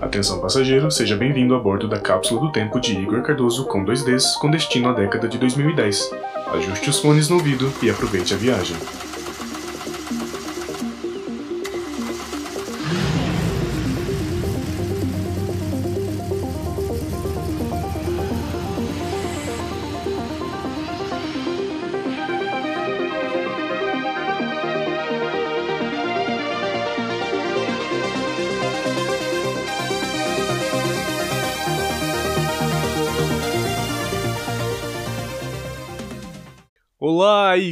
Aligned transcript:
Atenção 0.00 0.40
passageiro, 0.40 0.90
seja 0.90 1.16
bem-vindo 1.16 1.54
a 1.54 1.58
bordo 1.58 1.88
da 1.88 1.98
cápsula 1.98 2.40
do 2.40 2.52
tempo 2.52 2.78
de 2.78 2.92
Igor 2.92 3.22
Cardoso 3.22 3.64
com 3.64 3.82
2Ds 3.82 4.38
com 4.38 4.50
destino 4.50 4.90
à 4.90 4.92
década 4.92 5.26
de 5.26 5.38
2010. 5.38 6.10
Ajuste 6.52 6.90
os 6.90 7.00
fones 7.00 7.30
no 7.30 7.36
ouvido 7.36 7.72
e 7.82 7.88
aproveite 7.88 8.34
a 8.34 8.36
viagem. 8.36 8.76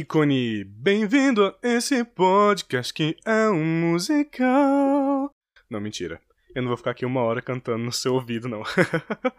Ícone! 0.05 0.63
Bem-vindo 0.63 1.43
a 1.43 1.55
esse 1.63 2.05
podcast 2.05 2.93
que 2.93 3.17
é 3.25 3.49
um 3.49 3.65
musical. 3.65 5.31
Não, 5.67 5.81
mentira. 5.81 6.21
Eu 6.53 6.61
não 6.61 6.69
vou 6.69 6.77
ficar 6.77 6.91
aqui 6.91 7.07
uma 7.07 7.21
hora 7.21 7.41
cantando 7.41 7.83
no 7.83 7.91
seu 7.91 8.13
ouvido, 8.13 8.47
não. 8.47 8.61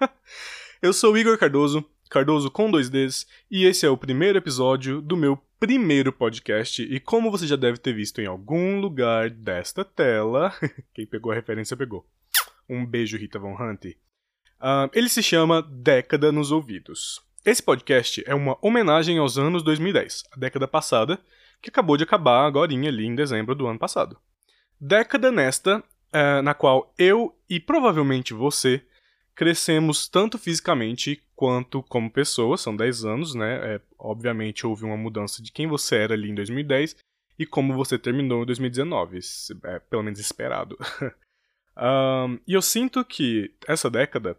Eu 0.82 0.92
sou 0.92 1.16
Igor 1.16 1.38
Cardoso, 1.38 1.88
Cardoso 2.10 2.50
com 2.50 2.68
dois 2.68 2.90
Ds, 2.90 3.28
e 3.48 3.64
esse 3.64 3.86
é 3.86 3.88
o 3.88 3.96
primeiro 3.96 4.38
episódio 4.38 5.00
do 5.00 5.16
meu 5.16 5.40
primeiro 5.60 6.12
podcast. 6.12 6.82
E 6.82 6.98
como 6.98 7.30
você 7.30 7.46
já 7.46 7.54
deve 7.54 7.78
ter 7.78 7.94
visto 7.94 8.20
em 8.20 8.26
algum 8.26 8.80
lugar 8.80 9.30
desta 9.30 9.84
tela, 9.84 10.52
quem 10.92 11.06
pegou 11.06 11.30
a 11.30 11.36
referência 11.36 11.76
pegou. 11.76 12.04
Um 12.68 12.84
beijo, 12.84 13.16
Rita 13.16 13.38
Von 13.38 13.54
Hunt. 13.54 13.84
Uh, 14.60 14.90
ele 14.92 15.08
se 15.08 15.23
chama 15.23 15.62
Década 15.62 16.32
nos 16.32 16.51
Ouvidos. 16.51 17.24
Esse 17.46 17.62
podcast 17.62 18.24
é 18.26 18.34
uma 18.34 18.58
homenagem 18.60 19.18
aos 19.18 19.38
anos 19.38 19.62
2010, 19.62 20.24
a 20.32 20.36
década 20.36 20.66
passada, 20.66 21.16
que 21.62 21.70
acabou 21.70 21.96
de 21.96 22.02
acabar 22.02 22.44
agora 22.44 22.72
ali 22.72 23.06
em 23.06 23.14
dezembro 23.14 23.54
do 23.54 23.68
ano 23.68 23.78
passado. 23.78 24.18
Década 24.80 25.30
nesta, 25.30 25.80
é, 26.12 26.42
na 26.42 26.54
qual 26.54 26.92
eu 26.98 27.38
e 27.48 27.60
provavelmente 27.60 28.34
você 28.34 28.84
crescemos 29.32 30.08
tanto 30.08 30.38
fisicamente 30.38 31.22
quanto 31.36 31.84
como 31.84 32.10
pessoas, 32.10 32.62
são 32.62 32.74
10 32.74 33.04
anos, 33.04 33.34
né? 33.36 33.76
É, 33.76 33.80
obviamente 33.96 34.66
houve 34.66 34.84
uma 34.84 34.96
mudança 34.96 35.40
de 35.40 35.52
quem 35.52 35.68
você 35.68 35.98
era 35.98 36.14
ali 36.14 36.28
em 36.28 36.34
2010 36.34 36.96
e 37.38 37.46
como 37.46 37.74
você 37.74 37.96
terminou 37.96 38.42
em 38.42 38.46
2019, 38.46 39.20
é, 39.62 39.78
pelo 39.78 40.02
menos 40.02 40.18
esperado. 40.18 40.76
um, 41.78 42.40
e 42.44 42.54
eu 42.54 42.60
sinto 42.60 43.04
que 43.04 43.54
essa 43.68 43.88
década 43.88 44.36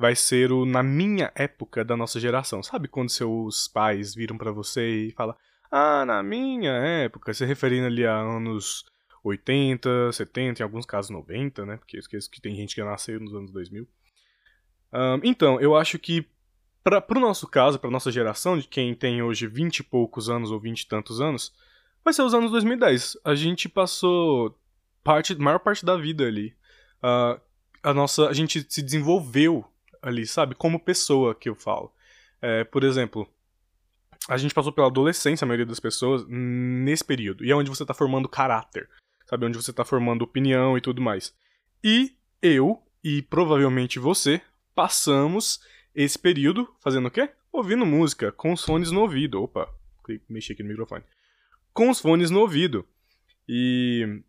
vai 0.00 0.16
ser 0.16 0.50
o 0.50 0.64
na 0.64 0.82
minha 0.82 1.30
época 1.34 1.84
da 1.84 1.94
nossa 1.94 2.18
geração. 2.18 2.62
Sabe 2.62 2.88
quando 2.88 3.10
seus 3.10 3.68
pais 3.68 4.14
viram 4.14 4.38
para 4.38 4.50
você 4.50 5.08
e 5.08 5.12
falam: 5.12 5.36
"Ah, 5.70 6.06
na 6.06 6.22
minha 6.22 6.72
época", 6.72 7.34
se 7.34 7.44
referindo 7.44 7.86
ali 7.86 8.06
a 8.06 8.16
anos 8.16 8.86
80, 9.22 10.10
70, 10.10 10.62
em 10.62 10.64
alguns 10.64 10.86
casos 10.86 11.10
90, 11.10 11.66
né? 11.66 11.76
Porque 11.76 11.98
eu 11.98 12.00
esqueço 12.00 12.30
que 12.30 12.40
tem 12.40 12.54
gente 12.56 12.74
que 12.74 12.82
nasceu 12.82 13.20
nos 13.20 13.34
anos 13.34 13.52
2000. 13.52 13.86
Um, 14.92 15.20
então, 15.22 15.60
eu 15.60 15.76
acho 15.76 15.98
que 15.98 16.26
para 16.82 17.04
o 17.10 17.20
nosso 17.20 17.46
caso, 17.46 17.78
para 17.78 17.90
nossa 17.90 18.10
geração, 18.10 18.58
de 18.58 18.66
quem 18.66 18.94
tem 18.94 19.22
hoje 19.22 19.46
20 19.46 19.80
e 19.80 19.82
poucos 19.82 20.30
anos 20.30 20.50
ou 20.50 20.58
20 20.58 20.80
e 20.80 20.88
tantos 20.88 21.20
anos, 21.20 21.52
vai 22.02 22.14
ser 22.14 22.22
os 22.22 22.32
anos 22.32 22.50
2010. 22.50 23.18
A 23.22 23.34
gente 23.34 23.68
passou 23.68 24.58
parte, 25.04 25.34
maior 25.36 25.58
parte 25.58 25.84
da 25.84 25.94
vida 25.94 26.24
ali. 26.24 26.54
Uh, 27.04 27.38
a 27.82 27.92
nossa, 27.92 28.28
a 28.28 28.32
gente 28.32 28.64
se 28.66 28.82
desenvolveu 28.82 29.69
ali, 30.02 30.26
sabe? 30.26 30.54
Como 30.54 30.80
pessoa 30.80 31.34
que 31.34 31.48
eu 31.48 31.54
falo. 31.54 31.92
É, 32.40 32.64
por 32.64 32.84
exemplo, 32.84 33.28
a 34.28 34.36
gente 34.36 34.54
passou 34.54 34.72
pela 34.72 34.86
adolescência, 34.86 35.44
a 35.44 35.48
maioria 35.48 35.66
das 35.66 35.80
pessoas, 35.80 36.24
nesse 36.28 37.04
período. 37.04 37.44
E 37.44 37.50
é 37.50 37.54
onde 37.54 37.70
você 37.70 37.84
tá 37.84 37.94
formando 37.94 38.28
caráter, 38.28 38.88
sabe? 39.26 39.46
Onde 39.46 39.56
você 39.56 39.72
tá 39.72 39.84
formando 39.84 40.22
opinião 40.22 40.76
e 40.76 40.80
tudo 40.80 41.00
mais. 41.00 41.34
E 41.82 42.14
eu, 42.42 42.82
e 43.02 43.22
provavelmente 43.22 43.98
você, 43.98 44.40
passamos 44.74 45.60
esse 45.94 46.18
período 46.18 46.68
fazendo 46.80 47.08
o 47.08 47.10
quê? 47.10 47.30
Ouvindo 47.52 47.84
música, 47.84 48.30
com 48.32 48.52
os 48.52 48.64
fones 48.64 48.90
no 48.90 49.00
ouvido. 49.00 49.42
Opa, 49.42 49.68
mexi 50.28 50.52
aqui 50.52 50.62
no 50.62 50.68
microfone. 50.68 51.04
Com 51.72 51.90
os 51.90 52.00
fones 52.00 52.30
no 52.30 52.40
ouvido. 52.40 52.86
E 53.48 54.22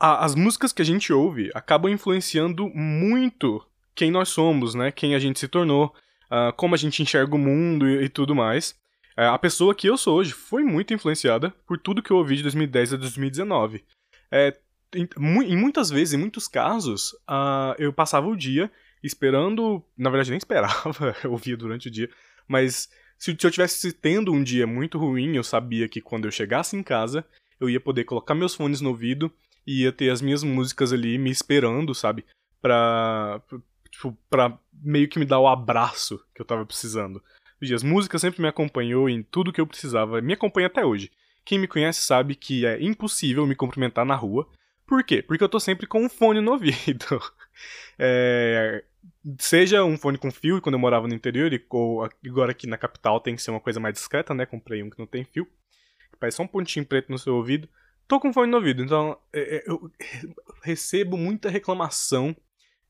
as 0.00 0.34
músicas 0.34 0.72
que 0.72 0.82
a 0.82 0.84
gente 0.84 1.12
ouve 1.12 1.50
acabam 1.54 1.92
influenciando 1.92 2.68
muito 2.70 3.64
quem 3.94 4.10
nós 4.10 4.28
somos, 4.28 4.74
né? 4.74 4.90
Quem 4.90 5.14
a 5.14 5.18
gente 5.18 5.38
se 5.38 5.48
tornou, 5.48 5.94
uh, 6.30 6.52
como 6.56 6.74
a 6.74 6.78
gente 6.78 7.02
enxerga 7.02 7.34
o 7.34 7.38
mundo 7.38 7.88
e, 7.88 8.04
e 8.04 8.08
tudo 8.08 8.34
mais. 8.34 8.70
Uh, 9.16 9.32
a 9.32 9.38
pessoa 9.38 9.74
que 9.74 9.88
eu 9.88 9.96
sou 9.96 10.16
hoje 10.16 10.32
foi 10.32 10.64
muito 10.64 10.94
influenciada 10.94 11.50
por 11.66 11.78
tudo 11.78 12.02
que 12.02 12.10
eu 12.10 12.16
ouvi 12.16 12.36
de 12.36 12.42
2010 12.42 12.94
a 12.94 12.96
2019. 12.96 13.84
É, 14.30 14.56
em, 14.94 15.08
em, 15.44 15.56
muitas 15.56 15.90
vezes, 15.90 16.14
em 16.14 16.18
muitos 16.18 16.48
casos, 16.48 17.12
uh, 17.28 17.74
eu 17.78 17.92
passava 17.92 18.26
o 18.26 18.36
dia 18.36 18.70
esperando. 19.02 19.82
Na 19.96 20.10
verdade, 20.10 20.30
nem 20.30 20.38
esperava, 20.38 21.16
eu 21.24 21.32
ouvia 21.32 21.56
durante 21.56 21.88
o 21.88 21.90
dia, 21.90 22.08
mas 22.48 22.88
se, 23.18 23.36
se 23.38 23.46
eu 23.46 23.50
tivesse 23.50 23.92
tendo 23.92 24.32
um 24.32 24.42
dia 24.42 24.66
muito 24.66 24.98
ruim, 24.98 25.36
eu 25.36 25.44
sabia 25.44 25.88
que 25.88 26.00
quando 26.00 26.26
eu 26.26 26.30
chegasse 26.30 26.76
em 26.76 26.82
casa, 26.82 27.24
eu 27.60 27.70
ia 27.70 27.80
poder 27.80 28.04
colocar 28.04 28.34
meus 28.34 28.54
fones 28.54 28.80
no 28.80 28.90
ouvido 28.90 29.32
e 29.66 29.82
ia 29.82 29.92
ter 29.92 30.10
as 30.10 30.20
minhas 30.20 30.42
músicas 30.42 30.92
ali 30.92 31.18
me 31.18 31.30
esperando, 31.30 31.94
sabe? 31.94 32.24
Tipo, 33.92 34.16
pra 34.28 34.58
meio 34.72 35.08
que 35.08 35.18
me 35.18 35.24
dar 35.24 35.38
o 35.38 35.46
abraço 35.46 36.18
que 36.34 36.40
eu 36.40 36.46
tava 36.46 36.66
precisando. 36.66 37.22
As 37.72 37.84
músicas 37.84 38.20
sempre 38.20 38.42
me 38.42 38.48
acompanhou 38.48 39.08
em 39.08 39.22
tudo 39.22 39.52
que 39.52 39.60
eu 39.60 39.66
precisava, 39.66 40.20
me 40.20 40.32
acompanha 40.32 40.66
até 40.66 40.84
hoje. 40.84 41.12
Quem 41.44 41.58
me 41.58 41.68
conhece 41.68 42.00
sabe 42.00 42.34
que 42.34 42.66
é 42.66 42.82
impossível 42.82 43.46
me 43.46 43.54
cumprimentar 43.54 44.04
na 44.04 44.16
rua. 44.16 44.48
Por 44.84 45.04
quê? 45.04 45.22
Porque 45.22 45.44
eu 45.44 45.48
tô 45.48 45.60
sempre 45.60 45.86
com 45.86 46.04
um 46.04 46.08
fone 46.08 46.40
no 46.40 46.52
ouvido. 46.52 47.04
é, 47.98 48.84
seja 49.38 49.84
um 49.84 49.96
fone 49.96 50.18
com 50.18 50.30
fio, 50.30 50.60
quando 50.60 50.74
eu 50.74 50.80
morava 50.80 51.06
no 51.06 51.14
interior, 51.14 51.50
ou 51.70 52.08
agora 52.26 52.50
aqui 52.50 52.66
na 52.66 52.76
capital 52.76 53.20
tem 53.20 53.36
que 53.36 53.42
ser 53.42 53.52
uma 53.52 53.60
coisa 53.60 53.78
mais 53.78 53.94
discreta, 53.94 54.34
né? 54.34 54.44
Comprei 54.44 54.82
um 54.82 54.90
que 54.90 54.98
não 54.98 55.06
tem 55.06 55.24
fio. 55.24 55.46
Parece 56.18 56.38
só 56.38 56.42
um 56.42 56.48
pontinho 56.48 56.84
preto 56.84 57.10
no 57.10 57.18
seu 57.18 57.36
ouvido. 57.36 57.68
Tô 58.08 58.18
com 58.18 58.32
fone 58.32 58.50
no 58.50 58.56
ouvido, 58.56 58.82
então 58.82 59.16
é, 59.32 59.56
é 59.56 59.64
eu 59.66 59.90
recebo 60.62 61.16
muita 61.16 61.48
reclamação 61.48 62.36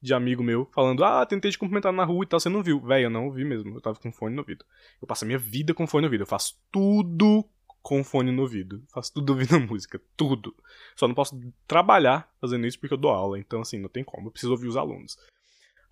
de 0.02 0.12
amigo 0.12 0.42
meu 0.42 0.68
falando: 0.74 1.04
Ah, 1.04 1.24
tentei 1.24 1.50
te 1.50 1.58
cumprimentar 1.58 1.92
na 1.92 2.04
rua 2.04 2.24
e 2.24 2.26
tal, 2.26 2.40
você 2.40 2.48
não 2.48 2.62
viu. 2.62 2.80
Véi, 2.80 3.04
eu 3.04 3.10
não 3.10 3.30
vi 3.30 3.44
mesmo. 3.44 3.76
Eu 3.76 3.80
tava 3.80 3.98
com 3.98 4.12
fone 4.12 4.34
no 4.34 4.42
ouvido. 4.42 4.64
Eu 5.00 5.06
passo 5.06 5.24
a 5.24 5.26
minha 5.26 5.38
vida 5.38 5.72
com 5.72 5.86
fone 5.86 6.02
no 6.02 6.08
ouvido. 6.08 6.22
Eu 6.22 6.26
faço 6.26 6.60
tudo 6.72 7.44
com 7.80 8.02
fone 8.02 8.32
no 8.32 8.42
ouvido. 8.42 8.82
Faço 8.92 9.14
tudo 9.14 9.30
ouvindo 9.30 9.60
música. 9.60 10.00
Tudo. 10.16 10.54
Só 10.96 11.06
não 11.06 11.14
posso 11.14 11.40
trabalhar 11.66 12.28
fazendo 12.40 12.66
isso 12.66 12.78
porque 12.80 12.94
eu 12.94 12.98
dou 12.98 13.12
aula. 13.12 13.38
Então, 13.38 13.60
assim, 13.60 13.78
não 13.78 13.88
tem 13.88 14.02
como. 14.02 14.26
Eu 14.26 14.32
preciso 14.32 14.52
ouvir 14.52 14.66
os 14.66 14.76
alunos. 14.76 15.16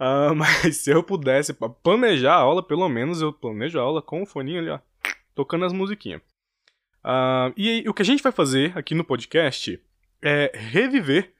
Uh, 0.00 0.34
mas 0.34 0.78
se 0.78 0.91
eu 0.91 1.03
pudesse 1.03 1.54
planejar 1.82 2.34
a 2.34 2.41
aula, 2.41 2.66
pelo 2.66 2.88
menos 2.88 3.22
eu 3.22 3.32
planejo 3.32 3.78
a 3.78 3.82
aula 3.82 4.03
com 4.03 4.22
o 4.22 4.26
foninho 4.26 4.59
ali, 4.59 4.70
ó. 4.70 4.81
Tocando 5.34 5.65
as 5.65 5.72
musiquinhas. 5.72 6.20
Uh, 7.04 7.54
e 7.56 7.69
aí, 7.69 7.88
o 7.88 7.94
que 7.94 8.03
a 8.03 8.04
gente 8.04 8.22
vai 8.22 8.32
fazer 8.32 8.76
aqui 8.76 8.94
no 8.94 9.04
podcast 9.04 9.81
é 10.20 10.53
reviver 10.54 11.32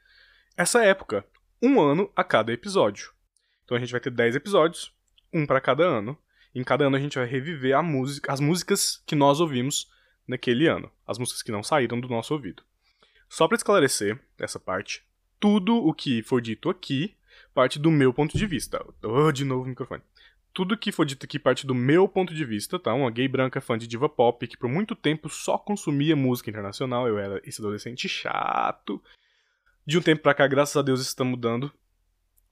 essa 0.57 0.85
época 0.85 1.25
um 1.63 1.81
ano 1.81 2.11
a 2.17 2.25
cada 2.25 2.53
episódio. 2.53 3.13
Então 3.65 3.77
a 3.77 3.81
gente 3.81 3.93
vai 3.93 4.01
ter 4.01 4.11
10 4.11 4.37
episódios, 4.37 4.93
um 5.33 5.47
para 5.47 5.61
cada 5.61 5.85
ano. 5.85 6.17
Em 6.55 6.65
cada 6.65 6.87
ano 6.87 6.97
a 6.97 7.01
gente 7.01 7.19
vai 7.19 7.27
reviver 7.27 7.81
música, 7.83 8.33
as 8.33 8.41
músicas 8.41 9.03
que 9.07 9.15
nós 9.15 9.41
ouvimos 9.41 9.89
naquele 10.27 10.67
ano, 10.67 10.91
as 11.07 11.19
músicas 11.19 11.43
que 11.43 11.53
não 11.53 11.63
saíram 11.63 12.01
do 12.01 12.09
nosso 12.09 12.35
ouvido. 12.35 12.63
Só 13.29 13.47
para 13.47 13.57
esclarecer 13.57 14.19
essa 14.39 14.59
parte, 14.59 15.05
tudo 15.39 15.77
o 15.77 15.95
que 15.95 16.23
for 16.23 16.41
dito 16.41 16.69
aqui 16.69 17.15
parte 17.55 17.79
do 17.79 17.91
meu 17.91 18.13
ponto 18.13 18.37
de 18.37 18.47
vista. 18.47 18.85
Oh, 19.03 19.31
de 19.31 19.45
novo 19.45 19.65
o 19.65 19.69
microfone. 19.69 20.03
Tudo 20.53 20.77
que 20.77 20.91
for 20.91 21.07
dito 21.07 21.25
aqui 21.25 21.39
parte 21.39 21.65
do 21.65 21.75
meu 21.75 22.09
ponto 22.09 22.35
de 22.35 22.45
vista, 22.45 22.79
tá? 22.79 22.93
Uma 22.93 23.11
gay 23.11 23.29
branca 23.29 23.61
fã 23.61 23.79
de 23.79 23.87
diva 23.87 24.09
pop 24.09 24.47
que 24.47 24.57
por 24.57 24.69
muito 24.69 24.97
tempo 24.97 25.29
só 25.29 25.57
consumia 25.57 26.17
música 26.17 26.51
internacional. 26.51 27.07
Eu 27.07 27.19
era 27.19 27.41
esse 27.45 27.61
adolescente 27.61 28.09
chato 28.09 29.01
de 29.91 29.99
um 29.99 30.03
tempo 30.03 30.23
pra 30.23 30.33
cá, 30.33 30.47
graças 30.47 30.77
a 30.77 30.83
Deus, 30.83 31.01
isso 31.01 31.11
está 31.11 31.25
mudando. 31.25 31.71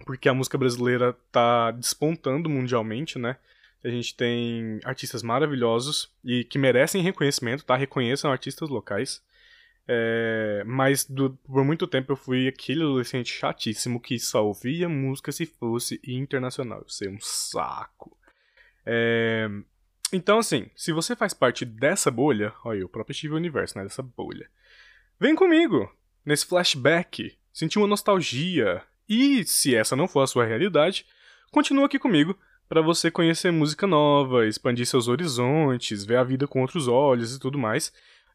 Porque 0.04 0.28
a 0.28 0.34
música 0.34 0.58
brasileira 0.58 1.16
tá 1.30 1.70
despontando 1.70 2.50
mundialmente, 2.50 3.18
né? 3.18 3.36
A 3.82 3.88
gente 3.88 4.16
tem 4.16 4.80
artistas 4.84 5.22
maravilhosos 5.22 6.10
e 6.24 6.42
que 6.42 6.58
merecem 6.58 7.00
reconhecimento, 7.00 7.64
tá? 7.64 7.76
Reconheçam 7.76 8.30
artistas 8.30 8.68
locais. 8.68 9.22
É, 9.86 10.64
mas 10.66 11.04
do, 11.04 11.30
por 11.46 11.64
muito 11.64 11.86
tempo 11.86 12.12
eu 12.12 12.16
fui 12.16 12.46
aquele 12.48 12.82
adolescente 12.82 13.32
chatíssimo 13.32 14.00
que 14.00 14.18
só 14.18 14.44
ouvia 14.44 14.88
música 14.88 15.30
se 15.30 15.46
fosse 15.46 16.00
internacional. 16.04 16.80
Eu 16.80 16.88
sei, 16.88 17.08
um 17.08 17.20
saco. 17.20 18.16
É, 18.84 19.48
então, 20.12 20.38
assim, 20.38 20.68
se 20.74 20.92
você 20.92 21.14
faz 21.14 21.32
parte 21.32 21.64
dessa 21.64 22.10
bolha, 22.10 22.52
olha, 22.64 22.84
o 22.84 22.88
próprio 22.88 23.14
Steve 23.14 23.34
Universo, 23.34 23.78
né? 23.78 23.84
Dessa 23.84 24.02
bolha. 24.02 24.50
Vem 25.20 25.36
comigo! 25.36 25.88
Nesse 26.24 26.46
flashback, 26.46 27.36
sentir 27.52 27.78
uma 27.78 27.86
nostalgia 27.86 28.82
E 29.08 29.44
se 29.44 29.74
essa 29.74 29.96
não 29.96 30.06
for 30.06 30.20
a 30.20 30.26
sua 30.26 30.44
realidade, 30.44 31.06
continua 31.50 31.86
aqui 31.86 31.98
comigo 31.98 32.38
para 32.68 32.82
você 32.82 33.10
conhecer 33.10 33.50
música 33.50 33.86
nova, 33.86 34.46
expandir 34.46 34.86
seus 34.86 35.08
horizontes, 35.08 36.04
ver 36.04 36.16
a 36.16 36.24
vida 36.24 36.46
com 36.46 36.60
outros 36.60 36.86
olhos 36.86 37.34
e 37.34 37.40
tudo 37.40 37.58
mais. 37.58 37.92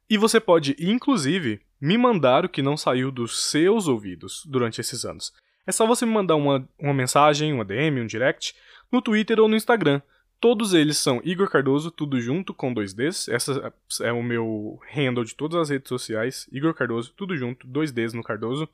E 0.10 0.18
você 0.18 0.40
pode, 0.40 0.76
inclusive, 0.80 1.62
me 1.80 1.98
mandar 1.98 2.44
o 2.44 2.50
que 2.50 2.62
não 2.62 2.76
saiu 2.76 3.12
dos 3.12 3.50
seus 3.50 3.88
ouvidos 3.88 4.44
durante 4.46 4.82
esses 4.82 5.06
anos. 5.06 5.32
É 5.66 5.72
só 5.72 5.86
você 5.86 6.06
me 6.06 6.12
mandar 6.12 6.36
uma, 6.36 6.68
uma 6.80 6.94
mensagem, 6.94 7.54
uma 7.54 7.64
DM, 7.64 8.02
um 8.02 8.08
direct, 8.08 8.56
no 8.92 9.02
Twitter 9.02 9.40
ou 9.40 9.48
no 9.48 9.56
Instagram. 9.56 10.02
Todos 10.44 10.74
eles 10.74 10.98
são 10.98 11.22
Igor 11.24 11.50
Cardoso, 11.50 11.90
tudo 11.90 12.20
junto 12.20 12.54
com 12.54 12.74
dois 12.74 12.94
Ds. 12.94 13.30
Essa 13.30 13.74
é 14.02 14.12
o 14.12 14.22
meu 14.22 14.78
handle 14.94 15.24
de 15.24 15.34
todas 15.34 15.58
as 15.58 15.70
redes 15.70 15.88
sociais. 15.88 16.50
Igor 16.52 16.74
Cardoso, 16.74 17.14
tudo 17.16 17.38
junto, 17.38 17.66
dois 17.66 17.94
Ds 17.94 18.12
no 18.12 18.22
Cardoso. 18.22 18.68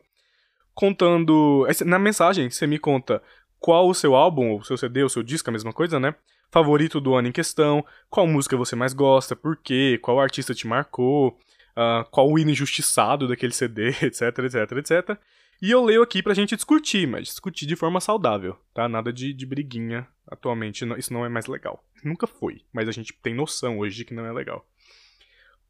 Contando. 0.73 1.67
Na 1.85 1.99
mensagem, 1.99 2.49
você 2.49 2.65
me 2.65 2.79
conta 2.79 3.21
qual 3.59 3.87
o 3.87 3.93
seu 3.93 4.15
álbum, 4.15 4.49
ou 4.49 4.63
seu 4.63 4.77
CD, 4.77 5.03
ou 5.03 5.09
seu 5.09 5.21
disco, 5.21 5.47
a 5.47 5.53
mesma 5.53 5.71
coisa, 5.71 5.99
né? 5.99 6.15
Favorito 6.49 6.99
do 6.99 7.13
ano 7.13 7.27
em 7.27 7.31
questão, 7.31 7.85
qual 8.09 8.25
música 8.25 8.57
você 8.57 8.75
mais 8.75 8.91
gosta, 8.91 9.35
por 9.35 9.55
quê, 9.55 9.99
qual 10.01 10.19
artista 10.19 10.55
te 10.55 10.65
marcou, 10.65 11.37
uh, 11.77 12.03
qual 12.09 12.31
o 12.31 12.39
hino 12.39 12.49
injustiçado 12.49 13.27
daquele 13.27 13.53
CD, 13.53 13.89
etc, 14.01 14.39
etc, 14.39 14.71
etc. 14.71 15.19
E 15.61 15.71
eu 15.71 15.83
leio 15.83 16.01
aqui 16.01 16.23
pra 16.23 16.33
gente 16.33 16.55
discutir, 16.55 17.05
mas 17.05 17.27
discutir 17.27 17.65
de 17.65 17.75
forma 17.75 17.99
saudável, 17.99 18.57
tá? 18.73 18.87
Nada 18.87 19.11
de, 19.11 19.33
de 19.33 19.45
briguinha 19.45 20.07
atualmente, 20.25 20.85
isso 20.97 21.11
não 21.11 21.25
é 21.25 21.29
mais 21.29 21.47
legal. 21.47 21.83
Nunca 22.03 22.25
foi, 22.25 22.61
mas 22.71 22.87
a 22.87 22.91
gente 22.91 23.13
tem 23.21 23.33
noção 23.33 23.79
hoje 23.79 23.97
de 23.97 24.05
que 24.05 24.13
não 24.13 24.25
é 24.25 24.31
legal. 24.31 24.65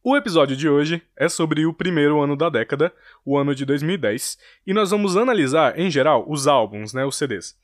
O 0.03 0.15
episódio 0.15 0.55
de 0.55 0.69
hoje 0.69 1.01
é 1.15 1.27
sobre 1.27 1.65
o 1.65 1.73
primeiro 1.73 2.21
ano 2.21 2.35
da 2.35 2.49
década, 2.49 2.93
o 3.25 3.37
ano 3.37 3.55
de 3.55 3.65
2010, 3.65 4.37
e 4.65 4.73
nós 4.73 4.91
vamos 4.91 5.17
analisar, 5.17 5.77
em 5.77 5.89
geral, 5.89 6.23
os 6.29 6.47
álbuns, 6.47 6.93
né, 6.93 7.03
os 7.03 7.17
CDs 7.17 7.57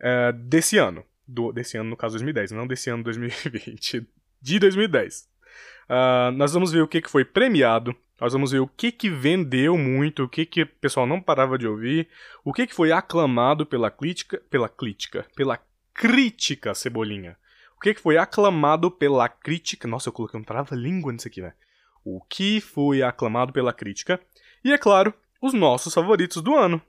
uh, 0.00 0.32
desse 0.32 0.78
ano. 0.78 1.04
Do, 1.26 1.52
desse 1.52 1.76
ano, 1.76 1.90
no 1.90 1.96
caso 1.96 2.14
2010, 2.14 2.52
não 2.52 2.66
desse 2.66 2.90
ano 2.90 3.02
2020. 3.02 4.06
De 4.40 4.58
2010. 4.58 5.20
Uh, 5.20 5.26
ah, 5.88 6.32
nós 6.34 6.52
vamos 6.52 6.72
ver 6.72 6.82
o 6.82 6.88
que, 6.88 7.00
que 7.00 7.10
foi 7.10 7.24
premiado, 7.24 7.94
nós 8.20 8.32
vamos 8.32 8.52
ver 8.52 8.60
o 8.60 8.68
que, 8.68 8.92
que 8.92 9.10
vendeu 9.10 9.76
muito, 9.76 10.24
o 10.24 10.28
que, 10.28 10.46
que 10.46 10.62
o 10.62 10.66
pessoal 10.66 11.06
não 11.06 11.20
parava 11.20 11.58
de 11.58 11.66
ouvir, 11.66 12.08
o 12.44 12.52
que, 12.52 12.66
que 12.66 12.74
foi 12.74 12.92
aclamado 12.92 13.66
pela 13.66 13.90
crítica, 13.90 14.40
pela 14.48 14.68
crítica, 14.68 15.26
pela 15.34 15.58
crítica, 15.92 16.74
Cebolinha. 16.74 17.36
O 17.76 17.80
que, 17.80 17.94
que 17.94 18.00
foi 18.00 18.16
aclamado 18.16 18.90
pela 18.90 19.28
crítica. 19.28 19.88
Nossa, 19.88 20.08
eu 20.08 20.12
coloquei 20.12 20.38
um 20.38 20.44
trava-língua 20.44 21.12
nisso 21.12 21.26
aqui, 21.26 21.42
né? 21.42 21.52
O 22.04 22.20
que 22.20 22.60
foi 22.60 23.02
aclamado 23.02 23.52
pela 23.52 23.72
crítica. 23.72 24.20
E, 24.64 24.72
é 24.72 24.78
claro, 24.78 25.12
os 25.40 25.52
nossos 25.52 25.92
favoritos 25.92 26.40
do 26.40 26.54
ano. 26.54 26.80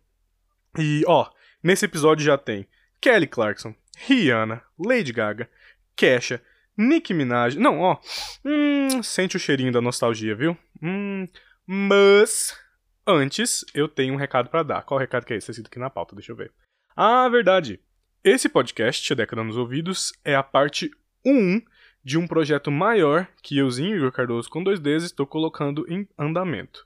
E, 0.78 1.04
ó, 1.08 1.30
nesse 1.64 1.86
episódio 1.86 2.24
já 2.24 2.38
tem 2.38 2.68
Kelly 3.02 3.26
Clarkson, 3.26 3.74
Rihanna, 4.06 4.62
Lady 4.78 5.12
Gaga, 5.12 5.50
Kesha, 5.96 6.42
Nicki 6.78 7.14
Minaj. 7.14 7.56
Não, 7.58 7.80
ó. 7.80 7.98
Hum, 8.46 9.02
sente 9.02 9.36
o 9.36 9.40
cheirinho 9.40 9.72
da 9.72 9.82
nostalgia, 9.82 10.36
viu? 10.36 10.58
Hum, 10.84 11.28
mas 11.66 12.60
antes 13.08 13.64
eu 13.74 13.88
tenho 13.88 14.14
um 14.14 14.18
recado 14.18 14.50
para 14.50 14.64
dar. 14.64 14.84
Qual 14.84 15.00
recado 15.00 15.26
que 15.26 15.34
é 15.34 15.38
esse? 15.38 15.50
Escrito 15.50 15.68
aqui 15.68 15.80
na 15.80 15.90
pauta, 15.90 16.14
deixa 16.14 16.34
eu 16.34 16.36
ver. 16.36 16.52
Ah, 16.94 17.30
verdade. 17.30 17.80
Esse 18.22 18.50
podcast, 18.50 19.12
A 19.12 19.16
Década 19.16 19.44
nos 19.44 19.56
Ouvidos, 19.56 20.12
é 20.26 20.36
a 20.36 20.44
parte 20.44 20.92
1 21.26 21.62
de 22.04 22.18
um 22.18 22.28
projeto 22.28 22.70
maior 22.70 23.28
que 23.42 23.58
euzinho, 23.58 23.96
Igor 23.96 24.12
Cardoso, 24.12 24.50
com 24.50 24.62
dois 24.62 24.80
Ds, 24.80 25.04
estou 25.04 25.26
colocando 25.26 25.86
em 25.90 26.08
andamento. 26.18 26.86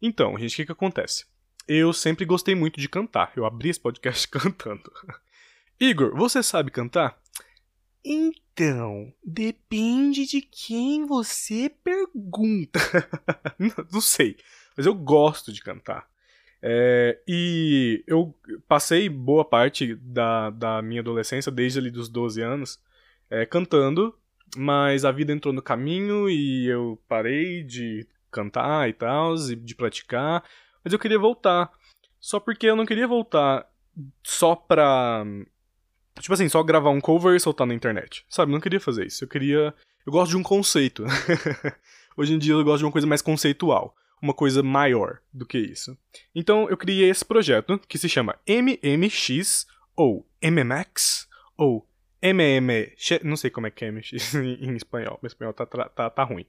Então, 0.00 0.38
gente, 0.38 0.52
o 0.52 0.56
que, 0.56 0.66
que 0.66 0.72
acontece? 0.72 1.24
Eu 1.66 1.92
sempre 1.92 2.24
gostei 2.24 2.54
muito 2.54 2.78
de 2.78 2.88
cantar. 2.88 3.32
Eu 3.34 3.46
abri 3.46 3.70
esse 3.70 3.80
podcast 3.80 4.28
cantando. 4.28 4.92
Igor, 5.80 6.14
você 6.14 6.42
sabe 6.42 6.70
cantar? 6.70 7.18
Então, 8.04 9.12
depende 9.24 10.26
de 10.26 10.40
quem 10.40 11.06
você 11.06 11.70
pergunta. 11.82 12.80
não, 13.92 14.00
sei, 14.00 14.36
mas 14.76 14.86
eu 14.86 14.94
gosto 14.94 15.52
de 15.52 15.62
cantar. 15.62 16.08
É, 16.60 17.20
e 17.26 18.04
eu 18.06 18.34
passei 18.68 19.08
boa 19.08 19.44
parte 19.44 19.94
da, 19.96 20.50
da 20.50 20.82
minha 20.82 21.00
adolescência, 21.00 21.50
desde 21.50 21.78
ali 21.78 21.90
dos 21.90 22.08
12 22.08 22.40
anos, 22.40 22.80
é, 23.30 23.46
cantando, 23.46 24.16
mas 24.56 25.04
a 25.04 25.12
vida 25.12 25.32
entrou 25.32 25.54
no 25.54 25.62
caminho 25.62 26.28
e 26.28 26.66
eu 26.66 27.00
parei 27.08 27.62
de 27.62 28.06
cantar 28.30 28.88
e 28.88 28.92
tal, 28.92 29.34
de 29.36 29.74
praticar, 29.74 30.44
mas 30.84 30.92
eu 30.92 30.98
queria 30.98 31.18
voltar. 31.18 31.70
Só 32.18 32.38
porque 32.38 32.66
eu 32.66 32.76
não 32.76 32.86
queria 32.86 33.06
voltar 33.06 33.68
só 34.22 34.54
pra 34.54 35.24
Tipo 36.20 36.34
assim, 36.34 36.48
só 36.48 36.62
gravar 36.62 36.90
um 36.90 37.00
cover 37.00 37.34
e 37.34 37.40
soltar 37.40 37.66
na 37.66 37.74
internet. 37.74 38.24
Sabe, 38.28 38.50
eu 38.50 38.54
não 38.54 38.60
queria 38.60 38.80
fazer 38.80 39.06
isso. 39.06 39.24
Eu 39.24 39.28
queria. 39.28 39.74
Eu 40.06 40.12
gosto 40.12 40.30
de 40.30 40.36
um 40.36 40.42
conceito. 40.42 41.04
Hoje 42.16 42.34
em 42.34 42.38
dia 42.38 42.52
eu 42.52 42.64
gosto 42.64 42.78
de 42.78 42.84
uma 42.84 42.92
coisa 42.92 43.06
mais 43.06 43.22
conceitual. 43.22 43.94
Uma 44.20 44.34
coisa 44.34 44.62
maior 44.62 45.18
do 45.32 45.46
que 45.46 45.58
isso. 45.58 45.96
Então 46.34 46.68
eu 46.68 46.76
criei 46.76 47.10
esse 47.10 47.24
projeto 47.24 47.80
que 47.88 47.98
se 47.98 48.08
chama 48.08 48.38
MMX 48.46 49.66
ou 49.96 50.26
MMX 50.42 51.28
ou 51.56 51.88
MMX. 52.22 53.24
Não 53.24 53.36
sei 53.36 53.50
como 53.50 53.66
é 53.66 53.70
que 53.70 53.84
é 53.84 53.90
MX 53.90 54.34
em 54.36 54.76
espanhol. 54.76 55.18
Meu 55.20 55.26
espanhol 55.26 55.52
tá, 55.52 55.66
tá, 55.66 56.10
tá 56.10 56.24
ruim. 56.24 56.46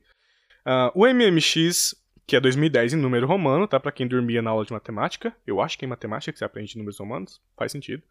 Uh, 0.65 0.91
o 0.93 1.07
MMX, 1.07 1.95
que 2.27 2.35
é 2.35 2.39
2010 2.39 2.93
em 2.93 2.97
número 2.97 3.25
romano, 3.25 3.67
tá? 3.67 3.79
Pra 3.79 3.91
quem 3.91 4.07
dormia 4.07 4.41
na 4.41 4.51
aula 4.51 4.65
de 4.65 4.71
matemática. 4.71 5.35
Eu 5.47 5.59
acho 5.59 5.77
que 5.77 5.85
é 5.85 5.87
em 5.87 5.89
matemática 5.89 6.31
que 6.31 6.37
você 6.37 6.45
aprende 6.45 6.77
números 6.77 6.99
romanos. 6.99 7.41
Faz 7.57 7.71
sentido. 7.71 8.03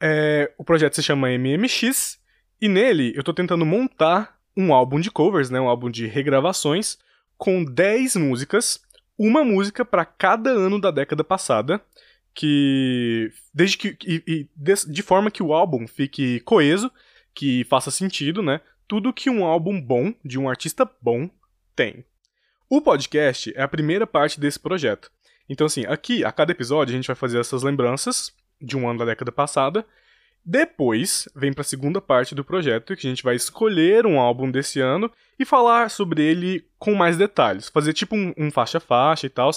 É, 0.00 0.52
o 0.56 0.64
projeto 0.64 0.94
se 0.94 1.02
chama 1.02 1.28
MMX 1.28 2.18
e 2.60 2.68
nele 2.68 3.12
eu 3.14 3.22
tô 3.22 3.34
tentando 3.34 3.66
montar 3.66 4.40
um 4.56 4.72
álbum 4.72 4.98
de 4.98 5.10
covers, 5.10 5.50
né, 5.50 5.60
um 5.60 5.68
álbum 5.68 5.90
de 5.90 6.06
regravações 6.06 6.98
com 7.36 7.64
10 7.64 8.16
músicas, 8.16 8.80
uma 9.18 9.44
música 9.44 9.84
para 9.84 10.04
cada 10.04 10.50
ano 10.50 10.80
da 10.80 10.90
década 10.90 11.22
passada, 11.22 11.80
que 12.34 13.32
desde 13.52 13.76
que 13.76 13.96
e, 14.06 14.22
e 14.26 14.48
de, 14.54 14.92
de 14.92 15.02
forma 15.02 15.30
que 15.30 15.42
o 15.42 15.52
álbum 15.52 15.86
fique 15.86 16.40
coeso, 16.40 16.90
que 17.34 17.64
faça 17.64 17.90
sentido, 17.90 18.42
né? 18.42 18.60
Tudo 18.88 19.12
que 19.12 19.30
um 19.30 19.44
álbum 19.44 19.80
bom 19.80 20.12
de 20.24 20.38
um 20.38 20.48
artista 20.48 20.88
bom 21.00 21.30
tem. 21.76 22.04
O 22.68 22.80
podcast 22.80 23.52
é 23.56 23.62
a 23.62 23.68
primeira 23.68 24.06
parte 24.06 24.40
desse 24.40 24.58
projeto. 24.58 25.10
Então 25.48 25.66
assim, 25.66 25.84
aqui 25.86 26.24
a 26.24 26.32
cada 26.32 26.52
episódio 26.52 26.92
a 26.92 26.96
gente 26.96 27.06
vai 27.06 27.16
fazer 27.16 27.38
essas 27.38 27.62
lembranças 27.62 28.32
de 28.60 28.76
um 28.76 28.88
ano 28.88 29.00
da 29.00 29.04
década 29.04 29.32
passada. 29.32 29.86
Depois, 30.44 31.28
vem 31.34 31.52
para 31.52 31.60
a 31.60 31.64
segunda 31.64 32.00
parte 32.00 32.34
do 32.34 32.44
projeto, 32.44 32.96
que 32.96 33.06
a 33.06 33.10
gente 33.10 33.22
vai 33.22 33.36
escolher 33.36 34.06
um 34.06 34.18
álbum 34.18 34.50
desse 34.50 34.80
ano 34.80 35.10
e 35.38 35.44
falar 35.44 35.90
sobre 35.90 36.22
ele 36.22 36.64
com 36.78 36.94
mais 36.94 37.16
detalhes. 37.16 37.68
Fazer 37.68 37.92
tipo 37.92 38.16
um 38.16 38.50
faixa-faixa 38.50 39.26
e 39.26 39.30
tal, 39.30 39.50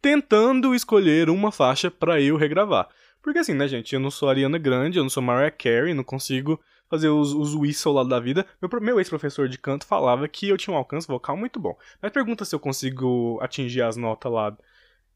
tentando 0.00 0.74
escolher 0.74 1.28
uma 1.28 1.52
faixa 1.52 1.90
para 1.90 2.20
eu 2.20 2.36
regravar. 2.36 2.88
Porque 3.22 3.38
assim, 3.38 3.52
né, 3.52 3.68
gente, 3.68 3.94
eu 3.94 4.00
não 4.00 4.10
sou 4.10 4.30
Ariana 4.30 4.56
Grande, 4.56 4.98
eu 4.98 5.02
não 5.02 5.10
sou 5.10 5.22
Mariah 5.22 5.50
Carey, 5.50 5.92
não 5.92 6.02
consigo 6.02 6.58
fazer 6.88 7.08
os, 7.08 7.32
os 7.32 7.54
whistle 7.54 7.92
lá 7.92 8.02
da 8.02 8.18
vida. 8.18 8.46
Meu, 8.60 8.80
meu 8.80 8.98
ex-professor 8.98 9.48
de 9.48 9.58
canto 9.58 9.86
falava 9.86 10.26
que 10.26 10.48
eu 10.48 10.56
tinha 10.56 10.74
um 10.74 10.78
alcance 10.78 11.06
vocal 11.06 11.36
muito 11.36 11.60
bom. 11.60 11.76
Mas 12.00 12.10
pergunta 12.10 12.44
se 12.44 12.54
eu 12.54 12.58
consigo 12.58 13.38
atingir 13.42 13.82
as 13.82 13.96
notas 13.96 14.32
lá 14.32 14.56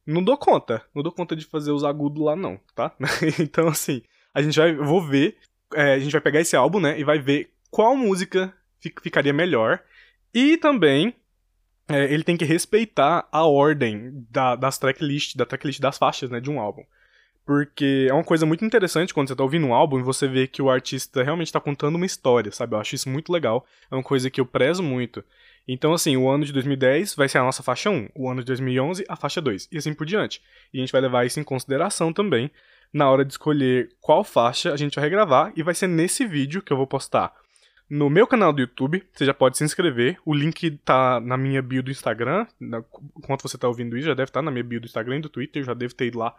não 0.06 0.23
dou 0.23 0.37
conta. 0.37 0.82
Não 0.94 1.02
dou 1.02 1.12
conta 1.12 1.34
de 1.34 1.44
fazer 1.44 1.70
os 1.70 1.84
agudos 1.84 2.23
lá, 2.23 2.37
não, 2.37 2.61
tá? 2.75 2.94
então, 3.40 3.68
assim, 3.68 4.02
a 4.32 4.42
gente 4.42 4.58
vai. 4.58 4.75
Vou 4.75 5.02
ver. 5.02 5.37
É, 5.75 5.94
a 5.94 5.99
gente 5.99 6.12
vai 6.12 6.20
pegar 6.20 6.40
esse 6.40 6.56
álbum, 6.56 6.80
né? 6.80 6.99
E 6.99 7.04
vai 7.04 7.18
ver 7.18 7.50
qual 7.70 7.96
música 7.96 8.52
ficaria 9.02 9.32
melhor. 9.32 9.80
E 10.32 10.56
também. 10.56 11.14
É, 11.87 12.04
ele 12.04 12.25
tem 12.25 12.34
que 12.34 12.46
respeitar 12.46 13.28
a 13.30 13.44
ordem 13.44 14.26
da, 14.30 14.56
das 14.56 14.78
tracklist, 14.78 15.37
da 15.37 15.44
tracklist 15.44 15.80
das 15.80 15.99
faixas, 15.99 16.30
né, 16.30 16.40
de 16.40 16.50
um 16.50 16.58
álbum. 16.58 16.82
Porque 17.44 18.06
é 18.08 18.14
uma 18.14 18.25
coisa 18.25 18.46
muito 18.46 18.64
interessante 18.64 19.12
quando 19.12 19.28
você 19.28 19.37
tá 19.37 19.42
ouvindo 19.42 19.66
um 19.66 19.75
álbum 19.75 19.99
e 19.99 20.02
você 20.02 20.26
vê 20.26 20.46
que 20.46 20.62
o 20.62 20.70
artista 20.70 21.23
realmente 21.23 21.52
tá 21.52 21.61
contando 21.61 21.96
uma 21.96 22.06
história, 22.06 22.50
sabe? 22.50 22.75
Eu 22.75 22.80
acho 22.80 22.94
isso 22.94 23.11
muito 23.11 23.30
legal. 23.30 23.66
É 23.90 23.94
uma 23.94 24.02
coisa 24.02 24.30
que 24.30 24.40
eu 24.40 24.46
prezo 24.46 24.82
muito. 24.82 25.23
Então, 25.66 25.94
assim, 25.94 26.16
o 26.16 26.28
ano 26.28 26.44
de 26.44 26.52
2010 26.52 27.14
vai 27.14 27.28
ser 27.28 27.38
a 27.38 27.42
nossa 27.42 27.62
faixa 27.62 27.90
1, 27.90 28.11
o 28.14 28.28
ano 28.28 28.40
de 28.40 28.47
2011 28.47 29.04
a 29.09 29.16
faixa 29.16 29.40
2, 29.40 29.68
e 29.73 29.78
assim 29.78 29.94
por 29.94 30.06
diante. 30.06 30.42
E 30.73 30.78
a 30.78 30.80
gente 30.80 30.92
vai 30.92 31.00
levar 31.00 31.25
isso 31.25 31.40
em 31.40 31.44
consideração 31.44 32.12
também 32.12 32.50
na 32.92 33.11
hora 33.11 33.25
de 33.25 33.33
escolher 33.33 33.90
qual 34.00 34.23
faixa 34.23 34.73
a 34.73 34.76
gente 34.76 34.94
vai 34.94 35.04
regravar, 35.04 35.52
e 35.56 35.62
vai 35.62 35.75
ser 35.75 35.88
nesse 35.88 36.26
vídeo 36.26 36.62
que 36.62 36.73
eu 36.73 36.76
vou 36.76 36.87
postar 36.87 37.35
no 37.88 38.09
meu 38.09 38.26
canal 38.26 38.52
do 38.52 38.61
YouTube. 38.61 39.02
Você 39.12 39.25
já 39.25 39.35
pode 39.35 39.59
se 39.59 39.64
inscrever, 39.64 40.18
o 40.25 40.35
link 40.35 40.71
tá 40.85 41.21
na 41.21 41.37
minha 41.37 41.62
bio 41.62 41.83
do 41.83 41.90
Instagram. 41.90 42.47
Enquanto 43.18 43.42
você 43.42 43.59
tá 43.59 43.68
ouvindo 43.68 43.97
isso, 43.97 44.06
já 44.06 44.14
deve 44.14 44.30
estar 44.30 44.40
tá 44.40 44.42
na 44.42 44.50
minha 44.50 44.64
bio 44.64 44.80
do 44.80 44.87
Instagram 44.87 45.18
e 45.18 45.21
do 45.21 45.28
Twitter, 45.28 45.64
já 45.64 45.75
devo 45.75 45.94
ter 45.94 46.06
ido 46.06 46.18
lá 46.18 46.35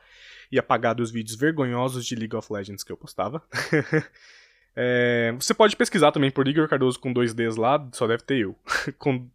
e 0.51 0.59
apagado 0.59 1.01
os 1.01 1.11
vídeos 1.11 1.37
vergonhosos 1.37 2.05
de 2.05 2.15
League 2.15 2.35
of 2.35 2.51
Legends 2.51 2.83
que 2.83 2.91
eu 2.91 2.97
postava. 2.97 3.43
É, 4.75 5.31
você 5.39 5.53
pode 5.53 5.75
pesquisar 5.75 6.11
também 6.11 6.29
por 6.29 6.47
Igor 6.47 6.67
Cardoso 6.67 6.99
com 6.99 7.13
dois 7.13 7.33
Ds 7.33 7.55
lá, 7.55 7.87
só 7.93 8.05
deve 8.05 8.23
ter 8.23 8.39
eu. 8.39 8.55
com 8.99 9.27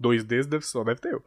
dois 0.00 0.24
Ds 0.24 0.66
só 0.66 0.82
deve 0.82 1.00
ter 1.00 1.12
eu. 1.12 1.22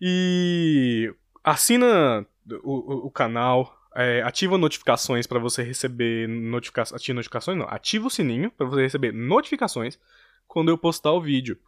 E 0.00 1.12
assina 1.42 2.26
o, 2.62 2.72
o, 2.72 3.06
o 3.06 3.10
canal, 3.10 3.76
é, 3.94 4.22
ativa 4.22 4.56
notificações 4.56 5.26
para 5.26 5.38
você 5.38 5.62
receber 5.62 6.28
notificações. 6.28 7.00
Ativa 7.00 7.16
notificações 7.16 7.58
não. 7.58 7.66
Ativa 7.68 8.06
o 8.06 8.10
sininho 8.10 8.50
para 8.50 8.66
você 8.66 8.82
receber 8.82 9.12
notificações 9.12 9.98
quando 10.46 10.70
eu 10.70 10.78
postar 10.78 11.12
o 11.12 11.20
vídeo. 11.20 11.58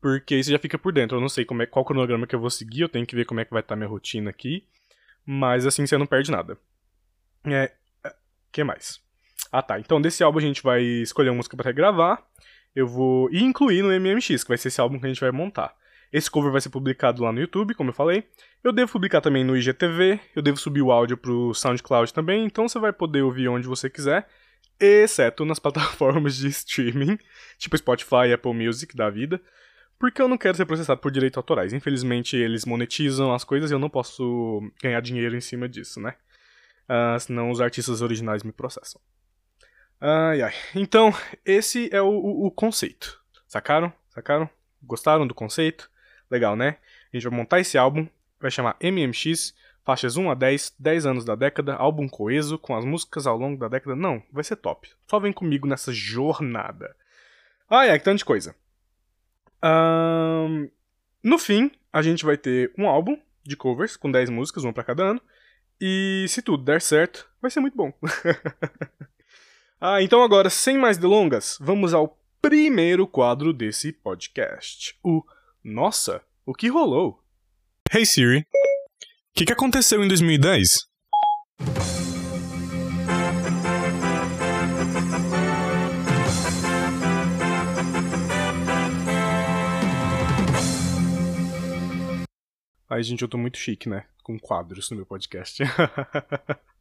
Porque 0.00 0.36
isso 0.36 0.50
já 0.50 0.58
fica 0.58 0.78
por 0.78 0.92
dentro. 0.92 1.16
Eu 1.16 1.20
não 1.20 1.28
sei 1.28 1.44
como 1.44 1.62
é, 1.62 1.66
qual 1.66 1.84
cronograma 1.84 2.26
que 2.26 2.34
eu 2.34 2.40
vou 2.40 2.50
seguir, 2.50 2.82
eu 2.82 2.88
tenho 2.88 3.06
que 3.06 3.16
ver 3.16 3.24
como 3.24 3.40
é 3.40 3.44
que 3.44 3.50
vai 3.50 3.60
estar 3.60 3.74
tá 3.74 3.76
minha 3.76 3.88
rotina 3.88 4.30
aqui. 4.30 4.64
Mas 5.24 5.66
assim 5.66 5.86
você 5.86 5.98
não 5.98 6.06
perde 6.06 6.30
nada. 6.30 6.58
É. 7.44 7.72
é 8.04 8.14
que 8.52 8.62
mais? 8.62 9.00
Ah 9.56 9.62
tá, 9.62 9.80
então 9.80 9.98
desse 10.02 10.22
álbum 10.22 10.38
a 10.38 10.42
gente 10.42 10.62
vai 10.62 10.82
escolher 10.82 11.30
uma 11.30 11.36
música 11.36 11.56
para 11.56 11.72
gravar. 11.72 12.22
Eu 12.74 12.86
vou 12.86 13.30
incluir 13.32 13.80
no 13.80 13.88
MMX, 13.88 14.44
que 14.44 14.48
vai 14.50 14.58
ser 14.58 14.68
esse 14.68 14.78
álbum 14.82 15.00
que 15.00 15.06
a 15.06 15.08
gente 15.08 15.20
vai 15.22 15.30
montar. 15.30 15.74
Esse 16.12 16.30
cover 16.30 16.52
vai 16.52 16.60
ser 16.60 16.68
publicado 16.68 17.22
lá 17.22 17.32
no 17.32 17.40
YouTube, 17.40 17.74
como 17.74 17.88
eu 17.88 17.94
falei. 17.94 18.24
Eu 18.62 18.70
devo 18.70 18.92
publicar 18.92 19.22
também 19.22 19.44
no 19.44 19.56
IGTV, 19.56 20.20
eu 20.34 20.42
devo 20.42 20.58
subir 20.58 20.82
o 20.82 20.92
áudio 20.92 21.16
pro 21.16 21.54
SoundCloud 21.54 22.12
também, 22.12 22.44
então 22.44 22.68
você 22.68 22.78
vai 22.78 22.92
poder 22.92 23.22
ouvir 23.22 23.48
onde 23.48 23.66
você 23.66 23.88
quiser, 23.88 24.28
exceto 24.78 25.46
nas 25.46 25.56
plataformas 25.58 26.36
de 26.36 26.48
streaming, 26.48 27.18
tipo 27.56 27.78
Spotify, 27.78 28.34
Apple 28.34 28.52
Music 28.52 28.94
da 28.94 29.08
vida, 29.08 29.40
porque 29.98 30.20
eu 30.20 30.28
não 30.28 30.36
quero 30.36 30.58
ser 30.58 30.66
processado 30.66 31.00
por 31.00 31.10
direitos 31.10 31.38
autorais. 31.38 31.72
Infelizmente, 31.72 32.36
eles 32.36 32.66
monetizam 32.66 33.32
as 33.32 33.42
coisas 33.42 33.70
e 33.70 33.74
eu 33.74 33.78
não 33.78 33.88
posso 33.88 34.70
ganhar 34.82 35.00
dinheiro 35.00 35.34
em 35.34 35.40
cima 35.40 35.66
disso, 35.66 35.98
né? 35.98 36.14
Uh, 36.90 37.18
senão 37.18 37.50
os 37.50 37.62
artistas 37.62 38.02
originais 38.02 38.42
me 38.42 38.52
processam. 38.52 39.00
Ai, 40.00 40.42
ai. 40.42 40.52
Então, 40.74 41.12
esse 41.44 41.88
é 41.92 42.00
o, 42.02 42.08
o, 42.08 42.46
o 42.46 42.50
conceito. 42.50 43.20
Sacaram? 43.46 43.92
Sacaram? 44.10 44.48
Gostaram 44.82 45.26
do 45.26 45.34
conceito? 45.34 45.90
Legal, 46.30 46.54
né? 46.56 46.76
A 47.12 47.16
gente 47.16 47.28
vai 47.28 47.38
montar 47.38 47.60
esse 47.60 47.78
álbum, 47.78 48.06
vai 48.40 48.50
chamar 48.50 48.76
MMX, 48.80 49.54
faixas 49.84 50.16
1 50.16 50.30
a 50.30 50.34
10, 50.34 50.74
10 50.78 51.06
anos 51.06 51.24
da 51.24 51.34
década, 51.34 51.74
álbum 51.74 52.08
coeso, 52.08 52.58
com 52.58 52.76
as 52.76 52.84
músicas 52.84 53.26
ao 53.26 53.36
longo 53.38 53.58
da 53.58 53.68
década. 53.68 53.96
Não, 53.96 54.22
vai 54.30 54.44
ser 54.44 54.56
top. 54.56 54.90
Só 55.06 55.18
vem 55.18 55.32
comigo 55.32 55.66
nessa 55.66 55.92
jornada. 55.92 56.94
Ah, 57.68 57.86
é, 57.86 57.98
que 57.98 58.04
tanto 58.04 58.18
de 58.18 58.24
coisa. 58.24 58.54
Um, 59.64 60.68
no 61.22 61.38
fim, 61.38 61.70
a 61.92 62.02
gente 62.02 62.24
vai 62.24 62.36
ter 62.36 62.72
um 62.76 62.86
álbum 62.86 63.18
de 63.42 63.56
covers, 63.56 63.96
com 63.96 64.10
10 64.10 64.28
músicas, 64.28 64.64
uma 64.64 64.72
para 64.72 64.84
cada 64.84 65.04
ano. 65.04 65.22
E 65.80 66.26
se 66.28 66.42
tudo 66.42 66.64
der 66.64 66.82
certo, 66.82 67.28
vai 67.40 67.50
ser 67.50 67.60
muito 67.60 67.76
bom. 67.76 67.92
ah, 69.80 70.02
então 70.02 70.22
agora, 70.22 70.48
sem 70.48 70.78
mais 70.78 70.96
delongas, 70.96 71.58
vamos 71.60 71.92
ao 71.92 72.18
primeiro 72.40 73.06
quadro 73.06 73.52
desse 73.52 73.92
podcast. 73.92 74.98
O 75.02 75.22
Nossa, 75.62 76.22
o 76.46 76.54
que 76.54 76.68
rolou? 76.68 77.22
Hey 77.92 78.06
Siri, 78.06 78.40
o 78.40 78.44
que, 79.34 79.44
que 79.44 79.52
aconteceu 79.52 80.02
em 80.02 80.08
2010? 80.08 80.86
Ai, 92.88 93.02
gente, 93.02 93.20
eu 93.20 93.28
tô 93.28 93.36
muito 93.36 93.58
chique, 93.58 93.88
né? 93.88 94.06
Com 94.22 94.38
quadros 94.38 94.90
no 94.90 94.96
meu 94.96 95.04
podcast. 95.04 95.62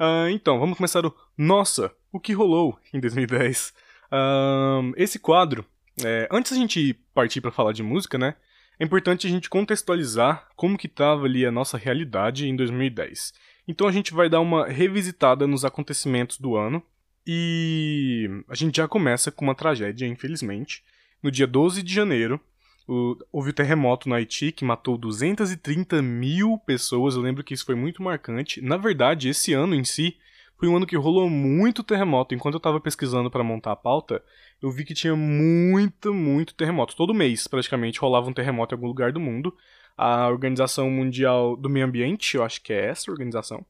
uh, 0.00 0.28
então, 0.30 0.58
vamos 0.58 0.76
começar 0.76 1.04
o 1.04 1.14
Nossa, 1.36 1.92
o 2.12 2.20
que 2.20 2.32
rolou 2.32 2.78
em 2.92 3.00
2010? 3.00 3.74
Uh, 4.12 4.92
esse 4.96 5.18
quadro 5.18 5.64
é, 6.02 6.28
antes 6.30 6.52
a 6.52 6.56
gente 6.56 6.94
partir 7.14 7.40
para 7.40 7.52
falar 7.52 7.72
de 7.72 7.82
música, 7.82 8.18
né? 8.18 8.34
É 8.78 8.84
importante 8.84 9.26
a 9.26 9.30
gente 9.30 9.48
contextualizar 9.48 10.48
como 10.56 10.76
que 10.76 10.88
estava 10.88 11.26
ali 11.26 11.46
a 11.46 11.52
nossa 11.52 11.78
realidade 11.78 12.48
em 12.48 12.56
2010. 12.56 13.32
Então 13.68 13.86
a 13.86 13.92
gente 13.92 14.12
vai 14.12 14.28
dar 14.28 14.40
uma 14.40 14.66
revisitada 14.66 15.46
nos 15.46 15.64
acontecimentos 15.64 16.38
do 16.38 16.56
ano 16.56 16.82
e 17.26 18.28
a 18.48 18.54
gente 18.54 18.76
já 18.76 18.88
começa 18.88 19.30
com 19.30 19.44
uma 19.44 19.54
tragédia, 19.54 20.06
infelizmente. 20.06 20.82
No 21.22 21.30
dia 21.30 21.46
12 21.46 21.82
de 21.82 21.94
janeiro, 21.94 22.40
o, 22.86 23.16
houve 23.32 23.50
o 23.50 23.52
terremoto 23.52 24.08
no 24.08 24.14
Haiti 24.14 24.52
que 24.52 24.64
matou 24.64 24.98
230 24.98 26.02
mil 26.02 26.58
pessoas. 26.58 27.14
Eu 27.14 27.22
lembro 27.22 27.42
que 27.42 27.54
isso 27.54 27.64
foi 27.64 27.74
muito 27.74 28.02
marcante. 28.02 28.60
Na 28.60 28.76
verdade, 28.76 29.28
esse 29.28 29.52
ano 29.52 29.74
em 29.74 29.84
si 29.84 30.16
foi 30.56 30.68
um 30.68 30.76
ano 30.76 30.86
que 30.86 30.96
rolou 30.96 31.28
muito 31.28 31.82
terremoto. 31.82 32.34
Enquanto 32.34 32.54
eu 32.54 32.58
estava 32.58 32.80
pesquisando 32.80 33.30
para 33.30 33.42
montar 33.42 33.72
a 33.72 33.76
pauta, 33.76 34.22
eu 34.62 34.70
vi 34.70 34.84
que 34.84 34.94
tinha 34.94 35.16
muito, 35.16 36.12
muito 36.12 36.54
terremoto. 36.54 36.96
Todo 36.96 37.14
mês, 37.14 37.46
praticamente, 37.46 38.00
rolava 38.00 38.28
um 38.28 38.32
terremoto 38.32 38.74
em 38.74 38.76
algum 38.76 38.86
lugar 38.86 39.12
do 39.12 39.20
mundo. 39.20 39.54
A 39.96 40.28
Organização 40.28 40.90
Mundial 40.90 41.56
do 41.56 41.70
Meio 41.70 41.86
Ambiente, 41.86 42.36
eu 42.36 42.42
acho 42.42 42.60
que 42.62 42.72
é 42.72 42.86
essa 42.86 43.10
organização, 43.10 43.64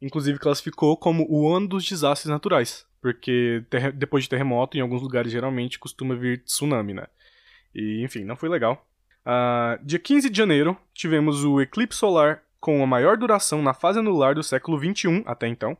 inclusive 0.00 0.38
classificou 0.38 0.96
como 0.96 1.26
o 1.28 1.52
ano 1.52 1.66
dos 1.66 1.84
desastres 1.84 2.30
naturais. 2.30 2.86
Porque 3.00 3.64
depois 3.94 4.24
de 4.24 4.30
terremoto, 4.30 4.76
em 4.76 4.80
alguns 4.80 5.02
lugares 5.02 5.30
geralmente 5.30 5.78
costuma 5.78 6.14
vir 6.14 6.42
tsunami, 6.44 6.94
né? 6.94 7.06
E, 7.76 8.02
enfim, 8.02 8.24
não 8.24 8.36
foi 8.36 8.48
legal. 8.48 8.88
Uh, 9.26 9.84
dia 9.84 9.98
15 9.98 10.30
de 10.30 10.38
janeiro, 10.38 10.74
tivemos 10.94 11.44
o 11.44 11.60
eclipse 11.60 11.98
solar 11.98 12.42
com 12.58 12.82
a 12.82 12.86
maior 12.86 13.18
duração 13.18 13.60
na 13.60 13.74
fase 13.74 13.98
anular 13.98 14.34
do 14.34 14.42
século 14.42 14.78
XXI 14.78 15.22
até 15.26 15.46
então, 15.46 15.76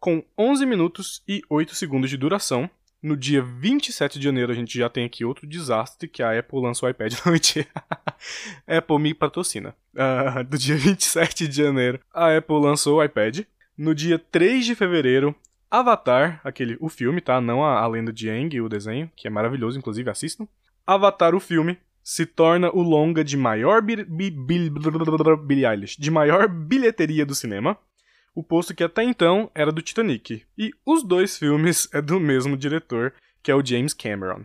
com 0.00 0.24
11 0.38 0.64
minutos 0.64 1.22
e 1.28 1.42
8 1.50 1.74
segundos 1.74 2.08
de 2.08 2.16
duração. 2.16 2.70
No 3.02 3.14
dia 3.16 3.42
27 3.42 4.18
de 4.18 4.24
janeiro 4.24 4.50
a 4.50 4.54
gente 4.54 4.78
já 4.78 4.88
tem 4.88 5.04
aqui 5.04 5.26
outro 5.26 5.46
desastre, 5.46 6.08
que 6.08 6.22
a 6.22 6.38
Apple 6.38 6.60
lançou 6.60 6.88
o 6.88 6.90
iPad. 6.90 7.12
Não, 7.24 7.32
mentira. 7.32 7.68
Apple 8.66 8.98
me 8.98 9.12
patrocina. 9.12 9.76
Uh, 9.94 10.42
do 10.48 10.56
dia 10.56 10.76
27 10.76 11.46
de 11.46 11.56
janeiro 11.56 12.00
a 12.14 12.34
Apple 12.34 12.60
lançou 12.60 12.96
o 12.96 13.04
iPad. 13.04 13.40
No 13.76 13.94
dia 13.94 14.18
3 14.18 14.64
de 14.64 14.74
fevereiro, 14.74 15.36
Avatar, 15.70 16.40
aquele, 16.42 16.78
o 16.80 16.88
filme, 16.88 17.20
tá? 17.20 17.42
Não 17.42 17.62
a, 17.62 17.78
a 17.80 17.86
lenda 17.86 18.10
de 18.10 18.30
Aang, 18.30 18.58
o 18.62 18.70
desenho, 18.70 19.10
que 19.14 19.28
é 19.28 19.30
maravilhoso, 19.30 19.78
inclusive 19.78 20.08
assistam. 20.08 20.48
Avatar, 20.86 21.34
o 21.34 21.40
filme, 21.40 21.78
se 22.02 22.24
torna 22.24 22.70
o 22.70 22.80
longa 22.82 23.24
de 23.24 23.36
maior 23.36 23.82
de 25.98 26.10
maior 26.10 26.48
bilheteria 26.48 27.26
do 27.26 27.34
cinema 27.34 27.76
o 28.36 28.42
posto 28.42 28.74
que 28.74 28.84
até 28.84 29.02
então 29.02 29.50
era 29.54 29.72
do 29.72 29.80
Titanic. 29.80 30.44
E 30.58 30.70
os 30.84 31.02
dois 31.02 31.38
filmes 31.38 31.88
é 31.90 32.02
do 32.02 32.20
mesmo 32.20 32.54
diretor, 32.54 33.14
que 33.42 33.50
é 33.50 33.54
o 33.54 33.64
James 33.64 33.94
Cameron. 33.94 34.44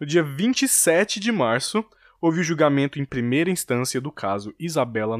No 0.00 0.06
dia 0.06 0.22
27 0.22 1.20
de 1.20 1.30
março, 1.30 1.84
houve 2.22 2.40
o 2.40 2.42
julgamento 2.42 2.98
em 2.98 3.04
primeira 3.04 3.50
instância 3.50 4.00
do 4.00 4.10
caso 4.10 4.54
Isabella 4.58 5.18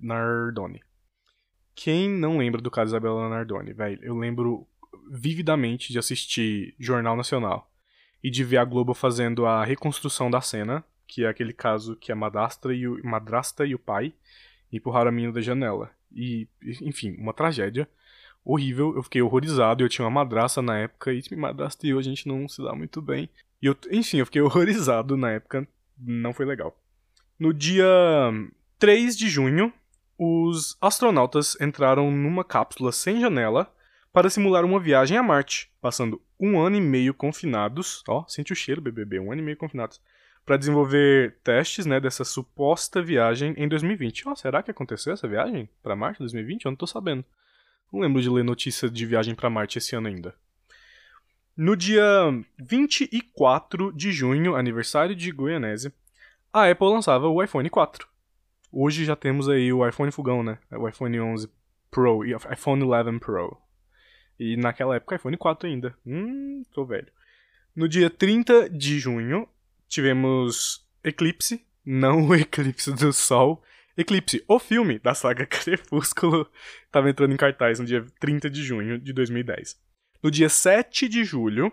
Nardoni. 0.00 0.80
Quem 1.74 2.08
não 2.08 2.38
lembra 2.38 2.62
do 2.62 2.70
caso 2.70 2.90
Isabella 2.90 3.28
Nardoni, 3.28 3.72
velho? 3.72 3.98
Eu 4.00 4.16
lembro 4.16 4.64
vividamente 5.10 5.92
de 5.92 5.98
assistir 5.98 6.76
Jornal 6.78 7.16
Nacional 7.16 7.68
e 8.24 8.30
de 8.30 8.42
ver 8.42 8.56
a 8.56 8.64
Globo 8.64 8.94
fazendo 8.94 9.44
a 9.44 9.62
reconstrução 9.62 10.30
da 10.30 10.40
cena, 10.40 10.82
que 11.06 11.26
é 11.26 11.28
aquele 11.28 11.52
caso 11.52 11.94
que 11.94 12.10
a 12.10 12.16
madrasta 12.16 12.72
e 12.72 12.88
o, 12.88 12.98
madrasta 13.04 13.66
e 13.66 13.74
o 13.74 13.78
pai 13.78 14.14
empurraram 14.72 15.10
a 15.10 15.12
menina 15.12 15.34
da 15.34 15.42
janela. 15.42 15.90
E, 16.10 16.48
enfim, 16.80 17.14
uma 17.18 17.34
tragédia 17.34 17.86
horrível. 18.42 18.96
Eu 18.96 19.02
fiquei 19.02 19.20
horrorizado. 19.20 19.84
Eu 19.84 19.90
tinha 19.90 20.06
uma 20.06 20.10
madraça 20.10 20.62
na 20.62 20.78
época 20.78 21.12
e 21.12 21.22
minha 21.30 21.42
madrasta 21.42 21.86
e 21.86 21.90
eu 21.90 21.98
a 21.98 22.02
gente 22.02 22.26
não 22.26 22.48
se 22.48 22.62
dá 22.62 22.74
muito 22.74 23.02
bem. 23.02 23.28
E 23.60 23.66
eu, 23.66 23.76
enfim, 23.90 24.16
eu 24.18 24.26
fiquei 24.26 24.40
horrorizado 24.42 25.18
na 25.18 25.32
época. 25.32 25.68
Não 25.98 26.32
foi 26.32 26.46
legal. 26.46 26.74
No 27.38 27.52
dia 27.52 27.84
3 28.78 29.18
de 29.18 29.28
junho, 29.28 29.70
os 30.16 30.78
astronautas 30.80 31.60
entraram 31.60 32.10
numa 32.10 32.42
cápsula 32.42 32.90
sem 32.90 33.20
janela 33.20 33.70
para 34.14 34.30
simular 34.30 34.64
uma 34.64 34.78
viagem 34.78 35.18
a 35.18 35.24
Marte, 35.24 35.68
passando 35.80 36.22
um 36.38 36.60
ano 36.60 36.76
e 36.76 36.80
meio 36.80 37.12
confinados. 37.12 38.00
Ó, 38.06 38.24
sente 38.28 38.52
o 38.52 38.56
cheiro, 38.56 38.80
BBB, 38.80 39.18
um 39.18 39.32
ano 39.32 39.40
e 39.40 39.44
meio 39.44 39.56
confinados 39.56 40.00
para 40.46 40.56
desenvolver 40.56 41.38
testes 41.42 41.84
né, 41.84 41.98
dessa 41.98 42.22
suposta 42.22 43.02
viagem 43.02 43.54
em 43.56 43.66
2020. 43.66 44.28
Oh, 44.28 44.36
será 44.36 44.62
que 44.62 44.70
aconteceu 44.70 45.12
essa 45.12 45.26
viagem 45.26 45.68
para 45.82 45.96
Marte 45.96 46.20
em 46.20 46.26
2020? 46.26 46.64
Eu 46.64 46.70
não 46.70 46.76
tô 46.76 46.86
sabendo. 46.86 47.24
Não 47.92 47.98
lembro 47.98 48.22
de 48.22 48.30
ler 48.30 48.44
notícia 48.44 48.88
de 48.88 49.04
viagem 49.04 49.34
para 49.34 49.50
Marte 49.50 49.78
esse 49.78 49.96
ano 49.96 50.06
ainda. 50.06 50.32
No 51.56 51.76
dia 51.76 52.04
24 52.56 53.92
de 53.92 54.12
junho, 54.12 54.54
aniversário 54.54 55.16
de 55.16 55.32
Goianese, 55.32 55.92
a 56.52 56.70
Apple 56.70 56.86
lançava 56.86 57.26
o 57.26 57.42
iPhone 57.42 57.68
4. 57.68 58.06
Hoje 58.70 59.04
já 59.04 59.16
temos 59.16 59.48
aí 59.48 59.72
o 59.72 59.84
iPhone 59.84 60.12
fogão, 60.12 60.44
né? 60.44 60.58
O 60.70 60.88
iPhone 60.88 61.18
11 61.18 61.50
Pro 61.90 62.24
e 62.24 62.32
iPhone 62.32 62.84
11 62.84 63.18
Pro. 63.18 63.63
E 64.38 64.56
naquela 64.56 64.96
época 64.96 65.16
iPhone 65.16 65.36
4 65.36 65.68
ainda. 65.68 65.96
Hum, 66.06 66.62
tô 66.72 66.84
velho. 66.84 67.12
No 67.74 67.88
dia 67.88 68.08
30 68.08 68.68
de 68.70 68.98
junho, 68.98 69.48
tivemos 69.88 70.86
Eclipse, 71.02 71.64
não 71.84 72.26
o 72.28 72.34
Eclipse 72.36 72.92
do 72.92 73.12
Sol. 73.12 73.62
Eclipse, 73.96 74.44
o 74.48 74.58
filme 74.58 74.98
da 74.98 75.14
saga 75.14 75.46
Crepúsculo, 75.46 76.48
estava 76.84 77.10
entrando 77.10 77.32
em 77.32 77.36
cartaz 77.36 77.78
no 77.78 77.86
dia 77.86 78.04
30 78.18 78.50
de 78.50 78.62
junho 78.62 78.98
de 78.98 79.12
2010. 79.12 79.78
No 80.22 80.30
dia 80.30 80.48
7 80.48 81.08
de 81.08 81.24
julho, 81.24 81.72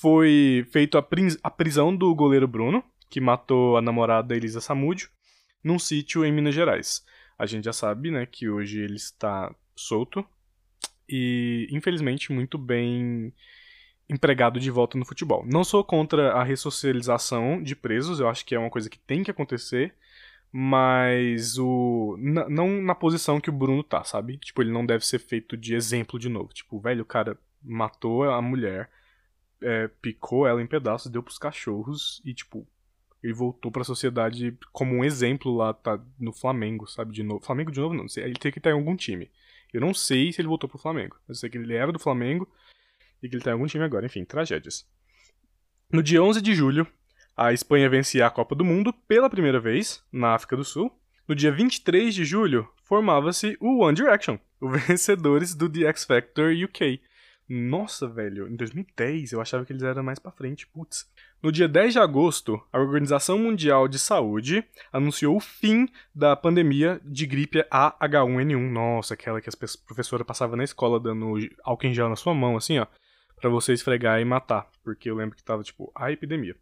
foi 0.00 0.66
feita 0.70 0.98
a, 0.98 1.06
a 1.42 1.50
prisão 1.50 1.94
do 1.94 2.14
goleiro 2.14 2.48
Bruno, 2.48 2.82
que 3.10 3.20
matou 3.20 3.76
a 3.76 3.82
namorada 3.82 4.34
Elisa 4.34 4.60
Samúdio, 4.60 5.10
num 5.62 5.78
sítio 5.78 6.24
em 6.24 6.32
Minas 6.32 6.54
Gerais. 6.54 7.04
A 7.38 7.44
gente 7.46 7.64
já 7.64 7.72
sabe, 7.72 8.10
né, 8.10 8.24
que 8.24 8.48
hoje 8.48 8.80
ele 8.80 8.96
está 8.96 9.54
solto 9.76 10.26
e, 11.12 11.68
infelizmente, 11.70 12.32
muito 12.32 12.56
bem 12.56 13.34
empregado 14.08 14.58
de 14.58 14.70
volta 14.70 14.96
no 14.96 15.04
futebol. 15.04 15.44
Não 15.46 15.62
sou 15.62 15.84
contra 15.84 16.32
a 16.32 16.42
ressocialização 16.42 17.62
de 17.62 17.76
presos, 17.76 18.18
eu 18.18 18.28
acho 18.28 18.46
que 18.46 18.54
é 18.54 18.58
uma 18.58 18.70
coisa 18.70 18.88
que 18.88 18.98
tem 18.98 19.22
que 19.22 19.30
acontecer, 19.30 19.94
mas 20.50 21.58
o 21.58 22.16
não 22.18 22.80
na 22.82 22.94
posição 22.94 23.40
que 23.40 23.50
o 23.50 23.52
Bruno 23.52 23.82
tá, 23.82 24.04
sabe? 24.04 24.38
Tipo, 24.38 24.62
ele 24.62 24.72
não 24.72 24.86
deve 24.86 25.06
ser 25.06 25.18
feito 25.18 25.54
de 25.56 25.74
exemplo 25.74 26.18
de 26.18 26.30
novo. 26.30 26.52
Tipo, 26.52 26.80
velho, 26.80 27.02
o 27.02 27.06
cara 27.06 27.38
matou 27.62 28.24
a 28.24 28.40
mulher, 28.40 28.90
é, 29.60 29.88
picou 30.00 30.46
ela 30.46 30.62
em 30.62 30.66
pedaços, 30.66 31.12
deu 31.12 31.22
pros 31.22 31.38
cachorros 31.38 32.22
e, 32.24 32.32
tipo, 32.32 32.66
ele 33.22 33.34
voltou 33.34 33.70
para 33.70 33.82
a 33.82 33.84
sociedade 33.84 34.56
como 34.72 34.96
um 34.96 35.04
exemplo 35.04 35.54
lá, 35.54 35.74
tá 35.74 36.00
no 36.18 36.32
Flamengo, 36.32 36.86
sabe? 36.86 37.12
De 37.12 37.22
novo. 37.22 37.44
Flamengo 37.44 37.70
de 37.70 37.80
novo 37.80 37.94
não, 37.94 38.06
ele 38.16 38.34
tem 38.34 38.50
que 38.50 38.58
estar 38.58 38.70
em 38.70 38.74
algum 38.74 38.96
time. 38.96 39.30
Eu 39.72 39.80
não 39.80 39.94
sei 39.94 40.32
se 40.32 40.40
ele 40.40 40.48
voltou 40.48 40.68
pro 40.68 40.78
Flamengo. 40.78 41.16
Eu 41.28 41.34
sei 41.34 41.48
que 41.48 41.58
ele 41.58 41.74
era 41.74 41.90
do 41.90 41.98
Flamengo 41.98 42.48
e 43.22 43.28
que 43.28 43.34
ele 43.34 43.42
tá 43.42 43.50
em 43.50 43.54
algum 43.54 43.66
time 43.66 43.84
agora. 43.84 44.06
Enfim, 44.06 44.24
tragédias. 44.24 44.86
No 45.90 46.02
dia 46.02 46.22
11 46.22 46.40
de 46.40 46.54
julho, 46.54 46.86
a 47.36 47.52
Espanha 47.52 47.88
vencia 47.88 48.26
a 48.26 48.30
Copa 48.30 48.54
do 48.54 48.64
Mundo 48.64 48.92
pela 48.92 49.30
primeira 49.30 49.60
vez 49.60 50.04
na 50.12 50.34
África 50.34 50.56
do 50.56 50.64
Sul. 50.64 50.92
No 51.26 51.34
dia 51.34 51.52
23 51.52 52.14
de 52.14 52.24
julho, 52.24 52.68
formava-se 52.82 53.56
o 53.60 53.78
One 53.78 53.94
Direction, 53.94 54.38
os 54.60 54.70
vencedores 54.86 55.54
do 55.54 55.68
The 55.68 55.86
X 55.86 56.04
Factor 56.04 56.52
UK. 56.52 57.00
Nossa, 57.48 58.08
velho, 58.08 58.48
em 58.48 58.56
2010 58.56 59.32
eu 59.32 59.40
achava 59.40 59.64
que 59.64 59.72
eles 59.72 59.82
eram 59.82 60.02
mais 60.02 60.18
para 60.18 60.32
frente, 60.32 60.66
putz. 60.66 61.06
No 61.42 61.50
dia 61.50 61.66
10 61.66 61.94
de 61.94 61.98
agosto, 61.98 62.62
a 62.72 62.78
Organização 62.78 63.36
Mundial 63.36 63.88
de 63.88 63.98
Saúde 63.98 64.64
anunciou 64.92 65.36
o 65.36 65.40
fim 65.40 65.88
da 66.14 66.36
pandemia 66.36 67.00
de 67.04 67.26
gripe 67.26 67.64
AH1N1. 67.64 68.70
Nossa, 68.70 69.14
aquela 69.14 69.40
que 69.40 69.48
as 69.48 69.56
professoras 69.74 70.24
passavam 70.24 70.56
na 70.56 70.62
escola 70.62 71.00
dando 71.00 71.34
álcool 71.64 71.86
em 71.88 71.94
gel 71.94 72.08
na 72.08 72.14
sua 72.14 72.32
mão, 72.32 72.56
assim, 72.56 72.78
ó, 72.78 72.86
para 73.34 73.50
você 73.50 73.72
esfregar 73.72 74.20
e 74.20 74.24
matar, 74.24 74.70
porque 74.84 75.10
eu 75.10 75.16
lembro 75.16 75.36
que 75.36 75.42
tava, 75.42 75.64
tipo, 75.64 75.90
a 75.96 76.12
epidemia. 76.12 76.54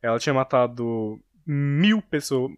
Ela 0.00 0.18
tinha 0.18 0.32
matado 0.32 1.20
mil 1.46 2.00
pessoas. 2.00 2.50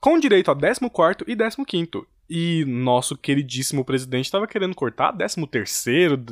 com 0.00 0.18
direito 0.18 0.50
a 0.50 0.56
14 0.56 0.80
e 1.26 1.64
15. 1.64 1.90
E 2.28 2.64
nosso 2.66 3.16
queridíssimo 3.16 3.84
presidente 3.84 4.26
estava 4.26 4.46
querendo 4.46 4.74
cortar 4.74 5.12
13. 5.12 5.40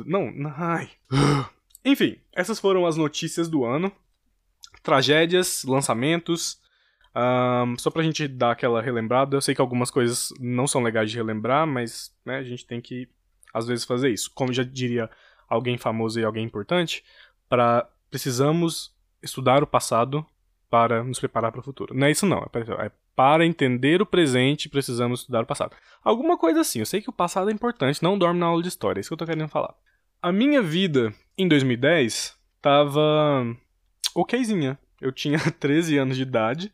Não, 0.05 0.31
ai. 0.57 0.89
Enfim, 1.83 2.17
essas 2.35 2.59
foram 2.59 2.85
as 2.85 2.97
notícias 2.97 3.47
do 3.47 3.63
ano. 3.63 3.91
Tragédias, 4.83 5.63
lançamentos 5.63 6.59
um, 7.17 7.77
só 7.77 7.89
pra 7.89 8.03
gente 8.03 8.27
dar 8.27 8.51
aquela 8.51 8.81
relembrada, 8.81 9.35
eu 9.35 9.41
sei 9.41 9.55
que 9.55 9.61
algumas 9.61 9.89
coisas 9.89 10.31
não 10.39 10.67
são 10.67 10.83
legais 10.83 11.09
de 11.09 11.17
relembrar, 11.17 11.65
mas 11.65 12.15
né, 12.23 12.37
a 12.37 12.43
gente 12.43 12.65
tem 12.65 12.79
que, 12.79 13.09
às 13.53 13.67
vezes, 13.67 13.85
fazer 13.85 14.09
isso. 14.09 14.31
Como 14.35 14.53
já 14.53 14.63
diria 14.63 15.09
alguém 15.49 15.77
famoso 15.77 16.19
e 16.19 16.23
alguém 16.23 16.45
importante, 16.45 17.03
para 17.49 17.89
precisamos 18.09 18.95
estudar 19.21 19.63
o 19.63 19.67
passado 19.67 20.25
para 20.69 21.03
nos 21.03 21.19
preparar 21.19 21.51
para 21.51 21.59
o 21.59 21.63
futuro. 21.63 21.93
Não 21.95 22.07
é 22.07 22.11
isso 22.11 22.25
não, 22.25 22.39
é 22.39 22.91
para 23.15 23.45
entender 23.45 23.99
o 24.01 24.05
presente 24.05 24.69
precisamos 24.69 25.21
estudar 25.21 25.41
o 25.41 25.45
passado. 25.47 25.75
Alguma 26.03 26.37
coisa 26.37 26.61
assim, 26.61 26.79
eu 26.79 26.85
sei 26.85 27.01
que 27.01 27.09
o 27.09 27.13
passado 27.13 27.49
é 27.49 27.53
importante, 27.53 28.03
não 28.03 28.17
dorme 28.17 28.39
na 28.39 28.45
aula 28.45 28.61
de 28.61 28.67
história, 28.67 28.99
é 28.99 29.01
isso 29.01 29.09
que 29.09 29.13
eu 29.13 29.17
tô 29.17 29.25
querendo 29.25 29.47
falar. 29.47 29.73
A 30.21 30.31
minha 30.31 30.61
vida 30.61 31.13
em 31.37 31.47
2010 31.47 32.37
tava 32.61 33.55
okzinha. 34.13 34.77
Eu 34.99 35.11
tinha 35.11 35.39
13 35.59 35.97
anos 35.97 36.17
de 36.17 36.23
idade, 36.23 36.73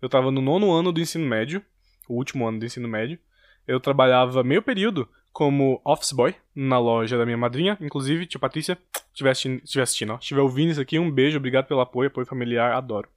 eu 0.00 0.08
tava 0.08 0.30
no 0.30 0.40
nono 0.40 0.72
ano 0.72 0.92
do 0.92 1.00
ensino 1.00 1.26
médio, 1.26 1.62
o 2.08 2.14
último 2.14 2.46
ano 2.46 2.58
do 2.58 2.66
ensino 2.66 2.88
médio. 2.88 3.18
Eu 3.66 3.78
trabalhava 3.80 4.42
meio 4.42 4.62
período 4.62 5.08
como 5.32 5.80
office 5.84 6.12
boy 6.12 6.34
na 6.54 6.78
loja 6.78 7.18
da 7.18 7.24
minha 7.24 7.36
madrinha. 7.36 7.76
Inclusive, 7.80 8.26
tia 8.26 8.40
Patrícia, 8.40 8.78
se 8.92 9.02
estiver 9.12 9.30
assistindo, 9.30 9.82
assistindo, 9.82 10.12
ó, 10.14 10.16
estiver 10.16 10.40
ouvindo 10.40 10.70
isso 10.72 10.80
aqui, 10.80 10.98
um 10.98 11.10
beijo, 11.10 11.36
obrigado 11.36 11.66
pelo 11.66 11.80
apoio, 11.80 12.08
apoio 12.08 12.26
familiar, 12.26 12.72
adoro. 12.72 13.08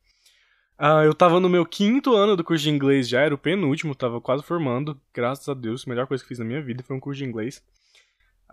Uh, 0.80 1.06
eu 1.06 1.14
tava 1.14 1.40
no 1.40 1.48
meu 1.48 1.66
quinto 1.66 2.16
ano 2.16 2.36
do 2.36 2.44
curso 2.44 2.64
de 2.64 2.72
inglês 2.72 3.08
já, 3.08 3.22
era 3.22 3.36
o 3.36 3.38
penúltimo, 3.38 3.94
tava 3.94 4.20
quase 4.20 4.44
formando, 4.44 5.00
graças 5.14 5.48
a 5.48 5.54
Deus, 5.54 5.84
a 5.86 5.90
melhor 5.90 6.08
coisa 6.08 6.24
que 6.24 6.28
fiz 6.28 6.40
na 6.40 6.46
minha 6.46 6.62
vida 6.62 6.84
foi 6.84 6.96
um 6.96 7.00
curso 7.00 7.20
de 7.20 7.26
inglês. 7.26 7.64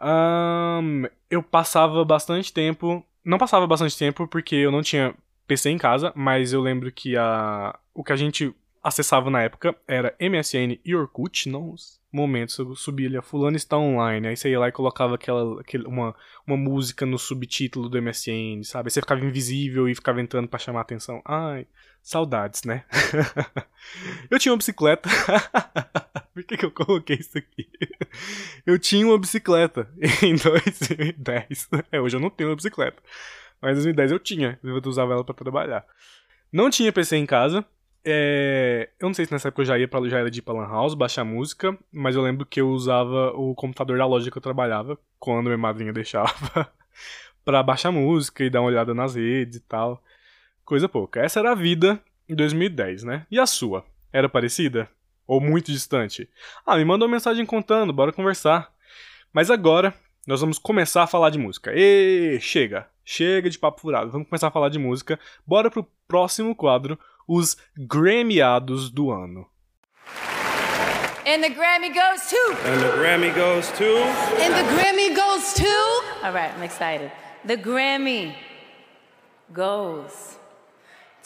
Um, 0.00 1.04
eu 1.30 1.42
passava 1.42 2.04
bastante 2.04 2.52
tempo, 2.52 3.04
não 3.24 3.38
passava 3.38 3.66
bastante 3.66 3.98
tempo 3.98 4.28
porque 4.28 4.54
eu 4.56 4.70
não 4.70 4.82
tinha 4.82 5.14
PC 5.46 5.70
em 5.70 5.78
casa, 5.78 6.12
mas 6.14 6.52
eu 6.52 6.60
lembro 6.60 6.92
que 6.92 7.16
a, 7.16 7.78
o 7.98 8.04
que 8.04 8.12
a 8.12 8.16
gente 8.16 8.54
acessava 8.80 9.28
na 9.28 9.42
época 9.42 9.74
era 9.84 10.14
MSN 10.20 10.78
e 10.84 10.94
Orkut. 10.94 11.48
Nos 11.48 12.00
momentos 12.12 12.56
eu 12.56 12.76
subia 12.76 13.08
ali, 13.08 13.16
a 13.16 13.22
fulano 13.22 13.56
está 13.56 13.76
online. 13.76 14.28
Aí 14.28 14.36
você 14.36 14.50
ia 14.50 14.60
lá 14.60 14.68
e 14.68 14.72
colocava 14.72 15.16
aquela, 15.16 15.60
uma, 15.84 16.14
uma 16.46 16.56
música 16.56 17.04
no 17.04 17.18
subtítulo 17.18 17.88
do 17.88 18.00
MSN, 18.00 18.62
sabe? 18.62 18.86
Aí 18.86 18.92
você 18.92 19.00
ficava 19.00 19.24
invisível 19.24 19.88
e 19.88 19.96
ficava 19.96 20.20
entrando 20.20 20.46
para 20.46 20.60
chamar 20.60 20.82
atenção. 20.82 21.20
Ai, 21.24 21.66
saudades, 22.00 22.62
né? 22.62 22.84
eu 24.30 24.38
tinha 24.38 24.52
uma 24.52 24.58
bicicleta. 24.58 25.08
Por 26.32 26.44
que, 26.44 26.56
que 26.56 26.66
eu 26.66 26.70
coloquei 26.70 27.16
isso 27.16 27.36
aqui? 27.36 27.68
eu 28.64 28.78
tinha 28.78 29.04
uma 29.04 29.18
bicicleta 29.18 29.90
em 30.22 30.36
2010. 30.36 31.68
É, 31.90 32.00
hoje 32.00 32.16
eu 32.16 32.20
não 32.20 32.30
tenho 32.30 32.50
uma 32.50 32.56
bicicleta. 32.56 33.02
Mas 33.60 33.72
em 33.72 33.82
2010 33.82 34.12
eu 34.12 34.20
tinha, 34.20 34.58
eu 34.62 34.80
usava 34.86 35.14
ela 35.14 35.24
para 35.24 35.34
trabalhar. 35.34 35.84
Não 36.52 36.70
tinha 36.70 36.92
PC 36.92 37.16
em 37.16 37.26
casa. 37.26 37.66
É... 38.04 38.90
Eu 38.98 39.08
não 39.08 39.14
sei 39.14 39.26
se 39.26 39.32
nessa 39.32 39.48
época 39.48 39.62
eu 39.62 39.66
já 39.66 39.78
ia 39.78 39.88
pra, 39.88 40.06
já 40.08 40.18
era 40.18 40.30
de 40.30 40.38
ir 40.38 40.42
pra 40.42 40.54
Lan 40.54 40.68
House, 40.68 40.94
baixar 40.94 41.24
música, 41.24 41.76
mas 41.92 42.16
eu 42.16 42.22
lembro 42.22 42.46
que 42.46 42.60
eu 42.60 42.70
usava 42.70 43.32
o 43.32 43.54
computador 43.54 43.98
da 43.98 44.06
loja 44.06 44.30
que 44.30 44.38
eu 44.38 44.42
trabalhava, 44.42 44.98
quando 45.18 45.46
minha 45.46 45.58
madrinha 45.58 45.92
deixava, 45.92 46.70
pra 47.44 47.62
baixar 47.62 47.90
música 47.90 48.44
e 48.44 48.50
dar 48.50 48.60
uma 48.60 48.68
olhada 48.68 48.94
nas 48.94 49.14
redes 49.14 49.58
e 49.58 49.60
tal. 49.60 50.02
Coisa 50.64 50.88
pouca. 50.88 51.20
Essa 51.20 51.40
era 51.40 51.52
a 51.52 51.54
vida 51.54 52.00
em 52.28 52.34
2010, 52.34 53.04
né? 53.04 53.26
E 53.30 53.38
a 53.38 53.46
sua? 53.46 53.84
Era 54.12 54.28
parecida? 54.28 54.88
Ou 55.26 55.40
muito 55.40 55.70
distante? 55.70 56.28
Ah, 56.64 56.76
me 56.76 56.84
manda 56.84 57.04
uma 57.04 57.10
mensagem 57.10 57.44
contando, 57.44 57.92
bora 57.92 58.12
conversar. 58.12 58.72
Mas 59.32 59.50
agora, 59.50 59.94
nós 60.26 60.40
vamos 60.40 60.58
começar 60.58 61.02
a 61.02 61.06
falar 61.06 61.30
de 61.30 61.38
música. 61.38 61.72
E 61.74 62.38
chega, 62.40 62.86
chega 63.04 63.48
de 63.48 63.58
papo 63.58 63.80
furado. 63.80 64.10
Vamos 64.10 64.28
começar 64.28 64.48
a 64.48 64.50
falar 64.50 64.68
de 64.68 64.78
música. 64.78 65.18
Bora 65.46 65.70
pro 65.70 65.86
próximo 66.06 66.54
quadro, 66.54 66.98
os 67.28 67.56
Grammyados 67.78 68.90
do 68.90 69.10
ano. 69.10 69.46
And 71.26 71.44
the 71.44 71.50
Grammy 71.50 71.92
goes 71.94 72.26
to. 72.30 72.56
And 72.64 72.80
the 72.80 72.96
Grammy 72.96 73.34
goes 73.34 73.70
to. 73.72 73.84
And 74.40 74.54
the 74.54 74.64
Grammy 74.72 75.14
goes 75.14 75.52
to. 75.52 75.68
All 76.24 76.32
right, 76.32 76.50
I'm 76.56 76.62
excited. 76.62 77.12
The 77.44 77.58
Grammy 77.58 78.34
goes 79.52 80.38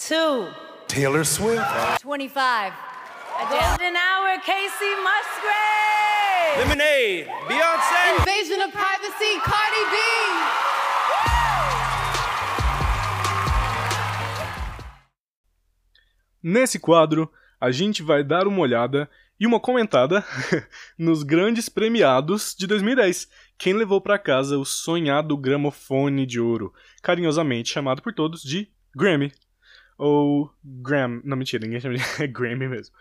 to. 0.09 0.53
Taylor 0.89 1.23
Swift. 1.23 1.63
25. 2.01 2.73
A 2.73 3.45
golden 3.49 3.95
hour, 3.95 4.39
Casey 4.45 4.93
Musgrave. 5.07 6.67
Lemonade. 6.67 7.27
Beyonce. 7.47 8.19
Invasion 8.19 8.61
of 8.61 8.73
privacy, 8.73 9.39
Cardi 9.41 9.85
B. 9.91 10.62
Nesse 16.43 16.79
quadro, 16.79 17.31
a 17.61 17.71
gente 17.71 18.03
vai 18.03 18.25
dar 18.25 18.49
uma 18.49 18.61
olhada 18.61 19.09
e 19.39 19.47
uma 19.47 19.61
comentada 19.61 20.25
nos 20.99 21.23
grandes 21.23 21.69
premiados 21.69 22.55
de 22.59 22.67
2010. 22.67 23.29
Quem 23.57 23.75
levou 23.75 24.01
para 24.01 24.19
casa 24.19 24.59
o 24.59 24.65
sonhado 24.65 25.37
gramofone 25.37 26.27
de 26.27 26.41
ouro, 26.41 26.73
carinhosamente 27.03 27.73
chamado 27.73 28.03
por 28.03 28.13
todos 28.13 28.43
de 28.43 28.69
Grammy. 28.95 29.33
Ou 29.97 30.51
Gram. 30.65 31.21
Não, 31.23 31.37
mentira, 31.37 31.65
ninguém 31.65 31.81
chama 31.81 31.97
de 31.97 32.03
é 32.23 32.27
Grammy 32.29 32.67
mesmo. 32.67 32.95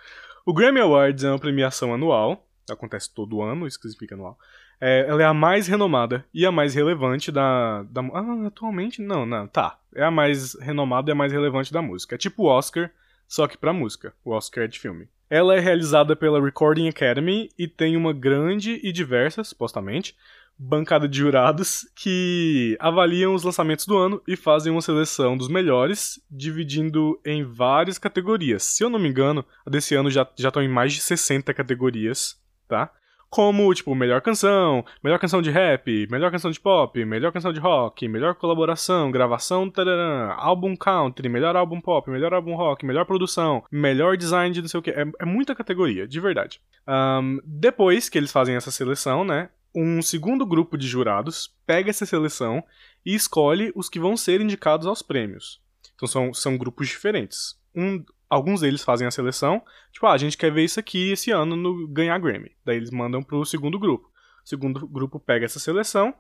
O 0.46 0.54
Grammy 0.54 0.80
Awards 0.80 1.24
é 1.24 1.30
uma 1.30 1.40
premiação 1.40 1.94
anual, 1.94 2.48
acontece 2.70 3.14
todo 3.14 3.42
ano, 3.42 3.66
isso 3.66 3.80
que 3.80 3.88
significa 3.88 4.16
anual. 4.16 4.38
É, 4.80 5.06
ela 5.08 5.22
é 5.22 5.26
a 5.26 5.34
mais 5.34 5.68
renomada 5.68 6.26
e 6.34 6.46
a 6.46 6.52
mais 6.52 6.74
relevante 6.74 7.32
da, 7.32 7.84
da. 7.84 8.02
Ah, 8.02 8.48
atualmente? 8.48 9.02
Não, 9.02 9.26
não, 9.26 9.48
tá. 9.48 9.80
É 9.96 10.04
a 10.04 10.10
mais 10.10 10.56
renomada 10.56 11.10
e 11.10 11.14
a 11.14 11.16
mais 11.16 11.32
relevante 11.32 11.72
da 11.72 11.84
música. 11.84 12.16
É 12.16 12.18
tipo 12.18 12.44
o 12.44 12.48
Oscar, 12.48 12.90
só 13.32 13.48
que 13.48 13.58
pra 13.58 13.72
música. 13.72 14.14
O 14.26 14.32
Oscar 14.32 14.66
é 14.66 14.68
de 14.68 14.78
filme. 14.78 15.08
Ela 15.30 15.56
é 15.56 15.60
realizada 15.62 16.18
pela 16.18 16.44
Recording 16.44 16.90
Academy 16.90 17.50
e 17.58 17.66
tem 17.66 17.96
uma 17.96 18.12
grande 18.12 18.82
e 18.84 18.92
diversa, 18.92 19.42
supostamente, 19.42 20.18
bancada 20.60 21.08
de 21.08 21.20
jurados 21.20 21.90
que 21.96 22.76
avaliam 22.78 23.34
os 23.34 23.44
lançamentos 23.44 23.86
do 23.86 23.98
ano 23.98 24.22
e 24.28 24.36
fazem 24.36 24.70
uma 24.70 24.82
seleção 24.82 25.38
dos 25.38 25.48
melhores, 25.48 26.22
dividindo 26.30 27.18
em 27.26 27.42
várias 27.42 27.98
categorias. 27.98 28.64
Se 28.64 28.84
eu 28.84 28.90
não 28.90 29.00
me 29.00 29.08
engano, 29.08 29.46
a 29.66 29.70
desse 29.70 29.96
ano 29.96 30.12
já 30.12 30.28
estão 30.38 30.62
em 30.62 30.68
mais 30.68 30.92
de 30.92 31.00
60 31.00 31.54
categorias, 31.54 32.38
tá? 32.68 32.92
Como, 33.32 33.74
tipo, 33.74 33.96
melhor 33.96 34.22
canção, 34.22 34.84
melhor 35.02 35.18
canção 35.18 35.42
de 35.42 35.50
rap, 35.50 36.06
melhor 36.12 36.30
canção 36.30 36.52
de 36.52 36.60
pop, 36.60 37.06
melhor 37.06 37.32
canção 37.32 37.54
de 37.54 37.62
rock, 37.62 38.06
melhor 38.06 38.36
colaboração, 38.36 39.10
gravação, 39.10 39.70
tarará, 39.70 40.36
álbum 40.38 40.76
country, 40.76 41.30
melhor 41.30 41.56
álbum 41.56 41.80
pop, 41.80 42.12
melhor 42.12 42.34
álbum 42.34 42.56
rock, 42.56 42.86
melhor 42.86 43.06
produção, 43.06 43.64
melhor 43.72 44.18
design 44.18 44.54
de 44.54 44.62
não 44.62 44.68
sei 44.68 44.80
o 44.82 44.84
que. 44.84 44.92
É, 44.92 45.06
é 45.22 45.26
muita 45.26 45.56
categoria, 45.56 46.06
de 46.06 46.20
verdade. 46.20 46.62
Um, 46.86 47.40
depois 47.46 48.10
que 48.10 48.18
eles 48.18 48.34
fazem 48.34 48.58
essa 48.58 48.70
seleção, 48.70 49.24
né, 49.24 49.50
um 49.74 50.02
segundo 50.02 50.46
grupo 50.46 50.78
de 50.78 50.86
jurados 50.86 51.56
pega 51.66 51.90
essa 51.90 52.06
seleção 52.06 52.62
e 53.06 53.16
escolhe 53.16 53.72
os 53.76 53.88
que 53.88 53.98
vão 53.98 54.18
ser 54.18 54.42
indicados 54.42 54.86
aos 54.86 55.02
prêmios. 55.02 55.62
Então 55.96 56.06
são, 56.06 56.34
são 56.34 56.58
grupos 56.58 56.90
diferentes. 56.90 57.58
Um, 57.74 58.04
alguns 58.32 58.62
deles 58.62 58.82
fazem 58.82 59.06
a 59.06 59.12
seleção, 59.12 59.62
tipo, 59.92 60.06
ah, 60.06 60.14
a 60.14 60.18
gente 60.18 60.38
quer 60.38 60.50
ver 60.52 60.64
isso 60.64 60.80
aqui 60.80 61.12
esse 61.12 61.32
ano 61.32 61.54
no 61.58 61.86
ganhar 61.86 62.18
Grammy. 62.18 62.56
Daí 62.64 62.78
eles 62.78 62.90
mandam 62.90 63.22
pro 63.22 63.44
segundo 63.46 63.78
grupo. 63.78 64.10
O 64.44 64.48
segundo 64.48 64.88
grupo 64.88 65.20
pega 65.20 65.46
essa 65.46 65.60
seleção 65.60 66.16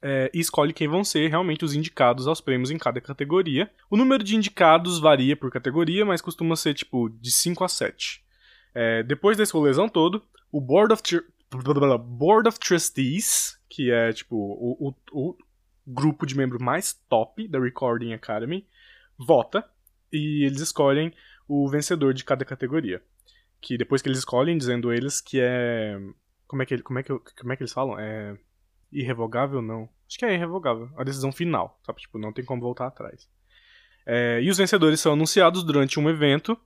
é, 0.00 0.30
e 0.32 0.38
escolhe 0.38 0.72
quem 0.72 0.86
vão 0.86 1.02
ser 1.02 1.28
realmente 1.28 1.64
os 1.64 1.74
indicados 1.74 2.28
aos 2.28 2.40
prêmios 2.40 2.70
em 2.70 2.78
cada 2.78 3.00
categoria. 3.00 3.68
O 3.90 3.96
número 3.96 4.22
de 4.22 4.36
indicados 4.36 5.00
varia 5.00 5.36
por 5.36 5.50
categoria, 5.50 6.04
mas 6.04 6.22
costuma 6.22 6.54
ser 6.54 6.74
tipo 6.74 7.08
de 7.08 7.32
5 7.32 7.64
a 7.64 7.68
7. 7.68 8.24
É, 8.72 9.02
depois 9.02 9.36
desse 9.36 9.52
rolezão 9.52 9.88
todo, 9.88 10.22
o 10.52 10.60
Board 10.60 10.92
of, 10.92 11.02
Board 11.98 12.48
of 12.48 12.60
Trustees, 12.60 13.58
que 13.68 13.90
é 13.90 14.12
tipo 14.12 14.36
o, 14.36 14.88
o, 14.88 14.94
o 15.10 15.36
grupo 15.84 16.24
de 16.24 16.36
membro 16.36 16.62
mais 16.62 16.92
top 17.08 17.48
da 17.48 17.58
Recording 17.58 18.12
Academy, 18.12 18.64
vota 19.18 19.68
e 20.12 20.44
eles 20.44 20.60
escolhem 20.60 21.12
o 21.46 21.68
vencedor 21.68 22.12
de 22.14 22.24
cada 22.24 22.44
categoria. 22.44 23.02
Que 23.60 23.76
depois 23.76 24.02
que 24.02 24.08
eles 24.08 24.18
escolhem, 24.18 24.56
dizendo 24.56 24.92
eles 24.92 25.20
que 25.20 25.40
é. 25.40 25.98
Como 26.46 26.62
é 26.62 26.66
que, 26.66 26.78
como 26.78 26.98
é 26.98 27.02
que, 27.02 27.18
como 27.38 27.52
é 27.52 27.56
que 27.56 27.62
eles 27.62 27.72
falam? 27.72 27.98
É. 27.98 28.36
Irrevogável? 28.92 29.60
Não. 29.60 29.88
Acho 30.08 30.18
que 30.18 30.24
é 30.24 30.34
irrevogável. 30.34 30.90
A 30.96 31.04
decisão 31.04 31.30
final, 31.30 31.78
sabe? 31.84 32.00
Tipo, 32.00 32.18
não 32.18 32.32
tem 32.32 32.44
como 32.44 32.62
voltar 32.62 32.86
atrás. 32.86 33.28
É, 34.06 34.40
e 34.42 34.48
os 34.48 34.56
vencedores 34.56 35.00
são 35.00 35.12
anunciados 35.12 35.62
durante 35.62 36.00
um 36.00 36.08
evento 36.08 36.58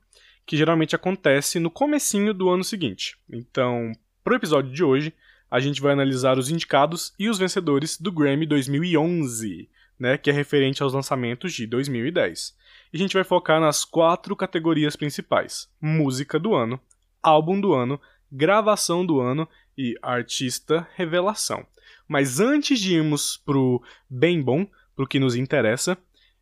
que 0.46 0.57
geralmente 0.57 0.94
acontece 0.94 1.59
no 1.59 1.70
comecinho 1.70 2.33
do 2.33 2.48
ano 2.48 2.62
seguinte. 2.62 3.16
Então, 3.28 3.92
pro 4.22 4.37
episódio 4.37 4.72
de 4.72 4.85
hoje, 4.85 5.12
a 5.50 5.59
gente 5.61 5.81
vai 5.81 5.92
analisar 5.92 6.38
os 6.38 6.50
indicados 6.50 7.12
e 7.18 7.28
os 7.28 7.38
vencedores 7.38 8.00
do 8.00 8.12
Grammy 8.12 8.46
2011, 8.46 9.68
né, 9.98 10.16
que 10.16 10.31
é 10.31 10.33
referente 10.33 10.83
aos 10.83 10.92
lançamentos 10.92 11.52
de 11.52 11.66
2010. 11.66 12.57
E 12.92 12.96
a 12.96 12.98
gente 12.98 13.14
vai 13.14 13.24
focar 13.24 13.61
nas 13.61 13.85
quatro 13.85 14.37
categorias 14.37 14.96
principais: 14.96 15.68
música 15.81 16.38
do 16.38 16.55
ano, 16.55 16.81
álbum 17.22 17.61
do 17.61 17.72
ano, 17.72 18.00
gravação 18.31 19.05
do 19.05 19.20
ano 19.20 19.48
e 19.76 19.96
artista 20.02 20.87
revelação. 20.94 21.66
Mas 22.07 22.40
antes 22.40 22.78
de 22.78 22.96
irmos 22.96 23.37
pro 23.38 23.83
bem 24.09 24.42
bom, 24.42 24.66
pro 24.94 25.07
que 25.07 25.18
nos 25.18 25.35
interessa, 25.35 25.96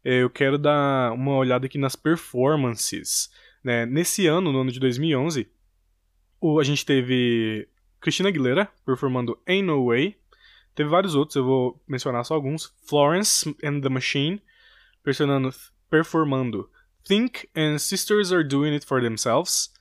eu 0.04 0.28
quero 0.30 0.58
dar 0.58 1.12
uma 1.12 1.36
olhada 1.36 1.66
aqui 1.66 1.78
nas 1.78 1.94
performances. 1.94 3.30
Né? 3.62 3.86
Nesse 3.86 4.26
ano, 4.26 4.52
no 4.52 4.60
ano 4.60 4.72
de 4.72 4.80
2011, 4.80 5.48
a 6.58 6.64
gente 6.64 6.84
teve 6.84 7.68
Christina 8.00 8.30
Aguilera 8.30 8.68
performando 8.84 9.38
Ain't 9.46 9.66
No 9.66 9.86
Way. 9.86 10.16
Teve 10.74 10.88
vários 10.88 11.14
outros, 11.14 11.36
eu 11.36 11.44
vou 11.44 11.82
mencionar 11.86 12.24
só 12.24 12.34
alguns. 12.34 12.72
Florence 12.88 13.54
and 13.62 13.80
the 13.80 13.88
Machine 13.88 14.40
performando 15.90 16.70
Think 17.04 17.48
and 17.54 17.78
Sisters 17.78 18.32
Are 18.32 18.44
Doing 18.44 18.72
It 18.74 18.86
For 18.86 19.02
Themselves. 19.02 19.72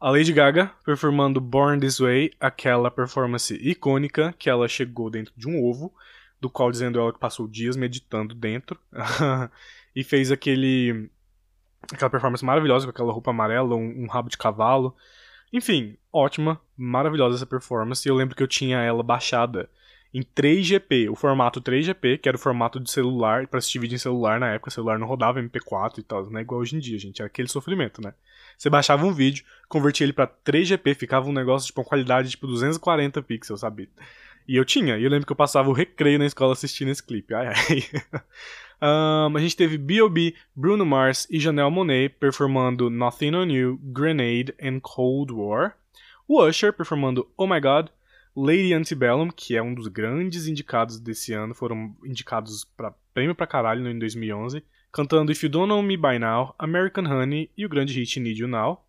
A 0.00 0.10
Lady 0.10 0.32
Gaga 0.32 0.70
performando 0.84 1.40
Born 1.40 1.80
This 1.80 2.00
Way, 2.00 2.32
aquela 2.38 2.90
performance 2.90 3.54
icônica 3.54 4.34
que 4.38 4.50
ela 4.50 4.68
chegou 4.68 5.08
dentro 5.08 5.32
de 5.36 5.48
um 5.48 5.62
ovo, 5.64 5.94
do 6.40 6.50
qual 6.50 6.70
dizendo 6.70 6.98
ela 6.98 7.12
que 7.12 7.18
passou 7.18 7.46
dias 7.46 7.76
meditando 7.76 8.34
dentro, 8.34 8.78
e 9.94 10.04
fez 10.04 10.30
aquele 10.30 11.08
aquela 11.92 12.10
performance 12.10 12.44
maravilhosa 12.44 12.84
com 12.84 12.90
aquela 12.90 13.12
roupa 13.12 13.30
amarela, 13.30 13.74
um, 13.74 14.04
um 14.04 14.06
rabo 14.08 14.28
de 14.28 14.36
cavalo. 14.36 14.94
Enfim, 15.52 15.96
ótima, 16.12 16.60
maravilhosa 16.76 17.36
essa 17.36 17.46
performance. 17.46 18.06
Eu 18.06 18.16
lembro 18.16 18.34
que 18.34 18.42
eu 18.42 18.48
tinha 18.48 18.78
ela 18.78 19.02
baixada 19.02 19.70
em 20.16 20.22
3GP, 20.22 21.10
o 21.10 21.14
formato 21.14 21.60
3GP, 21.60 22.18
que 22.18 22.26
era 22.26 22.36
o 22.36 22.40
formato 22.40 22.80
de 22.80 22.90
celular, 22.90 23.46
para 23.46 23.58
assistir 23.58 23.78
vídeo 23.78 23.96
em 23.96 23.98
celular 23.98 24.40
na 24.40 24.54
época, 24.54 24.70
celular 24.70 24.98
não 24.98 25.06
rodava 25.06 25.42
MP4 25.42 25.98
e 25.98 26.02
tal, 26.02 26.24
não 26.30 26.38
é 26.38 26.42
igual 26.42 26.62
hoje 26.62 26.74
em 26.74 26.78
dia, 26.78 26.98
gente, 26.98 27.20
era 27.20 27.26
aquele 27.26 27.48
sofrimento, 27.48 28.00
né? 28.00 28.14
Você 28.56 28.70
baixava 28.70 29.04
um 29.04 29.12
vídeo, 29.12 29.44
convertia 29.68 30.06
ele 30.06 30.14
para 30.14 30.26
3GP, 30.26 30.94
ficava 30.94 31.28
um 31.28 31.34
negócio 31.34 31.66
tipo 31.66 31.82
uma 31.82 31.86
qualidade 31.86 32.30
tipo 32.30 32.46
240 32.46 33.20
pixels, 33.24 33.60
sabe? 33.60 33.90
E 34.48 34.56
eu 34.56 34.64
tinha, 34.64 34.96
e 34.96 35.04
eu 35.04 35.10
lembro 35.10 35.26
que 35.26 35.32
eu 35.32 35.36
passava 35.36 35.68
o 35.68 35.74
recreio 35.74 36.18
na 36.18 36.24
escola 36.24 36.54
assistindo 36.54 36.90
esse 36.90 37.02
clipe. 37.02 37.34
Ai 37.34 37.48
ai. 37.48 37.84
um, 39.28 39.36
a 39.36 39.40
gente 39.40 39.54
teve 39.54 39.76
B.O.B., 39.76 40.34
Bruno 40.54 40.86
Mars 40.86 41.26
e 41.30 41.38
Janelle 41.38 41.70
Monet 41.70 42.08
performando 42.18 42.88
Nothing 42.88 43.34
on 43.34 43.50
You, 43.50 43.78
Grenade 43.82 44.54
and 44.62 44.80
Cold 44.80 45.30
War. 45.30 45.74
O 46.26 46.42
Usher 46.42 46.72
performando 46.72 47.28
Oh 47.36 47.46
My 47.46 47.60
God, 47.60 47.90
Lady 48.36 48.74
Antebellum, 48.74 49.30
que 49.30 49.56
é 49.56 49.62
um 49.62 49.72
dos 49.72 49.88
grandes 49.88 50.46
indicados 50.46 51.00
desse 51.00 51.32
ano, 51.32 51.54
foram 51.54 51.96
indicados 52.04 52.64
para 52.76 52.94
prêmio 53.14 53.34
pra 53.34 53.46
caralho 53.46 53.88
em 53.88 53.98
2011, 53.98 54.62
cantando 54.92 55.32
If 55.32 55.42
You 55.42 55.48
Don't 55.48 55.68
Know 55.68 55.82
Me 55.82 55.96
By 55.96 56.18
Now, 56.18 56.54
American 56.58 57.04
Honey 57.04 57.50
e 57.56 57.64
o 57.64 57.68
grande 57.68 57.94
hit 57.94 58.20
Need 58.20 58.38
You 58.38 58.46
Now. 58.46 58.84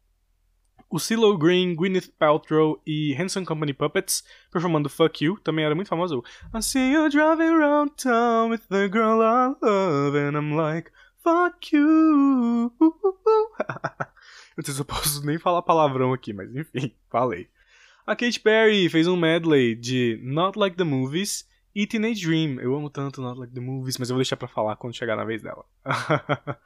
O 0.89 0.99
CeeLo 0.99 1.37
Green, 1.37 1.75
Gwyneth 1.75 2.11
Paltrow 2.19 2.81
e 2.85 3.15
Hanson 3.15 3.45
Company 3.45 3.73
Puppets 3.73 4.23
performando 4.51 4.89
Fuck 4.89 5.23
You, 5.23 5.37
também 5.39 5.63
era 5.63 5.75
muito 5.75 5.87
famoso. 5.87 6.23
I 6.53 6.61
see 6.61 6.91
you 6.91 7.09
driving 7.09 7.49
around 7.49 7.91
town 7.95 8.49
with 8.49 8.61
the 8.69 8.89
girl 8.89 9.21
I 9.21 9.55
love 9.61 10.17
and 10.17 10.37
I'm 10.37 10.55
like, 10.57 10.91
fuck 11.23 11.73
you. 11.73 12.73
Não 14.57 14.63
sei 14.63 14.73
se 14.73 14.81
eu 14.81 14.85
posso 14.85 15.25
nem 15.25 15.37
falar 15.37 15.61
palavrão 15.61 16.11
aqui, 16.11 16.33
mas 16.33 16.53
enfim, 16.53 16.93
falei. 17.09 17.47
A 18.07 18.15
Katy 18.15 18.39
Perry 18.39 18.87
fez 18.87 19.05
um 19.05 19.17
medley 19.17 19.75
de 19.75 20.17
Not 20.23 20.57
Like 20.57 20.77
the 20.77 20.85
Movies 20.85 21.45
e 21.75 21.85
Teenage 21.85 22.25
Dream. 22.25 22.57
Eu 22.61 22.73
amo 22.73 22.89
tanto 22.89 23.21
Not 23.21 23.37
Like 23.37 23.53
the 23.53 23.59
Movies, 23.59 23.97
mas 23.97 24.09
eu 24.09 24.13
vou 24.13 24.21
deixar 24.21 24.37
pra 24.37 24.47
falar 24.47 24.77
quando 24.77 24.95
chegar 24.95 25.17
na 25.17 25.25
vez 25.25 25.41
dela. 25.41 25.65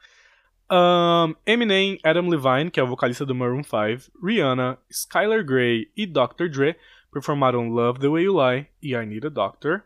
Um, 0.74 1.34
Eminem, 1.44 1.98
Adam 2.02 2.30
Levine, 2.30 2.70
que 2.70 2.80
é 2.80 2.82
o 2.82 2.86
vocalista 2.86 3.26
do 3.26 3.34
Maroon 3.34 3.62
5, 3.62 4.10
Rihanna, 4.24 4.78
Skylar 4.88 5.44
Grey 5.44 5.92
e 5.94 6.06
Dr. 6.06 6.48
Dre 6.50 6.76
performaram 7.12 7.68
Love 7.68 8.00
the 8.00 8.08
Way 8.08 8.24
You 8.24 8.32
Lie 8.40 8.66
e 8.80 8.94
I 8.94 9.04
Need 9.04 9.26
a 9.26 9.28
Doctor. 9.28 9.82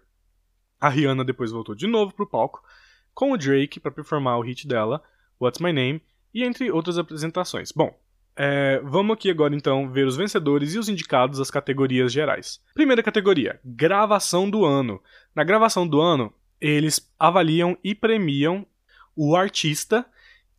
A 0.81 0.89
Rihanna 0.89 1.25
depois 1.25 1.51
voltou 1.51 1.75
de 1.75 1.89
novo 1.89 2.15
pro 2.15 2.25
palco 2.25 2.63
com 3.13 3.33
o 3.33 3.37
Drake 3.37 3.81
para 3.81 3.91
performar 3.91 4.39
o 4.39 4.43
hit 4.43 4.69
dela, 4.69 5.03
What's 5.41 5.61
My 5.61 5.73
Name, 5.73 6.01
e 6.33 6.45
entre 6.45 6.71
outras 6.71 6.99
apresentações. 6.99 7.73
Bom, 7.73 7.93
é, 8.37 8.81
vamos 8.85 9.15
aqui 9.15 9.31
agora 9.31 9.55
então 9.55 9.91
ver 9.91 10.07
os 10.07 10.17
vencedores 10.17 10.75
e 10.75 10.79
os 10.79 10.91
indicados 10.91 11.41
às 11.41 11.51
categorias 11.51 12.13
gerais. 12.13 12.61
Primeira 12.75 13.03
categoria: 13.03 13.59
gravação 13.65 14.49
do 14.51 14.65
ano. 14.65 15.03
Na 15.35 15.43
gravação 15.43 15.89
do 15.89 16.01
ano, 16.01 16.33
eles 16.61 17.11
avaliam 17.19 17.79
e 17.83 17.95
premiam 17.95 18.67
o 19.17 19.35
artista 19.35 20.05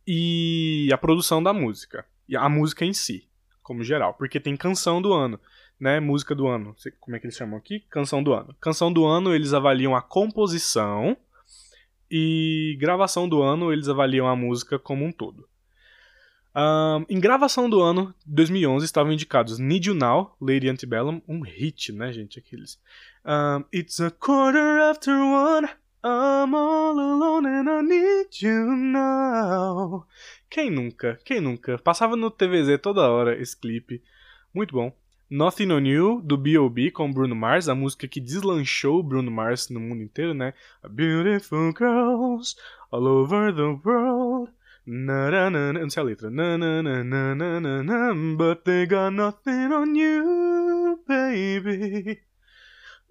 e 0.04 0.88
a 0.92 0.98
produção 0.98 1.40
da 1.40 1.52
música, 1.52 2.04
e 2.28 2.36
a 2.36 2.48
música 2.48 2.84
em 2.84 2.92
si, 2.92 3.28
como 3.62 3.84
geral, 3.84 4.14
porque 4.14 4.40
tem 4.40 4.56
canção 4.56 5.00
do 5.00 5.12
ano, 5.12 5.38
né? 5.78 6.00
Música 6.00 6.34
do 6.34 6.48
ano, 6.48 6.74
como 6.98 7.16
é 7.16 7.20
que 7.20 7.26
eles 7.26 7.36
chamam 7.36 7.58
aqui? 7.58 7.80
Canção 7.90 8.22
do 8.22 8.32
ano. 8.32 8.56
Canção 8.60 8.92
do 8.92 9.04
ano 9.04 9.32
eles 9.32 9.52
avaliam 9.52 9.94
a 9.94 10.02
composição 10.02 11.16
e 12.10 12.76
gravação 12.80 13.28
do 13.28 13.40
ano 13.40 13.72
eles 13.72 13.88
avaliam 13.88 14.26
a 14.26 14.34
música 14.34 14.78
como 14.78 15.04
um 15.04 15.12
todo. 15.12 15.48
Um, 16.58 17.06
em 17.08 17.20
gravação 17.20 17.70
do 17.70 17.80
ano 17.80 18.12
2011 18.26 18.84
estavam 18.84 19.12
indicados 19.12 19.60
Need 19.60 19.90
You 19.90 19.94
Now, 19.94 20.36
Lady 20.40 20.68
Antebellum, 20.68 21.22
um 21.28 21.40
hit, 21.40 21.92
né, 21.92 22.12
gente? 22.12 22.40
Aqueles. 22.40 22.80
Um, 23.24 23.64
It's 23.72 24.00
a 24.00 24.10
quarter 24.10 24.80
after 24.90 25.14
one, 25.14 25.68
I'm 26.04 26.52
all 26.56 26.98
alone 26.98 27.46
and 27.46 27.70
I 27.70 27.82
need 27.82 28.44
you 28.44 28.66
now. 28.66 30.04
Quem 30.50 30.68
nunca? 30.68 31.20
Quem 31.24 31.40
nunca? 31.40 31.78
Passava 31.78 32.16
no 32.16 32.28
TVZ 32.28 32.80
toda 32.82 33.08
hora 33.08 33.40
esse 33.40 33.56
clipe. 33.56 34.02
Muito 34.52 34.74
bom. 34.74 34.92
Nothing 35.30 35.70
On 35.70 35.86
You, 35.86 36.20
do 36.22 36.36
B.O.B. 36.36 36.90
com 36.90 37.12
Bruno 37.12 37.36
Mars, 37.36 37.68
a 37.68 37.74
música 37.74 38.08
que 38.08 38.18
deslanchou 38.18 39.00
Bruno 39.00 39.30
Mars 39.30 39.68
no 39.68 39.78
mundo 39.78 40.02
inteiro, 40.02 40.34
né? 40.34 40.54
Beautiful 40.90 41.72
girls 41.78 42.56
all 42.90 43.06
over 43.06 43.54
the 43.54 43.78
world. 43.86 44.57
Na, 44.90 45.30
na, 45.30 45.50
na, 45.50 45.58
eu 45.58 45.82
não 45.82 45.90
sei 45.90 46.02
a 46.02 46.06
letra. 46.06 46.30
Na, 46.30 46.56
na, 46.56 46.82
na, 46.82 47.04
na, 47.04 47.34
na, 47.34 47.60
na, 47.60 47.82
na, 47.82 48.14
but 48.38 48.64
they 48.64 48.86
got 48.86 49.12
nothing 49.12 49.70
on 49.70 49.94
you, 49.94 50.98
baby. 51.06 52.22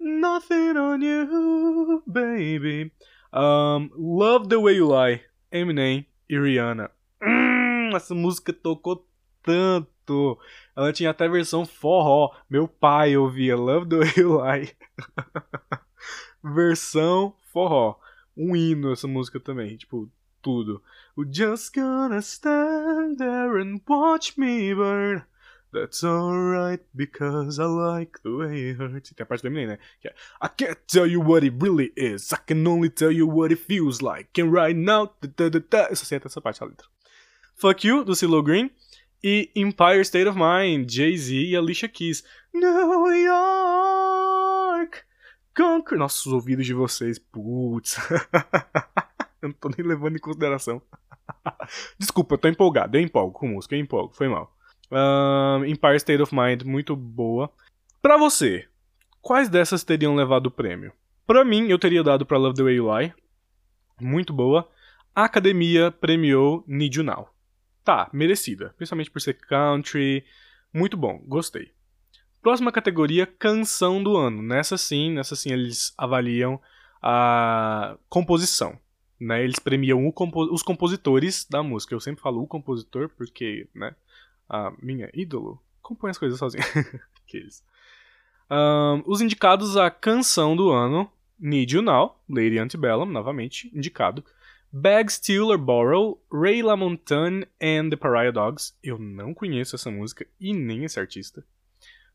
Nothing 0.00 0.76
on 0.76 1.00
you, 1.00 2.02
baby. 2.04 2.90
Um, 3.32 3.92
Love 3.96 4.48
the 4.48 4.56
Way 4.56 4.74
You 4.74 4.88
Lie, 4.88 5.22
Eminem 5.52 6.04
e 6.28 6.36
Rihanna. 6.36 6.90
Hum, 7.22 7.90
essa 7.94 8.12
música 8.12 8.52
tocou 8.52 9.06
tanto. 9.44 10.36
Ela 10.76 10.92
tinha 10.92 11.10
até 11.10 11.28
versão 11.28 11.64
forró. 11.64 12.34
Meu 12.50 12.66
pai 12.66 13.16
ouvia 13.16 13.54
Love 13.54 13.88
the 13.88 13.98
Way 13.98 14.12
You 14.16 14.42
Lie. 14.42 14.72
versão 16.42 17.36
forró. 17.52 18.00
Um 18.36 18.56
hino 18.56 18.92
essa 18.92 19.06
música 19.06 19.38
também. 19.38 19.76
Tipo, 19.76 20.10
tudo. 20.48 20.82
Just 21.30 21.74
gonna 21.74 22.22
stand 22.22 23.18
there 23.18 23.58
and 23.58 23.82
watch 23.86 24.38
me 24.38 24.72
burn. 24.72 25.24
That's 25.70 26.02
alright 26.02 26.80
because 26.96 27.58
I 27.58 27.66
like 27.66 28.22
the 28.22 28.30
way 28.30 28.70
it 28.70 28.78
hurts. 28.78 29.10
Tem 29.10 29.22
a 29.22 29.26
parte 29.26 29.42
do 29.42 29.48
Eminem, 29.48 29.66
né? 29.66 29.78
Que 30.00 30.08
é, 30.08 30.14
I 30.40 30.48
can't 30.48 30.78
tell 30.86 31.06
you 31.06 31.20
what 31.20 31.44
it 31.44 31.54
really 31.60 31.92
is. 31.94 32.32
I 32.32 32.38
can 32.38 32.66
only 32.66 32.88
tell 32.88 33.12
you 33.12 33.28
what 33.28 33.52
it 33.52 33.60
feels 33.60 34.00
like. 34.00 34.40
And 34.40 34.50
right 34.50 34.74
now. 34.74 35.14
Da, 35.20 35.50
da, 35.50 35.58
da, 35.58 35.88
Eu 35.90 35.96
só 35.96 36.06
sei 36.06 36.16
até 36.16 36.28
essa 36.28 36.40
parte 36.40 36.60
da 36.60 36.66
letra. 36.66 36.86
Fuck 37.56 37.86
You, 37.86 38.02
do 38.04 38.14
CeeLo 38.14 38.42
Green. 38.42 38.70
E 39.22 39.50
Empire 39.54 40.00
State 40.04 40.28
of 40.28 40.38
Mind, 40.38 40.90
Jay-Z 40.90 41.34
e 41.34 41.54
Alicia 41.54 41.88
Keys. 41.88 42.24
New 42.54 43.12
York! 43.12 45.02
Conquer... 45.54 45.98
Nossa, 45.98 46.28
os 46.28 46.32
ouvidos 46.32 46.64
de 46.64 46.72
vocês, 46.72 47.18
putz. 47.18 47.98
eu 49.42 49.48
não 49.48 49.52
tô 49.52 49.68
nem 49.68 49.86
levando 49.86 50.16
em 50.16 50.20
consideração. 50.20 50.82
Desculpa, 51.98 52.34
eu 52.34 52.38
tô 52.38 52.48
empolgado. 52.48 52.96
Eu 52.96 53.02
empolgo 53.02 53.38
com 53.38 53.48
música, 53.48 53.74
eu 53.74 53.80
empolgo, 53.80 54.14
foi 54.14 54.28
mal. 54.28 54.54
Uh, 54.90 55.64
Empire 55.64 55.96
State 55.96 56.22
of 56.22 56.34
Mind, 56.34 56.62
muito 56.62 56.96
boa. 56.96 57.50
Pra 58.00 58.16
você, 58.16 58.66
quais 59.20 59.48
dessas 59.48 59.84
teriam 59.84 60.14
levado 60.14 60.46
o 60.46 60.50
prêmio? 60.50 60.92
Pra 61.26 61.44
mim, 61.44 61.68
eu 61.68 61.78
teria 61.78 62.02
dado 62.02 62.24
pra 62.24 62.38
Love 62.38 62.56
the 62.56 62.62
Way 62.62 62.76
You 62.76 62.98
Lie. 62.98 63.14
Muito 64.00 64.32
boa. 64.32 64.68
A 65.14 65.24
academia 65.24 65.90
premiou 65.90 66.64
Need 66.66 66.98
You 66.98 67.04
Now. 67.04 67.28
Tá, 67.84 68.08
merecida. 68.12 68.72
Principalmente 68.76 69.10
por 69.10 69.20
ser 69.20 69.34
country. 69.34 70.24
Muito 70.72 70.96
bom, 70.96 71.22
gostei. 71.26 71.72
Próxima 72.40 72.70
categoria, 72.70 73.26
canção 73.26 74.02
do 74.02 74.16
ano. 74.16 74.42
Nessa 74.42 74.78
sim, 74.78 75.12
nessa 75.12 75.34
sim 75.34 75.52
eles 75.52 75.92
avaliam 75.98 76.60
a 77.02 77.96
composição. 78.08 78.78
Né? 79.20 79.42
Eles 79.42 79.58
premiam 79.58 80.10
compo 80.12 80.44
os 80.52 80.62
compositores 80.62 81.46
da 81.48 81.62
música. 81.62 81.94
Eu 81.94 82.00
sempre 82.00 82.22
falo 82.22 82.42
o 82.42 82.46
compositor 82.46 83.08
porque, 83.08 83.68
né? 83.74 83.94
A 84.48 84.72
minha 84.80 85.10
ídolo 85.12 85.60
compõe 85.82 86.10
as 86.10 86.18
coisas 86.18 86.38
sozinho. 86.38 86.64
Aqueles. 87.26 87.62
Um, 88.50 89.02
os 89.06 89.20
indicados 89.20 89.76
a 89.76 89.90
canção 89.90 90.56
do 90.56 90.70
ano: 90.70 91.10
Need 91.38 91.74
You 91.74 91.82
Now, 91.82 92.18
Lady 92.28 92.58
Antebellum, 92.58 93.06
novamente 93.06 93.70
indicado. 93.74 94.24
Bag 94.70 95.10
Steal 95.10 95.48
or 95.48 95.56
Borrow, 95.56 96.20
Ray 96.30 96.62
LaMontagne 96.62 97.46
and 97.60 97.88
the 97.88 97.96
Pariah 97.96 98.30
Dogs. 98.30 98.74
Eu 98.82 98.98
não 98.98 99.32
conheço 99.32 99.74
essa 99.74 99.90
música 99.90 100.26
e 100.38 100.52
nem 100.52 100.84
esse 100.84 101.00
artista. 101.00 101.42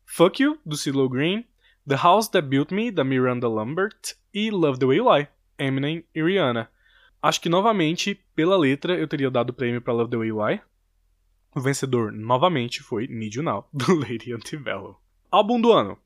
Fuck 0.04 0.40
You, 0.40 0.58
do 0.64 0.76
CeeLo 0.76 1.08
Green. 1.08 1.44
The 1.86 1.96
House 1.96 2.28
That 2.28 2.46
Built 2.46 2.70
Me, 2.70 2.90
da 2.92 3.02
Miranda 3.02 3.48
Lambert. 3.48 4.14
E 4.32 4.50
Love 4.50 4.78
the 4.78 4.86
Way 4.86 4.98
You 4.98 5.12
Lie, 5.12 5.28
Eminem 5.58 6.04
e 6.14 6.22
Rihanna. 6.22 6.70
Acho 7.24 7.40
que 7.40 7.48
novamente, 7.48 8.20
pela 8.36 8.54
letra, 8.54 8.98
eu 8.98 9.08
teria 9.08 9.30
dado 9.30 9.48
o 9.48 9.54
prêmio 9.54 9.80
para 9.80 9.94
Love 9.94 10.10
the 10.10 10.16
Way 10.18 10.28
You 10.28 10.46
Lie. 10.46 10.60
O 11.56 11.60
vencedor 11.62 12.12
novamente 12.12 12.82
foi 12.82 13.06
Need 13.06 13.38
You 13.38 13.42
Now, 13.42 13.66
do 13.72 13.94
Lady 13.94 14.30
Antebellum. 14.34 14.94
Álbum 15.30 15.58
do 15.58 15.72
ano. 15.72 15.96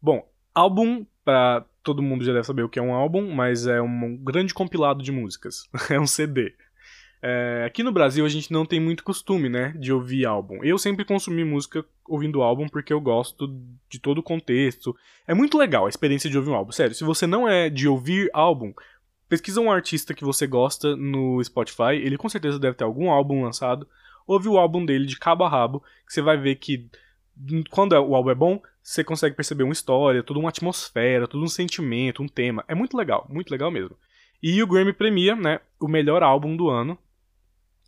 Bom, 0.00 0.26
álbum, 0.54 1.04
para 1.22 1.66
todo 1.82 2.00
mundo 2.00 2.24
já 2.24 2.32
deve 2.32 2.46
saber 2.46 2.62
o 2.62 2.70
que 2.70 2.78
é 2.78 2.82
um 2.82 2.94
álbum, 2.94 3.30
mas 3.30 3.66
é 3.66 3.82
um 3.82 4.16
grande 4.16 4.54
compilado 4.54 5.02
de 5.02 5.12
músicas. 5.12 5.68
é 5.90 6.00
um 6.00 6.06
CD. 6.06 6.54
É, 7.20 7.64
aqui 7.66 7.82
no 7.82 7.92
Brasil 7.92 8.24
a 8.24 8.28
gente 8.30 8.50
não 8.50 8.64
tem 8.64 8.80
muito 8.80 9.04
costume, 9.04 9.50
né, 9.50 9.74
de 9.78 9.92
ouvir 9.92 10.24
álbum. 10.24 10.64
Eu 10.64 10.78
sempre 10.78 11.04
consumi 11.04 11.44
música 11.44 11.84
ouvindo 12.06 12.42
álbum 12.42 12.68
porque 12.68 12.92
eu 12.92 13.00
gosto 13.02 13.48
de 13.88 13.98
todo 13.98 14.18
o 14.18 14.22
contexto. 14.22 14.96
É 15.26 15.34
muito 15.34 15.58
legal 15.58 15.84
a 15.84 15.88
experiência 15.90 16.28
de 16.30 16.38
ouvir 16.38 16.50
um 16.50 16.54
álbum. 16.54 16.72
Sério, 16.72 16.94
se 16.94 17.04
você 17.04 17.26
não 17.26 17.46
é 17.46 17.68
de 17.68 17.86
ouvir 17.86 18.30
álbum, 18.32 18.72
pesquisa 19.34 19.60
um 19.60 19.70
artista 19.70 20.14
que 20.14 20.24
você 20.24 20.46
gosta 20.46 20.94
no 20.94 21.42
Spotify. 21.42 21.96
Ele 21.96 22.16
com 22.16 22.28
certeza 22.28 22.58
deve 22.58 22.76
ter 22.76 22.84
algum 22.84 23.10
álbum 23.10 23.42
lançado. 23.42 23.86
Ouve 24.26 24.48
o 24.48 24.56
álbum 24.56 24.84
dele 24.84 25.06
de 25.06 25.18
cabo 25.18 25.42
a 25.42 25.48
rabo, 25.48 25.82
que 26.06 26.12
você 26.12 26.22
vai 26.22 26.36
ver 26.36 26.54
que 26.54 26.88
quando 27.68 27.92
o 27.94 28.14
álbum 28.14 28.30
é 28.30 28.34
bom, 28.34 28.62
você 28.80 29.02
consegue 29.02 29.34
perceber 29.34 29.64
uma 29.64 29.72
história, 29.72 30.22
toda 30.22 30.38
uma 30.38 30.50
atmosfera, 30.50 31.26
todo 31.26 31.42
um 31.42 31.48
sentimento, 31.48 32.22
um 32.22 32.28
tema. 32.28 32.64
É 32.68 32.74
muito 32.76 32.96
legal, 32.96 33.26
muito 33.28 33.50
legal 33.50 33.72
mesmo. 33.72 33.96
E 34.40 34.62
o 34.62 34.66
Grammy 34.66 34.92
premia, 34.92 35.34
né, 35.34 35.58
o 35.80 35.88
melhor 35.88 36.22
álbum 36.22 36.56
do 36.56 36.68
ano. 36.68 36.96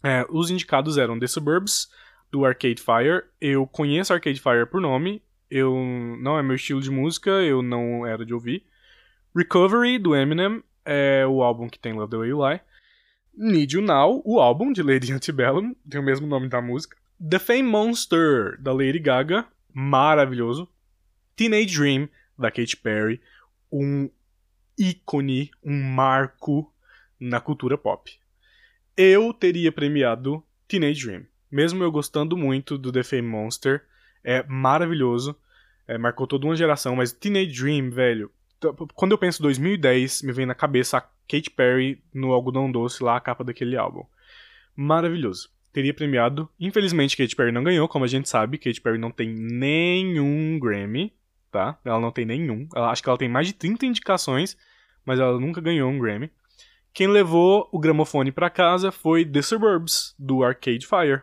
É, 0.02 0.26
os 0.28 0.50
indicados 0.50 0.98
eram 0.98 1.18
The 1.18 1.28
Suburbs, 1.28 1.88
do 2.30 2.44
Arcade 2.44 2.82
Fire. 2.82 3.22
Eu 3.40 3.66
conheço 3.66 4.12
Arcade 4.12 4.40
Fire 4.40 4.66
por 4.66 4.80
nome, 4.80 5.22
eu 5.48 5.74
não 6.20 6.36
é 6.36 6.42
meu 6.42 6.56
estilo 6.56 6.80
de 6.80 6.90
música, 6.90 7.30
eu 7.30 7.62
não 7.62 8.04
era 8.04 8.26
de 8.26 8.34
ouvir. 8.34 8.64
Recovery, 9.34 9.98
do 9.98 10.16
Eminem, 10.16 10.62
é 10.86 11.26
o 11.26 11.42
álbum 11.42 11.68
que 11.68 11.78
tem 11.78 11.92
Love 11.92 12.10
the 12.10 12.16
Way 12.16 12.28
You 12.30 12.48
Lie. 12.48 12.60
Need 13.36 13.76
You 13.76 13.82
Now, 13.82 14.22
o 14.24 14.40
álbum 14.40 14.72
de 14.72 14.82
Lady 14.82 15.12
Antebellum, 15.12 15.74
tem 15.88 16.00
o 16.00 16.04
mesmo 16.04 16.26
nome 16.26 16.48
da 16.48 16.62
música. 16.62 16.96
The 17.20 17.38
Fame 17.38 17.64
Monster, 17.64 18.60
da 18.60 18.72
Lady 18.72 18.98
Gaga, 18.98 19.46
maravilhoso. 19.74 20.68
Teenage 21.34 21.76
Dream, 21.76 22.08
da 22.38 22.50
Katy 22.50 22.76
Perry, 22.78 23.20
um 23.70 24.08
ícone, 24.78 25.50
um 25.62 25.82
marco 25.82 26.72
na 27.18 27.40
cultura 27.40 27.76
pop. 27.76 28.10
Eu 28.96 29.32
teria 29.32 29.70
premiado 29.72 30.42
Teenage 30.66 31.06
Dream. 31.06 31.26
Mesmo 31.50 31.82
eu 31.82 31.92
gostando 31.92 32.36
muito 32.36 32.78
do 32.78 32.90
The 32.90 33.02
Fame 33.02 33.28
Monster, 33.28 33.84
é 34.24 34.42
maravilhoso, 34.44 35.36
é, 35.86 35.96
marcou 35.96 36.26
toda 36.26 36.46
uma 36.46 36.56
geração, 36.56 36.96
mas 36.96 37.12
Teenage 37.12 37.52
Dream, 37.52 37.90
velho, 37.90 38.30
quando 38.94 39.12
eu 39.12 39.18
penso 39.18 39.42
2010, 39.42 40.22
me 40.22 40.32
vem 40.32 40.46
na 40.46 40.54
cabeça 40.54 40.98
a 40.98 41.00
Katy 41.00 41.50
Perry 41.50 42.02
no 42.12 42.32
Algodão 42.32 42.70
Doce, 42.70 43.02
lá 43.02 43.16
a 43.16 43.20
capa 43.20 43.44
daquele 43.44 43.76
álbum. 43.76 44.04
Maravilhoso. 44.74 45.50
Teria 45.72 45.92
premiado. 45.92 46.48
Infelizmente, 46.58 47.16
Katy 47.16 47.36
Perry 47.36 47.52
não 47.52 47.64
ganhou, 47.64 47.86
como 47.88 48.04
a 48.04 48.08
gente 48.08 48.28
sabe. 48.28 48.58
Katy 48.58 48.80
Perry 48.80 48.98
não 48.98 49.10
tem 49.10 49.28
nenhum 49.28 50.58
Grammy 50.58 51.12
tá? 51.56 51.78
Ela 51.84 51.98
não 51.98 52.12
tem 52.12 52.26
nenhum. 52.26 52.68
Ela, 52.74 52.90
acho 52.90 53.02
que 53.02 53.08
ela 53.08 53.16
tem 53.16 53.28
mais 53.28 53.46
de 53.46 53.54
30 53.54 53.86
indicações, 53.86 54.58
mas 55.06 55.18
ela 55.18 55.40
nunca 55.40 55.60
ganhou 55.60 55.90
um 55.90 55.98
Grammy. 55.98 56.30
Quem 56.92 57.08
levou 57.08 57.68
o 57.72 57.78
gramofone 57.78 58.30
para 58.30 58.50
casa 58.50 58.90
foi 58.90 59.24
The 59.24 59.42
Suburbs, 59.42 60.14
do 60.18 60.42
Arcade 60.42 60.86
Fire, 60.86 61.22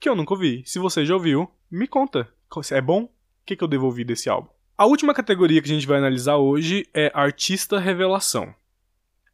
que 0.00 0.08
eu 0.08 0.16
nunca 0.16 0.34
ouvi. 0.34 0.62
Se 0.66 0.78
você 0.78 1.04
já 1.04 1.14
ouviu, 1.14 1.50
me 1.70 1.86
conta. 1.86 2.28
É 2.70 2.80
bom? 2.80 3.04
O 3.04 3.10
que, 3.46 3.56
que 3.56 3.64
eu 3.64 3.68
devo 3.68 3.86
ouvir 3.86 4.04
desse 4.04 4.28
álbum? 4.28 4.48
A 4.76 4.86
última 4.86 5.12
categoria 5.12 5.60
que 5.60 5.70
a 5.70 5.74
gente 5.74 5.86
vai 5.86 5.98
analisar 5.98 6.36
hoje 6.36 6.86
é 6.94 7.10
Artista 7.14 7.78
Revelação. 7.78 8.54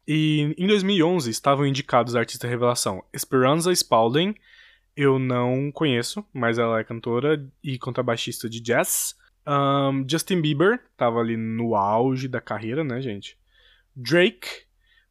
E 0.05 0.53
em 0.57 0.67
2011 0.67 1.29
estavam 1.31 1.65
indicados 1.65 2.15
Artista 2.15 2.47
Revelação 2.47 3.03
Esperanza 3.13 3.71
Spalding, 3.71 4.35
eu 4.97 5.17
não 5.17 5.71
conheço, 5.71 6.25
mas 6.33 6.59
ela 6.59 6.79
é 6.79 6.83
cantora 6.83 7.49
e 7.63 7.79
contrabaixista 7.79 8.49
de 8.49 8.59
jazz. 8.59 9.15
Um, 9.47 10.05
Justin 10.07 10.41
Bieber, 10.41 10.83
tava 10.97 11.19
ali 11.19 11.37
no 11.37 11.73
auge 11.73 12.27
da 12.27 12.41
carreira, 12.41 12.83
né, 12.83 13.01
gente? 13.01 13.37
Drake, 13.95 14.47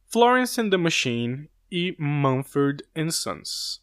Florence 0.05 0.61
and 0.61 0.69
the 0.69 0.77
Machine 0.77 1.49
e 1.71 1.95
Mumford 1.97 2.83
and 2.95 3.09
Sons. 3.09 3.81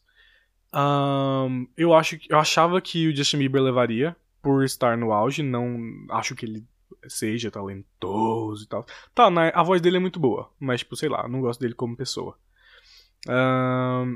Um, 0.72 1.66
eu, 1.76 1.92
acho, 1.92 2.18
eu 2.28 2.38
achava 2.38 2.80
que 2.80 3.08
o 3.08 3.16
Justin 3.16 3.38
Bieber 3.38 3.62
levaria 3.62 4.14
por 4.42 4.64
estar 4.64 4.96
no 4.96 5.12
auge, 5.12 5.42
não 5.42 5.78
acho 6.10 6.34
que 6.34 6.46
ele 6.46 6.64
seja 7.08 7.50
talentoso 7.50 8.64
e 8.64 8.66
tal. 8.66 8.86
Tá, 9.14 9.30
né, 9.30 9.52
a 9.54 9.62
voz 9.62 9.80
dele 9.80 9.96
é 9.96 10.00
muito 10.00 10.20
boa, 10.20 10.50
mas, 10.58 10.80
tipo, 10.80 10.96
sei 10.96 11.08
lá, 11.08 11.28
não 11.28 11.40
gosto 11.40 11.60
dele 11.60 11.74
como 11.74 11.96
pessoa. 11.96 12.36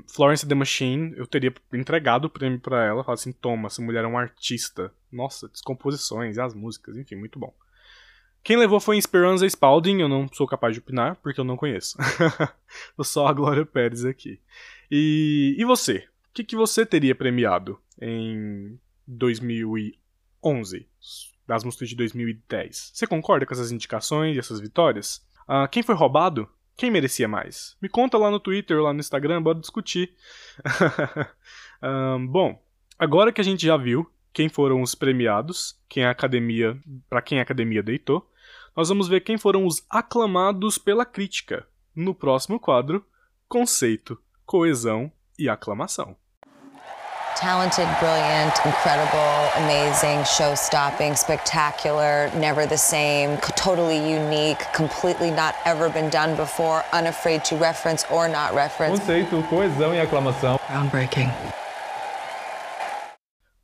Florence 0.09 0.47
the 0.47 0.55
Machine, 0.55 1.15
eu 1.17 1.27
teria 1.27 1.53
entregado 1.73 2.27
o 2.27 2.31
prêmio 2.31 2.61
para 2.61 2.85
ela, 2.85 3.03
falado 3.03 3.19
assim, 3.19 3.33
toma, 3.33 3.67
essa 3.67 3.83
mulher 3.83 4.05
é 4.05 4.07
um 4.07 4.19
artista. 4.19 4.93
Nossa, 5.11 5.49
descomposições, 5.49 6.39
as 6.39 6.55
músicas, 6.55 6.97
enfim, 6.97 7.17
muito 7.17 7.39
bom. 7.39 7.53
Quem 8.43 8.57
levou 8.57 8.81
foi 8.81 8.97
Esperanza 8.97 9.47
Spalding, 9.47 10.01
eu 10.01 10.09
não 10.09 10.27
sou 10.33 10.47
capaz 10.47 10.75
de 10.75 10.81
opinar, 10.81 11.17
porque 11.17 11.41
eu 11.41 11.45
não 11.45 11.57
conheço. 11.57 11.99
Tô 12.97 13.05
só 13.05 13.27
a 13.27 13.33
Glória 13.33 13.67
Pérez 13.67 14.05
aqui. 14.05 14.41
E, 14.91 15.55
e 15.59 15.65
você? 15.65 16.09
O 16.31 16.33
que, 16.33 16.45
que 16.45 16.57
você 16.57 16.87
teria 16.87 17.15
premiado 17.15 17.79
em 18.01 18.79
2011, 20.43 20.87
das 21.47 21.65
músicas 21.65 21.89
de 21.89 21.97
2010? 21.97 22.93
Você 22.95 23.07
concorda 23.07 23.47
com 23.47 23.53
essas 23.53 23.73
indicações 23.73 24.37
e 24.37 24.39
essas 24.39 24.61
vitórias? 24.61 25.27
Uh, 25.49 25.69
quem 25.71 25.83
foi 25.83 25.95
roubado? 25.95 26.49
Quem 26.77 26.91
merecia 26.91 27.29
mais? 27.29 27.77
Me 27.81 27.89
conta 27.89 28.17
lá 28.17 28.31
no 28.31 28.41
Twitter, 28.41 28.81
lá 28.81 28.93
no 28.93 29.01
Instagram, 29.01 29.43
bora 29.43 29.61
discutir. 29.61 30.15
bom, 32.31 32.63
agora 32.99 33.33
que 33.33 33.41
a 33.41 33.45
gente 33.45 33.67
já 33.67 33.77
viu 33.77 34.11
quem 34.33 34.49
foram 34.49 34.81
os 34.81 34.95
premiados, 34.95 35.79
quem 35.89 36.05
a 36.05 36.11
academia, 36.11 36.79
para 37.09 37.21
quem 37.21 37.39
a 37.39 37.43
academia 37.43 37.83
deitou, 37.83 38.31
nós 38.75 38.89
vamos 38.89 39.09
ver 39.09 39.21
quem 39.21 39.37
foram 39.37 39.67
os 39.67 39.85
aclamados 39.91 40.79
pela 40.79 41.05
crítica. 41.05 41.67
No 41.95 42.15
próximo 42.15 42.59
quadro, 42.59 43.05
conceito, 43.49 44.19
coesão 44.47 45.13
e 45.39 45.49
aclamação. 45.49 46.17
Talented, 47.41 47.89
brilliant, 47.99 48.53
incredible, 48.67 49.49
amazing, 49.65 50.23
show 50.25 50.55
stopping, 50.55 51.17
spectacular, 51.17 52.31
never 52.37 52.67
the 52.67 52.77
same, 52.77 53.39
totally 53.57 53.97
unique, 53.97 54.59
completely 54.75 55.31
not 55.31 55.55
ever 55.65 55.89
been 55.89 56.11
done 56.11 56.37
before, 56.37 56.85
unafraid 56.93 57.43
to 57.47 57.57
reference 57.57 58.05
or 58.11 58.29
not 58.29 58.55
reference. 58.55 59.01
Conceito, 59.01 59.43
coesão 59.49 59.95
e 59.95 60.01
aclamação. 60.01 60.61
Groundbreaking. 60.69 61.31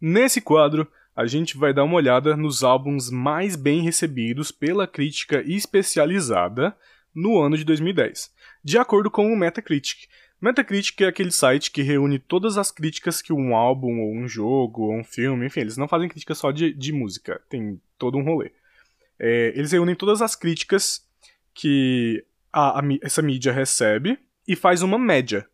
Nesse 0.00 0.40
quadro, 0.40 0.88
a 1.14 1.26
gente 1.26 1.58
vai 1.58 1.74
dar 1.74 1.84
uma 1.84 1.96
olhada 1.96 2.34
nos 2.34 2.64
álbuns 2.64 3.10
mais 3.10 3.56
bem 3.56 3.82
recebidos 3.82 4.50
pela 4.50 4.86
crítica 4.86 5.42
especializada 5.46 6.74
no 7.14 7.38
ano 7.38 7.58
de 7.58 7.64
2010, 7.64 8.30
de 8.64 8.78
acordo 8.78 9.10
com 9.10 9.30
o 9.30 9.36
Metacritic. 9.36 10.06
Metacritic 10.40 11.00
é 11.00 11.06
aquele 11.06 11.30
site 11.30 11.70
que 11.70 11.82
reúne 11.82 12.18
todas 12.18 12.58
as 12.58 12.70
críticas 12.70 13.22
que 13.22 13.32
um 13.32 13.56
álbum, 13.56 14.00
ou 14.00 14.14
um 14.14 14.28
jogo, 14.28 14.82
ou 14.82 14.94
um 14.94 15.04
filme, 15.04 15.46
enfim, 15.46 15.60
eles 15.60 15.76
não 15.76 15.88
fazem 15.88 16.08
crítica 16.08 16.34
só 16.34 16.50
de, 16.50 16.72
de 16.72 16.92
música, 16.92 17.40
tem 17.48 17.80
todo 17.98 18.18
um 18.18 18.24
rolê. 18.24 18.52
É, 19.18 19.52
eles 19.56 19.72
reúnem 19.72 19.94
todas 19.94 20.20
as 20.20 20.36
críticas 20.36 21.06
que 21.54 22.22
a, 22.52 22.80
a, 22.80 22.82
essa 23.02 23.22
mídia 23.22 23.52
recebe 23.52 24.18
e 24.46 24.54
faz 24.54 24.82
uma 24.82 24.98
média, 24.98 25.48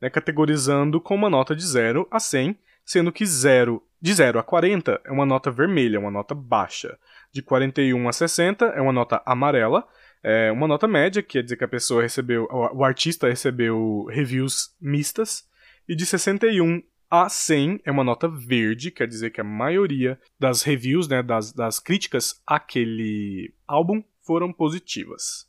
né, 0.00 0.10
categorizando 0.10 1.00
com 1.00 1.14
uma 1.14 1.30
nota 1.30 1.56
de 1.56 1.66
0 1.66 2.06
a 2.10 2.20
100, 2.20 2.58
sendo 2.84 3.10
que 3.10 3.24
0, 3.24 3.82
de 4.00 4.12
0 4.12 4.38
a 4.38 4.42
40 4.42 5.00
é 5.04 5.10
uma 5.10 5.24
nota 5.24 5.50
vermelha, 5.50 5.98
uma 5.98 6.10
nota 6.10 6.34
baixa. 6.34 6.98
De 7.32 7.42
41 7.42 8.08
a 8.08 8.12
60 8.12 8.66
é 8.66 8.80
uma 8.80 8.92
nota 8.92 9.22
amarela, 9.24 9.86
é 10.28 10.50
uma 10.50 10.66
nota 10.66 10.88
média, 10.88 11.22
quer 11.22 11.40
dizer 11.44 11.56
que 11.56 11.62
a 11.62 11.68
pessoa 11.68 12.02
recebeu, 12.02 12.48
o 12.50 12.82
artista 12.82 13.28
recebeu 13.28 14.06
reviews 14.10 14.74
mistas, 14.80 15.48
e 15.88 15.94
de 15.94 16.04
61 16.04 16.82
a 17.08 17.28
100 17.28 17.82
é 17.84 17.92
uma 17.92 18.02
nota 18.02 18.26
verde, 18.26 18.90
quer 18.90 19.06
dizer 19.06 19.30
que 19.30 19.40
a 19.40 19.44
maioria 19.44 20.18
das 20.36 20.62
reviews, 20.62 21.06
né, 21.06 21.22
das, 21.22 21.52
das 21.52 21.78
críticas 21.78 22.42
àquele 22.44 23.54
álbum 23.68 24.02
foram 24.20 24.52
positivas. 24.52 25.48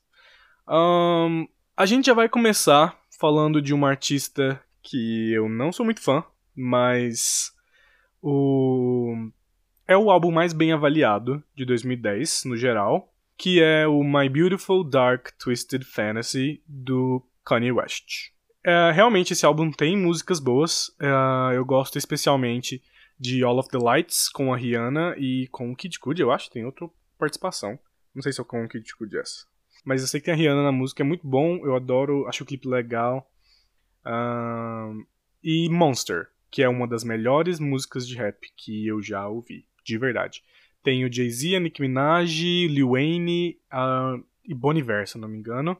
Um, 0.70 1.48
a 1.76 1.88
gente 1.88 2.06
já 2.06 2.14
vai 2.14 2.30
começar 2.30 3.00
falando 3.20 3.60
de 3.60 3.74
uma 3.74 3.90
artista 3.90 4.62
que 4.84 5.34
eu 5.34 5.50
não 5.50 5.72
sou 5.72 5.84
muito 5.84 6.04
fã, 6.04 6.24
mas 6.56 7.52
o 8.22 9.32
é 9.88 9.98
o 9.98 10.12
álbum 10.12 10.30
mais 10.30 10.54
bem 10.54 10.72
avaliado 10.72 11.44
de 11.56 11.66
2010 11.66 12.44
no 12.46 12.56
geral 12.56 13.12
que 13.38 13.62
é 13.62 13.88
o 13.88 14.04
My 14.04 14.28
Beautiful 14.28 14.84
Dark 14.84 15.30
Twisted 15.38 15.84
Fantasy 15.84 16.62
do 16.68 17.24
Kanye 17.46 17.72
West. 17.72 18.32
É, 18.64 18.92
realmente 18.92 19.34
esse 19.34 19.46
álbum 19.46 19.72
tem 19.72 19.96
músicas 19.96 20.40
boas, 20.40 20.92
é, 21.00 21.56
eu 21.56 21.64
gosto 21.64 21.98
especialmente 21.98 22.82
de 23.20 23.44
All 23.44 23.58
of 23.58 23.70
the 23.70 23.78
Lights 23.78 24.28
com 24.30 24.54
a 24.54 24.58
Rihanna 24.58 25.16
e 25.18 25.48
com 25.48 25.72
o 25.72 25.76
Kid 25.76 26.00
Cudi, 26.00 26.22
eu 26.22 26.32
acho, 26.32 26.50
tem 26.50 26.66
outra 26.66 26.90
participação. 27.18 27.80
Não 28.14 28.22
sei 28.22 28.34
se 28.34 28.42
é 28.42 28.44
com 28.44 28.64
o 28.64 28.68
Kid 28.68 28.96
Cudi 28.96 29.18
essa. 29.18 29.46
Mas 29.86 30.02
eu 30.02 30.08
sei 30.08 30.20
que 30.20 30.26
tem 30.26 30.34
a 30.34 30.38
Rihanna 30.38 30.64
na 30.64 30.72
música, 30.72 31.02
é 31.02 31.06
muito 31.06 31.26
bom, 31.26 31.66
eu 31.66 31.76
adoro, 31.76 32.28
acho 32.28 32.44
o 32.44 32.46
clipe 32.46 32.68
legal. 32.68 33.30
Um, 34.06 35.06
e 35.44 35.70
Monster, 35.70 36.28
que 36.52 36.64
é 36.64 36.70
uma 36.70 36.88
das 36.88 37.04
melhores 37.04 37.60
músicas 37.60 38.08
de 38.08 38.16
rap 38.16 38.52
que 38.56 38.88
eu 38.88 39.02
já 39.02 39.28
ouvi, 39.28 39.66
de 39.84 39.98
verdade. 39.98 40.44
Tem 40.84 41.04
o 41.04 41.12
Jay-Z, 41.12 41.56
a 41.56 41.60
Nicki 41.60 41.82
Minaj, 41.82 42.68
Lil 42.68 42.92
Wayne 42.92 43.58
uh, 43.74 44.24
e 44.46 44.54
Bon 44.54 44.74
Iver, 44.74 45.08
se 45.08 45.18
não 45.18 45.28
me 45.28 45.38
engano. 45.38 45.78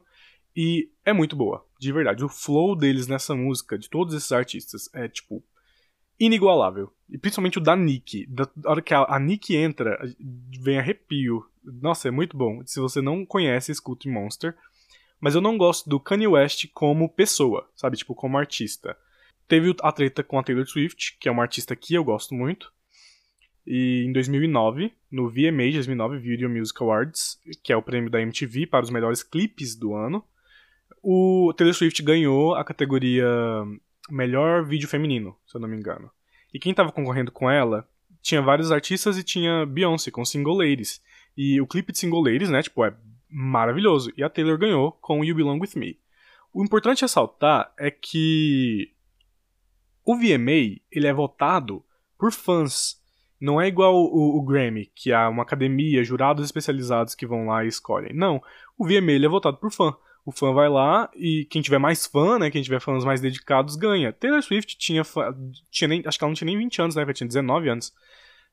E 0.54 0.90
é 1.04 1.12
muito 1.12 1.36
boa, 1.36 1.64
de 1.78 1.92
verdade. 1.92 2.24
O 2.24 2.28
flow 2.28 2.74
deles 2.74 3.06
nessa 3.06 3.34
música, 3.34 3.78
de 3.78 3.88
todos 3.88 4.14
esses 4.14 4.32
artistas, 4.32 4.90
é 4.92 5.08
tipo 5.08 5.42
inigualável. 6.18 6.92
E 7.08 7.16
principalmente 7.16 7.58
o 7.58 7.60
da 7.60 7.76
Nick. 7.76 8.26
Da 8.26 8.48
hora 8.66 8.82
que 8.82 8.92
a, 8.92 9.04
a 9.04 9.18
Nick 9.18 9.54
entra, 9.54 9.98
vem 10.60 10.78
arrepio. 10.78 11.44
Nossa, 11.64 12.08
é 12.08 12.10
muito 12.10 12.36
bom. 12.36 12.62
Se 12.66 12.80
você 12.80 13.00
não 13.00 13.24
conhece, 13.24 13.72
escute 13.72 14.08
Monster. 14.08 14.56
Mas 15.20 15.34
eu 15.34 15.40
não 15.40 15.56
gosto 15.56 15.88
do 15.88 15.98
Kanye 15.98 16.26
West 16.26 16.66
como 16.72 17.08
pessoa, 17.08 17.68
sabe? 17.74 17.96
Tipo, 17.96 18.14
como 18.14 18.38
artista. 18.38 18.96
Teve 19.46 19.74
a 19.80 19.92
treta 19.92 20.22
com 20.22 20.38
a 20.38 20.42
Taylor 20.42 20.66
Swift, 20.66 21.16
que 21.18 21.28
é 21.28 21.32
uma 21.32 21.42
artista 21.42 21.74
que 21.74 21.94
eu 21.94 22.04
gosto 22.04 22.34
muito. 22.34 22.72
E 23.70 24.06
em 24.06 24.12
2009, 24.14 24.94
no 25.12 25.28
VMA 25.28 25.70
2009 25.70 26.18
Video 26.20 26.48
Music 26.48 26.82
Awards, 26.82 27.38
que 27.62 27.70
é 27.70 27.76
o 27.76 27.82
prêmio 27.82 28.08
da 28.08 28.18
MTV 28.18 28.66
para 28.66 28.82
os 28.82 28.88
melhores 28.88 29.22
clipes 29.22 29.76
do 29.76 29.94
ano, 29.94 30.24
o 31.02 31.52
Taylor 31.54 31.74
Swift 31.74 32.02
ganhou 32.02 32.54
a 32.54 32.64
categoria 32.64 33.26
Melhor 34.08 34.64
Vídeo 34.64 34.88
Feminino, 34.88 35.36
se 35.46 35.54
eu 35.54 35.60
não 35.60 35.68
me 35.68 35.76
engano. 35.76 36.10
E 36.52 36.58
quem 36.58 36.70
estava 36.70 36.90
concorrendo 36.90 37.30
com 37.30 37.50
ela 37.50 37.86
tinha 38.22 38.40
vários 38.40 38.72
artistas 38.72 39.18
e 39.18 39.22
tinha 39.22 39.66
Beyoncé 39.66 40.10
com 40.10 40.24
Single 40.24 40.56
Ladies. 40.56 41.02
E 41.36 41.60
o 41.60 41.66
clipe 41.66 41.92
de 41.92 41.98
Single 41.98 42.22
Ladies, 42.22 42.48
né, 42.48 42.62
tipo, 42.62 42.82
é 42.82 42.96
maravilhoso. 43.28 44.10
E 44.16 44.24
a 44.24 44.30
Taylor 44.30 44.56
ganhou 44.56 44.92
com 44.92 45.22
You 45.22 45.36
Belong 45.36 45.60
With 45.60 45.76
Me. 45.76 45.98
O 46.54 46.64
importante 46.64 47.02
ressaltar 47.02 47.70
é 47.78 47.90
que 47.90 48.94
o 50.06 50.16
VMA, 50.16 50.80
ele 50.90 51.06
é 51.06 51.12
votado 51.12 51.84
por 52.18 52.32
fãs. 52.32 52.98
Não 53.40 53.60
é 53.60 53.68
igual 53.68 53.94
o, 53.94 54.38
o, 54.38 54.42
Grammy, 54.42 54.90
que 54.94 55.12
há 55.12 55.28
uma 55.28 55.42
academia, 55.42 56.02
jurados 56.02 56.44
especializados 56.44 57.14
que 57.14 57.26
vão 57.26 57.46
lá 57.46 57.64
e 57.64 57.68
escolhem. 57.68 58.12
Não, 58.12 58.42
o 58.76 58.84
VMA 58.84 59.24
é 59.24 59.28
votado 59.28 59.58
por 59.58 59.70
fã. 59.70 59.94
O 60.24 60.32
fã 60.32 60.52
vai 60.52 60.68
lá 60.68 61.08
e 61.14 61.46
quem 61.46 61.62
tiver 61.62 61.78
mais 61.78 62.06
fã, 62.06 62.38
né, 62.38 62.50
quem 62.50 62.62
tiver 62.62 62.80
fãs 62.80 63.04
mais 63.04 63.20
dedicados, 63.20 63.76
ganha. 63.76 64.12
Taylor 64.12 64.42
Swift 64.42 64.76
tinha, 64.76 65.02
tinha 65.70 65.88
nem, 65.88 66.02
acho 66.04 66.18
que 66.18 66.24
ela 66.24 66.30
não 66.30 66.34
tinha 66.34 66.46
nem 66.46 66.58
20 66.58 66.82
anos, 66.82 66.96
né, 66.96 67.02
ela 67.02 67.12
tinha 67.14 67.26
19 67.26 67.68
anos. 67.68 67.94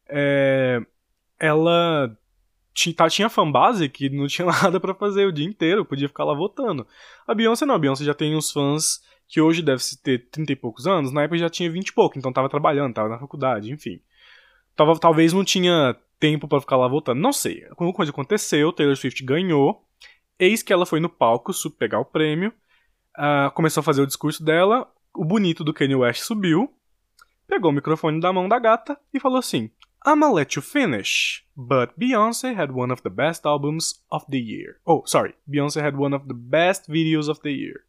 É, 0.08 0.80
ela 1.40 2.16
tinha, 2.74 2.94
tá, 2.94 3.10
tinha 3.10 3.30
fanbase 3.30 3.90
que 3.90 4.10
não 4.10 4.28
tinha 4.28 4.46
nada 4.46 4.80
para 4.80 4.94
fazer 4.94 5.26
o 5.26 5.32
dia 5.32 5.46
inteiro, 5.46 5.86
podia 5.86 6.08
ficar 6.08 6.26
lá 6.26 6.34
votando. 6.34 6.86
A 7.28 7.34
Beyoncé 7.34 7.66
não, 7.66 7.76
a 7.76 7.80
Beyoncé 7.80 8.04
já 8.04 8.14
tem 8.14 8.36
uns 8.36 8.52
fãs 8.52 9.02
que 9.28 9.42
hoje 9.42 9.64
deve 9.64 9.82
ter 10.04 10.30
30 10.30 10.52
e 10.52 10.56
poucos 10.56 10.86
anos, 10.86 11.12
na 11.12 11.24
época 11.24 11.40
já 11.40 11.50
tinha 11.50 11.72
20 11.72 11.88
e 11.88 11.94
pouco, 11.94 12.18
então 12.18 12.32
tava 12.32 12.48
trabalhando, 12.50 12.94
tava 12.94 13.10
na 13.10 13.18
faculdade, 13.18 13.72
enfim. 13.72 14.00
Talvez 14.76 15.34
não 15.34 15.44
tinha 15.44 15.96
tempo 16.20 16.48
para 16.48 16.62
ficar 16.62 16.78
lá 16.78 16.88
voltando. 16.88 17.22
Não 17.22 17.34
sei. 17.34 17.66
Alguma 17.70 17.94
coisa 17.94 18.12
aconteceu, 18.12 18.74
Taylor 18.74 18.96
Swift 18.96 19.24
ganhou. 19.24 19.84
Eis 20.38 20.62
que 20.62 20.74
ela 20.74 20.86
foi 20.86 21.00
no 21.00 21.10
palco 21.10 21.52
pegar 21.78 22.00
o 22.00 22.06
prêmio. 22.06 22.54
uh, 23.18 23.52
começou 23.52 23.82
a 23.82 23.84
fazer 23.84 24.02
o 24.02 24.08
discurso 24.08 24.44
dela. 24.44 24.92
O 25.14 25.24
bonito 25.24 25.64
do 25.64 25.74
Kanye 25.74 25.96
West 25.96 26.24
subiu, 26.24 26.70
pegou 27.48 27.72
o 27.72 27.74
microfone 27.74 28.20
da 28.20 28.34
mão 28.34 28.50
da 28.50 28.60
gata 28.60 29.00
e 29.14 29.20
falou 29.20 29.38
assim: 29.38 29.70
I'ma 30.06 30.32
let 30.32 30.56
you 30.56 30.62
finish, 30.62 31.46
but 31.56 31.92
Beyoncé 31.98 32.54
had 32.54 32.70
one 32.72 32.92
of 32.92 33.02
the 33.02 33.10
best 33.10 33.46
albums 33.46 34.04
of 34.12 34.26
the 34.30 34.38
year. 34.38 34.78
Oh, 34.86 35.04
sorry, 35.06 35.34
Beyoncé 35.50 35.82
had 35.82 35.96
one 35.96 36.14
of 36.14 36.28
the 36.28 36.34
best 36.34 36.90
videos 36.90 37.30
of 37.30 37.40
the 37.42 37.50
year. 37.50 37.86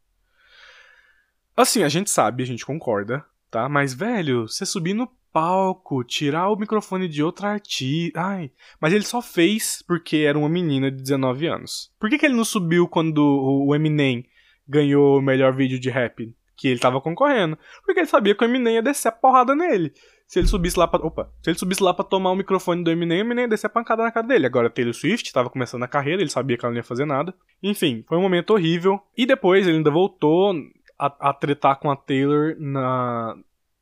Assim, 1.55 1.83
a 1.83 1.89
gente 1.89 2.09
sabe, 2.09 2.43
a 2.43 2.45
gente 2.45 2.65
concorda, 2.65 3.25
tá? 3.51 3.67
Mas, 3.67 3.93
velho, 3.93 4.47
você 4.47 4.65
subir 4.65 4.93
no 4.93 5.07
palco, 5.31 6.03
tirar 6.03 6.49
o 6.49 6.55
microfone 6.55 7.07
de 7.07 7.23
outra 7.23 7.49
artista. 7.49 8.19
Ai. 8.19 8.51
Mas 8.81 8.93
ele 8.93 9.03
só 9.03 9.21
fez 9.21 9.83
porque 9.87 10.17
era 10.17 10.37
uma 10.37 10.49
menina 10.49 10.91
de 10.91 11.01
19 11.01 11.47
anos. 11.47 11.91
Por 11.99 12.09
que, 12.09 12.17
que 12.17 12.25
ele 12.25 12.35
não 12.35 12.45
subiu 12.45 12.87
quando 12.87 13.19
o 13.19 13.73
Eminem 13.75 14.25
ganhou 14.67 15.17
o 15.17 15.21
melhor 15.21 15.55
vídeo 15.55 15.79
de 15.79 15.89
rap? 15.89 16.33
Que 16.55 16.67
ele 16.67 16.79
tava 16.79 16.99
concorrendo. 16.99 17.57
Porque 17.85 17.99
ele 17.99 18.07
sabia 18.07 18.33
que 18.33 18.43
o 18.43 18.47
Eminem 18.47 18.75
ia 18.75 18.81
descer 18.81 19.09
a 19.09 19.11
porrada 19.11 19.55
nele. 19.55 19.93
Se 20.27 20.39
ele 20.39 20.47
subisse 20.47 20.77
lá 20.77 20.87
pra. 20.87 21.05
Opa! 21.05 21.31
Se 21.41 21.49
ele 21.49 21.57
subisse 21.57 21.81
lá 21.81 21.93
pra 21.93 22.03
tomar 22.03 22.31
o 22.31 22.35
microfone 22.35 22.83
do 22.83 22.91
Eminem, 22.91 23.19
o 23.19 23.21
Eminem 23.21 23.43
ia 23.43 23.49
descer 23.49 23.67
a 23.67 23.69
pancada 23.69 24.03
na 24.03 24.11
cara 24.11 24.27
dele. 24.27 24.45
Agora 24.45 24.69
Taylor 24.69 24.93
Swift 24.93 25.31
tava 25.31 25.49
começando 25.49 25.83
a 25.83 25.87
carreira, 25.87 26.21
ele 26.21 26.29
sabia 26.29 26.57
que 26.57 26.65
ela 26.65 26.73
não 26.73 26.79
ia 26.79 26.83
fazer 26.83 27.05
nada. 27.05 27.33
Enfim, 27.63 28.03
foi 28.07 28.17
um 28.17 28.21
momento 28.21 28.51
horrível. 28.51 28.99
E 29.15 29.25
depois 29.25 29.65
ele 29.65 29.77
ainda 29.77 29.89
voltou 29.89 30.53
a, 30.99 31.29
a 31.29 31.33
tretar 31.33 31.79
com 31.79 31.89
a 31.89 31.95
Taylor 31.95 32.55
na, 32.59 33.35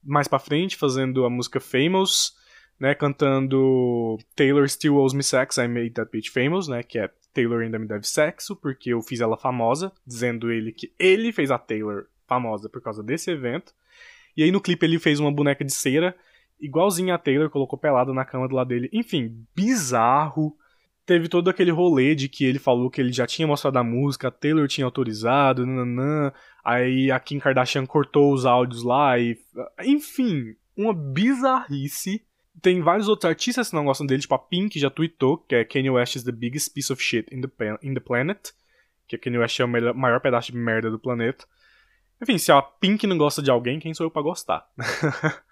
mais 0.06 0.28
pra 0.28 0.40
frente, 0.40 0.78
fazendo 0.78 1.26
a 1.26 1.30
música 1.30 1.60
Famous, 1.60 2.34
né, 2.80 2.94
cantando 2.94 4.18
Taylor 4.36 4.70
Still 4.70 4.98
Owes 4.98 5.14
Me 5.14 5.24
Sex, 5.24 5.58
I 5.58 5.68
Made 5.68 5.92
That 5.92 6.12
Bitch 6.12 6.30
Famous, 6.30 6.68
né, 6.68 6.84
que 6.84 7.00
é 7.00 7.10
Taylor 7.34 7.62
ainda 7.62 7.80
me 7.80 7.88
deve 7.88 8.08
sexo, 8.08 8.56
porque 8.56 8.92
eu 8.92 9.02
fiz 9.02 9.20
ela 9.20 9.38
famosa, 9.38 9.92
dizendo 10.06 10.52
ele 10.52 10.72
que 10.72 10.94
ele 10.98 11.32
fez 11.32 11.52
a 11.52 11.58
Taylor 11.58 12.06
famosa 12.28 12.70
por 12.70 12.82
causa 12.82 13.04
desse 13.04 13.30
evento. 13.32 13.74
E 14.38 14.44
aí 14.44 14.52
no 14.52 14.62
clipe 14.62 14.86
ele 14.86 15.00
fez 15.00 15.20
uma 15.20 15.32
boneca 15.32 15.64
de 15.64 15.74
cera, 15.74 16.16
igualzinha 16.60 17.16
a 17.16 17.18
Taylor, 17.18 17.50
colocou 17.50 17.78
pelada 17.78 18.14
na 18.14 18.24
cama 18.24 18.48
do 18.48 18.56
lado 18.56 18.70
dele. 18.70 18.90
Enfim, 18.94 19.46
bizarro 19.56 20.58
teve 21.06 21.28
todo 21.28 21.50
aquele 21.50 21.72
rolê 21.72 22.16
de 22.16 22.28
que 22.28 22.44
ele 22.44 22.58
falou 22.58 22.90
que 22.90 23.00
ele 23.00 23.12
já 23.12 23.28
tinha 23.28 23.48
mostrado 23.48 23.78
a 23.78 23.84
música, 23.84 24.28
a 24.28 24.32
Taylor 24.32 24.68
tinha 24.68 24.86
autorizado, 24.86 25.66
nananã, 25.66 26.34
aí 26.66 27.12
a 27.12 27.20
Kim 27.20 27.40
Kardashian 27.40 27.86
cortou 27.86 28.34
os 28.34 28.46
áudios 28.46 28.84
lá 28.84 29.18
e. 29.20 29.38
Enfim, 29.84 30.56
uma 30.76 30.94
bizarrice. 30.94 32.26
Tem 32.62 32.82
vários 32.82 33.08
outros 33.08 33.30
artistas 33.30 33.70
que 33.70 33.76
não 33.76 33.86
gostam 33.86 34.08
dele, 34.08 34.22
tipo 34.22 34.34
a 34.34 34.40
Pink 34.40 34.80
já 34.80 34.90
tweetou, 34.90 35.38
que 35.38 35.56
é 35.56 35.64
Kanye 35.64 35.90
West 35.90 36.16
is 36.16 36.24
the 36.24 36.32
biggest 36.32 36.74
piece 36.74 36.92
of 36.92 37.04
shit 37.04 37.34
in 37.34 37.42
the, 37.42 37.50
in 37.84 37.94
the 37.94 38.00
planet. 38.00 38.52
Que 39.08 39.16
a 39.16 39.20
Kanye 39.20 39.38
West 39.38 39.60
é 39.60 39.66
o 39.66 39.68
melhor, 39.68 39.94
maior 39.94 40.20
pedaço 40.20 40.52
de 40.52 40.58
merda 40.58 40.90
do 40.90 40.98
planeta. 40.98 41.46
Enfim, 42.22 42.38
se 42.38 42.52
a 42.52 42.62
Pink 42.62 43.06
não 43.06 43.18
gosta 43.18 43.42
de 43.42 43.52
alguém, 43.52 43.80
quem 43.80 43.94
sou 43.94 44.06
eu 44.06 44.12
pra 44.12 44.22
gostar? 44.22 44.68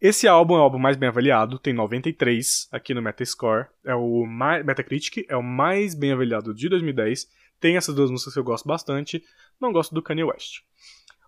Esse 0.00 0.28
álbum 0.28 0.54
é 0.54 0.58
o 0.58 0.62
álbum 0.62 0.78
mais 0.78 0.96
bem 0.96 1.08
avaliado, 1.08 1.58
tem 1.58 1.72
93 1.72 2.68
aqui 2.70 2.94
no 2.94 3.02
Metascore, 3.02 3.66
é 3.84 3.94
o 3.96 4.24
mais, 4.26 4.64
Metacritic, 4.64 5.26
é 5.28 5.36
o 5.36 5.42
mais 5.42 5.94
bem 5.94 6.12
avaliado 6.12 6.54
de 6.54 6.68
2010. 6.68 7.28
Tem 7.60 7.76
essas 7.76 7.94
duas 7.94 8.10
músicas 8.10 8.34
que 8.34 8.40
eu 8.40 8.44
gosto 8.44 8.66
bastante, 8.66 9.24
não 9.60 9.72
gosto 9.72 9.94
do 9.94 10.02
Kanye 10.02 10.24
West. 10.24 10.60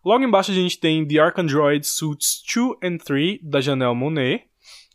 Logo 0.05 0.24
embaixo 0.24 0.51
a 0.51 0.55
gente 0.55 0.78
tem 0.78 1.07
The 1.07 1.18
Arcandroid 1.18 1.87
Suits 1.87 2.43
2 2.55 2.78
and 2.83 2.99
3 2.99 3.41
da 3.43 3.61
Janelle 3.61 3.95
Monet. 3.95 4.49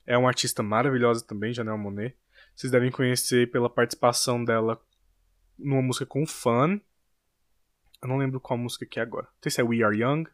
É 0.06 0.18
uma 0.18 0.30
artista 0.30 0.64
maravilhosa 0.64 1.26
também, 1.26 1.54
Janelle 1.54 1.78
Monet. 1.78 2.16
Vocês 2.56 2.72
devem 2.72 2.90
conhecer 2.90 3.52
pela 3.52 3.70
participação 3.70 4.44
dela 4.44 4.82
numa 5.58 5.82
música 5.82 6.06
com 6.06 6.26
Fun. 6.26 6.80
Eu 8.02 8.08
não 8.08 8.18
lembro 8.18 8.40
qual 8.40 8.58
música 8.58 8.86
que 8.86 9.00
é 9.00 9.04
agora. 9.04 9.26
Não 9.26 9.44
sei 9.44 9.52
se 9.52 9.62
é 9.62 9.64
We 9.64 9.84
Are 9.84 9.96
Young. 9.96 10.26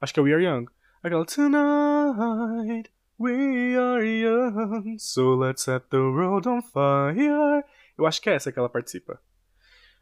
Acho 0.00 0.12
que 0.12 0.20
é 0.20 0.22
We 0.22 0.32
Are 0.34 0.44
Young. 0.44 0.66
Aquela 1.02 1.24
Tonight 1.24 2.90
we 3.18 3.76
are 3.76 4.04
young, 4.04 4.98
so 4.98 5.34
let's 5.34 5.62
set 5.62 5.90
the 5.90 5.98
world 5.98 6.46
on 6.46 6.60
fire. 6.62 7.64
Eu 7.96 8.06
acho 8.06 8.20
que 8.20 8.28
é 8.28 8.34
essa 8.34 8.52
que 8.52 8.58
ela 8.58 8.68
participa. 8.68 9.20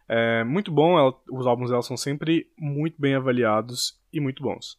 É 0.08 0.44
muito 0.44 0.70
bom, 0.70 0.98
ela, 0.98 1.14
os 1.30 1.46
álbuns 1.46 1.70
dela 1.70 1.82
são 1.82 1.96
sempre 1.96 2.48
muito 2.58 3.00
bem 3.00 3.14
avaliados 3.14 3.98
e 4.12 4.20
muito 4.20 4.42
bons. 4.42 4.78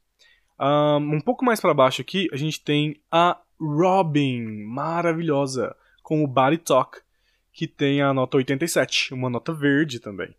Um, 0.60 1.16
um 1.16 1.22
pouco 1.22 1.44
mais 1.44 1.60
para 1.60 1.74
baixo 1.74 2.02
aqui, 2.02 2.28
a 2.32 2.38
gente 2.38 2.64
tem 2.64 3.02
a 3.12 3.40
Robin, 3.60 4.64
maravilhosa, 4.64 5.76
com 6.04 6.24
o 6.24 6.28
Body 6.28 6.60
Talk, 6.60 7.00
que 7.52 7.68
tem 7.68 8.02
a 8.02 8.14
nota 8.14 8.38
87, 8.38 9.14
uma 9.14 9.30
nota 9.30 9.54
verde 9.54 10.00
também. 10.00 10.36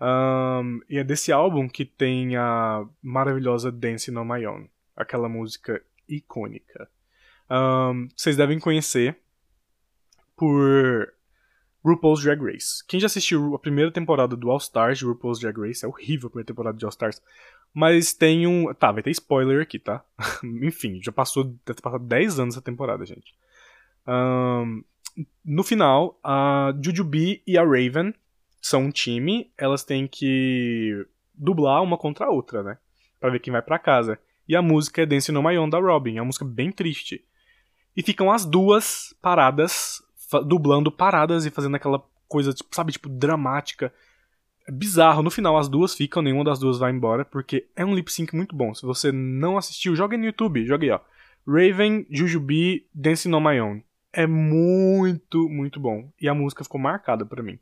Um, 0.00 0.80
e 0.88 0.98
é 0.98 1.04
desse 1.04 1.32
álbum 1.32 1.68
que 1.68 1.84
tem 1.84 2.36
a 2.36 2.86
maravilhosa 3.02 3.72
Dancing 3.72 4.16
on 4.16 4.24
My 4.24 4.46
Own 4.46 4.68
aquela 4.98 5.28
música 5.28 5.80
icônica. 6.08 6.90
Um, 7.48 8.08
vocês 8.14 8.36
devem 8.36 8.58
conhecer 8.58 9.16
por 10.36 11.14
RuPaul's 11.84 12.22
Drag 12.22 12.40
Race. 12.42 12.84
Quem 12.86 12.98
já 12.98 13.06
assistiu 13.06 13.54
a 13.54 13.58
primeira 13.58 13.90
temporada 13.90 14.36
do 14.36 14.50
All 14.50 14.58
Stars 14.58 14.98
de 14.98 15.04
RuPaul's 15.04 15.38
Drag 15.38 15.58
Race, 15.58 15.84
é 15.84 15.88
horrível 15.88 16.26
a 16.26 16.30
primeira 16.30 16.46
temporada 16.46 16.76
de 16.76 16.84
All 16.84 16.90
Stars, 16.90 17.22
mas 17.72 18.12
tem 18.12 18.46
um. 18.46 18.72
Tá, 18.74 18.90
vai 18.90 19.02
ter 19.02 19.10
spoiler 19.10 19.62
aqui, 19.62 19.78
tá? 19.78 20.04
Enfim, 20.42 21.00
já 21.02 21.12
passou, 21.12 21.44
deve 21.64 21.80
passado 21.80 22.04
10 22.04 22.40
anos 22.40 22.54
essa 22.54 22.62
temporada, 22.62 23.04
gente. 23.06 23.34
Um, 24.06 24.82
no 25.44 25.62
final, 25.62 26.18
a 26.22 26.72
Jujubee 26.82 27.42
e 27.46 27.58
a 27.58 27.64
Raven 27.64 28.14
são 28.60 28.84
um 28.84 28.90
time, 28.90 29.50
elas 29.56 29.84
têm 29.84 30.06
que 30.06 31.06
dublar 31.34 31.82
uma 31.82 31.96
contra 31.96 32.26
a 32.26 32.30
outra, 32.30 32.62
né? 32.62 32.78
Pra 33.20 33.30
ver 33.30 33.40
quem 33.40 33.52
vai 33.52 33.62
para 33.62 33.78
casa. 33.78 34.18
E 34.48 34.56
a 34.56 34.62
música 34.62 35.02
é 35.02 35.06
Dance 35.06 35.30
No 35.30 35.42
My 35.42 35.58
Own 35.58 35.68
da 35.68 35.78
Robin, 35.78 36.16
é 36.16 36.20
uma 36.20 36.26
música 36.26 36.44
bem 36.44 36.72
triste. 36.72 37.24
E 37.96 38.02
ficam 38.02 38.30
as 38.30 38.44
duas 38.44 39.14
paradas, 39.20 40.02
dublando 40.46 40.92
paradas 40.92 41.46
e 41.46 41.50
fazendo 41.50 41.76
aquela 41.76 42.02
coisa, 42.28 42.52
tipo, 42.52 42.74
sabe, 42.74 42.92
tipo, 42.92 43.08
dramática. 43.08 43.92
É 44.66 44.72
bizarro. 44.72 45.22
No 45.22 45.30
final 45.30 45.56
as 45.56 45.68
duas 45.68 45.94
ficam, 45.94 46.22
nenhuma 46.22 46.44
das 46.44 46.58
duas 46.58 46.78
vai 46.78 46.92
embora, 46.92 47.24
porque 47.24 47.66
é 47.74 47.84
um 47.84 47.94
lip 47.94 48.12
sync 48.12 48.36
muito 48.36 48.54
bom. 48.54 48.74
Se 48.74 48.84
você 48.84 49.10
não 49.10 49.56
assistiu, 49.56 49.96
joga 49.96 50.16
no 50.16 50.26
YouTube, 50.26 50.66
joga 50.66 50.84
aí, 50.84 50.90
ó. 50.90 51.00
Raven, 51.46 52.06
Jujubee, 52.10 52.86
Dancing 52.94 53.32
on 53.32 53.40
My 53.40 53.60
Own. 53.60 53.82
É 54.12 54.26
muito, 54.26 55.48
muito 55.48 55.80
bom. 55.80 56.10
E 56.20 56.28
a 56.28 56.34
música 56.34 56.62
ficou 56.62 56.80
marcada 56.80 57.24
para 57.24 57.42
mim. 57.42 57.58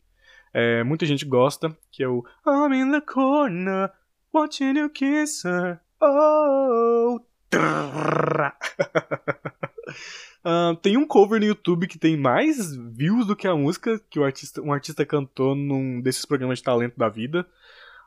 É, 0.52 0.82
muita 0.82 1.06
gente 1.06 1.24
gosta, 1.24 1.76
que 1.92 2.02
é 2.02 2.08
o 2.08 2.24
I'm 2.46 2.74
in 2.74 2.90
the 2.90 3.00
corner, 3.00 3.92
watching 4.32 4.76
you 4.76 4.90
kiss 4.90 5.46
her. 5.46 5.80
Oh! 6.00 7.20
uh, 10.46 10.76
tem 10.76 10.96
um 10.96 11.06
cover 11.06 11.40
no 11.40 11.46
YouTube 11.46 11.86
que 11.86 11.98
tem 11.98 12.16
mais 12.16 12.74
views 12.76 13.26
do 13.26 13.34
que 13.34 13.48
a 13.48 13.56
música 13.56 14.00
que 14.08 14.18
o 14.18 14.24
artista, 14.24 14.62
um 14.62 14.72
artista 14.72 15.04
cantou 15.04 15.54
num 15.54 16.00
desses 16.00 16.24
programas 16.24 16.58
de 16.58 16.64
talento 16.64 16.96
da 16.96 17.08
vida. 17.08 17.46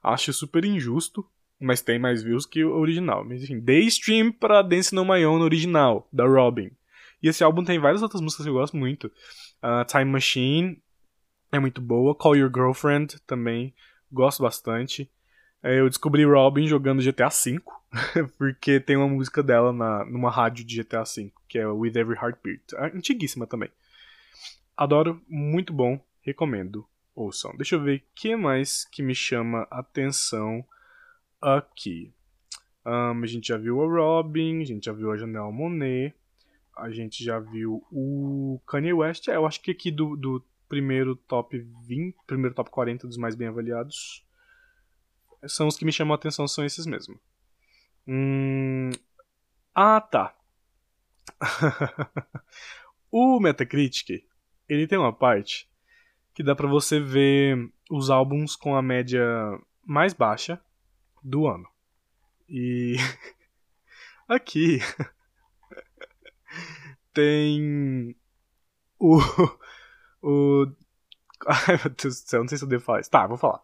Acho 0.01 0.31
super 0.31 0.63
injusto, 0.63 1.25
mas 1.59 1.81
tem 1.81 1.99
mais 1.99 2.23
views 2.23 2.45
que 2.45 2.63
o 2.63 2.73
original. 2.75 3.25
Mas 3.25 3.43
enfim, 3.43 3.59
dei 3.59 3.81
stream 3.81 4.31
pra 4.31 4.61
Dance 4.61 4.95
No 4.95 5.03
My 5.03 5.25
Own 5.25 5.41
original, 5.41 6.07
da 6.11 6.25
Robin. 6.25 6.71
E 7.21 7.27
esse 7.27 7.43
álbum 7.43 7.63
tem 7.63 7.77
várias 7.77 8.01
outras 8.01 8.21
músicas 8.21 8.45
que 8.45 8.49
eu 8.49 8.53
gosto 8.53 8.77
muito. 8.77 9.07
Uh, 9.61 9.83
Time 9.85 10.05
Machine 10.05 10.81
é 11.51 11.59
muito 11.59 11.81
boa. 11.81 12.15
Call 12.15 12.37
Your 12.37 12.51
Girlfriend 12.53 13.19
também 13.27 13.73
gosto 14.11 14.41
bastante. 14.41 15.09
É, 15.61 15.79
eu 15.79 15.89
descobri 15.89 16.23
Robin 16.23 16.67
jogando 16.67 17.03
GTA 17.03 17.29
V, 17.29 17.61
porque 18.37 18.79
tem 18.79 18.95
uma 18.95 19.07
música 19.07 19.43
dela 19.43 19.73
na, 19.73 20.05
numa 20.05 20.31
rádio 20.31 20.63
de 20.63 20.81
GTA 20.81 21.03
V, 21.03 21.31
que 21.47 21.59
é 21.59 21.67
With 21.67 21.97
Every 21.97 22.17
Heartbeat. 22.17 22.75
É 22.75 22.85
antiguíssima 22.95 23.45
também. 23.45 23.69
Adoro, 24.75 25.21
muito 25.27 25.73
bom, 25.73 25.99
recomendo. 26.21 26.87
Ouçam. 27.13 27.53
Deixa 27.57 27.75
eu 27.75 27.81
ver 27.81 27.97
o 27.97 28.03
que 28.15 28.35
mais 28.35 28.85
que 28.85 29.03
me 29.03 29.13
chama 29.13 29.67
atenção 29.69 30.63
aqui. 31.41 32.13
Um, 32.85 33.21
a 33.21 33.25
gente 33.25 33.49
já 33.49 33.57
viu 33.57 33.81
a 33.81 33.85
Robin, 33.85 34.61
a 34.61 34.65
gente 34.65 34.85
já 34.85 34.93
viu 34.93 35.11
a 35.11 35.17
Janelle 35.17 35.51
Monet, 35.51 36.15
a 36.77 36.89
gente 36.89 37.21
já 37.21 37.37
viu 37.37 37.83
o 37.91 38.61
Kanye 38.65 38.93
West. 38.93 39.27
É, 39.27 39.35
eu 39.35 39.45
acho 39.45 39.61
que 39.61 39.71
aqui 39.71 39.91
do, 39.91 40.15
do 40.15 40.41
primeiro 40.69 41.15
top 41.15 41.57
20, 41.85 42.15
primeiro 42.25 42.55
top 42.55 42.69
40 42.69 43.05
dos 43.05 43.17
mais 43.17 43.35
bem 43.35 43.49
avaliados, 43.49 44.25
são 45.47 45.67
os 45.67 45.77
que 45.77 45.85
me 45.85 45.91
chamam 45.91 46.13
a 46.13 46.15
atenção, 46.15 46.47
são 46.47 46.65
esses 46.65 46.85
mesmo. 46.85 47.19
Hum... 48.07 48.89
Ah, 49.73 50.01
tá. 50.01 50.35
o 53.11 53.39
Metacritic, 53.39 54.25
ele 54.67 54.87
tem 54.87 54.97
uma 54.97 55.13
parte 55.13 55.69
que 56.33 56.43
dá 56.43 56.55
para 56.55 56.67
você 56.67 56.99
ver 56.99 57.71
os 57.89 58.09
álbuns 58.09 58.55
com 58.55 58.75
a 58.75 58.81
média 58.81 59.23
mais 59.85 60.13
baixa 60.13 60.61
do 61.23 61.47
ano. 61.47 61.67
E 62.47 62.95
aqui 64.27 64.79
tem 67.13 68.15
o 68.99 69.19
o 70.21 70.67
Ai 71.45 71.77
meu 71.83 71.95
Deus 71.95 72.21
do 72.21 72.27
céu, 72.29 72.41
não 72.41 72.47
sei 72.49 72.57
se 72.57 72.63
eu 72.63 72.67
devo 72.67 72.83
falar 72.83 72.99
isso. 72.99 73.09
Tá, 73.09 73.25
vou 73.25 73.37
falar. 73.37 73.61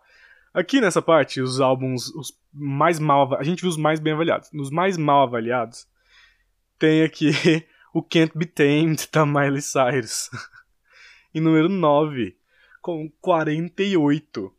Aqui 0.55 0.79
nessa 0.79 1.01
parte, 1.01 1.41
os 1.41 1.59
álbuns 1.59 2.07
os 2.15 2.31
mais 2.53 2.97
mal 2.97 3.37
A 3.37 3.43
gente 3.43 3.59
viu 3.59 3.69
os 3.69 3.75
mais 3.75 3.99
bem 3.99 4.13
avaliados. 4.13 4.49
Nos 4.53 4.71
mais 4.71 4.97
mal 4.97 5.23
avaliados, 5.23 5.85
tem 6.79 7.03
aqui 7.03 7.31
o 7.93 8.01
Can't 8.01 8.31
Be 8.37 8.45
Tamed 8.45 9.09
da 9.11 9.25
Miley 9.25 9.61
Cyrus. 9.61 10.29
em 11.35 11.41
número 11.41 11.67
9, 11.67 12.37
com 12.81 13.11
48. 13.19 14.55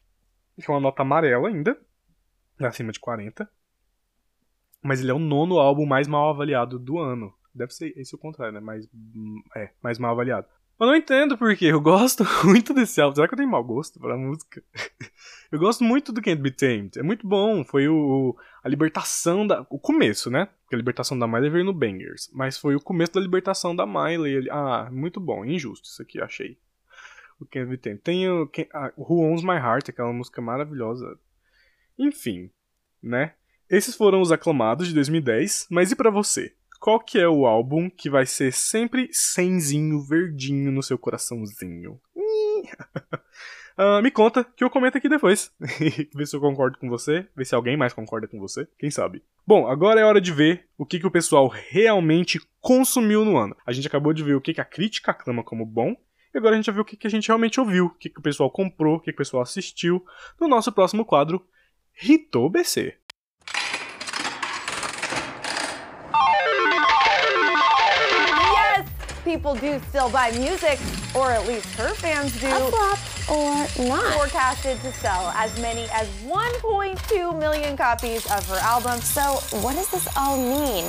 Que 0.61 0.71
é 0.71 0.75
uma 0.75 0.81
nota 0.81 1.01
amarela 1.01 1.49
ainda. 1.49 1.81
Acima 2.61 2.93
de 2.93 3.01
40. 3.01 3.51
Mas 4.83 5.01
ele 5.01 5.11
é 5.11 5.15
o 5.15 5.19
nono 5.19 5.59
álbum 5.59 5.87
mais 5.87 6.07
mal 6.07 6.29
avaliado 6.29 6.79
do 6.79 6.99
ano. 6.99 7.33
Deve 7.55 7.73
ser 7.73 7.97
esse 7.97 8.15
o 8.15 8.19
contrário, 8.19 8.53
né? 8.53 8.61
Mais, 8.61 8.87
é, 9.57 9.73
mais 9.83 9.99
mal 9.99 10.13
avaliado. 10.13 10.47
Eu 10.79 10.87
não 10.87 10.95
entendo 10.95 11.39
porque 11.39 11.65
eu 11.65 11.81
gosto 11.81 12.23
muito 12.45 12.75
desse 12.75 13.01
álbum. 13.01 13.15
Será 13.15 13.27
que 13.27 13.33
eu 13.33 13.39
tenho 13.39 13.51
mau 13.51 13.65
gosto 13.65 13.99
pra 13.99 14.17
música? 14.17 14.63
eu 15.51 15.59
gosto 15.59 15.83
muito 15.83 16.13
do 16.13 16.21
Can't 16.21 16.43
Be 16.43 16.51
Tamed. 16.51 16.99
É 16.99 17.03
muito 17.03 17.27
bom. 17.27 17.65
Foi 17.65 17.89
o, 17.89 18.37
a 18.63 18.69
libertação 18.69 19.47
da. 19.47 19.67
O 19.71 19.79
começo, 19.79 20.31
né? 20.31 20.51
Porque 20.63 20.75
a 20.75 20.79
libertação 20.79 21.19
da 21.19 21.27
Miley 21.27 21.49
veio 21.49 21.65
no 21.65 21.73
Bangers. 21.73 22.31
Mas 22.35 22.59
foi 22.59 22.77
o 22.77 22.81
começo 22.81 23.15
da 23.15 23.21
libertação 23.21 23.75
da 23.75 23.87
Miley. 23.87 24.51
Ah, 24.51 24.91
muito 24.93 25.19
bom. 25.19 25.47
Injusto 25.47 25.89
isso 25.89 26.03
aqui, 26.03 26.21
achei. 26.21 26.59
O 27.41 27.47
Can't 27.47 27.71
Be 27.71 27.79
Tamed. 27.79 28.03
Tem 28.03 28.29
o, 28.29 28.51
o 28.97 29.03
Who 29.03 29.23
Owns 29.23 29.43
My 29.43 29.57
Heart, 29.57 29.89
aquela 29.89 30.13
música 30.13 30.43
maravilhosa. 30.43 31.19
Enfim, 31.99 32.51
né? 33.03 33.33
Esses 33.71 33.97
foram 33.97 34.21
os 34.21 34.31
aclamados 34.31 34.89
de 34.89 34.95
2010. 34.95 35.69
Mas 35.71 35.91
e 35.91 35.97
para 35.97 36.11
você? 36.11 36.55
Qual 36.81 37.01
que 37.01 37.19
é 37.19 37.29
o 37.29 37.47
álbum 37.47 37.91
que 37.91 38.11
vai 38.11 38.27
ser 38.27 38.53
sempre 38.53 39.09
senzinho, 39.13 40.03
verdinho 40.03 40.71
no 40.71 40.83
seu 40.83 40.99
coraçãozinho? 40.99 42.01
uh, 43.79 44.01
me 44.03 44.11
conta, 44.11 44.45
que 44.45 44.65
eu 44.65 44.71
comento 44.71 44.99
aqui 44.99 45.09
depois. 45.09 45.53
ver 46.15 46.27
se 46.27 46.37
eu 46.37 46.41
concordo 46.41 46.79
com 46.79 46.89
você, 46.89 47.27
ver 47.37 47.45
se 47.45 47.55
alguém 47.55 47.77
mais 47.77 47.93
concorda 47.93 48.29
com 48.29 48.39
você, 48.39 48.67
quem 48.79 48.91
sabe. 48.91 49.23
Bom, 49.47 49.67
agora 49.69 50.01
é 50.01 50.05
hora 50.05 50.21
de 50.21 50.33
ver 50.33 50.67
o 50.77 50.85
que, 50.85 50.99
que 50.99 51.07
o 51.07 51.11
pessoal 51.11 51.49
realmente 51.49 52.41
consumiu 52.61 53.25
no 53.25 53.37
ano. 53.37 53.57
A 53.67 53.73
gente 53.73 53.87
acabou 53.87 54.13
de 54.13 54.23
ver 54.23 54.35
o 54.35 54.41
que, 54.41 54.55
que 54.55 54.61
a 54.61 54.65
crítica 54.65 55.13
aclama 55.13 55.45
como 55.45 55.65
bom, 55.65 55.97
e 56.35 56.39
agora 56.39 56.55
a 56.55 56.57
gente 56.57 56.67
vai 56.67 56.75
ver 56.75 56.81
o 56.81 56.85
que, 56.85 56.97
que 56.97 57.07
a 57.07 57.11
gente 57.11 57.29
realmente 57.29 57.59
ouviu, 57.59 57.87
o 57.87 57.91
que, 57.91 58.11
que 58.11 58.19
o 58.19 58.23
pessoal 58.23 58.51
comprou, 58.51 58.97
o 58.97 59.01
que, 59.01 59.07
que 59.07 59.15
o 59.15 59.17
pessoal 59.17 59.43
assistiu, 59.43 60.05
no 60.41 60.47
nosso 60.49 60.71
próximo 60.73 61.05
quadro, 61.05 61.47
Rito 61.93 62.51
BC. 62.51 62.95
People 69.37 69.55
do 69.55 69.79
still 69.89 70.09
buy 70.09 70.31
music, 70.33 70.79
or 71.15 71.31
at 71.31 71.47
least 71.47 71.69
her 71.77 71.93
fans 71.95 72.33
do. 72.41 72.49
A 72.49 72.71
flop 72.73 72.99
or 73.29 73.53
not. 73.87 74.15
Forecasted 74.15 74.81
to 74.81 74.93
sell 74.93 75.29
as 75.37 75.53
many 75.61 75.85
as 75.93 76.09
1.2 76.25 77.39
million 77.39 77.77
copies 77.77 78.25
of 78.27 78.49
her 78.49 78.61
album. 78.63 79.01
So, 79.03 79.23
what 79.61 79.77
does 79.77 79.91
this 79.91 80.09
all 80.17 80.39
mean? 80.39 80.87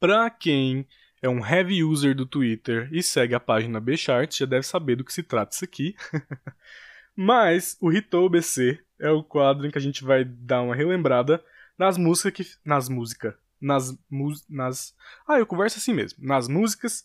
Pra 0.00 0.28
quem 0.30 0.86
é 1.22 1.28
um 1.28 1.40
heavy 1.40 1.82
user 1.82 2.14
do 2.14 2.26
Twitter 2.26 2.88
e 2.92 3.02
segue 3.02 3.34
a 3.34 3.40
página 3.40 3.80
Bchart, 3.80 4.36
já 4.36 4.46
deve 4.46 4.66
saber 4.66 4.96
do 4.96 5.04
que 5.04 5.12
se 5.12 5.22
trata 5.22 5.54
isso 5.54 5.64
aqui. 5.64 5.94
Mas 7.16 7.76
o 7.80 7.88
Ritou 7.88 8.28
BC 8.28 8.80
é 8.98 9.10
o 9.10 9.22
quadro 9.22 9.66
em 9.66 9.70
que 9.70 9.78
a 9.78 9.80
gente 9.80 10.02
vai 10.02 10.24
dar 10.24 10.62
uma 10.62 10.74
relembrada 10.74 11.42
nas 11.78 11.96
músicas 11.96 12.32
que 12.32 12.54
nas 12.64 12.88
músicas 12.88 13.34
nas, 13.64 13.96
nas. 14.48 14.94
Ah, 15.26 15.38
eu 15.38 15.46
converso 15.46 15.78
assim 15.78 15.94
mesmo. 15.94 16.24
Nas 16.24 16.48
músicas. 16.48 17.04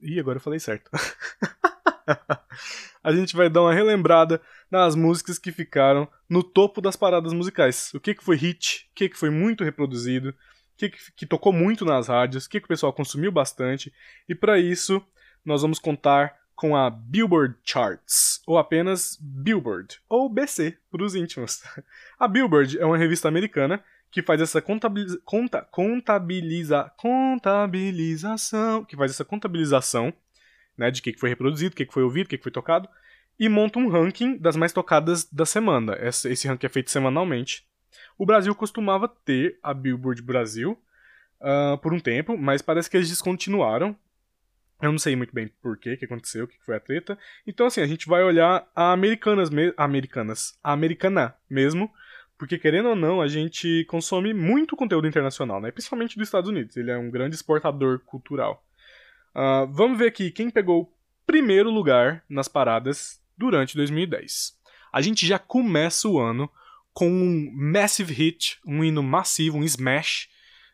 Ih, 0.00 0.20
agora 0.20 0.36
eu 0.36 0.42
falei 0.42 0.60
certo. 0.60 0.90
a 3.02 3.12
gente 3.12 3.34
vai 3.34 3.48
dar 3.48 3.62
uma 3.62 3.72
relembrada 3.72 4.40
nas 4.70 4.94
músicas 4.94 5.38
que 5.38 5.50
ficaram 5.50 6.06
no 6.28 6.42
topo 6.42 6.80
das 6.80 6.94
paradas 6.94 7.32
musicais. 7.32 7.92
O 7.94 8.00
que, 8.00 8.14
que 8.14 8.22
foi 8.22 8.36
hit, 8.36 8.88
o 8.90 8.94
que, 8.94 9.08
que 9.08 9.16
foi 9.16 9.30
muito 9.30 9.64
reproduzido, 9.64 10.30
o 10.30 10.34
que, 10.76 10.90
que, 10.90 10.98
que 11.16 11.26
tocou 11.26 11.52
muito 11.52 11.84
nas 11.84 12.08
rádios, 12.08 12.44
o 12.44 12.50
que, 12.50 12.60
que 12.60 12.66
o 12.66 12.68
pessoal 12.68 12.92
consumiu 12.92 13.32
bastante. 13.32 13.92
E 14.28 14.34
para 14.34 14.58
isso, 14.58 15.02
nós 15.44 15.62
vamos 15.62 15.78
contar 15.78 16.36
com 16.54 16.76
a 16.76 16.90
Billboard 16.90 17.56
Charts, 17.64 18.42
ou 18.44 18.58
apenas 18.58 19.16
Billboard, 19.20 20.00
ou 20.08 20.28
BC, 20.28 20.76
para 20.90 21.04
os 21.04 21.14
íntimos. 21.14 21.62
A 22.18 22.26
Billboard 22.26 22.78
é 22.78 22.84
uma 22.84 22.98
revista 22.98 23.28
americana 23.28 23.82
que 24.10 24.22
faz 24.22 24.40
essa 24.40 24.60
contabiliza, 24.62 25.20
conta, 25.24 25.62
contabiliza, 25.62 26.90
contabilização, 26.96 28.84
que 28.84 28.96
faz 28.96 29.10
essa 29.10 29.24
contabilização, 29.24 30.12
né, 30.76 30.90
de 30.90 31.00
o 31.00 31.02
que 31.02 31.18
foi 31.18 31.28
reproduzido, 31.28 31.72
o 31.72 31.76
que 31.76 31.86
foi 31.90 32.02
ouvido, 32.02 32.26
o 32.26 32.28
que 32.28 32.38
foi 32.38 32.52
tocado, 32.52 32.88
e 33.38 33.48
monta 33.48 33.78
um 33.78 33.88
ranking 33.88 34.36
das 34.36 34.56
mais 34.56 34.72
tocadas 34.72 35.24
da 35.30 35.46
semana. 35.46 35.96
Esse, 36.00 36.30
esse 36.30 36.48
ranking 36.48 36.66
é 36.66 36.70
feito 36.70 36.90
semanalmente. 36.90 37.66
O 38.16 38.26
Brasil 38.26 38.54
costumava 38.54 39.08
ter 39.08 39.58
a 39.62 39.72
Billboard 39.72 40.20
Brasil 40.22 40.78
uh, 41.40 41.78
por 41.78 41.92
um 41.92 42.00
tempo, 42.00 42.36
mas 42.36 42.62
parece 42.62 42.90
que 42.90 42.96
eles 42.96 43.08
descontinuaram. 43.08 43.96
Eu 44.80 44.92
não 44.92 44.98
sei 44.98 45.16
muito 45.16 45.34
bem 45.34 45.50
por 45.60 45.76
quê, 45.76 45.96
que 45.96 46.04
aconteceu, 46.04 46.44
o 46.44 46.48
que 46.48 46.58
foi 46.64 46.76
a 46.76 46.80
treta. 46.80 47.18
Então, 47.46 47.66
assim, 47.66 47.80
a 47.80 47.86
gente 47.86 48.08
vai 48.08 48.22
olhar 48.22 48.68
a 48.74 48.92
americanas, 48.92 49.50
me 49.50 49.72
americanas, 49.76 50.56
a 50.62 50.72
americana 50.72 51.34
mesmo, 51.50 51.90
porque, 52.38 52.56
querendo 52.56 52.90
ou 52.90 52.96
não, 52.96 53.20
a 53.20 53.26
gente 53.26 53.84
consome 53.86 54.32
muito 54.32 54.76
conteúdo 54.76 55.08
internacional, 55.08 55.60
né? 55.60 55.72
Principalmente 55.72 56.16
dos 56.16 56.28
Estados 56.28 56.48
Unidos. 56.48 56.76
Ele 56.76 56.90
é 56.90 56.96
um 56.96 57.10
grande 57.10 57.34
exportador 57.34 57.98
cultural. 58.06 58.64
Uh, 59.34 59.66
vamos 59.72 59.98
ver 59.98 60.06
aqui 60.06 60.30
quem 60.30 60.48
pegou 60.48 60.94
primeiro 61.26 61.68
lugar 61.68 62.24
nas 62.28 62.46
paradas 62.46 63.20
durante 63.36 63.76
2010. 63.76 64.56
A 64.92 65.00
gente 65.00 65.26
já 65.26 65.38
começa 65.38 66.08
o 66.08 66.18
ano 66.18 66.48
com 66.92 67.10
um 67.10 67.50
massive 67.52 68.14
hit, 68.14 68.58
um 68.64 68.82
hino 68.84 69.02
massivo, 69.02 69.58
um 69.58 69.64
smash, 69.64 70.28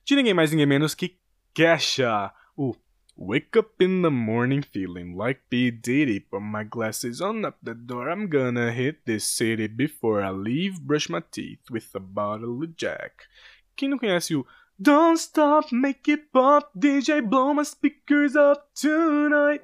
de 0.05 0.15
ninguém 0.15 0.35
mais 0.35 0.51
ninguém 0.51 0.67
menos 0.67 0.95
que 0.95 1.19
Kesha, 1.55 2.31
o 2.57 2.75
Wake 3.17 3.57
up 3.57 3.81
in 3.81 4.03
the 4.03 4.11
morning 4.11 4.61
feeling 4.61 5.17
like 5.17 5.49
P. 5.49 5.71
Diddy. 5.71 6.19
Put 6.19 6.41
my 6.41 6.65
glasses 6.65 7.21
on 7.21 7.45
up 7.45 7.59
the 7.63 7.73
door. 7.73 8.11
I'm 8.11 8.29
gonna 8.29 8.73
hit 8.73 9.07
this 9.07 9.25
city 9.25 9.69
before 9.69 10.21
I 10.21 10.31
leave. 10.31 10.81
Brush 10.81 11.09
my 11.09 11.23
teeth 11.31 11.71
with 11.71 11.95
a 11.95 12.01
bottle 12.01 12.61
of 12.61 12.77
Jack. 12.77 13.29
Quem 13.77 13.89
não 13.89 13.99
conhece 13.99 14.35
o 14.35 14.45
Don't 14.77 15.17
stop, 15.17 15.73
make 15.73 16.11
it 16.11 16.33
pop, 16.33 16.69
DJ 16.77 17.23
blow 17.23 17.55
my 17.55 17.63
speakers 17.63 18.35
up 18.35 18.75
tonight. 18.75 19.63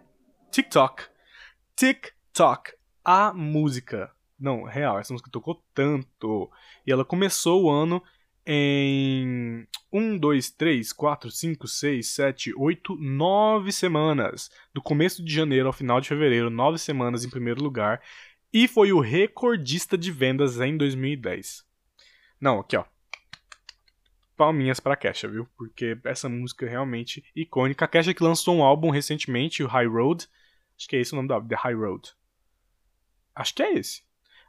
TikTok. 0.52 1.10
TikTok. 1.74 2.74
A 3.04 3.32
música. 3.32 4.12
Não, 4.38 4.62
real, 4.62 5.00
essa 5.00 5.12
música 5.12 5.28
tocou 5.28 5.60
tanto. 5.74 6.48
E 6.86 6.92
ela 6.92 7.04
começou 7.04 7.64
o 7.64 7.70
ano 7.70 8.00
em 8.46 9.66
1, 9.92 10.18
2, 10.18 10.50
3, 10.50 10.92
4, 10.92 11.30
5, 11.30 11.68
6, 11.68 12.06
7, 12.08 12.54
8, 12.56 12.96
9 12.96 13.72
semanas. 13.72 14.50
Do 14.72 14.82
começo 14.82 15.24
de 15.24 15.32
janeiro 15.32 15.66
ao 15.66 15.72
final 15.72 16.00
de 16.00 16.08
fevereiro, 16.08 16.50
9 16.50 16.78
semanas 16.78 17.24
em 17.24 17.30
primeiro 17.30 17.62
lugar. 17.62 18.02
E 18.52 18.66
foi 18.66 18.92
o 18.92 19.00
recordista 19.00 19.96
de 19.96 20.10
vendas 20.10 20.60
em 20.60 20.76
2010. 20.76 21.64
Não, 22.40 22.60
aqui 22.60 22.76
ó. 22.76 22.84
Palminhas 24.36 24.80
pra 24.80 24.96
Kesha, 24.96 25.28
viu? 25.28 25.46
Porque 25.56 25.98
essa 26.04 26.28
música 26.28 26.64
é 26.64 26.68
realmente 26.68 27.24
icônica. 27.36 27.84
A 27.84 27.88
Kesha 27.88 28.14
que 28.14 28.22
lançou 28.22 28.56
um 28.56 28.64
álbum 28.64 28.90
recentemente, 28.90 29.62
o 29.62 29.68
High 29.68 29.86
Road. 29.86 30.26
Acho 30.76 30.88
que 30.88 30.96
é 30.96 31.00
esse 31.00 31.12
o 31.12 31.16
nome 31.16 31.30
álbum, 31.32 31.46
The 31.46 31.56
High 31.56 31.74
Road. 31.74 32.10
Acho 33.34 33.54
que 33.54 33.62
é 33.62 33.74
esse. 33.74 34.02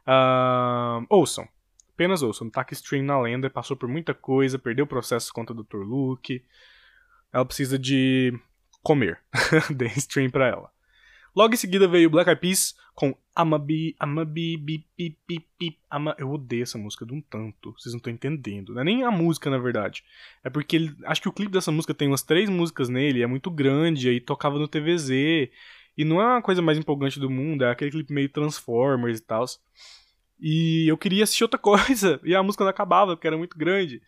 Uh, 0.06 1.06
ouçam. 1.08 1.46
Apenas 1.94 2.22
ouçam. 2.22 2.50
Taca 2.50 2.74
Stream 2.74 3.04
na 3.04 3.20
lenda, 3.20 3.50
passou 3.50 3.76
por 3.76 3.88
muita 3.88 4.14
coisa, 4.14 4.58
perdeu 4.58 4.84
o 4.84 4.88
processo 4.88 5.32
contra 5.32 5.54
o 5.54 5.62
Dr. 5.62 5.78
Luke. 5.78 6.44
Ela 7.32 7.44
precisa 7.44 7.78
de 7.78 8.38
comer. 8.82 9.20
Dê 9.74 9.86
stream 9.86 10.30
pra 10.30 10.48
ela. 10.48 10.70
Logo 11.34 11.54
em 11.54 11.56
seguida 11.56 11.88
veio 11.88 12.10
Black 12.10 12.28
Eyed 12.28 12.40
Peas 12.40 12.74
com 12.94 13.16
Amabi, 13.34 13.96
Amabi, 13.98 14.58
Bip, 14.58 15.78
Ama... 15.90 16.14
Eu 16.18 16.30
odeio 16.30 16.62
essa 16.62 16.76
música 16.76 17.06
de 17.06 17.14
um 17.14 17.22
tanto, 17.22 17.72
vocês 17.72 17.94
não 17.94 17.98
estão 17.98 18.12
entendendo. 18.12 18.74
Não 18.74 18.82
é 18.82 18.84
nem 18.84 19.02
a 19.02 19.10
música, 19.10 19.48
na 19.48 19.56
verdade. 19.56 20.04
É 20.44 20.50
porque 20.50 20.76
ele... 20.76 20.94
acho 21.04 21.22
que 21.22 21.28
o 21.28 21.32
clipe 21.32 21.52
dessa 21.52 21.72
música 21.72 21.94
tem 21.94 22.08
umas 22.08 22.22
três 22.22 22.50
músicas 22.50 22.90
nele, 22.90 23.22
é 23.22 23.26
muito 23.26 23.50
grande, 23.50 24.10
aí 24.10 24.20
tocava 24.20 24.58
no 24.58 24.68
TVZ. 24.68 25.08
E 25.96 26.04
não 26.04 26.20
é 26.20 26.36
a 26.36 26.42
coisa 26.42 26.60
mais 26.60 26.76
empolgante 26.76 27.18
do 27.18 27.30
mundo, 27.30 27.64
é 27.64 27.70
aquele 27.70 27.90
clipe 27.90 28.12
meio 28.12 28.28
Transformers 28.28 29.18
e 29.18 29.22
tal. 29.22 29.46
E 30.44 30.90
eu 30.90 30.98
queria 30.98 31.22
assistir 31.22 31.44
outra 31.44 31.58
coisa, 31.60 32.20
e 32.24 32.34
a 32.34 32.42
música 32.42 32.64
não 32.64 32.70
acabava, 32.70 33.14
porque 33.14 33.28
era 33.28 33.38
muito 33.38 33.56
grande. 33.56 34.02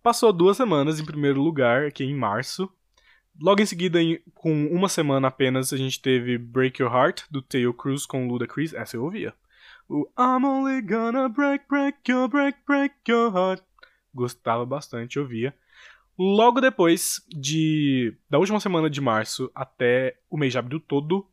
Passou 0.00 0.32
duas 0.32 0.56
semanas 0.56 1.00
em 1.00 1.04
primeiro 1.04 1.42
lugar, 1.42 1.86
aqui 1.86 2.04
em 2.04 2.14
março. 2.14 2.72
Logo 3.40 3.60
em 3.60 3.66
seguida, 3.66 3.98
com 4.34 4.66
uma 4.66 4.88
semana 4.88 5.26
apenas, 5.26 5.72
a 5.72 5.76
gente 5.76 6.00
teve 6.00 6.38
Break 6.38 6.80
Your 6.80 6.94
Heart, 6.94 7.24
do 7.30 7.42
Tail 7.42 7.74
Cruz 7.74 8.06
com 8.06 8.28
Ludacris. 8.28 8.72
Essa 8.74 8.96
eu 8.96 9.02
ouvia. 9.04 9.34
O 9.88 10.06
I'm 10.18 10.44
only 10.44 10.82
gonna 10.82 11.28
break, 11.28 11.66
break 11.68 12.10
your, 12.10 12.28
break, 12.28 12.58
break 12.66 12.94
your 13.08 13.34
heart. 13.34 13.62
Gostava 14.14 14.64
bastante, 14.64 15.18
ouvia. 15.18 15.54
Logo 16.16 16.60
depois 16.60 17.22
de 17.28 18.14
da 18.30 18.38
última 18.38 18.60
semana 18.60 18.88
de 18.88 19.00
março 19.00 19.50
até 19.54 20.18
o 20.30 20.36
mês 20.36 20.52
de 20.52 20.58
abril 20.58 20.78
todo, 20.78 21.26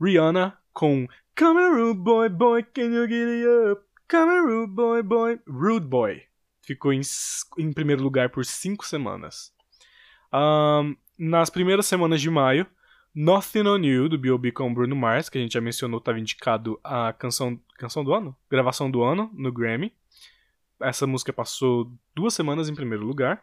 Rihanna 0.00 0.58
com 0.72 1.06
Come 1.36 1.60
rude 1.68 1.98
boy, 1.98 2.28
boy, 2.28 2.62
can 2.62 2.92
you 2.92 3.08
get 3.08 3.26
it 3.26 3.44
up? 3.44 3.82
Come 4.08 4.30
rude 4.30 4.72
boy, 4.72 5.02
boy. 5.02 5.40
Rude 5.48 5.84
Boy. 5.84 6.22
Ficou 6.62 6.92
em, 6.92 7.00
em 7.58 7.72
primeiro 7.72 8.04
lugar 8.04 8.30
por 8.30 8.44
cinco 8.44 8.86
semanas. 8.86 9.52
Ahn, 10.32 10.94
nas 11.18 11.50
primeiras 11.50 11.86
semanas 11.86 12.20
de 12.20 12.30
maio, 12.30 12.64
Nothing 13.12 13.66
on 13.66 13.84
You, 13.84 14.08
do 14.08 14.16
B.O.B. 14.16 14.52
com 14.52 14.72
Bruno 14.72 14.94
Mars, 14.94 15.28
que 15.28 15.36
a 15.36 15.40
gente 15.40 15.54
já 15.54 15.60
mencionou, 15.60 15.98
estava 15.98 16.20
indicado 16.20 16.78
a 16.84 17.12
canção, 17.12 17.60
canção 17.78 18.04
do 18.04 18.14
ano? 18.14 18.36
Gravação 18.48 18.88
do 18.88 19.02
ano, 19.02 19.28
no 19.34 19.50
Grammy. 19.50 19.92
Essa 20.80 21.04
música 21.04 21.32
passou 21.32 21.92
duas 22.14 22.32
semanas 22.32 22.68
em 22.68 22.76
primeiro 22.76 23.04
lugar, 23.04 23.42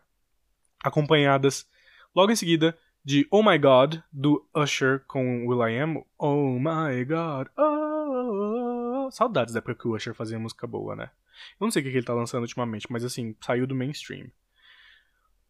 acompanhadas 0.82 1.68
logo 2.16 2.32
em 2.32 2.38
seguida 2.38 2.78
de 3.04 3.28
Oh 3.32 3.42
My 3.42 3.58
God, 3.58 3.96
do 4.12 4.48
Usher 4.56 5.04
com 5.08 5.48
Will 5.48 5.68
I 5.68 5.80
Am. 5.80 6.06
Oh 6.18 6.60
My 6.60 7.04
God, 7.06 7.48
oh, 7.58 9.10
Saudades 9.12 9.54
da 9.54 9.58
época 9.58 9.76
que 9.76 9.88
o 9.88 9.96
Usher 9.96 10.14
fazia 10.14 10.40
música 10.40 10.68
boa, 10.68 10.96
né? 10.96 11.12
Eu 11.60 11.66
não 11.66 11.72
sei 11.72 11.82
o 11.82 11.86
que 11.86 11.92
ele 11.92 12.06
tá 12.06 12.14
lançando 12.14 12.44
ultimamente, 12.44 12.92
mas 12.92 13.04
assim, 13.04 13.36
saiu 13.42 13.66
do 13.66 13.76
mainstream. 13.76 14.28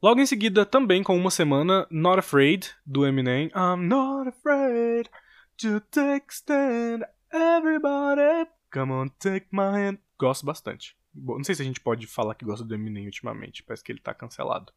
Logo 0.01 0.19
em 0.19 0.25
seguida, 0.25 0.65
também 0.65 1.03
com 1.03 1.15
uma 1.15 1.29
semana, 1.29 1.85
Not 1.91 2.19
Afraid, 2.19 2.73
do 2.85 3.05
Eminem. 3.05 3.51
I'm 3.53 3.87
not 3.87 4.29
afraid 4.29 5.07
to 5.57 5.79
take 5.91 6.25
stand, 6.29 7.05
everybody. 7.31 8.49
Come 8.73 8.91
on, 8.91 9.09
take 9.19 9.47
my 9.51 9.69
hand. 9.69 9.99
Gosto 10.17 10.45
bastante. 10.45 10.97
Bom, 11.13 11.37
não 11.37 11.43
sei 11.43 11.53
se 11.53 11.61
a 11.61 11.65
gente 11.65 11.79
pode 11.79 12.07
falar 12.07 12.33
que 12.33 12.45
gosta 12.45 12.65
do 12.65 12.73
Eminem 12.73 13.05
ultimamente, 13.05 13.61
parece 13.61 13.83
que 13.83 13.91
ele 13.91 13.99
tá 13.99 14.13
cancelado. 14.13 14.73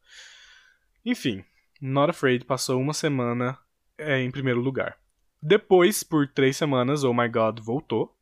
Enfim, 1.03 1.43
Not 1.81 2.11
Afraid 2.11 2.45
passou 2.45 2.79
uma 2.79 2.93
semana 2.93 3.57
é, 3.97 4.21
em 4.21 4.31
primeiro 4.31 4.59
lugar. 4.61 4.97
Depois, 5.41 6.03
por 6.03 6.27
três 6.27 6.57
semanas, 6.57 7.03
Oh 7.03 7.13
My 7.13 7.27
God 7.27 7.59
voltou. 7.59 8.15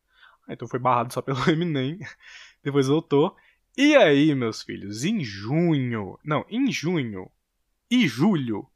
Ah, 0.47 0.53
Então 0.53 0.67
foi 0.67 0.79
barrado 0.79 1.13
só 1.13 1.21
pelo 1.21 1.39
Eminem. 1.49 1.99
Depois 2.63 2.87
voltou. 2.87 3.35
E 3.77 3.95
aí, 3.95 4.35
meus 4.35 4.61
filhos, 4.61 5.03
em 5.03 5.23
junho. 5.23 6.19
Não, 6.23 6.45
em 6.49 6.71
junho 6.71 7.29
e 7.89 8.07
julho, 8.07 8.67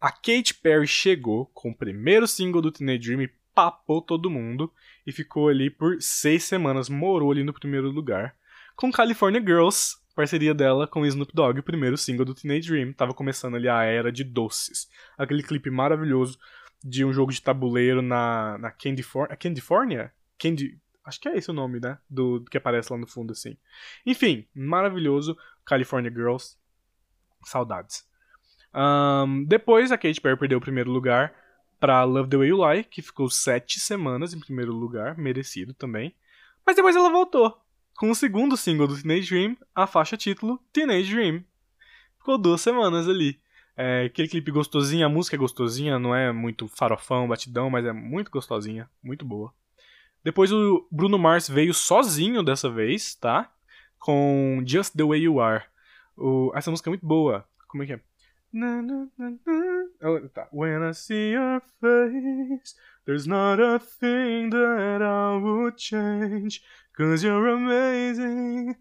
a 0.00 0.10
Katy 0.10 0.54
Perry 0.54 0.86
chegou 0.86 1.46
com 1.46 1.70
o 1.70 1.76
primeiro 1.76 2.26
single 2.26 2.62
do 2.62 2.72
Teenage 2.72 2.98
Dream 3.10 3.22
e 3.22 3.30
papou 3.54 4.00
todo 4.00 4.30
mundo. 4.30 4.72
E 5.06 5.12
ficou 5.12 5.48
ali 5.48 5.68
por 5.68 6.00
seis 6.00 6.44
semanas, 6.44 6.88
morou 6.88 7.30
ali 7.30 7.44
no 7.44 7.52
primeiro 7.52 7.90
lugar. 7.90 8.34
Com 8.74 8.90
California 8.90 9.40
Girls, 9.40 9.96
parceria 10.14 10.54
dela 10.54 10.86
com 10.86 11.06
Snoop 11.06 11.32
Dogg, 11.34 11.60
o 11.60 11.62
primeiro 11.62 11.96
single 11.96 12.24
do 12.24 12.34
Teenage 12.34 12.68
Dream. 12.68 12.92
Tava 12.92 13.14
começando 13.14 13.56
ali 13.56 13.68
a 13.68 13.82
era 13.84 14.12
de 14.12 14.24
doces. 14.24 14.88
Aquele 15.16 15.42
clipe 15.42 15.70
maravilhoso 15.70 16.38
de 16.84 17.04
um 17.04 17.12
jogo 17.12 17.32
de 17.32 17.40
tabuleiro 17.40 18.02
na, 18.02 18.58
na 18.58 18.70
Candy 18.70 19.02
For 19.02 19.28
é 19.30 19.36
Candyfornia? 19.36 20.12
Candy. 20.38 20.78
Acho 21.04 21.20
que 21.20 21.28
é 21.28 21.36
esse 21.36 21.50
o 21.50 21.54
nome, 21.54 21.80
né? 21.80 21.98
Do, 22.08 22.40
do 22.40 22.50
que 22.50 22.56
aparece 22.56 22.92
lá 22.92 22.98
no 22.98 23.06
fundo, 23.06 23.32
assim. 23.32 23.56
Enfim, 24.06 24.46
maravilhoso. 24.54 25.36
California 25.64 26.10
Girls. 26.10 26.56
Saudades. 27.44 28.06
Ahn, 28.72 29.44
depois 29.44 29.90
a 29.90 29.98
Katy 29.98 30.20
Perry 30.20 30.38
perdeu 30.38 30.58
o 30.58 30.62
primeiro 30.62 30.90
lugar 30.90 31.34
pra 31.80 32.04
Love 32.04 32.30
the 32.30 32.36
Way 32.36 32.48
You 32.48 32.70
Lie, 32.70 32.84
que 32.84 33.02
ficou 33.02 33.28
sete 33.28 33.80
semanas 33.80 34.32
em 34.32 34.38
primeiro 34.38 34.72
lugar, 34.72 35.18
merecido 35.18 35.74
também. 35.74 36.14
Mas 36.64 36.76
depois 36.76 36.94
ela 36.94 37.10
voltou 37.10 37.60
com 38.02 38.10
o 38.10 38.16
segundo 38.16 38.56
single 38.56 38.88
do 38.88 39.00
Teenage 39.00 39.28
Dream, 39.30 39.56
a 39.72 39.86
faixa 39.86 40.16
título 40.16 40.58
Teenage 40.72 41.14
Dream. 41.14 41.44
Ficou 42.18 42.36
duas 42.36 42.60
semanas 42.60 43.08
ali. 43.08 43.38
É, 43.76 44.06
aquele 44.06 44.26
clipe 44.26 44.50
gostosinho, 44.50 45.06
a 45.06 45.08
música 45.08 45.36
é 45.36 45.38
gostosinha, 45.38 46.00
não 46.00 46.12
é 46.12 46.32
muito 46.32 46.66
farofão, 46.66 47.28
batidão, 47.28 47.70
mas 47.70 47.86
é 47.86 47.92
muito 47.92 48.28
gostosinha, 48.28 48.90
muito 49.04 49.24
boa. 49.24 49.54
Depois 50.24 50.50
o 50.50 50.84
Bruno 50.90 51.16
Mars 51.16 51.48
veio 51.48 51.72
sozinho 51.72 52.42
dessa 52.42 52.68
vez, 52.68 53.14
tá? 53.14 53.48
Com 54.00 54.64
Just 54.66 54.96
the 54.96 55.04
Way 55.04 55.20
You 55.22 55.40
Are. 55.40 55.62
O- 56.16 56.50
essa 56.56 56.72
música 56.72 56.88
é 56.88 56.90
muito 56.90 57.06
boa. 57.06 57.46
Como 57.68 57.84
é 57.84 57.86
que 57.86 57.92
é? 57.92 58.00
Oh, 60.02 60.28
tá. 60.28 60.48
When 60.52 60.90
I 60.90 60.92
see 60.92 61.34
your 61.34 61.62
face, 61.80 62.74
there's 63.06 63.26
not 63.26 63.62
a 63.62 63.78
thing 63.78 64.50
that 64.50 65.02
I 65.02 65.40
would 65.40 65.80
change. 65.80 66.60
Cause 66.94 67.24
you're 67.24 67.48
amazing, 67.48 68.76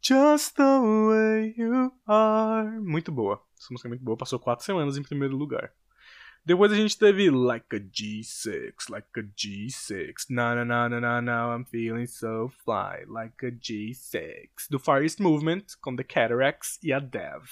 just 0.00 0.56
the 0.56 0.80
way 0.80 1.54
you 1.58 1.92
are. 2.06 2.80
Muito 2.80 3.12
boa. 3.12 3.42
Essa 3.58 3.68
música 3.70 3.86
é 3.86 3.90
muito 3.90 4.02
boa. 4.02 4.16
Passou 4.16 4.38
quatro 4.38 4.64
semanas 4.64 4.96
em 4.96 5.02
primeiro 5.02 5.36
lugar. 5.36 5.70
Depois 6.42 6.72
a 6.72 6.74
gente 6.74 6.98
teve 6.98 7.28
Like 7.28 7.76
a 7.76 7.80
G6, 7.80 8.88
Like 8.88 9.08
a 9.14 9.22
G6. 9.22 10.30
Na 10.30 10.54
na 10.54 10.64
na 10.64 10.88
na 10.88 11.00
na 11.00 11.20
na, 11.20 11.54
I'm 11.54 11.66
feeling 11.66 12.06
so 12.06 12.50
fly. 12.64 13.04
Like 13.06 13.44
a 13.44 13.50
G6. 13.50 14.48
Do 14.70 14.78
Far 14.78 15.02
East 15.02 15.20
Movement, 15.20 15.64
com 15.82 15.94
The 15.94 16.04
Cataracts 16.04 16.78
e 16.82 16.94
a 16.94 16.98
Dev. 16.98 17.44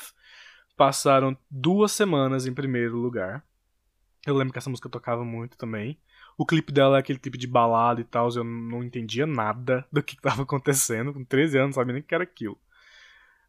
Passaram 0.75 1.37
duas 1.51 1.93
semanas 1.93 2.47
em 2.47 2.55
primeiro 2.55 2.97
lugar. 2.97 3.45
Eu 4.27 4.35
lembro 4.35 4.53
que 4.53 4.59
essa 4.59 4.71
música 4.71 4.89
tocava 4.89 5.23
muito 5.23 5.59
também. 5.59 6.01
O 6.39 6.47
clipe 6.47 6.73
dela 6.73 6.97
é 6.97 7.01
aquele 7.01 7.19
clipe 7.19 7.37
de 7.37 7.49
balada 7.49 8.01
e 8.01 8.05
tal, 8.05 8.31
eu 8.31 8.45
não 8.45 8.85
entendia 8.85 9.27
nada 9.27 9.85
do 9.93 10.01
que 10.01 10.15
estava 10.15 10.43
acontecendo. 10.43 11.13
Com 11.13 11.25
13 11.25 11.59
anos, 11.59 11.69
não 11.71 11.83
sabia 11.83 11.95
nem 11.95 12.01
o 12.01 12.05
que 12.05 12.15
era 12.15 12.23
aquilo. 12.23 12.57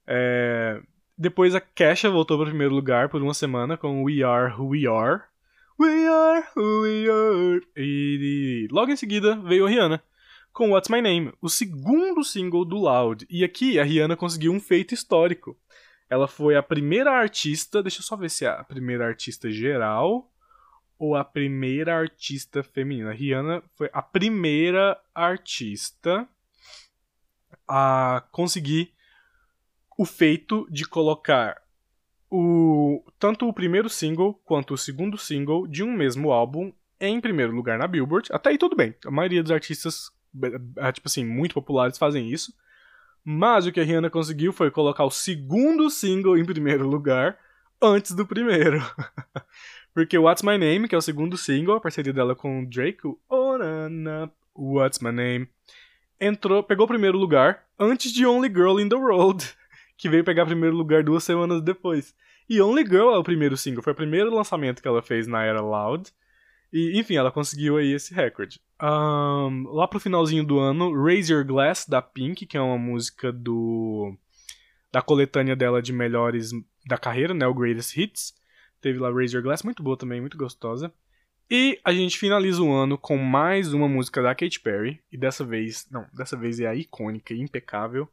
É, 0.07 0.81
Depois 1.15 1.53
a 1.53 1.61
Kesha 1.61 2.09
voltou 2.09 2.35
para 2.35 2.47
o 2.47 2.49
primeiro 2.49 2.73
lugar 2.73 3.07
por 3.07 3.21
uma 3.21 3.35
semana 3.35 3.77
com 3.77 4.03
We 4.03 4.23
Are 4.23 4.51
Who 4.55 4.69
We 4.69 4.87
Are. 4.87 5.21
We 5.79 6.07
Are 6.07 6.47
Who 6.55 6.81
We 6.81 7.07
Are. 7.07 7.67
E 7.77 8.67
logo 8.71 8.91
em 8.91 8.95
seguida 8.95 9.35
veio 9.35 9.67
a 9.67 9.69
Rihanna 9.69 10.03
com 10.51 10.71
What's 10.71 10.89
My 10.89 10.99
Name, 10.99 11.31
o 11.39 11.47
segundo 11.47 12.23
single 12.23 12.65
do 12.65 12.77
Loud. 12.77 13.25
E 13.29 13.43
aqui 13.43 13.79
a 13.79 13.83
Rihanna 13.83 14.17
conseguiu 14.17 14.51
um 14.51 14.59
feito 14.59 14.95
histórico. 14.95 15.55
Ela 16.09 16.27
foi 16.27 16.55
a 16.55 16.63
primeira 16.63 17.11
artista, 17.11 17.83
deixa 17.83 17.99
eu 17.99 18.03
só 18.03 18.15
ver 18.15 18.31
se 18.31 18.45
é 18.45 18.49
a 18.49 18.63
primeira 18.63 19.05
artista 19.05 19.51
geral 19.51 20.27
ou 20.99 21.15
a 21.15 21.23
primeira 21.23 21.97
artista 21.97 22.61
feminina. 22.61 23.13
Rihanna 23.13 23.63
foi 23.75 23.89
a 23.93 24.01
primeira 24.01 24.99
artista 25.15 26.27
a 27.65 28.21
conseguir 28.31 28.91
o 29.97 30.05
feito 30.05 30.67
de 30.69 30.85
colocar 30.85 31.61
o 32.29 33.03
tanto 33.17 33.47
o 33.47 33.53
primeiro 33.53 33.89
single 33.89 34.33
quanto 34.45 34.73
o 34.73 34.77
segundo 34.77 35.17
single 35.17 35.65
de 35.65 35.83
um 35.83 35.91
mesmo 35.91 36.31
álbum 36.31 36.71
em 36.99 37.19
primeiro 37.21 37.53
lugar 37.55 37.79
na 37.79 37.87
Billboard. 37.87 38.29
Até 38.31 38.49
aí 38.49 38.57
tudo 38.57 38.75
bem. 38.75 38.93
A 39.05 39.11
maioria 39.11 39.41
dos 39.41 39.51
artistas, 39.51 40.11
eh, 40.77 40.91
tipo 40.91 41.07
assim, 41.07 41.25
muito 41.25 41.53
populares 41.53 41.97
fazem 41.97 42.29
isso. 42.29 42.53
Mas 43.23 43.65
o 43.65 43.71
que 43.71 43.79
a 43.79 43.83
Rihanna 43.83 44.09
conseguiu 44.09 44.51
foi 44.51 44.69
colocar 44.69 45.05
o 45.05 45.11
segundo 45.11 45.89
single 45.89 46.37
em 46.37 46.45
primeiro 46.45 46.87
lugar 46.87 47.37
antes 47.81 48.11
do 48.11 48.25
primeiro. 48.25 48.79
Porque 49.93 50.17
What's 50.17 50.43
My 50.43 50.57
Name, 50.57 50.87
que 50.87 50.95
é 50.95 50.97
o 50.97 51.01
segundo 51.01 51.37
single, 51.37 51.75
a 51.75 51.81
parceria 51.81 52.13
dela 52.13 52.35
com 52.35 52.61
o 52.61 52.65
Drake, 52.65 53.05
o 53.05 53.19
Oh, 53.29 53.57
What's 54.55 54.99
My 54.99 55.11
Name, 55.11 55.47
entrou, 56.19 56.63
pegou 56.63 56.85
o 56.85 56.87
primeiro 56.87 57.17
lugar 57.17 57.63
antes 57.77 58.11
de 58.11 58.25
Only 58.25 58.49
Girl 58.49 58.79
in 58.79 58.89
the 58.89 58.95
World, 58.95 59.45
que 59.97 60.09
veio 60.09 60.23
pegar 60.23 60.45
primeiro 60.45 60.75
lugar 60.75 61.03
duas 61.03 61.23
semanas 61.23 61.61
depois. 61.61 62.13
E 62.49 62.61
Only 62.61 62.83
Girl 62.83 63.09
é 63.09 63.17
o 63.17 63.23
primeiro 63.23 63.55
single, 63.55 63.83
foi 63.83 63.93
o 63.93 63.95
primeiro 63.95 64.33
lançamento 64.33 64.81
que 64.81 64.87
ela 64.87 65.01
fez 65.01 65.27
na 65.27 65.43
era 65.43 65.61
Loud. 65.61 66.11
E, 66.71 66.99
enfim, 66.99 67.15
ela 67.15 67.31
conseguiu 67.31 67.77
aí 67.77 67.93
esse 67.93 68.13
recorde. 68.13 68.59
Ahn, 68.79 69.63
lá 69.67 69.87
pro 69.87 69.99
finalzinho 69.99 70.43
do 70.43 70.59
ano, 70.59 70.93
Raise 71.03 71.31
Your 71.31 71.43
Glass, 71.43 71.85
da 71.87 72.01
Pink, 72.01 72.45
que 72.45 72.57
é 72.57 72.61
uma 72.61 72.77
música 72.77 73.31
do 73.31 74.15
da 74.91 75.01
coletânea 75.01 75.55
dela 75.55 75.81
de 75.81 75.93
melhores 75.93 76.49
da 76.87 76.97
carreira, 76.97 77.33
né, 77.33 77.45
o 77.45 77.53
Greatest 77.53 77.95
Hits. 77.95 78.33
Teve 78.81 78.99
lá 78.99 79.09
Your 79.09 79.41
Glass, 79.41 79.63
muito 79.63 79.83
boa 79.83 79.97
também, 79.97 80.21
muito 80.21 80.37
gostosa. 80.37 80.93
E 81.51 81.79
a 81.83 81.91
gente 81.91 82.17
finaliza 82.17 82.61
o 82.61 82.71
ano 82.71 82.97
com 82.97 83.17
mais 83.17 83.73
uma 83.73 83.89
música 83.89 84.21
da 84.21 84.35
Katy 84.35 84.59
Perry. 84.59 85.03
E 85.11 85.17
dessa 85.17 85.43
vez, 85.43 85.87
não, 85.89 86.05
dessa 86.13 86.37
vez 86.37 86.59
é 86.59 86.67
a 86.67 86.75
icônica 86.75 87.33
e 87.33 87.41
impecável. 87.41 88.07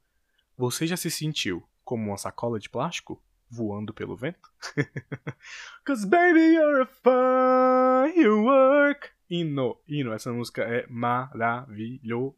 Você 0.56 0.86
já 0.86 0.96
se 0.96 1.10
sentiu 1.10 1.62
como 1.84 2.08
uma 2.08 2.16
sacola 2.16 2.58
de 2.58 2.70
plástico 2.70 3.22
voando 3.48 3.92
pelo 3.92 4.16
vento? 4.16 4.50
Cause 5.84 6.06
baby 6.06 6.54
you're 6.54 6.82
a 6.82 6.86
firework. 8.06 9.10
Hino, 9.28 9.76
hino, 9.86 10.12
essa 10.12 10.32
música 10.32 10.62
é 10.62 10.86
maravilhosa. 10.88 12.34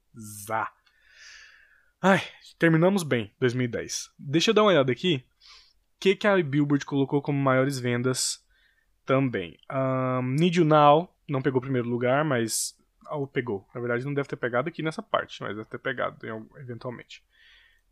Ai, 2.02 2.20
terminamos 2.58 3.02
bem 3.02 3.32
2010. 3.38 4.10
Deixa 4.18 4.50
eu 4.50 4.54
dar 4.54 4.62
uma 4.62 4.70
olhada 4.70 4.90
aqui. 4.90 5.24
Que, 6.00 6.14
que 6.14 6.26
a 6.26 6.36
Billboard 6.42 6.84
colocou 6.84 7.20
como 7.20 7.38
maiores 7.38 7.78
vendas 7.78 8.44
também? 9.04 9.58
Um, 9.70 10.22
Need 10.22 10.58
You 10.58 10.64
Now 10.64 11.12
não 11.28 11.42
pegou 11.42 11.60
primeiro 11.60 11.88
lugar, 11.88 12.24
mas. 12.24 12.76
Ou 13.10 13.26
pegou. 13.26 13.66
Na 13.74 13.80
verdade, 13.80 14.04
não 14.04 14.14
deve 14.14 14.28
ter 14.28 14.36
pegado 14.36 14.68
aqui 14.68 14.82
nessa 14.82 15.02
parte, 15.02 15.42
mas 15.42 15.56
deve 15.56 15.68
ter 15.68 15.78
pegado 15.78 16.18
eventualmente. 16.58 17.22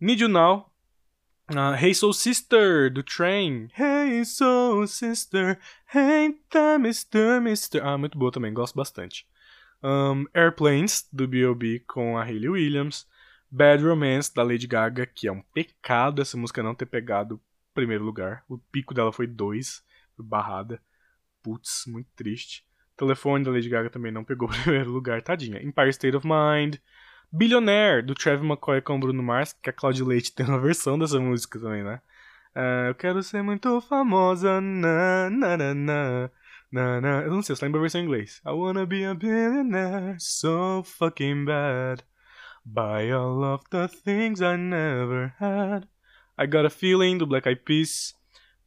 Need 0.01 0.23
You 0.23 0.29
Now. 0.29 0.71
Uh, 1.49 1.77
hey 1.79 1.95
Soul 1.95 2.13
Sister, 2.13 2.93
do 2.93 3.05
Train. 3.05 3.71
Hey 3.79 4.25
Soul 4.25 4.87
Sister, 4.89 5.59
that 5.93 6.81
Mr. 6.81 7.41
Mister. 7.41 7.87
Ah, 7.87 7.97
muito 7.97 8.19
boa 8.19 8.33
também, 8.33 8.53
gosto 8.53 8.75
bastante. 8.75 9.27
Um, 9.83 10.25
Airplanes, 10.35 11.09
do 11.13 11.29
B.O.B. 11.29 11.85
com 11.87 12.19
a 12.19 12.25
Hayley 12.25 12.49
Williams. 12.49 13.07
Bad 13.49 13.83
Romance, 13.85 14.35
da 14.35 14.43
Lady 14.43 14.67
Gaga, 14.67 15.07
que 15.07 15.29
é 15.29 15.33
um 15.33 15.41
pecado 15.41 16.21
essa 16.21 16.37
música 16.37 16.63
não 16.63 16.75
ter 16.75 16.87
pegado 16.87 17.41
primeiro 17.77 18.03
lugar. 18.03 18.43
O 18.49 18.59
pico 18.59 18.95
dela 18.95 19.13
foi 19.13 19.27
dois, 19.27 19.85
barrada. 20.19 20.81
Putz, 21.43 21.85
muito 21.87 22.09
triste. 22.17 22.67
Telefone 22.97 23.45
da 23.45 23.51
Lady 23.51 23.69
Gaga 23.69 23.91
também 23.91 24.11
não 24.11 24.25
pegou 24.25 24.49
primeiro 24.65 24.91
lugar, 24.91 25.23
tadinha. 25.23 25.63
Empire 25.63 25.91
State 25.91 26.17
of 26.17 26.27
Mind. 26.27 26.77
Billionaire, 27.31 28.03
do 28.03 28.15
Travis 28.15 28.45
McCoy 28.45 28.81
com 28.81 28.99
Bruno 28.99 29.23
Mars, 29.23 29.53
que 29.53 29.69
a 29.69 29.73
Claudia 29.73 30.05
Leite 30.05 30.33
tem 30.35 30.47
uma 30.47 30.61
versão 30.61 30.99
dessa 30.99 31.21
música 31.21 31.61
também, 31.61 31.85
né? 31.85 32.01
Uh, 32.57 32.89
eu 32.89 32.95
quero 32.95 33.23
ser 33.23 33.43
muito 33.43 33.81
famosa, 33.83 34.61
na, 34.61 35.29
na, 35.29 35.57
na, 35.59 35.75
na, 35.75 36.31
na, 36.73 37.01
na. 37.03 37.23
Eu 37.23 37.31
não 37.31 37.43
sei, 37.43 37.53
eu 37.53 37.57
só 37.57 37.67
lembro 37.67 37.81
a 37.81 37.83
versão 37.83 38.01
em 38.01 38.05
inglês. 38.05 38.41
I 38.47 38.51
wanna 38.51 38.87
be 38.87 39.05
a 39.05 39.15
billionaire, 39.15 40.17
so 40.19 40.83
fucking 40.83 41.45
bad. 41.45 42.03
Buy 42.65 43.13
all 43.13 43.45
of 43.45 43.65
the 43.71 43.89
things 43.89 44.41
I 44.41 44.57
never 44.57 45.35
had. 45.39 45.87
I 46.39 46.47
got 46.47 46.67
a 46.67 46.71
feeling, 46.71 47.19
do 47.19 47.27
Black 47.27 47.47
Eyed 47.47 47.65
Peas. 47.65 48.15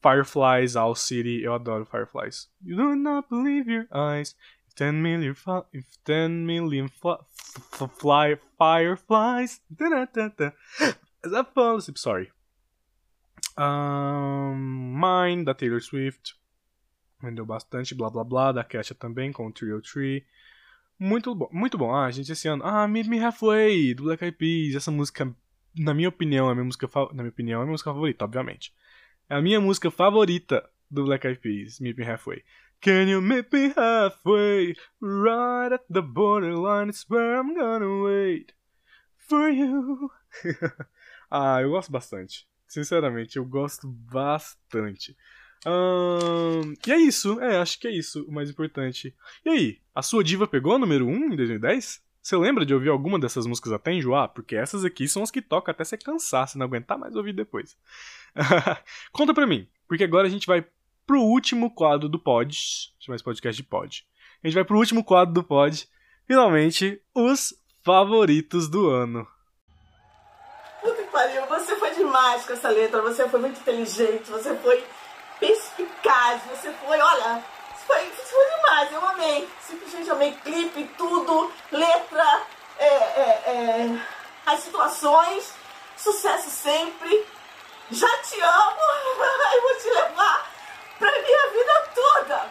Fireflies, 0.02 0.76
All 0.76 0.96
City, 0.96 1.44
eu 1.44 1.54
adoro 1.54 1.86
Fireflies. 1.86 2.48
You 2.64 2.78
do 2.78 2.96
not 2.96 3.30
believe 3.30 3.68
your 3.68 3.88
eyes. 3.92 4.36
If 4.68 4.76
10 4.76 5.02
million, 5.02 5.36
if 5.74 5.86
10 6.06 6.46
million 6.46 6.90
fly 6.90 8.38
fireflies. 8.58 9.62
Da, 9.70 10.06
da, 10.06 10.30
da. 10.30 10.54
As 11.24 11.34
I 11.34 11.44
fall 11.54 11.78
asleep, 11.78 11.98
sorry. 11.98 12.32
Um, 13.58 14.96
Mine, 14.96 15.44
da 15.44 15.54
Taylor 15.54 15.82
Swift. 15.82 16.36
Vendeu 17.22 17.46
bastante, 17.46 17.94
blá 17.94 18.10
blá 18.10 18.24
blá, 18.24 18.52
da 18.54 18.64
Kesha 18.64 18.96
também, 18.96 19.34
com 19.34 19.48
o 19.48 19.52
Trio 19.52 19.82
Tree. 19.82 20.26
Muito 20.98 21.36
bom, 21.36 21.50
muito 21.52 21.78
bom. 21.78 21.94
Ah, 21.94 22.10
gente, 22.10 22.32
esse 22.32 22.48
ano. 22.48 22.64
Ah, 22.66 22.88
Meet 22.88 23.08
Me 23.08 23.20
Halfway, 23.20 23.94
do 23.94 24.04
Black 24.04 24.24
Eyed 24.24 24.38
Peas. 24.38 24.76
Essa 24.76 24.92
música, 24.92 25.36
na 25.80 25.94
minha 25.94 26.10
opinião, 26.10 26.50
é 26.50 26.52
a 26.52 26.56
minha 26.56 26.66
música, 26.66 26.90
na 27.14 27.24
minha 27.24 27.30
opinião, 27.30 27.60
é 27.60 27.64
a 27.64 27.66
minha 27.66 27.72
música 27.72 27.92
favorita, 27.92 28.26
obviamente. 28.26 28.74
É 29.30 29.36
a 29.36 29.42
minha 29.42 29.62
música 29.62 29.90
favorita 29.90 30.70
do 30.92 31.06
Black 31.06 31.26
Eyed 31.26 31.40
Peas, 31.40 31.80
Meet 31.80 31.98
Me 31.98 32.04
Halfway. 32.04 32.44
Can 32.82 33.10
you 33.10 33.22
meet 33.22 33.52
me 33.52 33.74
halfway? 33.76 34.76
Right 35.02 35.74
at 35.74 35.84
the 35.90 36.02
borderline, 36.02 36.90
it's 36.90 37.06
where 37.10 37.40
I'm 37.40 37.54
gonna 37.54 38.04
wait 38.04 38.54
for 39.18 39.50
you. 39.50 40.12
ah, 41.32 41.62
eu 41.62 41.70
gosto 41.70 41.92
bastante. 41.92 42.48
Sinceramente, 42.68 43.38
eu 43.38 43.46
gosto 43.46 43.88
bastante. 43.88 45.16
Um, 45.66 46.74
e 46.86 46.92
é 46.92 46.98
isso, 46.98 47.40
é, 47.42 47.58
acho 47.58 47.80
que 47.80 47.88
é 47.88 47.92
isso 47.92 48.24
o 48.26 48.32
mais 48.32 48.50
importante. 48.50 49.16
E 49.46 49.50
aí, 49.50 49.82
a 49.94 50.02
sua 50.02 50.24
diva 50.24 50.48
pegou 50.48 50.74
a 50.74 50.80
número 50.80 51.08
1 51.08 51.34
em 51.34 51.36
2010? 51.36 52.02
Você 52.30 52.38
lembra 52.38 52.64
de 52.64 52.76
ouvir 52.76 52.90
alguma 52.90 53.18
dessas 53.18 53.48
músicas 53.48 53.74
até 53.74 53.92
enjoar? 53.92 54.30
Porque 54.30 54.56
essas 54.56 54.86
aqui 54.86 55.08
são 55.08 55.24
as 55.24 55.32
que 55.32 55.42
tocam 55.42 55.72
até 55.72 55.84
você 55.84 55.98
cansar, 55.98 56.48
se 56.48 56.60
não 56.60 56.68
aguentar 56.68 56.96
mais 56.96 57.16
ouvir 57.16 57.34
depois. 57.34 57.76
Conta 59.12 59.34
pra 59.34 59.48
mim, 59.48 59.68
porque 59.88 60.04
agora 60.04 60.28
a 60.28 60.30
gente 60.30 60.46
vai 60.46 60.64
pro 61.08 61.22
último 61.22 61.74
quadro 61.74 62.08
do 62.08 62.20
pod. 62.20 62.56
Chamar 63.00 63.16
esse 63.16 63.24
podcast 63.24 63.60
de 63.60 63.68
pod. 63.68 64.08
A 64.44 64.48
gente 64.48 64.54
vai 64.54 64.64
pro 64.64 64.78
último 64.78 65.04
quadro 65.04 65.34
do 65.34 65.44
pod. 65.44 65.90
Finalmente, 66.28 67.02
os 67.16 67.52
favoritos 67.82 68.70
do 68.70 68.88
ano. 68.92 69.28
Puta 70.84 71.02
que 71.02 71.12
pariu, 71.12 71.44
você 71.48 71.76
foi 71.78 71.96
demais 71.96 72.46
com 72.46 72.54
essa 72.54 72.70
letra, 72.70 73.02
você 73.02 73.28
foi 73.28 73.40
muito 73.40 73.60
inteligente, 73.60 74.30
você 74.30 74.56
foi 74.58 74.84
perspicaz, 75.40 76.44
você 76.44 76.72
foi, 76.74 77.00
olha, 77.00 77.44
demais, 78.70 78.92
eu 78.92 79.06
amei. 79.06 79.50
Simplesmente 79.62 80.10
amei 80.10 80.32
clipe, 80.44 80.90
tudo, 80.98 81.52
letra, 81.72 82.44
é, 82.78 82.86
é, 82.86 83.44
é, 83.48 84.02
as 84.46 84.60
situações, 84.60 85.54
sucesso 85.98 86.50
sempre. 86.50 87.26
Já 87.92 88.08
te 88.20 88.40
amo, 88.40 88.80
eu 89.56 89.62
vou 89.62 89.76
te 89.82 89.90
levar 89.90 90.52
pra 91.00 91.12
minha 91.12 91.50
vida 91.52 91.92
toda. 91.96 92.50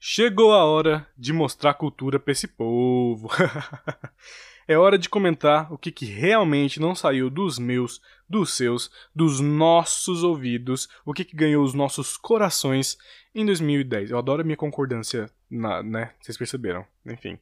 Chegou 0.00 0.54
a 0.54 0.64
hora 0.64 1.06
de 1.16 1.34
mostrar 1.34 1.74
cultura 1.74 2.18
pra 2.18 2.32
esse 2.32 2.48
povo. 2.48 3.28
é 4.68 4.76
hora 4.76 4.98
de 4.98 5.08
comentar 5.08 5.72
o 5.72 5.78
que, 5.78 5.90
que 5.90 6.04
realmente 6.04 6.78
não 6.78 6.94
saiu 6.94 7.30
dos 7.30 7.58
meus, 7.58 8.02
dos 8.28 8.52
seus, 8.52 8.90
dos 9.14 9.40
nossos 9.40 10.22
ouvidos, 10.22 10.88
o 11.06 11.14
que, 11.14 11.24
que 11.24 11.34
ganhou 11.34 11.64
os 11.64 11.72
nossos 11.72 12.18
corações 12.18 12.98
em 13.34 13.46
2010. 13.46 14.10
Eu 14.10 14.18
adoro 14.18 14.42
a 14.42 14.44
minha 14.44 14.58
concordância, 14.58 15.30
na, 15.50 15.82
né? 15.82 16.12
Vocês 16.20 16.36
perceberam. 16.36 16.84
Enfim, 17.06 17.38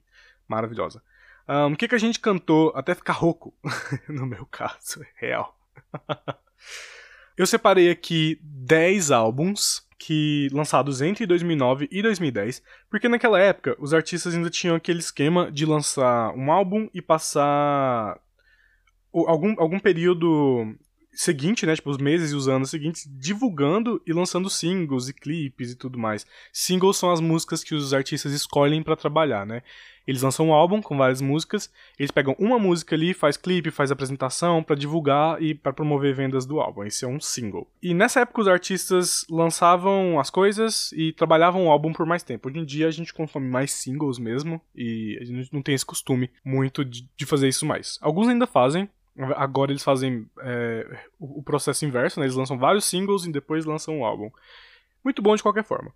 maravilhosa. 0.47 1.03
Um, 1.49 1.72
o 1.72 1.77
que, 1.77 1.89
que 1.89 1.95
a 1.97 1.99
gente 1.99 2.20
cantou 2.20 2.72
até 2.77 2.95
ficar 2.95 3.14
rouco, 3.14 3.53
no 4.09 4.24
meu 4.24 4.47
caso, 4.47 5.03
é 5.03 5.27
real. 5.27 5.59
Eu 7.37 7.47
separei 7.47 7.91
aqui 7.91 8.41
10 8.43 9.11
álbuns 9.11 9.86
que 9.99 10.49
lançados 10.53 11.01
entre 11.01 11.27
2009 11.27 11.89
e 11.91 12.03
2010, 12.03 12.63
porque 12.91 13.09
naquela 13.09 13.41
época 13.41 13.77
os 13.79 13.95
artistas 13.95 14.35
ainda 14.35 14.51
tinham 14.51 14.77
aquele 14.77 14.99
esquema 14.99 15.51
de 15.51 15.65
lançar 15.65 16.35
um 16.35 16.53
álbum 16.53 16.89
e 16.93 17.01
passar 17.01 18.21
algum, 19.13 19.55
algum 19.59 19.79
período 19.79 20.77
seguinte, 21.17 21.65
né, 21.65 21.75
tipo 21.75 21.89
os 21.89 21.97
meses 21.97 22.31
e 22.31 22.35
os 22.35 22.47
anos 22.47 22.69
seguintes, 22.69 23.09
divulgando 23.09 24.03
e 24.07 24.13
lançando 24.13 24.51
singles 24.51 25.09
e 25.09 25.15
clipes 25.15 25.73
e 25.73 25.75
tudo 25.75 25.99
mais. 25.99 26.27
Singles 26.53 26.99
são 26.99 27.11
as 27.11 27.21
músicas 27.21 27.65
que 27.65 27.75
os 27.75 27.95
artistas 27.95 28.33
escolhem 28.33 28.83
para 28.83 28.95
trabalhar, 28.97 29.47
né? 29.47 29.63
Eles 30.07 30.23
lançam 30.23 30.49
um 30.49 30.53
álbum 30.53 30.81
com 30.81 30.97
várias 30.97 31.21
músicas, 31.21 31.71
eles 31.99 32.11
pegam 32.11 32.37
uma 32.39 32.59
música 32.59 32.95
ali, 32.95 33.13
faz 33.13 33.37
clipe, 33.37 33.71
faz 33.71 33.91
apresentação 33.91 34.63
para 34.63 34.77
divulgar 34.77 35.43
e 35.43 35.55
para 35.55 35.73
promover 35.73 36.15
vendas 36.15 36.47
do 36.47 36.61
álbum. 36.61 36.85
Esse 36.85 37.05
é 37.05 37.09
um 37.09 37.21
single. 37.21 37.69
E 37.83 37.93
nessa 37.93 38.21
época 38.21 38.43
os 38.43 38.49
artistas 38.49 39.27
lançavam 39.29 40.21
as 40.21 40.31
coisas 40.31 40.93
e 40.93 41.13
trabalhavam 41.13 41.67
o 41.67 41.71
álbum 41.71 41.93
por 41.93 42.07
mais 42.07 42.23
tempo. 42.23 42.49
Hoje 42.49 42.59
em 42.59 42.65
dia 42.65 42.87
a 42.87 42.91
gente 42.91 43.13
consome 43.13 43.49
mais 43.49 43.73
singles 43.73 44.19
mesmo 44.19 44.61
e 44.75 45.19
a 45.21 45.25
gente 45.25 45.53
não 45.53 45.63
tem 45.63 45.75
esse 45.75 45.87
costume 45.87 46.31
muito 46.45 46.85
de, 46.85 47.27
fazer 47.27 47.49
isso 47.49 47.67
mais. 47.67 47.99
Alguns 48.01 48.29
ainda 48.29 48.47
fazem, 48.47 48.89
Agora 49.35 49.73
eles 49.73 49.83
fazem 49.83 50.29
é, 50.43 50.99
o 51.19 51.43
processo 51.43 51.87
inverso, 51.87 52.21
né? 52.21 52.27
Eles 52.27 52.37
lançam 52.37 52.59
vários 52.59 52.85
singles 52.85 53.25
e 53.25 53.33
depois 53.33 53.65
lançam 53.65 53.99
um 53.99 54.05
álbum. 54.05 54.31
Muito 55.03 55.23
bom 55.23 55.35
de 55.35 55.43
qualquer 55.43 55.65
forma. 55.65 55.91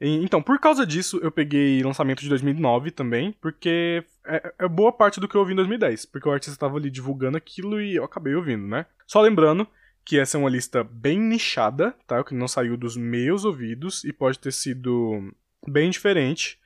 Então, 0.00 0.42
por 0.42 0.58
causa 0.60 0.86
disso, 0.86 1.18
eu 1.22 1.30
peguei 1.30 1.82
lançamento 1.82 2.20
de 2.20 2.28
2009 2.28 2.90
também, 2.90 3.32
porque 3.40 4.04
é, 4.26 4.54
é 4.58 4.68
boa 4.68 4.92
parte 4.92 5.18
do 5.18 5.26
que 5.26 5.34
eu 5.34 5.40
ouvi 5.40 5.52
em 5.52 5.56
2010, 5.56 6.04
porque 6.06 6.28
o 6.28 6.32
artista 6.32 6.52
estava 6.52 6.76
ali 6.76 6.90
divulgando 6.90 7.38
aquilo 7.38 7.80
e 7.80 7.96
eu 7.96 8.04
acabei 8.04 8.34
ouvindo, 8.34 8.66
né? 8.66 8.84
Só 9.06 9.22
lembrando 9.22 9.66
que 10.04 10.18
essa 10.18 10.36
é 10.36 10.40
uma 10.40 10.50
lista 10.50 10.84
bem 10.84 11.18
nichada, 11.18 11.94
tá? 12.06 12.22
Que 12.22 12.34
não 12.34 12.46
saiu 12.46 12.76
dos 12.76 12.96
meus 12.96 13.44
ouvidos 13.44 14.04
e 14.04 14.12
pode 14.12 14.38
ter 14.38 14.52
sido 14.52 15.32
bem 15.66 15.90
diferente 15.90 16.58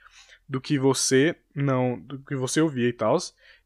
do 0.49 0.61
que 0.61 0.79
você 0.79 1.37
não, 1.55 1.99
do 1.99 2.19
que 2.19 2.35
você 2.35 2.61
ouvia 2.61 2.89
e 2.89 2.93
tal. 2.93 3.17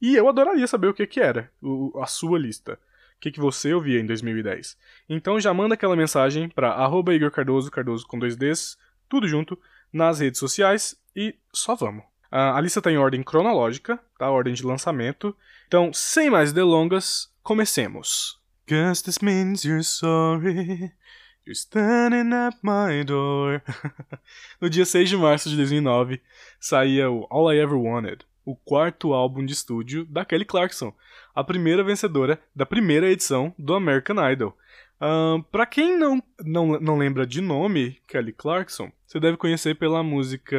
E 0.00 0.14
eu 0.14 0.28
adoraria 0.28 0.66
saber 0.66 0.88
o 0.88 0.94
que 0.94 1.06
que 1.06 1.18
era 1.18 1.50
o, 1.62 1.98
a 1.98 2.06
sua 2.06 2.38
lista. 2.38 2.78
O 3.16 3.20
que, 3.24 3.30
que 3.30 3.40
você 3.40 3.72
ouvia 3.72 4.00
em 4.00 4.06
2010. 4.06 4.76
Então 5.08 5.40
já 5.40 5.54
manda 5.54 5.74
aquela 5.74 5.96
mensagem 5.96 6.48
para 6.48 6.76
Igor 7.14 7.30
Cardoso, 7.30 7.70
Cardoso 7.70 8.06
com 8.06 8.18
dois 8.18 8.36
Ds, 8.36 8.76
tudo 9.08 9.28
junto, 9.28 9.58
nas 9.92 10.20
redes 10.20 10.38
sociais 10.38 10.96
e 11.14 11.34
só 11.52 11.74
vamos. 11.74 12.04
A 12.30 12.60
lista 12.60 12.80
está 12.80 12.90
em 12.90 12.98
ordem 12.98 13.22
cronológica, 13.22 14.00
tá? 14.18 14.28
Ordem 14.28 14.54
de 14.54 14.64
lançamento. 14.64 15.36
Então, 15.68 15.92
sem 15.92 16.28
mais 16.28 16.52
delongas, 16.52 17.32
comecemos. 17.44 18.40
This 18.66 19.18
means 19.20 19.64
you're 19.64 19.84
sorry. 19.84 20.92
You're 21.46 21.54
standing 21.54 22.34
at 22.34 22.56
my 22.62 23.04
door. 23.04 23.62
no 24.58 24.70
dia 24.70 24.86
6 24.86 25.10
de 25.10 25.16
março 25.16 25.50
de 25.50 25.56
2009, 25.58 26.20
saía 26.58 27.10
o 27.10 27.26
All 27.28 27.52
I 27.52 27.58
Ever 27.58 27.76
Wanted, 27.76 28.24
o 28.46 28.56
quarto 28.56 29.12
álbum 29.12 29.44
de 29.44 29.52
estúdio 29.52 30.06
da 30.06 30.24
Kelly 30.24 30.46
Clarkson, 30.46 30.94
a 31.34 31.44
primeira 31.44 31.84
vencedora 31.84 32.40
da 32.56 32.64
primeira 32.64 33.10
edição 33.10 33.54
do 33.58 33.74
American 33.74 34.16
Idol. 34.30 34.56
Para 35.50 35.66
quem 35.66 35.98
não, 35.98 36.22
não, 36.44 36.80
não 36.80 36.96
lembra 36.96 37.26
de 37.26 37.40
nome, 37.40 37.98
Kelly 38.06 38.32
Clarkson, 38.32 38.90
você 39.06 39.20
deve 39.20 39.36
conhecer 39.36 39.74
pela 39.76 40.02
música 40.02 40.56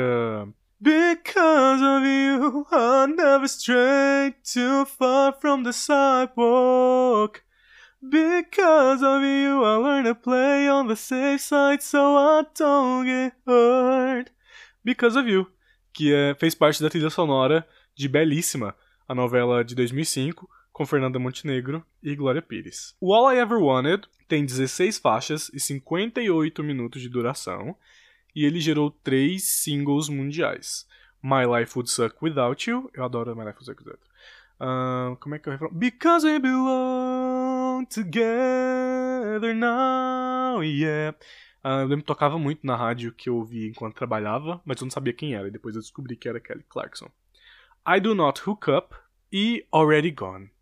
Because 0.80 1.82
of 1.82 2.06
you, 2.06 2.66
I 2.72 3.08
never 3.08 3.48
strayed 3.48 4.36
too 4.44 4.86
far 4.86 5.34
from 5.40 5.64
the 5.64 5.72
sidewalk. 5.72 7.42
Because 8.08 9.02
of 9.02 9.24
you, 9.24 9.64
I 9.64 9.78
learned 9.78 10.06
to 10.06 10.16
play 10.16 10.70
on 10.70 10.88
the 10.88 10.96
safe 10.96 11.42
side 11.42 11.82
so 11.82 12.16
I 12.16 12.46
don't 12.54 13.06
get 13.06 13.34
hurt. 13.48 14.32
Because 14.84 15.18
of 15.18 15.28
You, 15.28 15.48
que 15.92 16.14
é, 16.14 16.36
fez 16.36 16.54
parte 16.54 16.84
da 16.84 16.90
trilha 16.90 17.10
sonora 17.10 17.68
de 17.96 18.08
Belíssima, 18.08 18.76
a 19.08 19.16
novela 19.16 19.64
de 19.64 19.74
2005, 19.74 20.48
com 20.76 20.86
Fernanda 20.86 21.18
Montenegro 21.18 21.86
e 22.04 22.14
Glória 22.18 22.42
Pires. 22.42 22.98
O 23.00 23.14
All 23.14 23.34
I 23.34 23.38
Ever 23.38 23.60
Wanted 23.60 24.10
tem 24.28 24.46
16 24.46 24.98
faixas 24.98 25.50
e 25.54 25.58
58 25.58 26.62
minutos 26.62 27.02
de 27.02 27.08
duração, 27.08 27.78
e 28.36 28.44
ele 28.44 28.60
gerou 28.60 28.92
três 28.92 29.46
singles 29.46 30.10
mundiais. 30.10 30.86
My 31.24 31.46
Life 31.46 31.78
Would 31.78 31.90
Suck 31.90 32.18
Without 32.22 32.70
You, 32.70 32.92
eu 32.94 33.06
adoro 33.06 33.34
My 33.34 33.46
Life 33.46 33.60
Would 33.60 33.66
Suck 33.68 33.82
Without 33.82 34.02
You. 34.04 34.12
Uh, 34.68 35.16
como 35.16 35.36
é 35.36 35.40
que 35.40 35.50
é 35.50 35.56
o? 35.56 35.70
Because 35.72 36.28
we 36.28 36.40
belong 36.40 37.86
together 37.86 39.56
now, 39.56 40.62
yeah. 40.62 41.18
Uh, 41.64 41.84
eu 41.84 41.88
lembro 41.88 42.00
que 42.00 42.08
tocava 42.08 42.38
muito 42.38 42.68
na 42.68 42.76
rádio 42.76 43.14
que 43.14 43.30
eu 43.30 43.38
ouvi 43.38 43.66
enquanto 43.70 43.96
trabalhava, 43.96 44.62
mas 44.66 44.82
eu 44.82 44.86
não 44.86 44.92
sabia 44.92 45.14
quem 45.14 45.36
era, 45.36 45.48
e 45.48 45.52
depois 45.52 45.74
eu 45.74 45.82
descobri 45.82 46.18
que 46.18 46.28
era 46.28 46.42
Kelly 46.42 46.66
Clarkson. 46.68 47.10
I 47.88 48.02
Do 48.02 48.14
Not 48.14 48.42
Hook 48.46 48.70
Up 48.70 48.94
e 49.32 49.66
Already 49.72 50.12
Gone. 50.12 50.54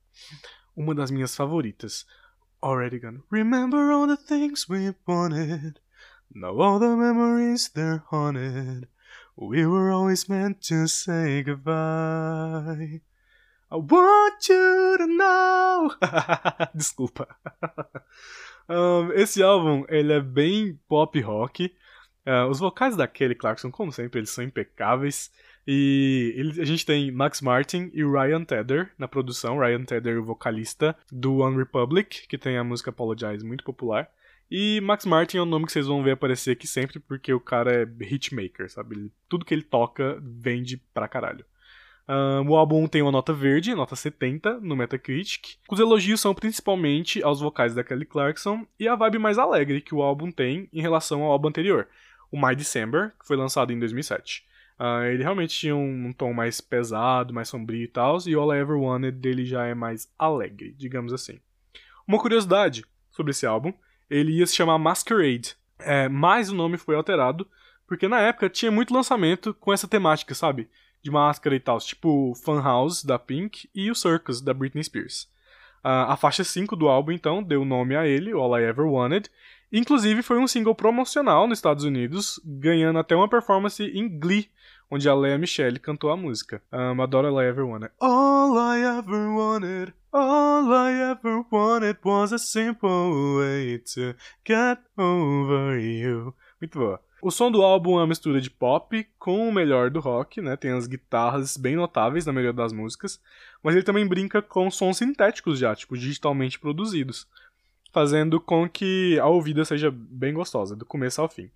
Uma 0.76 0.96
das 0.96 1.12
minhas 1.12 1.36
favoritas. 1.36 2.06
Already 2.62 3.00
Gone. 3.00 3.22
Remember 3.30 3.92
all 3.92 4.08
the 4.08 4.18
things 4.18 4.68
we 4.70 4.96
wanted. 5.06 5.80
Now 6.34 6.60
all 6.62 6.80
the 6.80 6.96
memories 6.96 7.70
they're 7.70 8.04
haunted. 8.10 8.88
We 9.36 9.66
were 9.66 9.92
always 9.92 10.30
meant 10.30 10.62
to 10.68 10.88
say 10.88 11.44
goodbye. 11.44 13.02
I 13.72 13.76
want 13.76 14.48
you 14.48 14.98
to 14.98 15.08
know. 15.08 15.92
Desculpa. 16.76 17.28
um, 18.70 19.12
esse 19.14 19.42
álbum 19.42 19.86
ele 19.90 20.14
é 20.14 20.22
bem 20.22 20.80
pop 20.88 21.20
rock. 21.22 21.76
Uh, 22.26 22.48
os 22.50 22.60
vocais 22.60 22.96
da 22.96 23.08
Kelly 23.08 23.36
Clarkson, 23.36 23.70
como 23.72 23.92
sempre, 23.92 24.20
eles 24.20 24.30
são 24.30 24.44
impecáveis. 24.44 25.32
E 25.66 26.34
ele, 26.36 26.62
a 26.62 26.66
gente 26.66 26.86
tem 26.86 27.12
Max 27.12 27.42
Martin 27.42 27.90
e 27.94 28.04
Ryan 28.04 28.44
Tedder 28.44 28.92
na 28.98 29.08
produção. 29.08 29.58
Ryan 29.58 29.84
Tedder, 29.84 30.20
o 30.20 30.24
vocalista 30.24 30.96
do 31.12 31.38
One 31.38 31.58
Republic, 31.58 32.28
que 32.28 32.38
tem 32.38 32.58
a 32.58 32.64
música 32.64 32.90
Apologize 32.90 33.46
muito 33.46 33.64
popular. 33.64 34.10
E 34.52 34.82
Max 34.82 35.06
Martin 35.06 35.38
é 35.38 35.42
um 35.42 35.46
nome 35.46 35.66
que 35.66 35.72
vocês 35.72 35.88
vão 35.88 36.04
ver 36.04 36.12
aparecer 36.12 36.52
aqui 36.52 36.68
sempre, 36.68 37.00
porque 37.00 37.34
o 37.34 37.40
cara 37.40 37.84
é 37.84 38.04
hitmaker, 38.04 38.70
sabe? 38.70 38.96
Ele, 38.96 39.12
tudo 39.28 39.46
que 39.46 39.54
ele 39.54 39.64
toca 39.64 40.20
vende 40.22 40.78
pra 40.94 41.08
caralho. 41.08 41.46
Um, 42.08 42.50
o 42.50 42.56
álbum 42.58 42.86
tem 42.86 43.02
uma 43.02 43.12
nota 43.12 43.32
verde, 43.34 43.74
nota 43.74 43.96
70, 43.96 44.60
no 44.60 44.76
Metacritic. 44.76 45.56
Os 45.70 45.80
elogios 45.80 46.20
são 46.20 46.36
principalmente 46.36 47.24
aos 47.24 47.40
vocais 47.40 47.74
da 47.74 47.84
Kelly 47.84 48.06
Clarkson 48.06 48.68
e 48.78 48.88
a 48.88 48.96
vibe 48.96 49.20
mais 49.20 49.38
alegre 49.38 49.82
que 49.82 49.96
o 49.96 50.02
álbum 50.02 50.30
tem 50.30 50.68
em 50.74 50.82
relação 50.82 51.24
ao 51.24 51.32
álbum 51.32 51.48
anterior, 51.48 51.88
o 52.30 52.38
My 52.38 52.56
December, 52.56 53.14
que 53.20 53.26
foi 53.26 53.38
lançado 53.38 53.72
em 53.72 53.80
2007. 53.80 54.46
Uh, 54.80 55.04
ele 55.06 55.24
realmente 55.24 55.58
tinha 55.58 55.76
um, 55.76 56.08
um, 56.08 56.14
tom 56.14 56.34
mais 56.34 56.60
pesado, 56.60 57.34
mais 57.34 57.48
sombrio 57.48 57.84
e 57.84 57.88
tal, 57.88 58.18
e 58.26 58.34
All 58.34 58.54
I 58.54 58.60
Ever 58.60 58.78
Wanted 58.78 59.18
dele 59.18 59.46
já 59.46 59.66
é 59.66 59.74
mais 59.74 60.12
alegre, 60.18 60.74
digamos 60.78 61.14
assim. 61.14 61.40
Uma 62.08 62.20
curiosidade 62.20 62.84
sobre 63.12 63.32
esse 63.32 63.46
álbum, 63.46 63.74
ele 64.10 64.34
ia 64.34 64.46
se 64.46 64.56
chamar 64.56 64.78
Masquerade, 64.78 65.56
é, 65.80 66.10
mas 66.10 66.50
o 66.50 66.56
nome 66.56 66.78
foi 66.78 66.96
alterado, 66.96 67.48
porque 67.88 68.08
na 68.08 68.20
época 68.20 68.50
tinha 68.50 68.72
muito 68.72 68.94
lançamento 68.94 69.54
com 69.54 69.72
essa 69.72 69.88
temática, 69.88 70.34
sabe? 70.34 70.70
de 71.04 71.12
máscara 71.12 71.54
e 71.54 71.60
tal, 71.60 71.78
tipo 71.80 72.34
Funhouse 72.34 73.06
da 73.06 73.20
Pink 73.20 73.70
e 73.76 73.92
o 73.92 73.96
Circus 73.96 74.42
da 74.42 74.54
Britney 74.54 74.84
Spears. 74.84 75.24
Uh, 75.84 76.08
a 76.08 76.16
faixa 76.16 76.46
5 76.46 76.78
do 76.78 76.88
álbum, 76.88 77.12
então, 77.12 77.44
deu 77.44 77.66
nome 77.66 77.94
a 77.94 78.08
ele, 78.08 78.32
All 78.32 78.58
I 78.58 78.64
Ever 78.64 78.86
Wanted. 78.86 79.30
Inclusive, 79.76 80.22
foi 80.22 80.38
um 80.38 80.48
single 80.48 80.76
promocional 80.76 81.48
nos 81.48 81.58
Estados 81.58 81.84
Unidos, 81.84 82.40
ganhando 82.46 83.00
até 83.00 83.16
uma 83.16 83.28
performance 83.28 83.84
em 83.84 84.08
Glee, 84.08 84.48
onde 84.90 85.10
a 85.10 85.16
Lea 85.16 85.36
Michele 85.36 85.80
cantou 85.80 86.12
a 86.12 86.16
música. 86.16 86.62
Um, 86.72 87.02
adoro 87.02 87.30
All 87.30 87.42
I 87.42 87.46
Ever 87.48 87.66
Wanted. 87.66 87.92
All 88.00 88.56
I 88.56 88.84
ever 88.84 89.30
wanted, 89.36 89.94
all 90.12 90.72
I 90.72 91.12
ever 91.12 91.44
wanted 91.52 91.98
was 92.06 92.32
a 92.32 92.38
simple 92.38 93.40
way 93.40 93.80
to 93.80 94.14
get 94.48 94.80
over 94.96 95.80
you. 95.80 96.36
Muito 96.62 96.78
boa. 96.78 97.02
O 97.20 97.32
som 97.32 97.50
do 97.50 97.64
álbum 97.64 97.94
é 97.94 98.02
uma 98.02 98.08
mistura 98.08 98.40
de 98.40 98.52
pop 98.52 99.08
com 99.18 99.48
o 99.48 99.52
melhor 99.52 99.90
do 99.90 100.00
rock, 100.00 100.40
né? 100.40 100.56
Tem 100.56 100.72
as 100.72 100.86
guitarras 100.86 101.58
bem 101.58 101.76
notáveis 101.76 102.28
na 102.28 102.34
maioria 102.34 102.54
das 102.54 102.72
músicas, 102.72 103.20
mas 103.64 103.74
ele 103.74 103.84
também 103.84 104.06
brinca 104.06 104.42
com 104.42 104.70
sons 104.70 104.98
sintéticos 104.98 105.58
já, 105.58 105.74
tipo, 105.74 105.98
digitalmente 105.98 106.60
produzidos, 106.60 107.26
fazendo 107.94 108.42
com 108.42 108.68
que 108.68 109.18
a 109.20 109.28
ouvida 109.28 109.64
seja 109.64 109.90
bem 109.90 110.34
gostosa, 110.34 110.76
do 110.76 110.86
começo 110.86 111.22
ao 111.22 111.30
fim. 111.30 111.50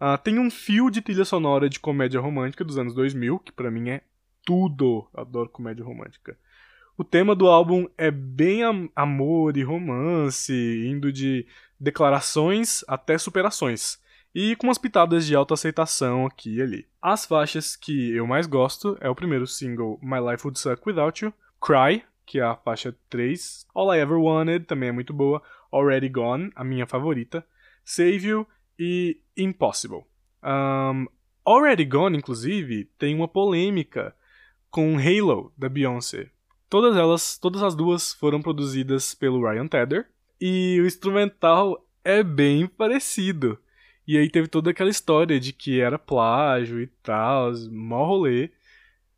Uh, 0.00 0.16
tem 0.22 0.38
um 0.38 0.50
fio 0.50 0.90
de 0.90 1.00
trilha 1.00 1.24
sonora 1.24 1.68
de 1.68 1.80
comédia 1.80 2.20
romântica 2.20 2.64
dos 2.64 2.78
anos 2.78 2.94
2000, 2.94 3.40
que 3.40 3.50
para 3.50 3.70
mim 3.70 3.88
é 3.88 4.02
tudo. 4.44 5.08
Adoro 5.12 5.48
comédia 5.48 5.84
romântica. 5.84 6.38
O 6.96 7.02
tema 7.02 7.34
do 7.34 7.48
álbum 7.48 7.88
é 7.96 8.10
bem 8.10 8.62
am 8.62 8.88
amor 8.94 9.56
e 9.56 9.62
romance, 9.62 10.52
indo 10.86 11.10
de 11.10 11.46
declarações 11.80 12.84
até 12.86 13.16
superações 13.16 13.98
e 14.34 14.54
com 14.56 14.66
umas 14.66 14.78
pitadas 14.78 15.26
de 15.26 15.34
autoaceitação 15.34 16.26
aqui 16.26 16.56
e 16.56 16.62
ali. 16.62 16.86
As 17.00 17.24
faixas 17.24 17.74
que 17.74 18.10
eu 18.14 18.26
mais 18.26 18.46
gosto 18.46 18.96
é 19.00 19.08
o 19.08 19.14
primeiro 19.14 19.46
single 19.46 19.98
My 20.02 20.18
Life 20.20 20.44
Would 20.44 20.58
Suck 20.58 20.82
Without 20.86 21.24
You, 21.24 21.32
Cry, 21.60 22.04
que 22.26 22.38
é 22.38 22.42
a 22.42 22.54
faixa 22.54 22.94
3, 23.08 23.66
All 23.74 23.94
I 23.94 24.00
Ever 24.00 24.18
Wanted, 24.18 24.66
também 24.66 24.90
é 24.90 24.92
muito 24.92 25.12
boa, 25.12 25.42
Already 25.72 26.08
Gone, 26.08 26.50
a 26.54 26.64
minha 26.64 26.86
favorita, 26.86 27.44
Save 27.84 28.26
You 28.26 28.46
e 28.78 29.20
Impossible. 29.36 30.04
Um, 30.42 31.06
Already 31.46 31.84
Gone, 31.84 32.16
inclusive, 32.16 32.84
tem 32.98 33.14
uma 33.14 33.28
polêmica 33.28 34.14
com 34.70 34.96
Halo, 34.98 35.52
da 35.56 35.68
Beyoncé. 35.68 36.30
Todas 36.68 36.96
elas, 36.96 37.38
todas 37.38 37.62
as 37.62 37.74
duas 37.74 38.12
foram 38.12 38.42
produzidas 38.42 39.14
pelo 39.14 39.40
Ryan 39.40 39.66
Tedder, 39.66 40.06
e 40.40 40.78
o 40.80 40.86
instrumental 40.86 41.86
é 42.04 42.22
bem 42.22 42.66
parecido. 42.66 43.58
E 44.06 44.16
aí 44.16 44.30
teve 44.30 44.48
toda 44.48 44.70
aquela 44.70 44.90
história 44.90 45.38
de 45.38 45.52
que 45.52 45.80
era 45.80 45.98
plágio 45.98 46.80
e 46.80 46.86
tal, 47.02 47.52
mó 47.70 48.06
rolê. 48.06 48.50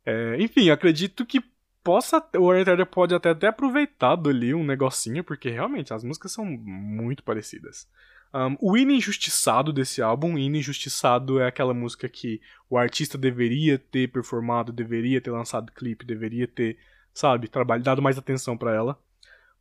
É, 0.05 0.35
enfim, 0.39 0.69
acredito 0.69 1.25
que 1.25 1.41
possa. 1.83 2.23
O 2.35 2.45
Warner 2.45 2.85
pode 2.85 3.13
até 3.13 3.33
ter 3.33 3.47
aproveitado 3.47 4.29
ali 4.29 4.53
um 4.53 4.63
negocinho, 4.63 5.23
porque 5.23 5.49
realmente 5.49 5.93
as 5.93 6.03
músicas 6.03 6.31
são 6.31 6.45
muito 6.45 7.23
parecidas. 7.23 7.87
Um, 8.33 8.55
o 8.61 8.77
hino 8.77 8.91
injustiçado 8.91 9.73
desse 9.73 10.01
álbum, 10.01 10.37
hino 10.37 10.55
injustiçado 10.55 11.39
é 11.41 11.47
aquela 11.47 11.73
música 11.73 12.07
que 12.07 12.39
o 12.69 12.77
artista 12.77 13.17
deveria 13.17 13.77
ter 13.77 14.07
performado, 14.09 14.71
deveria 14.71 15.19
ter 15.19 15.31
lançado 15.31 15.71
clipe, 15.73 16.05
deveria 16.05 16.47
ter, 16.47 16.77
sabe, 17.13 17.49
trabalho, 17.49 17.83
dado 17.83 18.01
mais 18.01 18.17
atenção 18.17 18.57
para 18.57 18.73
ela. 18.73 18.97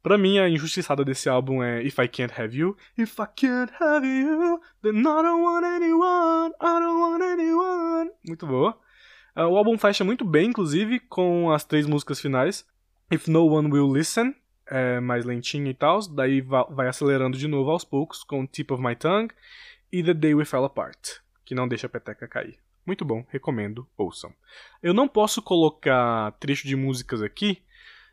Pra 0.03 0.16
mim, 0.16 0.39
a 0.39 0.49
injustiçada 0.49 1.05
desse 1.05 1.29
álbum 1.29 1.62
é 1.62 1.83
If 1.83 1.99
I 1.99 2.09
Can't 2.09 2.41
Have 2.41 2.57
You. 2.57 2.77
If 2.97 3.18
I 3.18 3.27
can't 3.37 3.73
have 3.81 4.07
you, 4.07 4.61
then 4.83 5.01
I 5.01 5.03
don't 5.03 5.43
want 5.43 5.64
anyone, 5.64 6.55
I 6.61 6.81
don't 6.81 7.01
want 7.01 7.23
anyone. 7.23 8.11
Muito 8.27 8.47
boa. 8.47 8.79
Uh, 9.41 9.45
o 9.45 9.57
álbum 9.57 9.78
fecha 9.78 10.05
muito 10.05 10.22
bem, 10.22 10.51
inclusive, 10.51 11.01
com 11.01 11.51
as 11.51 11.64
três 11.64 11.86
músicas 11.86 12.20
finais. 12.20 12.66
If 13.11 13.26
No 13.26 13.47
One 13.47 13.72
Will 13.72 13.91
Listen, 13.91 14.34
é 14.66 15.01
mais 15.01 15.24
lentinho 15.24 15.68
e 15.68 15.72
tal. 15.72 16.07
Daí 16.09 16.43
vai 16.43 16.88
acelerando 16.88 17.38
de 17.38 17.49
novo 17.49 17.70
aos 17.70 17.82
poucos 17.82 18.22
com 18.22 18.47
Tip 18.47 18.70
of 18.70 18.82
My 18.82 18.95
Tongue 18.95 19.32
e 19.91 20.03
The 20.03 20.12
Day 20.12 20.34
We 20.34 20.45
Fell 20.45 20.64
Apart, 20.64 21.20
que 21.43 21.55
não 21.55 21.66
deixa 21.66 21.86
a 21.86 21.91
peteca 21.91 22.28
cair. 22.28 22.59
Muito 22.84 23.03
bom, 23.03 23.24
recomendo, 23.30 23.88
ouçam. 23.97 24.30
Eu 24.82 24.93
não 24.93 25.09
posso 25.09 25.41
colocar 25.41 26.32
trecho 26.32 26.68
de 26.68 26.76
músicas 26.76 27.22
aqui, 27.22 27.62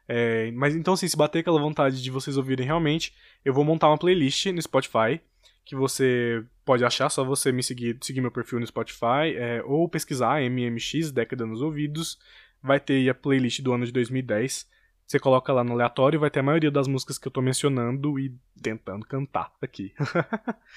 é, 0.07 0.49
mas 0.51 0.75
então, 0.75 0.93
assim, 0.93 1.07
se 1.07 1.17
bater 1.17 1.39
aquela 1.39 1.59
vontade 1.59 2.01
de 2.01 2.09
vocês 2.09 2.37
ouvirem 2.37 2.65
realmente, 2.65 3.13
eu 3.43 3.53
vou 3.53 3.65
montar 3.65 3.89
uma 3.89 3.97
playlist 3.97 4.45
no 4.45 4.61
Spotify 4.61 5.19
que 5.65 5.75
você 5.75 6.43
pode 6.67 6.83
achar, 6.83 7.07
só 7.07 7.23
você 7.23 7.49
me 7.49 7.63
seguir, 7.63 7.97
seguir 8.01 8.19
meu 8.19 8.29
perfil 8.29 8.59
no 8.59 8.67
Spotify, 8.67 9.33
é, 9.37 9.63
ou 9.65 9.87
pesquisar 9.87 10.41
MMX, 10.41 11.11
Década 11.13 11.45
nos 11.45 11.61
Ouvidos, 11.61 12.19
vai 12.61 12.77
ter 12.77 13.09
a 13.09 13.15
playlist 13.15 13.61
do 13.61 13.71
ano 13.71 13.85
de 13.85 13.91
2010. 13.93 14.67
Você 15.05 15.17
coloca 15.17 15.53
lá 15.53 15.63
no 15.63 15.71
aleatório, 15.71 16.19
vai 16.19 16.29
ter 16.29 16.41
a 16.41 16.43
maioria 16.43 16.69
das 16.69 16.85
músicas 16.85 17.17
que 17.17 17.25
eu 17.25 17.31
tô 17.31 17.41
mencionando 17.41 18.19
e 18.19 18.35
tentando 18.61 19.05
cantar 19.05 19.53
aqui. 19.61 19.93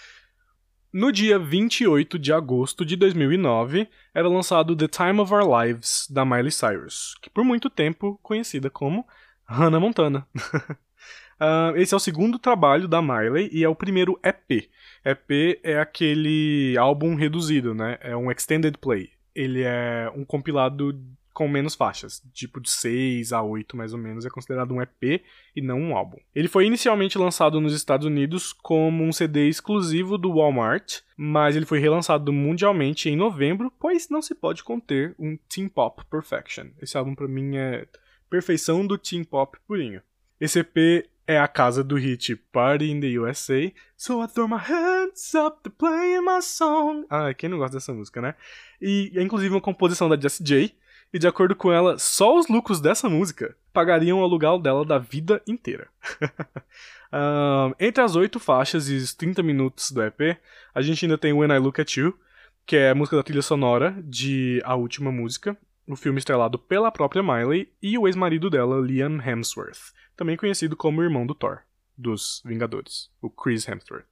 no 0.95 1.11
dia 1.11 1.41
28 1.41 2.17
de 2.17 2.33
agosto 2.33 2.85
de 2.85 2.95
2009, 2.95 3.89
era 4.15 4.29
lançado 4.29 4.77
The 4.77 4.87
Time 4.87 5.19
of 5.19 5.35
Our 5.35 5.61
Lives, 5.61 6.07
da 6.09 6.25
Miley 6.25 6.53
Cyrus, 6.53 7.17
que 7.21 7.29
por 7.29 7.43
muito 7.43 7.69
tempo 7.69 8.17
conhecida 8.23 8.71
como 8.71 9.05
Hannah 9.45 9.81
Montana. 9.81 10.25
uh, 10.37 11.75
esse 11.75 11.93
é 11.93 11.97
o 11.97 12.01
segundo 12.01 12.39
trabalho 12.39 12.87
da 12.87 13.03
Miley 13.03 13.51
e 13.53 13.65
é 13.65 13.69
o 13.69 13.75
primeiro 13.75 14.21
EP. 14.23 14.71
EP 15.05 15.61
é 15.63 15.79
aquele 15.79 16.77
álbum 16.79 17.15
reduzido, 17.15 17.75
né? 17.75 17.99
É 18.01 18.17
um 18.17 18.31
extended 18.31 18.77
play. 18.79 19.11
Ele 19.35 19.63
é 19.63 20.11
um 20.15 20.25
compilado 20.25 20.99
com 21.33 21.49
menos 21.49 21.75
faixas, 21.75 22.23
tipo 22.35 22.61
de 22.61 22.69
6 22.69 23.33
a 23.33 23.43
8 23.43 23.77
mais 23.77 23.93
ou 23.95 23.99
menos, 23.99 24.27
é 24.27 24.29
considerado 24.29 24.75
um 24.75 24.83
EP 24.83 25.23
e 25.57 25.63
não 25.63 25.81
um 25.81 25.97
álbum. 25.97 26.19
Ele 26.35 26.49
foi 26.49 26.67
inicialmente 26.67 27.17
lançado 27.17 27.61
nos 27.61 27.73
Estados 27.73 28.07
Unidos 28.07 28.53
como 28.53 29.05
um 29.05 29.13
CD 29.13 29.49
exclusivo 29.49 30.19
do 30.19 30.35
Walmart, 30.35 30.99
mas 31.17 31.57
ele 31.57 31.65
foi 31.65 31.79
relançado 31.79 32.33
mundialmente 32.33 33.09
em 33.09 33.17
novembro, 33.17 33.73
pois 33.79 34.11
não 34.11 34.21
se 34.21 34.35
pode 34.35 34.63
conter 34.63 35.15
um 35.19 35.39
Teen 35.49 35.69
Pop 35.69 36.05
Perfection. 36.11 36.67
Esse 36.83 36.99
álbum 36.99 37.15
para 37.15 37.29
mim 37.29 37.57
é 37.57 37.87
perfeição 38.31 38.87
do 38.87 38.97
teen 38.97 39.25
pop 39.25 39.59
purinho. 39.67 40.01
Esse 40.41 40.61
EP 40.61 41.09
é 41.31 41.39
a 41.39 41.47
casa 41.47 41.85
do 41.85 41.95
hit 41.95 42.35
Party 42.53 42.91
in 42.91 43.01
the 43.01 43.17
USA. 43.17 43.73
So 43.97 44.21
I 44.21 44.27
throw 44.27 44.49
my 44.49 44.59
hands 44.59 45.33
up 45.37 45.63
to 45.63 45.71
play 45.71 46.21
my 46.21 46.43
song. 46.43 47.07
Ah, 47.09 47.33
quem 47.33 47.49
não 47.49 47.59
gosta 47.59 47.77
dessa 47.77 47.95
música, 47.95 48.21
né? 48.21 48.35
E 48.83 49.13
é 49.15 49.23
inclusive 49.23 49.55
uma 49.55 49.61
composição 49.61 50.09
da 50.09 50.19
Jessie 50.19 50.45
J. 50.45 50.75
E 51.13 51.19
de 51.21 51.29
acordo 51.29 51.55
com 51.55 51.73
ela, 51.73 51.99
só 51.99 52.37
os 52.37 52.49
lucros 52.49 52.81
dessa 52.81 53.09
música 53.09 53.57
pagariam 53.73 54.21
o 54.21 54.25
aluguel 54.25 54.59
dela 54.59 54.85
da 54.85 54.99
vida 54.99 55.41
inteira. 55.47 55.89
um, 57.13 57.75
entre 57.79 58.03
as 58.03 58.17
oito 58.17 58.41
faixas 58.41 58.89
e 58.89 58.97
os 58.97 59.15
30 59.15 59.41
minutos 59.43 59.93
do 59.93 60.03
EP, 60.03 60.37
a 60.75 60.83
gente 60.83 61.05
ainda 61.05 61.19
tem 61.19 61.33
When 61.33 61.53
I 61.53 61.59
Look 61.59 61.81
at 61.81 61.97
You, 61.97 62.19
que 62.67 62.77
é 62.77 62.91
a 62.91 62.95
música 62.95 63.17
da 63.17 63.23
trilha 63.23 63.43
sonora 63.43 63.97
de 64.03 64.61
A 64.65 64.75
Última 64.75 65.13
Música, 65.13 65.57
o 65.87 65.97
filme 65.97 66.19
estrelado 66.19 66.59
pela 66.59 66.91
própria 66.91 67.23
Miley 67.23 67.73
e 67.83 67.97
o 67.99 68.07
ex-marido 68.07 68.49
dela, 68.49 68.81
Liam 68.81 69.21
Hemsworth, 69.21 69.93
também 70.21 70.37
conhecido 70.37 70.77
como 70.77 71.03
irmão 71.03 71.27
do 71.27 71.35
Thor, 71.35 71.61
dos 71.97 72.43
Vingadores, 72.45 73.11
o 73.23 73.31
Chris 73.31 73.67
Hemsworth. 73.67 74.05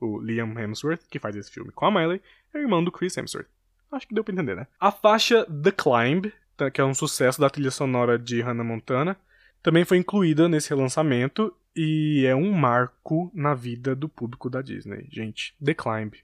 O 0.00 0.18
Liam 0.18 0.52
Hemsworth, 0.58 1.06
que 1.08 1.20
faz 1.20 1.36
esse 1.36 1.48
filme 1.48 1.70
com 1.70 1.86
a 1.86 1.92
Miley, 1.92 2.20
é 2.52 2.58
irmão 2.58 2.82
do 2.82 2.90
Chris 2.90 3.16
Hemsworth. 3.16 3.46
Acho 3.92 4.08
que 4.08 4.14
deu 4.16 4.24
pra 4.24 4.34
entender, 4.34 4.56
né? 4.56 4.66
A 4.80 4.90
faixa 4.90 5.44
The 5.44 5.70
Climb, 5.70 6.32
tá, 6.56 6.72
que 6.72 6.80
é 6.80 6.84
um 6.84 6.92
sucesso 6.92 7.40
da 7.40 7.48
trilha 7.48 7.70
sonora 7.70 8.18
de 8.18 8.40
Hannah 8.40 8.64
Montana, 8.64 9.16
também 9.62 9.84
foi 9.84 9.98
incluída 9.98 10.48
nesse 10.48 10.70
relançamento 10.70 11.54
e 11.76 12.26
é 12.26 12.34
um 12.34 12.50
marco 12.50 13.30
na 13.32 13.54
vida 13.54 13.94
do 13.94 14.08
público 14.08 14.50
da 14.50 14.60
Disney. 14.60 15.06
Gente, 15.08 15.54
The 15.64 15.72
Climb. 15.72 16.14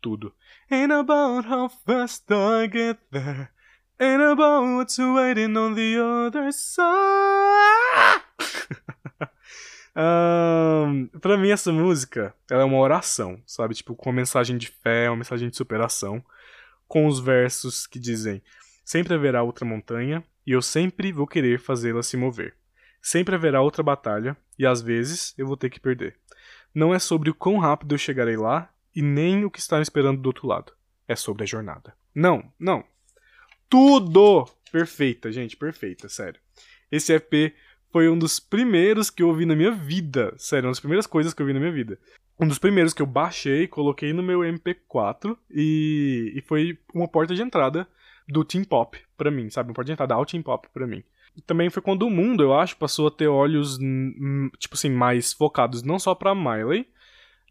Tudo. 0.00 0.32
Ain't 0.70 0.94
about 0.94 1.46
how 1.46 1.68
fast 1.68 2.24
I 2.32 2.70
get 2.72 2.98
there. 3.10 3.50
Ain't 4.00 4.22
about 4.22 4.76
what's 4.76 4.98
waiting 4.98 5.54
on 5.58 5.74
the 5.74 5.98
other 5.98 6.50
side. 6.52 7.85
Pra 11.20 11.38
mim, 11.38 11.50
essa 11.50 11.72
música 11.72 12.34
ela 12.50 12.62
é 12.62 12.64
uma 12.64 12.78
oração, 12.78 13.40
sabe? 13.46 13.74
Tipo, 13.74 13.94
com 13.94 14.10
uma 14.10 14.16
mensagem 14.16 14.58
de 14.58 14.68
fé, 14.68 15.08
uma 15.08 15.16
mensagem 15.16 15.48
de 15.48 15.56
superação 15.56 16.22
com 16.86 17.06
os 17.06 17.18
versos 17.18 17.86
que 17.86 17.98
dizem: 17.98 18.42
Sempre 18.84 19.14
haverá 19.14 19.42
outra 19.42 19.64
montanha, 19.64 20.22
e 20.46 20.52
eu 20.52 20.62
sempre 20.62 21.12
vou 21.12 21.26
querer 21.26 21.58
fazê-la 21.58 22.02
se 22.02 22.16
mover. 22.16 22.54
Sempre 23.00 23.34
haverá 23.34 23.60
outra 23.62 23.82
batalha, 23.82 24.36
e 24.58 24.66
às 24.66 24.82
vezes 24.82 25.34
eu 25.38 25.46
vou 25.46 25.56
ter 25.56 25.70
que 25.70 25.80
perder. 25.80 26.18
Não 26.74 26.94
é 26.94 26.98
sobre 26.98 27.30
o 27.30 27.34
quão 27.34 27.58
rápido 27.58 27.94
eu 27.94 27.98
chegarei 27.98 28.36
lá, 28.36 28.70
e 28.94 29.02
nem 29.02 29.44
o 29.44 29.50
que 29.50 29.58
está 29.58 29.76
me 29.76 29.82
esperando 29.82 30.20
do 30.20 30.26
outro 30.26 30.46
lado. 30.46 30.72
É 31.08 31.16
sobre 31.16 31.44
a 31.44 31.46
jornada. 31.46 31.94
Não, 32.14 32.52
não. 32.58 32.84
Tudo! 33.68 34.46
Perfeita, 34.70 35.30
gente, 35.30 35.56
perfeita, 35.56 36.08
sério. 36.08 36.40
Esse 36.90 37.12
EP 37.12 37.54
foi 37.92 38.08
um 38.08 38.18
dos 38.18 38.38
primeiros 38.38 39.10
que 39.10 39.22
eu 39.22 39.28
ouvi 39.28 39.46
na 39.46 39.56
minha 39.56 39.70
vida. 39.70 40.34
Sério, 40.36 40.66
uma 40.66 40.72
das 40.72 40.80
primeiras 40.80 41.06
coisas 41.06 41.32
que 41.32 41.40
eu 41.40 41.44
ouvi 41.44 41.54
na 41.54 41.60
minha 41.60 41.72
vida 41.72 41.98
um 42.38 42.46
dos 42.46 42.58
primeiros 42.58 42.92
que 42.92 43.00
eu 43.00 43.06
baixei, 43.06 43.66
coloquei 43.66 44.12
no 44.12 44.22
meu 44.22 44.40
MP4 44.40 45.36
e, 45.50 46.32
e 46.36 46.42
foi 46.42 46.78
uma 46.94 47.08
porta 47.08 47.34
de 47.34 47.42
entrada 47.42 47.88
do 48.28 48.44
Team 48.44 48.64
Pop 48.64 48.98
para 49.16 49.30
mim, 49.30 49.48
sabe? 49.48 49.70
Uma 49.70 49.74
porta 49.74 49.86
de 49.86 49.92
entrada 49.92 50.14
ao 50.14 50.26
Team 50.26 50.42
Pop 50.42 50.68
para 50.72 50.86
mim. 50.86 51.02
E 51.34 51.40
também 51.40 51.70
foi 51.70 51.82
quando 51.82 52.02
o 52.02 52.10
mundo, 52.10 52.42
eu 52.42 52.54
acho, 52.54 52.76
passou 52.76 53.08
a 53.08 53.10
ter 53.10 53.28
olhos, 53.28 53.78
tipo 54.58 54.74
assim, 54.74 54.90
mais 54.90 55.32
focados 55.32 55.82
não 55.82 55.98
só 55.98 56.14
pra 56.14 56.34
Miley 56.34 56.86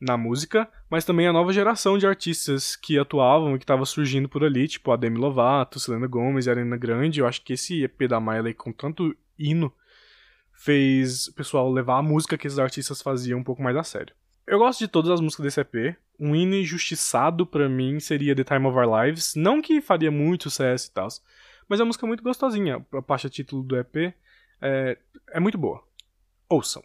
na 0.01 0.17
música, 0.17 0.69
mas 0.89 1.05
também 1.05 1.27
a 1.27 1.33
nova 1.33 1.53
geração 1.53 1.97
de 1.97 2.05
artistas 2.05 2.75
que 2.75 2.97
atuavam 2.99 3.55
e 3.55 3.57
que 3.57 3.63
estava 3.63 3.85
surgindo 3.85 4.27
por 4.27 4.43
ali, 4.43 4.67
tipo 4.67 4.91
a 4.91 4.95
Demi 4.95 5.17
Lovato, 5.17 5.79
Selena 5.79 6.07
Gomez 6.07 6.47
Arena 6.47 6.77
Grande. 6.77 7.19
Eu 7.19 7.27
acho 7.27 7.43
que 7.43 7.53
esse 7.53 7.83
EP 7.83 8.07
da 8.07 8.19
Miley 8.19 8.53
com 8.53 8.71
tanto 8.71 9.15
hino 9.37 9.71
fez 10.55 11.27
o 11.27 11.33
pessoal 11.33 11.71
levar 11.71 11.97
a 11.99 12.03
música 12.03 12.37
que 12.37 12.47
esses 12.47 12.59
artistas 12.59 13.01
faziam 13.01 13.39
um 13.39 13.43
pouco 13.43 13.61
mais 13.61 13.75
a 13.75 13.83
sério. 13.83 14.15
Eu 14.47 14.59
gosto 14.59 14.79
de 14.79 14.87
todas 14.87 15.11
as 15.11 15.21
músicas 15.21 15.43
desse 15.43 15.61
EP. 15.61 15.97
Um 16.19 16.35
hino 16.35 16.55
injustiçado 16.55 17.45
para 17.45 17.67
mim 17.67 17.99
seria 17.99 18.35
The 18.35 18.43
Time 18.43 18.67
of 18.67 18.77
Our 18.77 19.03
Lives. 19.03 19.35
Não 19.35 19.61
que 19.61 19.81
faria 19.81 20.11
muito 20.11 20.43
sucesso 20.43 20.87
e 20.87 20.91
tal, 20.91 21.07
mas 21.67 21.79
é 21.79 21.83
uma 21.83 21.87
música 21.87 22.07
muito 22.07 22.23
gostosinha. 22.23 22.85
A 22.93 23.01
faixa 23.01 23.29
título 23.29 23.63
do 23.63 23.77
EP 23.77 24.13
é, 24.61 24.97
é 25.31 25.39
muito 25.39 25.57
boa. 25.57 25.83
Ouçam. 26.47 26.83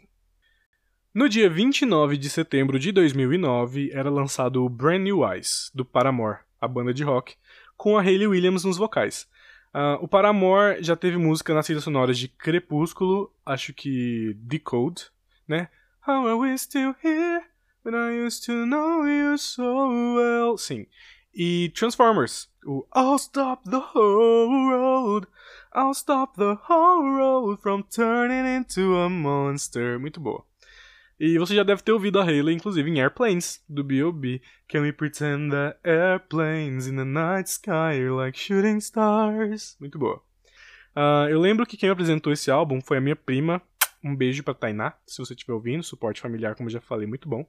No 1.12 1.28
dia 1.28 1.50
29 1.50 2.16
de 2.16 2.30
setembro 2.30 2.78
de 2.78 2.92
2009, 2.92 3.90
era 3.92 4.08
lançado 4.08 4.64
o 4.64 4.68
Brand 4.68 5.02
New 5.02 5.28
Eyes, 5.28 5.70
do 5.74 5.84
Paramore, 5.84 6.38
a 6.60 6.68
banda 6.68 6.94
de 6.94 7.02
rock, 7.02 7.34
com 7.76 7.98
a 7.98 8.00
Hayley 8.00 8.26
Williams 8.26 8.64
nos 8.64 8.76
vocais. 8.76 9.28
Uh, 9.72 10.02
o 10.02 10.08
Paramore 10.08 10.82
já 10.82 10.96
teve 10.96 11.16
música 11.16 11.54
nas 11.54 11.64
trilhas 11.64 11.84
sonoras 11.84 12.18
de 12.18 12.26
Crepúsculo, 12.26 13.32
acho 13.46 13.72
que 13.72 14.34
Decode, 14.36 15.04
né? 15.46 15.68
How 16.06 16.26
are 16.26 16.34
we 16.34 16.58
still 16.58 16.94
here? 17.02 17.42
When 17.84 17.94
I 17.94 18.26
used 18.26 18.44
to 18.46 18.66
know 18.66 19.06
you 19.06 19.38
so 19.38 20.16
well. 20.16 20.58
Sim. 20.58 20.86
E 21.32 21.70
Transformers. 21.70 22.50
O 22.66 22.84
I'll 22.94 23.18
stop 23.18 23.62
the 23.64 23.80
whole 23.94 24.70
road. 24.70 25.28
I'll 25.72 25.94
stop 25.94 26.36
the 26.36 26.58
whole 26.68 27.08
road 27.08 27.60
from 27.62 27.84
turning 27.84 28.46
into 28.46 28.96
a 28.96 29.08
monster. 29.08 29.98
Muito 29.98 30.20
boa. 30.20 30.44
E 31.20 31.36
você 31.36 31.54
já 31.54 31.62
deve 31.62 31.82
ter 31.82 31.92
ouvido 31.92 32.18
a 32.18 32.24
Hayley, 32.24 32.54
inclusive, 32.54 32.90
em 32.90 32.98
Airplanes, 32.98 33.62
do 33.68 33.84
B.O.B. 33.84 34.40
Can 34.66 34.80
we 34.80 34.90
pretend 34.90 35.50
that 35.50 35.78
airplanes 35.84 36.86
in 36.86 36.96
the 36.96 37.04
night 37.04 37.50
sky 37.50 38.00
are 38.00 38.12
like 38.12 38.38
shooting 38.38 38.78
stars? 38.78 39.76
Muito 39.78 39.98
boa. 39.98 40.22
Uh, 40.96 41.28
eu 41.28 41.38
lembro 41.38 41.66
que 41.66 41.76
quem 41.76 41.90
apresentou 41.90 42.32
esse 42.32 42.50
álbum 42.50 42.80
foi 42.80 42.96
a 42.96 43.02
minha 43.02 43.14
prima. 43.14 43.60
Um 44.02 44.16
beijo 44.16 44.42
pra 44.42 44.54
Tainá, 44.54 44.94
se 45.06 45.18
você 45.18 45.34
estiver 45.34 45.52
ouvindo. 45.52 45.82
Suporte 45.82 46.22
familiar, 46.22 46.54
como 46.54 46.70
eu 46.70 46.72
já 46.72 46.80
falei, 46.80 47.06
muito 47.06 47.28
bom. 47.28 47.46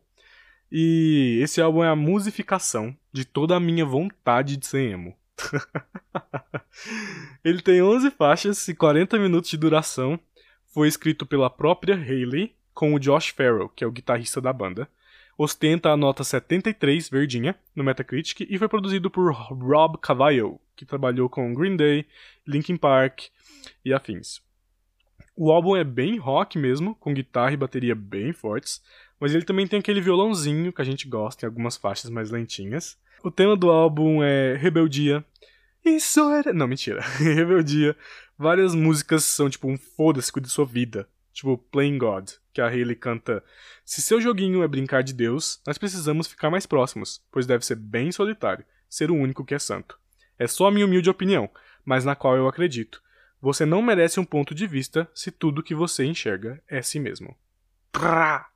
E 0.70 1.40
esse 1.42 1.62
álbum 1.62 1.82
é 1.82 1.88
a 1.88 1.96
musificação 1.96 2.94
de 3.14 3.24
toda 3.24 3.56
a 3.56 3.60
minha 3.60 3.86
vontade 3.86 4.58
de 4.58 4.68
ser 4.68 4.92
emo. 4.92 5.16
Ele 7.42 7.62
tem 7.62 7.82
11 7.82 8.12
faixas 8.12 8.68
e 8.68 8.76
40 8.76 9.18
minutos 9.18 9.50
de 9.50 9.56
duração. 9.56 10.20
Foi 10.74 10.90
escrito 10.90 11.26
pela 11.26 11.50
própria 11.50 11.96
Hayley, 11.96 12.54
com 12.74 12.94
o 12.94 13.00
Josh 13.00 13.30
Farrell, 13.30 13.70
que 13.70 13.84
é 13.84 13.88
o 13.88 13.92
guitarrista 13.92 14.42
da 14.42 14.52
banda. 14.54 14.88
Ostenta 15.38 15.90
a 15.90 15.98
nota 15.98 16.24
73, 16.24 17.10
verdinha, 17.10 17.56
no 17.76 17.84
Metacritic, 17.84 18.42
e 18.42 18.58
foi 18.58 18.68
produzido 18.68 19.10
por 19.10 19.34
Rob 19.34 19.98
Cavallo, 19.98 20.60
que 20.76 20.86
trabalhou 20.86 21.28
com 21.30 21.54
Green 21.54 21.76
Day, 21.76 22.06
Linkin 22.46 22.78
Park 22.78 23.24
e 23.84 23.94
afins. 23.94 24.42
O 25.36 25.52
álbum 25.52 25.76
é 25.76 25.84
bem 25.84 26.18
rock 26.18 26.58
mesmo, 26.58 26.94
com 26.96 27.14
guitarra 27.14 27.54
e 27.54 27.58
bateria 27.58 27.96
bem 27.96 28.34
fortes, 28.34 28.82
mas 29.20 29.34
ele 29.34 29.46
também 29.46 29.66
tem 29.66 29.80
aquele 29.80 30.02
violãozinho 30.02 30.74
que 30.74 30.82
a 30.82 30.86
gente 30.86 31.08
gosta 31.08 31.46
em 31.46 31.48
algumas 31.48 31.78
faixas 31.78 32.10
mais 32.10 32.30
lentinhas. 32.30 32.98
O 33.24 33.32
tema 33.32 33.56
do 33.56 33.70
álbum 33.70 34.22
é 34.24 34.56
Rebeldia. 34.56 35.24
Isso 35.86 36.20
era. 36.32 36.52
Não, 36.52 36.68
mentira. 36.68 37.02
Rebeldia. 37.18 37.96
Várias 38.38 38.74
músicas 38.74 39.24
são 39.24 39.50
tipo 39.50 39.68
um 39.68 39.78
foda-se 39.78 40.32
de 40.40 40.50
sua 40.50 40.66
vida. 40.66 41.08
Tipo 41.34 41.58
Playing 41.58 41.98
God, 41.98 42.30
que 42.54 42.62
a 42.62 42.68
Hayley 42.68 42.96
canta: 42.96 43.44
Se 43.86 44.02
seu 44.02 44.20
joguinho 44.20 44.64
é 44.64 44.68
brincar 44.68 45.02
de 45.02 45.14
Deus, 45.14 45.62
nós 45.66 45.78
precisamos 45.78 46.28
ficar 46.28 46.50
mais 46.50 46.66
próximos, 46.66 47.22
pois 47.32 47.46
deve 47.46 47.66
ser 47.66 47.76
bem 47.76 48.12
solitário, 48.12 48.66
ser 48.90 49.10
o 49.10 49.16
único 49.16 49.46
que 49.46 49.56
é 49.56 49.60
santo. 49.60 49.98
É 50.38 50.48
só 50.48 50.68
a 50.68 50.72
minha 50.72 50.86
humilde 50.86 51.10
opinião, 51.10 51.50
mas 51.86 52.04
na 52.04 52.16
qual 52.16 52.36
eu 52.36 52.48
acredito. 52.48 53.02
Você 53.42 53.66
não 53.66 53.82
merece 53.82 54.20
um 54.20 54.26
ponto 54.26 54.54
de 54.54 54.68
vista 54.68 55.10
se 55.16 55.32
tudo 55.32 55.64
que 55.64 55.74
você 55.74 56.06
enxerga 56.06 56.62
é 56.68 56.82
si 56.82 57.00
mesmo. 57.00 57.36
Prá! 57.92 58.52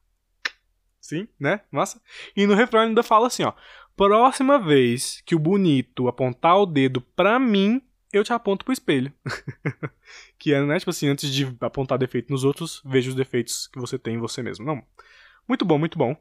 Sim, 0.99 1.27
né? 1.39 1.61
Massa. 1.71 2.01
E 2.35 2.47
no 2.47 2.55
refrão 2.55 2.81
ainda 2.81 3.03
fala 3.03 3.27
assim, 3.27 3.43
ó. 3.43 3.53
Próxima 3.95 4.59
vez 4.59 5.21
que 5.25 5.35
o 5.35 5.39
bonito 5.39 6.07
apontar 6.07 6.57
o 6.57 6.65
dedo 6.65 6.99
pra 6.99 7.39
mim, 7.39 7.81
eu 8.17 8.23
te 8.23 8.33
aponto 8.33 8.65
pro 8.65 8.73
espelho. 8.73 9.11
que 10.37 10.53
é, 10.53 10.61
né? 10.61 10.79
Tipo 10.79 10.91
assim, 10.91 11.07
antes 11.07 11.29
de 11.33 11.55
apontar 11.61 11.97
defeito 11.97 12.31
nos 12.31 12.43
outros, 12.43 12.81
veja 12.85 13.09
os 13.09 13.15
defeitos 13.15 13.67
que 13.67 13.79
você 13.79 13.97
tem 13.97 14.15
em 14.15 14.19
você 14.19 14.41
mesmo. 14.41 14.65
Não. 14.65 14.83
Muito 15.47 15.65
bom, 15.65 15.77
muito 15.77 15.97
bom. 15.97 16.13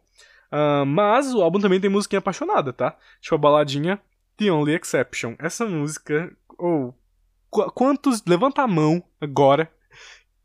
Uh, 0.52 0.84
mas 0.86 1.34
o 1.34 1.42
álbum 1.42 1.58
também 1.58 1.80
tem 1.80 1.90
musiquinha 1.90 2.18
apaixonada, 2.18 2.72
tá? 2.72 2.96
Tipo 3.20 3.34
a 3.34 3.38
baladinha 3.38 4.00
The 4.36 4.50
Only 4.50 4.74
Exception. 4.74 5.34
Essa 5.38 5.66
música. 5.66 6.34
Ou. 6.58 6.94
Oh, 7.50 7.70
quantos. 7.70 8.22
Levanta 8.26 8.62
a 8.62 8.68
mão 8.68 9.02
agora. 9.20 9.70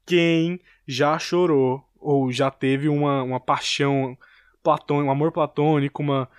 Quem 0.06 0.60
já 0.88 1.20
chorou 1.20 1.88
ou 2.00 2.32
já 2.32 2.50
teve 2.50 2.90
uma, 2.90 3.22
uma 3.22 3.40
paixão 3.40 4.18
platônico, 4.64 5.08
um 5.08 5.12
amor 5.12 5.32
platônico, 5.32 6.02
uma 6.02 6.30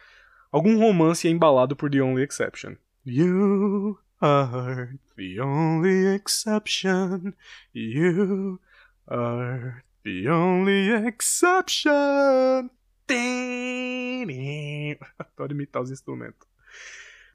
algum 0.50 0.78
romance 0.78 1.28
embalado 1.28 1.76
por 1.76 1.90
The 1.90 2.02
Only 2.02 2.24
Exception. 2.24 2.74
You 3.04 3.98
are 4.20 4.98
the 5.16 5.40
only 5.40 6.14
exception. 6.14 7.34
You 7.72 8.60
are 9.08 9.82
the 10.04 10.28
only 10.28 10.90
exception. 11.06 12.70
Adoro 15.18 15.52
imitar 15.52 15.82
os 15.82 15.90
instrumentos. 15.90 16.48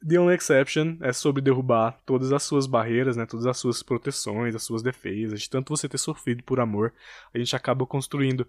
The 0.08 0.20
Only 0.20 0.36
Exception 0.36 0.98
é 1.02 1.12
sobre 1.12 1.42
derrubar 1.42 1.98
todas 2.06 2.32
as 2.32 2.44
suas 2.44 2.68
barreiras, 2.68 3.18
né, 3.18 3.26
todas 3.26 3.48
as 3.48 3.58
suas 3.58 3.82
proteções, 3.82 4.54
as 4.54 4.62
suas 4.64 4.84
defesas, 4.84 5.42
de 5.42 5.50
tanto 5.50 5.76
você 5.76 5.90
ter 5.90 5.98
sofrido 5.98 6.44
por 6.44 6.60
amor, 6.60 6.94
a 7.34 7.38
gente 7.40 7.56
acaba 7.56 7.88
construindo 7.88 8.48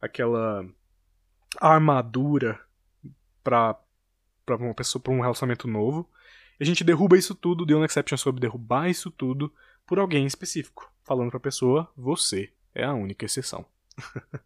aquela 0.00 0.68
armadura 1.58 2.60
para 3.42 3.74
para 4.56 4.66
uma 4.66 4.74
pessoa, 4.74 5.02
para 5.02 5.12
um 5.12 5.20
relacionamento 5.20 5.68
novo. 5.68 6.08
E 6.58 6.62
a 6.62 6.66
gente 6.66 6.84
derruba 6.84 7.16
isso 7.16 7.34
tudo, 7.34 7.66
The 7.66 7.74
Only 7.74 7.86
Exception 7.86 8.16
sobre 8.16 8.40
derrubar 8.40 8.88
isso 8.88 9.10
tudo 9.10 9.52
por 9.86 9.98
alguém 9.98 10.26
específico, 10.26 10.90
falando 11.04 11.30
pra 11.30 11.40
pessoa, 11.40 11.90
você 11.96 12.52
é 12.74 12.84
a 12.84 12.92
única 12.92 13.24
exceção. 13.24 13.64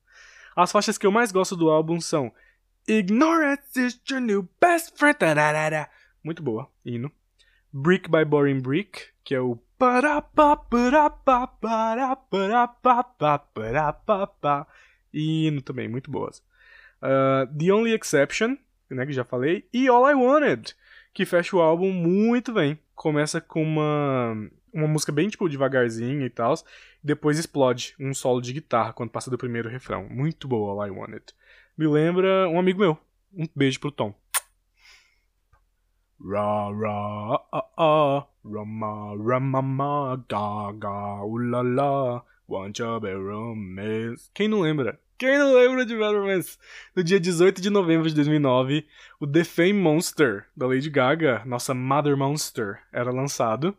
As 0.55 0.71
faixas 0.71 0.99
que 0.99 1.07
eu 1.07 1.13
mais 1.13 1.33
gosto 1.33 1.57
do 1.57 1.71
álbum 1.71 2.01
são 2.01 2.33
Ignorance 2.87 3.79
is 3.79 4.01
your 4.11 4.21
new 4.21 4.49
best 4.61 4.99
friend. 4.99 5.19
Tararara. 5.19 5.89
Muito 6.23 6.43
boa, 6.43 6.69
hino. 6.85 7.11
Brick 7.73 8.11
by 8.11 8.25
Boring 8.25 8.61
Brick, 8.61 9.01
que 9.25 9.35
é 9.35 9.41
o 9.41 9.59
hino 15.13 15.63
também, 15.63 15.89
muito 15.89 16.11
boas. 16.11 16.43
Uh, 17.03 17.47
The 17.59 17.73
Only 17.73 17.95
Exception, 17.95 18.57
né, 18.95 19.07
que 19.07 19.13
já 19.13 19.25
falei, 19.25 19.67
e 19.73 19.89
All 19.89 20.09
I 20.11 20.15
Wanted, 20.15 20.75
que 21.13 21.27
fecha 21.27 21.57
o 21.57 21.61
álbum 21.61 21.93
muito 21.93 22.53
bem. 22.53 22.79
Começa 22.95 23.41
com 23.41 23.63
uma 23.63 24.51
uma 24.73 24.89
música 24.89 25.13
bem, 25.13 25.29
tipo, 25.29 25.49
devagarzinha 25.49 26.25
e 26.25 26.31
tal. 26.31 26.55
Depois 27.05 27.39
explode 27.39 27.95
um 28.01 28.15
solo 28.15 28.41
de 28.41 28.53
guitarra 28.53 28.93
quando 28.93 29.11
passa 29.11 29.31
do 29.31 29.37
primeiro 29.37 29.69
refrão. 29.69 30.09
Muito 30.09 30.49
boa, 30.49 30.73
All 30.73 30.87
I 30.87 30.91
Wanted. 30.91 31.25
Me 31.77 31.87
lembra 31.87 32.49
um 32.49 32.59
amigo 32.59 32.81
meu. 32.81 32.99
Um 33.33 33.47
beijo 33.55 33.81
pro 33.81 33.91
Tom. 33.91 34.15
Ra 36.25 36.71
ra 36.71 37.43
ah 37.53 37.69
ah 37.77 38.27
Gaga 40.29 41.25
Ulala 41.25 42.25
Want 42.49 42.81
a 42.81 42.99
romance 42.99 44.31
Quem 44.33 44.47
não 44.47 44.61
lembra? 44.61 45.01
Quem 45.23 45.39
não 45.39 45.55
lembra 45.55 45.87
de 45.87 45.97
Bad 45.97 46.17
Romance? 46.17 46.59
No 46.97 47.05
dia 47.05 47.21
18 47.21 47.63
de 47.63 47.71
novembro 47.71 48.09
de 48.09 48.15
2009, 48.17 48.85
o 49.21 49.25
The 49.25 49.45
Fame 49.45 49.73
Monster, 49.75 50.47
da 50.57 50.67
Lady 50.67 50.91
Gaga, 50.91 51.45
nossa 51.47 51.73
Mother 51.73 52.17
Monster, 52.17 52.81
era 52.93 53.09
lançado. 53.13 53.73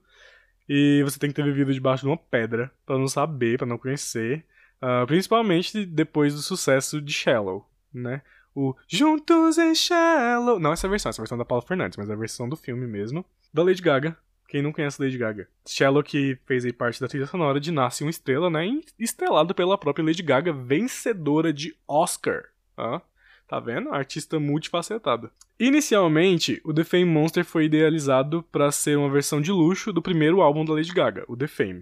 E 0.69 1.03
você 1.03 1.19
tem 1.19 1.29
que 1.29 1.35
ter 1.35 1.43
vivido 1.43 1.73
debaixo 1.73 2.03
de 2.03 2.07
uma 2.07 2.15
pedra 2.15 2.71
para 2.85 2.97
não 2.97 3.09
saber, 3.09 3.57
para 3.57 3.67
não 3.67 3.77
conhecer. 3.77 4.45
Uh, 4.81 5.05
principalmente 5.05 5.85
depois 5.85 6.33
do 6.33 6.41
sucesso 6.41 7.01
de 7.01 7.11
Shallow, 7.11 7.69
né? 7.93 8.21
O 8.55 8.73
Juntos 8.87 9.57
em 9.57 9.75
Shallow. 9.75 10.61
Não 10.61 10.71
essa 10.71 10.87
versão, 10.87 11.09
essa 11.09 11.21
versão 11.21 11.37
da 11.37 11.43
Paula 11.43 11.65
Fernandes, 11.67 11.97
mas 11.97 12.09
a 12.09 12.15
versão 12.15 12.47
do 12.47 12.55
filme 12.55 12.87
mesmo. 12.87 13.25
Da 13.53 13.63
Lady 13.63 13.81
Gaga. 13.81 14.15
Quem 14.53 14.61
não 14.61 14.71
conhece 14.71 15.01
Lady 15.01 15.17
Gaga? 15.17 15.47
Shallow 15.67 16.03
que 16.03 16.37
fez 16.45 16.63
aí 16.63 16.71
parte 16.71 17.01
da 17.01 17.07
trilha 17.07 17.25
sonora 17.25 17.59
de 17.59 17.71
Nasce 17.71 18.03
uma 18.03 18.11
Estrela, 18.11 18.51
né? 18.51 18.81
Estrelado 18.99 19.55
pela 19.55 19.79
própria 19.79 20.05
Lady 20.05 20.21
Gaga, 20.21 20.53
vencedora 20.53 21.51
de 21.51 21.75
Oscar. 21.87 22.43
Tá 23.47 23.59
vendo? 23.59 23.91
Artista 23.91 24.39
multifacetada. 24.39 25.31
Inicialmente, 25.59 26.61
o 26.63 26.71
The 26.71 26.83
Fame 26.83 27.05
Monster 27.05 27.43
foi 27.43 27.65
idealizado 27.65 28.43
para 28.51 28.71
ser 28.71 28.95
uma 28.95 29.09
versão 29.09 29.41
de 29.41 29.51
luxo 29.51 29.91
do 29.91 30.03
primeiro 30.03 30.39
álbum 30.39 30.63
da 30.63 30.73
Lady 30.73 30.93
Gaga, 30.93 31.25
o 31.27 31.35
The 31.35 31.47
Fame. 31.47 31.79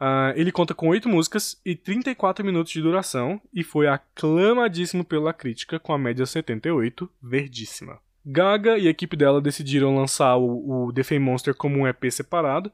Uh, 0.00 0.32
ele 0.34 0.50
conta 0.50 0.74
com 0.74 0.88
8 0.88 1.06
músicas 1.10 1.60
e 1.62 1.76
34 1.76 2.42
minutos 2.42 2.72
de 2.72 2.80
duração 2.80 3.38
e 3.52 3.62
foi 3.62 3.86
aclamadíssimo 3.86 5.04
pela 5.04 5.34
crítica 5.34 5.78
com 5.78 5.92
a 5.92 5.98
média 5.98 6.24
78, 6.24 7.06
verdíssima. 7.22 8.00
Gaga 8.24 8.78
e 8.78 8.86
a 8.86 8.90
equipe 8.90 9.16
dela 9.16 9.40
decidiram 9.40 9.96
lançar 9.96 10.36
o, 10.36 10.86
o 10.86 10.92
The 10.92 11.02
Fame 11.02 11.24
Monster 11.24 11.54
como 11.54 11.78
um 11.78 11.86
EP 11.86 12.10
separado, 12.10 12.70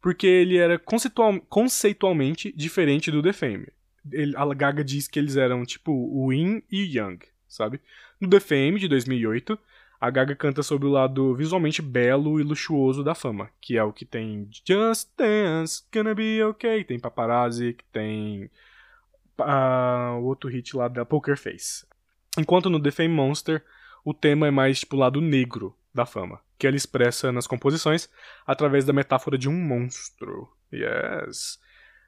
porque 0.00 0.26
ele 0.26 0.56
era 0.56 0.78
conceitual, 0.78 1.40
conceitualmente 1.48 2.52
diferente 2.56 3.10
do 3.10 3.22
The 3.22 3.32
Fame. 3.32 3.68
Ele, 4.12 4.34
a 4.36 4.54
Gaga 4.54 4.84
diz 4.84 5.08
que 5.08 5.18
eles 5.18 5.36
eram 5.36 5.64
tipo 5.64 5.92
o 5.92 6.32
Yin 6.32 6.62
e 6.70 6.96
Yang, 6.96 7.26
sabe? 7.48 7.80
No 8.20 8.28
The 8.28 8.40
Fame 8.40 8.78
de 8.78 8.88
2008, 8.88 9.58
a 10.00 10.10
Gaga 10.10 10.36
canta 10.36 10.62
sobre 10.62 10.86
o 10.86 10.90
lado 10.90 11.34
visualmente 11.34 11.82
belo 11.82 12.40
e 12.40 12.44
luxuoso 12.44 13.02
da 13.02 13.14
fama, 13.14 13.50
que 13.60 13.76
é 13.76 13.82
o 13.82 13.92
que 13.92 14.04
tem 14.04 14.48
Just 14.64 15.10
Dance, 15.16 15.82
Gonna 15.92 16.14
Be 16.14 16.42
Okay, 16.44 16.84
tem 16.84 17.00
Paparazzi, 17.00 17.74
que 17.74 17.84
tem 17.92 18.50
uh, 19.40 20.18
o 20.20 20.24
outro 20.24 20.48
hit 20.48 20.76
lá 20.76 20.86
da 20.86 21.04
Poker 21.04 21.36
Face. 21.36 21.84
Enquanto 22.38 22.70
no 22.70 22.80
The 22.80 22.92
Fame 22.92 23.14
Monster, 23.14 23.64
o 24.08 24.14
tema 24.14 24.46
é 24.46 24.50
mais 24.50 24.80
tipo 24.80 24.96
o 24.96 24.98
lado 24.98 25.20
negro 25.20 25.76
da 25.92 26.06
fama, 26.06 26.40
que 26.58 26.66
ela 26.66 26.76
expressa 26.76 27.30
nas 27.30 27.46
composições 27.46 28.08
através 28.46 28.86
da 28.86 28.92
metáfora 28.92 29.36
de 29.36 29.50
um 29.50 29.52
monstro. 29.52 30.48
Yes. 30.72 31.58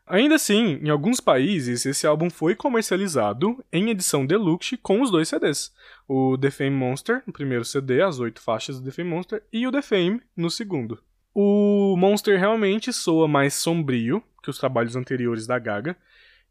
Ainda 0.06 0.36
assim, 0.36 0.80
em 0.82 0.88
alguns 0.88 1.20
países, 1.20 1.84
esse 1.84 2.06
álbum 2.06 2.30
foi 2.30 2.54
comercializado 2.56 3.62
em 3.70 3.90
edição 3.90 4.24
deluxe 4.24 4.78
com 4.78 5.02
os 5.02 5.10
dois 5.10 5.28
CDs. 5.28 5.74
O 6.08 6.38
The 6.38 6.50
Fame 6.50 6.70
Monster, 6.70 7.22
no 7.26 7.34
primeiro 7.34 7.66
CD, 7.66 8.00
as 8.00 8.18
oito 8.18 8.40
faixas 8.40 8.80
do 8.80 8.86
The 8.86 8.92
Fame 8.92 9.10
Monster, 9.10 9.42
e 9.52 9.66
o 9.66 9.70
The 9.70 9.82
Fame 9.82 10.22
no 10.34 10.50
segundo. 10.50 11.02
O 11.34 11.96
Monster 11.98 12.38
realmente 12.38 12.94
soa 12.94 13.28
mais 13.28 13.52
sombrio 13.52 14.24
que 14.42 14.48
os 14.48 14.56
trabalhos 14.56 14.96
anteriores 14.96 15.46
da 15.46 15.58
Gaga, 15.58 15.94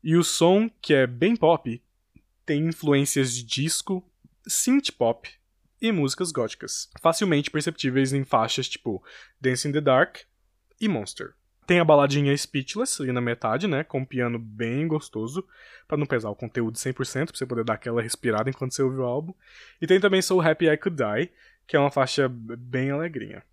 e 0.04 0.16
o 0.16 0.24
som, 0.24 0.70
que 0.80 0.94
é 0.94 1.08
bem 1.08 1.36
pop, 1.36 1.82
tem 2.46 2.68
influências 2.68 3.34
de 3.34 3.44
disco, 3.44 4.08
synth 4.48 4.92
pop 4.92 5.39
e 5.82 5.92
músicas 5.92 6.32
góticas, 6.32 6.90
facilmente 7.02 7.50
perceptíveis 7.50 8.14
em 8.14 8.24
faixas 8.24 8.68
tipo 8.68 9.04
Dance 9.40 9.68
in 9.68 9.72
the 9.72 9.82
Dark 9.82 10.20
e 10.80 10.88
Monster. 10.88 11.34
Tem 11.66 11.80
a 11.80 11.86
baladinha 11.86 12.36
Speechless 12.36 13.02
ali 13.02 13.12
na 13.12 13.22
metade, 13.22 13.68
né? 13.68 13.84
Com 13.84 14.00
um 14.00 14.06
piano 14.06 14.40
bem 14.40 14.88
gostoso, 14.88 15.48
para 15.88 15.98
não 15.98 16.08
pesar 16.08 16.30
o 16.32 16.36
conteúdo 16.36 16.78
100%, 16.78 17.28
pra 17.28 17.38
você 17.38 17.46
poder 17.46 17.64
dar 17.64 17.76
aquela 17.76 18.02
respirada 18.02 18.50
enquanto 18.50 18.74
você 18.74 18.82
ouve 18.82 18.98
o 18.98 19.04
álbum. 19.04 19.34
E 19.80 19.86
tem 19.86 20.00
também 20.00 20.20
So 20.20 20.42
Happy 20.42 20.68
I 20.68 20.76
Could 20.78 20.98
Die, 20.98 21.32
que 21.68 21.76
é 21.76 21.80
uma 21.80 21.92
faixa 21.92 22.28
bem 22.28 22.90
alegrinha. 22.90 23.44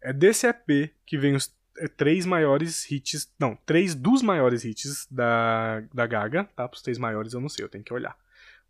É 0.00 0.12
desse 0.12 0.46
EP 0.46 0.92
que 1.04 1.18
vem 1.18 1.34
os 1.34 1.52
é, 1.78 1.88
três 1.88 2.24
maiores 2.24 2.88
hits. 2.88 3.28
Não, 3.38 3.56
três 3.66 3.96
dos 3.96 4.22
maiores 4.22 4.64
hits 4.64 5.08
da, 5.10 5.82
da 5.92 6.06
Gaga, 6.06 6.44
tá? 6.54 6.70
Os 6.72 6.82
três 6.82 6.98
maiores 6.98 7.32
eu 7.32 7.40
não 7.40 7.48
sei, 7.48 7.64
eu 7.64 7.68
tenho 7.68 7.82
que 7.82 7.92
olhar. 7.92 8.16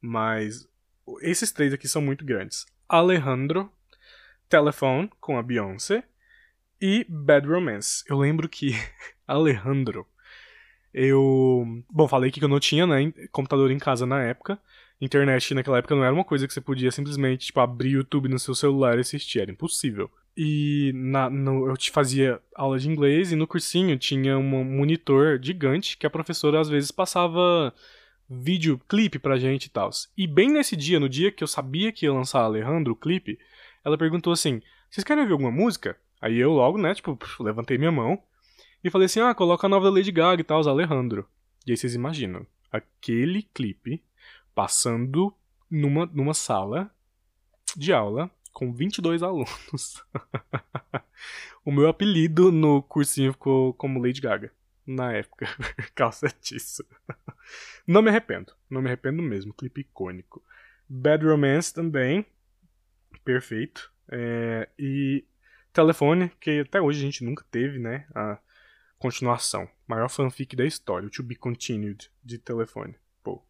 Mas 0.01 0.66
esses 1.20 1.53
três 1.53 1.72
aqui 1.72 1.86
são 1.86 2.01
muito 2.01 2.24
grandes: 2.24 2.64
Alejandro, 2.91 3.70
Telephone 4.49 5.09
com 5.20 5.38
a 5.38 5.43
Beyoncé 5.45 6.03
e 6.82 7.07
Bad 7.09 7.47
Romance. 7.47 8.03
Eu 8.09 8.18
lembro 8.18 8.49
que 8.49 8.72
Alejandro, 9.28 10.05
eu. 10.93 11.64
Bom, 11.88 12.09
falei 12.09 12.32
que 12.32 12.43
eu 12.43 12.49
não 12.49 12.59
tinha, 12.59 12.88
né, 12.88 13.12
computador 13.30 13.70
em 13.70 13.78
casa 13.78 14.05
na 14.05 14.20
época. 14.24 14.59
Internet 15.01 15.55
naquela 15.55 15.78
época 15.78 15.95
não 15.95 16.05
era 16.05 16.12
uma 16.12 16.24
coisa 16.24 16.49
que 16.49 16.53
você 16.53 16.61
podia 16.61 16.91
simplesmente, 16.91 17.47
tipo, 17.47 17.61
abrir 17.61 17.91
YouTube 17.91 18.28
no 18.28 18.41
seu 18.41 18.57
celular 18.57 18.99
e 18.99 19.03
assistir, 19.03 19.38
era 19.41 19.53
impossível. 19.53 20.11
E 20.36 20.91
na, 20.95 21.30
no, 21.30 21.68
eu 21.68 21.76
te 21.76 21.92
fazia 21.92 22.41
aula 22.57 22.76
de 22.76 22.88
inglês 22.88 23.30
e 23.30 23.37
no 23.37 23.46
cursinho 23.46 23.96
tinha 23.96 24.37
um 24.37 24.64
monitor 24.64 25.38
gigante 25.41 25.96
que 25.96 26.07
a 26.07 26.11
professora 26.11 26.61
às 26.61 26.68
vezes 26.68 26.91
passava 26.91 27.72
vídeo, 28.31 28.81
clipe 28.89 29.19
pra 29.19 29.39
gente 29.39 29.65
e 29.65 29.71
tal. 29.71 29.91
E 30.17 30.27
bem 30.27 30.49
nesse 30.49 30.77
dia, 30.77 31.01
no 31.01 31.09
dia 31.09 31.33
que 31.33 31.43
eu 31.43 31.49
sabia 31.49 31.91
que 31.91 32.07
ia 32.07 32.13
lançar 32.13 32.43
Alejandro, 32.43 32.93
o 32.93 32.97
clipe, 32.97 33.39
ela 33.85 33.99
perguntou 33.99 34.33
assim: 34.33 34.63
Vocês 34.89 35.03
querem 35.03 35.23
ouvir 35.23 35.33
alguma 35.33 35.51
música? 35.51 35.99
Aí 36.21 36.37
eu 36.37 36.53
logo, 36.53 36.79
né, 36.79 36.95
tipo, 36.95 37.19
levantei 37.41 37.77
minha 37.77 37.91
mão 37.91 38.23
e 38.85 38.91
falei 38.91 39.07
assim: 39.07 39.21
ah, 39.21 39.35
coloca 39.35 39.67
a 39.67 39.71
nova 39.71 39.91
da 39.91 39.97
Lady 39.97 40.13
Gaga 40.13 40.41
e 40.41 40.45
tal, 40.45 40.67
Alejandro. 40.69 41.27
E 41.67 41.73
aí 41.73 41.77
vocês 41.77 41.95
imaginam, 41.95 42.47
aquele 42.71 43.43
clipe 43.43 44.03
passando 44.55 45.35
numa, 45.71 46.07
numa 46.07 46.35
sala 46.35 46.91
de 47.77 47.93
aula 47.93 48.31
com 48.53 48.73
22 48.73 49.23
alunos. 49.23 50.05
o 51.65 51.71
meu 51.71 51.89
apelido 51.89 52.51
no 52.51 52.83
cursinho 52.83 53.33
ficou 53.33 53.75
como 53.75 54.01
Lady 54.01 54.21
Gaga. 54.21 54.53
Na 54.91 55.12
época, 55.12 55.46
por. 55.95 56.84
Não 57.87 58.03
me 58.03 58.11
arrependo. 58.11 58.53
Não 58.68 58.83
me 58.83 58.88
arrependo 58.88 59.22
mesmo. 59.22 59.54
Clipe 59.54 59.83
icônico. 59.83 60.42
Bad 60.88 61.25
Romance 61.25 61.72
também. 61.72 62.26
Perfeito. 63.25 63.92
É, 64.11 64.68
e 64.76 65.25
Telefone, 65.72 66.33
que 66.41 66.61
até 66.61 66.80
hoje 66.80 66.99
a 66.99 67.03
gente 67.03 67.25
nunca 67.25 67.45
teve, 67.53 67.79
né? 67.79 68.04
A 68.12 68.37
continuação. 68.99 69.68
Maior 69.87 70.08
fanfic 70.08 70.57
da 70.57 70.67
história, 70.67 71.07
o 71.07 71.11
To 71.11 71.22
Be 71.22 71.37
Continued 71.37 72.11
de 72.25 72.38
Telefone. 72.38 72.96
Pô. 73.22 73.41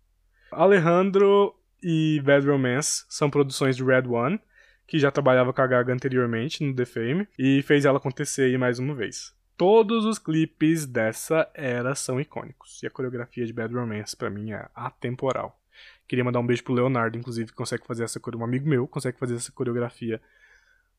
Alejandro 0.53 1.59
e 1.83 2.21
Bad 2.23 2.47
Romance 2.47 3.07
são 3.09 3.31
produções 3.31 3.79
de 3.79 3.83
Red 3.83 4.07
One, 4.07 4.39
que 4.87 4.99
já 4.99 5.11
trabalhava 5.11 5.55
com 5.55 5.63
a 5.63 5.67
Gaga 5.67 5.95
anteriormente 5.95 6.63
no 6.63 6.75
The 6.75 6.85
Fame, 6.85 7.27
e 7.39 7.63
fez 7.63 7.87
ela 7.87 7.97
acontecer 7.97 8.43
aí 8.43 8.59
mais 8.59 8.79
uma 8.79 8.95
vez. 8.95 9.35
Todos 9.61 10.07
os 10.07 10.19
clipes 10.19 10.87
dessa 10.87 11.47
era 11.53 11.95
são 11.95 12.19
icônicos, 12.19 12.83
e 12.83 12.87
a 12.87 12.91
coreografia 12.91 13.45
de 13.45 13.53
Bad 13.53 13.75
Romance 13.75 14.17
para 14.17 14.31
mim 14.31 14.53
é 14.53 14.67
atemporal. 14.75 15.61
Queria 16.09 16.25
mandar 16.25 16.41
um 16.41 16.47
beijo 16.47 16.65
pro 16.65 16.73
Leonardo, 16.73 17.19
inclusive, 17.19 17.51
que 17.51 17.57
consegue 17.57 17.87
fazer 17.87 18.05
essa 18.05 18.19
coreografia. 18.19 18.47
Um 18.47 18.49
amigo 18.49 18.67
meu 18.67 18.89
consegue 18.89 19.19
fazer 19.19 19.35
essa 19.35 19.53
coreografia 19.53 20.19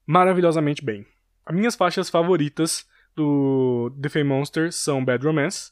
maravilhosamente 0.05 0.85
bem. 0.85 1.07
As 1.43 1.55
minhas 1.55 1.75
faixas 1.75 2.07
favoritas 2.07 2.87
do 3.15 3.91
The 3.99 4.09
Fame 4.09 4.29
Monster 4.29 4.71
são 4.71 5.03
Bad 5.03 5.25
Romance, 5.25 5.71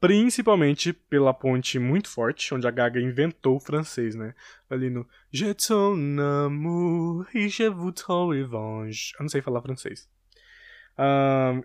principalmente 0.00 0.92
pela 0.92 1.34
ponte 1.34 1.80
muito 1.80 2.08
forte, 2.08 2.54
onde 2.54 2.68
a 2.68 2.70
Gaga 2.70 3.00
inventou 3.00 3.56
o 3.56 3.60
francês, 3.60 4.14
né? 4.14 4.32
Ali 4.70 4.90
no 4.90 5.04
Je 5.32 5.52
ton 5.54 6.20
amour 6.20 7.26
et 7.34 7.48
je 7.48 7.68
vous 7.68 7.90
ton 7.90 8.28
revanche. 8.28 9.12
Eu 9.18 9.24
não 9.24 9.28
sei 9.28 9.42
falar 9.42 9.60
francês. 9.60 10.08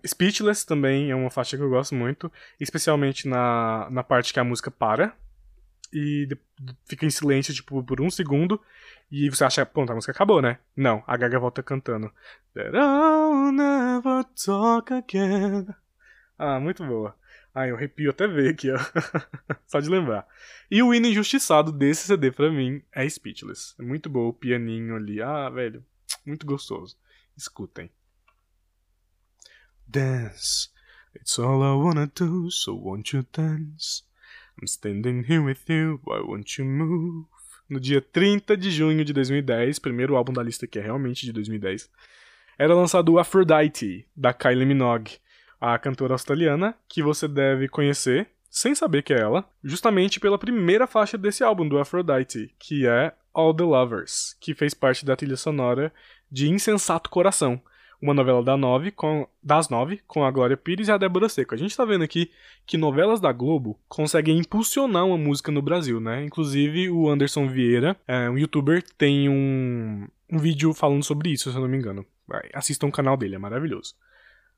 Speechless 0.05 0.65
também 0.65 1.09
é 1.09 1.15
uma 1.15 1.29
faixa 1.29 1.57
que 1.57 1.63
eu 1.63 1.69
gosto 1.69 1.95
muito, 1.95 2.31
especialmente 2.59 3.27
na, 3.27 3.87
na 3.89 4.03
parte 4.03 4.33
que 4.33 4.39
a 4.39 4.43
música 4.43 4.69
para 4.69 5.15
e 5.91 6.27
fica 6.85 7.05
em 7.05 7.09
silêncio 7.09 7.53
tipo, 7.53 7.83
por 7.83 8.01
um 8.01 8.09
segundo 8.09 8.59
e 9.11 9.29
você 9.29 9.43
acha, 9.43 9.65
pronto, 9.65 9.91
a 9.91 9.95
música 9.95 10.11
acabou, 10.11 10.41
né? 10.41 10.57
Não, 10.75 11.03
a 11.05 11.15
Gaga 11.15 11.39
volta 11.39 11.61
cantando. 11.61 12.11
That 12.53 12.75
I'll 12.75 13.51
never 13.51 14.23
talk 14.43 14.91
again. 14.93 15.67
Ah, 16.37 16.59
muito 16.59 16.83
boa. 16.83 17.15
Ah, 17.53 17.67
eu 17.67 17.75
arrepio 17.75 18.09
até 18.09 18.27
ver 18.27 18.49
aqui, 18.49 18.71
ó. 18.71 18.77
Só 19.67 19.79
de 19.79 19.87
lembrar. 19.87 20.27
E 20.71 20.81
o 20.81 20.91
hino 20.93 21.05
injustiçado 21.05 21.71
desse 21.71 22.07
CD 22.07 22.31
pra 22.31 22.49
mim 22.49 22.81
é 22.91 23.07
Speechless. 23.07 23.75
É 23.79 23.83
muito 23.83 24.09
bom 24.09 24.27
o 24.27 24.33
pianinho 24.33 24.95
ali. 24.95 25.21
Ah, 25.21 25.49
velho, 25.49 25.85
muito 26.25 26.47
gostoso. 26.47 26.97
Escutem. 27.37 27.91
Dance. 29.87 30.69
It's 31.15 31.37
all 31.39 31.61
I 31.63 31.75
wanna 31.75 32.11
do, 32.15 32.49
so 32.49 32.73
won't 32.73 33.15
you 33.15 33.25
dance? 33.31 34.03
I'm 34.59 34.67
standing 34.67 35.23
here 35.23 35.43
with 35.43 35.69
you, 35.69 35.99
why 36.03 36.19
won't 36.19 36.57
you 36.57 36.65
move? 36.65 37.27
No 37.69 37.79
dia 37.79 38.01
30 38.01 38.57
de 38.57 38.69
junho 38.69 39.03
de 39.05 39.13
2010, 39.13 39.79
primeiro 39.79 40.15
álbum 40.15 40.33
da 40.33 40.43
lista 40.43 40.67
que 40.67 40.79
é 40.79 40.81
realmente 40.81 41.25
de 41.25 41.31
2010, 41.31 41.89
era 42.57 42.75
lançado 42.75 43.13
o 43.13 43.19
Aphrodite, 43.19 44.05
da 44.15 44.33
Kylie 44.33 44.65
Minogue 44.65 45.19
a 45.65 45.79
cantora 45.79 46.13
australiana, 46.13 46.75
que 46.89 47.01
você 47.01 47.25
deve 47.25 47.69
conhecer, 47.69 48.27
sem 48.49 48.75
saber 48.75 49.01
que 49.01 49.13
é 49.13 49.21
ela, 49.21 49.49
justamente 49.63 50.19
pela 50.19 50.37
primeira 50.37 50.85
faixa 50.85 51.17
desse 51.17 51.41
álbum, 51.41 51.65
do 51.65 51.79
Aphrodite, 51.79 52.53
que 52.59 52.85
é 52.85 53.13
All 53.33 53.53
the 53.53 53.63
Lovers, 53.63 54.35
que 54.41 54.53
fez 54.53 54.73
parte 54.73 55.05
da 55.05 55.15
trilha 55.15 55.37
sonora 55.37 55.93
de 56.29 56.49
Insensato 56.49 57.09
Coração, 57.09 57.61
uma 58.03 58.13
novela 58.13 58.43
da 58.43 58.57
nove 58.57 58.91
com, 58.91 59.25
das 59.41 59.69
nove, 59.69 60.01
com 60.05 60.25
a 60.25 60.31
Glória 60.31 60.57
Pires 60.57 60.89
e 60.89 60.91
a 60.91 60.97
Débora 60.97 61.29
Seco. 61.29 61.55
A 61.55 61.57
gente 61.57 61.75
tá 61.75 61.85
vendo 61.85 62.03
aqui 62.03 62.29
que 62.65 62.77
novelas 62.77 63.21
da 63.21 63.31
Globo 63.31 63.79
conseguem 63.87 64.37
impulsionar 64.37 65.05
uma 65.05 65.17
música 65.17 65.53
no 65.53 65.61
Brasil, 65.61 66.01
né? 66.01 66.25
Inclusive 66.25 66.89
o 66.89 67.09
Anderson 67.09 67.47
Vieira, 67.47 67.95
é, 68.05 68.29
um 68.29 68.37
youtuber, 68.37 68.83
tem 68.97 69.29
um, 69.29 70.05
um 70.29 70.37
vídeo 70.37 70.73
falando 70.73 71.01
sobre 71.01 71.29
isso, 71.31 71.49
se 71.49 71.55
eu 71.55 71.61
não 71.61 71.69
me 71.69 71.77
engano. 71.77 72.05
Assistam 72.53 72.87
o 72.87 72.91
canal 72.91 73.15
dele, 73.15 73.35
é 73.35 73.39
maravilhoso. 73.39 73.95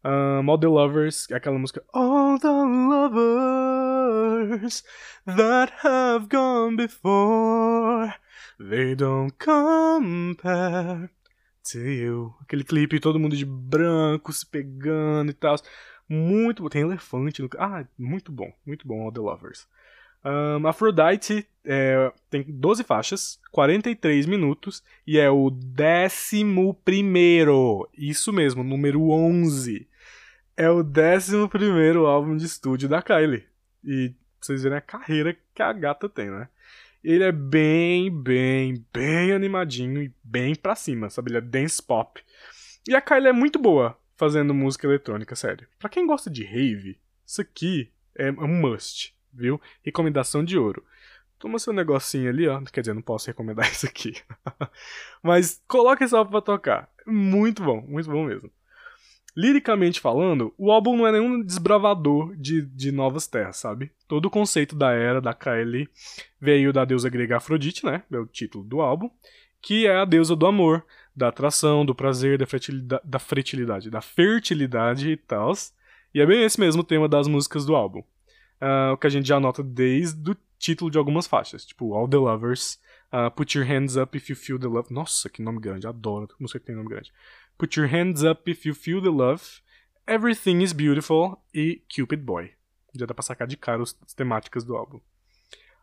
Um, 0.04 0.50
All 0.50 0.58
the 0.58 0.68
Lovers, 0.68 1.28
aquela 1.32 1.60
música 1.60 1.84
All 1.94 2.40
the 2.40 2.48
lovers 2.48 4.04
that 5.28 5.72
have 5.84 6.28
gone 6.30 6.76
before, 6.76 8.12
they 8.58 8.96
don't 8.96 9.36
compare 9.38 11.12
to 11.72 11.80
you. 11.80 12.34
Aquele 12.42 12.64
clipe, 12.64 13.00
todo 13.00 13.20
mundo 13.20 13.36
de 13.36 13.46
branco 13.46 14.32
se 14.32 14.46
pegando 14.46 15.32
e 15.32 15.34
tal. 15.34 15.56
Muito 16.08 16.64
bom. 16.64 16.70
Tem 16.70 16.82
elefante 16.82 17.42
no. 17.42 17.50
Ah, 17.58 17.86
muito 17.98 18.32
bom, 18.32 18.52
muito 18.66 18.88
bom, 18.88 19.02
All 19.04 19.12
the 19.12 19.20
Lovers. 19.20 19.68
Um, 20.24 20.66
Aphrodite 20.68 21.48
é, 21.64 22.12
tem 22.32 22.44
12 22.48 22.84
faixas, 22.84 23.40
43 23.52 24.26
minutos 24.26 24.84
e 25.06 25.20
é 25.20 25.30
o 25.30 25.52
décimo 25.52 26.74
primeiro. 26.74 27.88
Isso 27.96 28.34
mesmo, 28.34 28.64
número 28.64 29.10
11 29.12 29.88
é 30.58 30.70
o 30.70 30.84
11 30.84 31.36
álbum 32.08 32.38
de 32.38 32.46
estúdio 32.46 32.88
da 32.88 33.02
Kylie. 33.02 33.46
E 33.84 34.10
pra 34.10 34.18
vocês 34.42 34.64
verem 34.64 34.78
a 34.78 34.82
carreira 34.82 35.38
que 35.54 35.62
a 35.62 35.74
gata 35.74 36.08
tem, 36.08 36.30
né? 36.30 36.48
Ele 37.06 37.24
é 37.24 37.32
bem, 37.32 38.10
bem, 38.10 38.84
bem 38.92 39.32
animadinho 39.32 40.02
e 40.02 40.12
bem 40.24 40.56
pra 40.56 40.76
cima, 40.76 41.08
sabe? 41.08 41.30
Ele 41.30 41.38
é 41.38 41.42
dance 41.42 41.80
pop. 41.80 42.20
E 42.88 42.96
a 42.96 43.02
Kylie 43.02 43.28
é 43.28 43.32
muito 43.32 43.60
boa 43.60 43.96
fazendo 44.18 44.56
música 44.56 44.88
eletrônica, 44.88 45.36
sério. 45.36 45.68
Pra 45.78 45.88
quem 45.88 46.08
gosta 46.08 46.32
de 46.32 46.44
rave, 46.44 47.00
isso 47.24 47.42
aqui 47.42 47.92
é 48.16 48.32
um 48.32 48.60
must, 48.60 49.16
viu? 49.32 49.62
Recomendação 49.84 50.44
de 50.44 50.58
ouro. 50.58 50.84
Toma 51.38 51.60
seu 51.60 51.72
negocinho 51.72 52.28
ali, 52.28 52.48
ó. 52.48 52.60
Quer 52.74 52.82
dizer, 52.82 52.96
não 52.96 53.04
posso 53.04 53.28
recomendar 53.28 53.70
isso 53.72 53.86
aqui. 53.86 54.16
Mas 55.22 55.62
coloca 55.68 56.04
esse 56.04 56.16
álbum 56.16 56.32
pra 56.32 56.42
tocar. 56.42 56.90
Muito 57.06 57.62
bom, 57.62 57.82
muito 57.82 58.10
bom 58.10 58.26
mesmo. 58.26 58.52
Liricamente 59.36 60.00
falando, 60.00 60.54
o 60.58 60.72
álbum 60.72 60.96
não 60.96 61.06
é 61.06 61.12
nenhum 61.12 61.44
desbravador 61.44 62.34
de, 62.38 62.62
de 62.62 62.90
novas 62.92 63.28
terras, 63.28 63.58
sabe? 63.58 63.92
Todo 64.08 64.28
o 64.28 64.30
conceito 64.30 64.76
da 64.76 64.92
era 64.92 65.20
da 65.20 65.34
Kylie 65.34 65.90
veio 66.40 66.72
da 66.72 66.86
deusa 66.86 67.10
grega 67.10 67.38
Afrodite, 67.38 67.86
né? 67.86 68.04
É 68.10 68.18
o 68.18 68.26
título 68.26 68.64
do 68.64 68.80
álbum. 68.80 69.10
Que 69.62 69.88
é 69.88 69.98
a 69.98 70.06
deusa 70.06 70.36
do 70.36 70.46
amor, 70.46 70.86
da 71.14 71.28
atração, 71.28 71.86
do 71.86 71.94
prazer, 71.94 72.38
da 72.38 72.46
fertilidade, 72.46 73.02
da, 73.04 73.20
fertilidade, 73.20 73.90
da 73.90 74.02
fertilidade 74.02 75.12
e 75.12 75.18
tal. 75.18 75.52
E 76.14 76.22
é 76.22 76.26
bem 76.26 76.44
esse 76.44 76.60
mesmo 76.60 76.84
tema 76.84 77.10
das 77.10 77.28
músicas 77.28 77.66
do 77.66 77.76
álbum. 77.76 78.00
Uh, 78.62 78.94
o 78.94 78.98
que 78.98 79.08
a 79.08 79.10
gente 79.10 79.28
já 79.28 79.38
nota 79.38 79.62
desde 79.62 80.32
o 80.32 80.38
título 80.58 80.90
de 80.90 80.98
algumas 80.98 81.28
faixas, 81.28 81.66
tipo 81.66 81.94
All 81.94 82.08
the 82.08 82.16
Lovers, 82.16 82.80
uh, 83.12 83.30
Put 83.32 83.58
Your 83.58 83.68
Hands 83.68 83.98
Up 83.98 84.18
If 84.18 84.30
You 84.30 84.36
Feel 84.36 84.60
the 84.60 84.68
Love. 84.68 84.94
Nossa, 84.94 85.30
que 85.30 85.42
nome 85.42 85.60
grande, 85.60 85.88
adoro 85.88 86.28
música 86.40 86.60
que 86.60 86.66
tem 86.66 86.76
nome 86.76 86.90
grande. 86.90 87.12
Put 87.58 87.80
Your 87.80 87.90
Hands 87.90 88.22
Up 88.24 88.52
If 88.52 88.66
You 88.66 88.76
Feel 88.76 89.02
the 89.02 89.10
Love, 89.10 89.42
Everything 90.06 90.62
is 90.62 90.74
Beautiful 90.74 91.38
e 91.54 91.82
Cupid 91.94 92.22
Boy. 92.22 92.52
Já 92.94 93.06
dá 93.06 93.14
pra 93.14 93.24
sacar 93.24 93.48
de 93.48 93.56
cara 93.56 93.82
as 93.82 94.14
temáticas 94.14 94.64
do 94.66 94.76
álbum. 94.76 95.00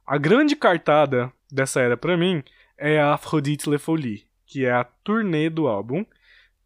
A 0.07 0.19
grande 0.19 0.55
cartada 0.55 1.33
dessa 1.51 1.81
era 1.81 1.97
para 1.97 2.17
mim 2.17 2.43
é 2.77 3.01
a 3.01 3.15
Aphrodite 3.15 3.71
Le 3.71 3.79
Folie, 3.79 4.27
que 4.45 4.67
é 4.67 4.73
a 4.73 4.85
turnê 4.85 5.49
do 5.49 5.67
álbum, 5.67 6.05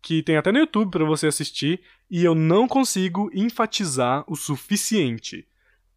que 0.03 0.23
tem 0.23 0.37
até 0.37 0.51
no 0.51 0.59
YouTube 0.59 0.91
para 0.91 1.05
você 1.05 1.28
assistir, 1.28 1.81
e 2.11 2.24
eu 2.24 2.35
não 2.35 2.66
consigo 2.66 3.31
enfatizar 3.33 4.24
o 4.27 4.35
suficiente. 4.35 5.47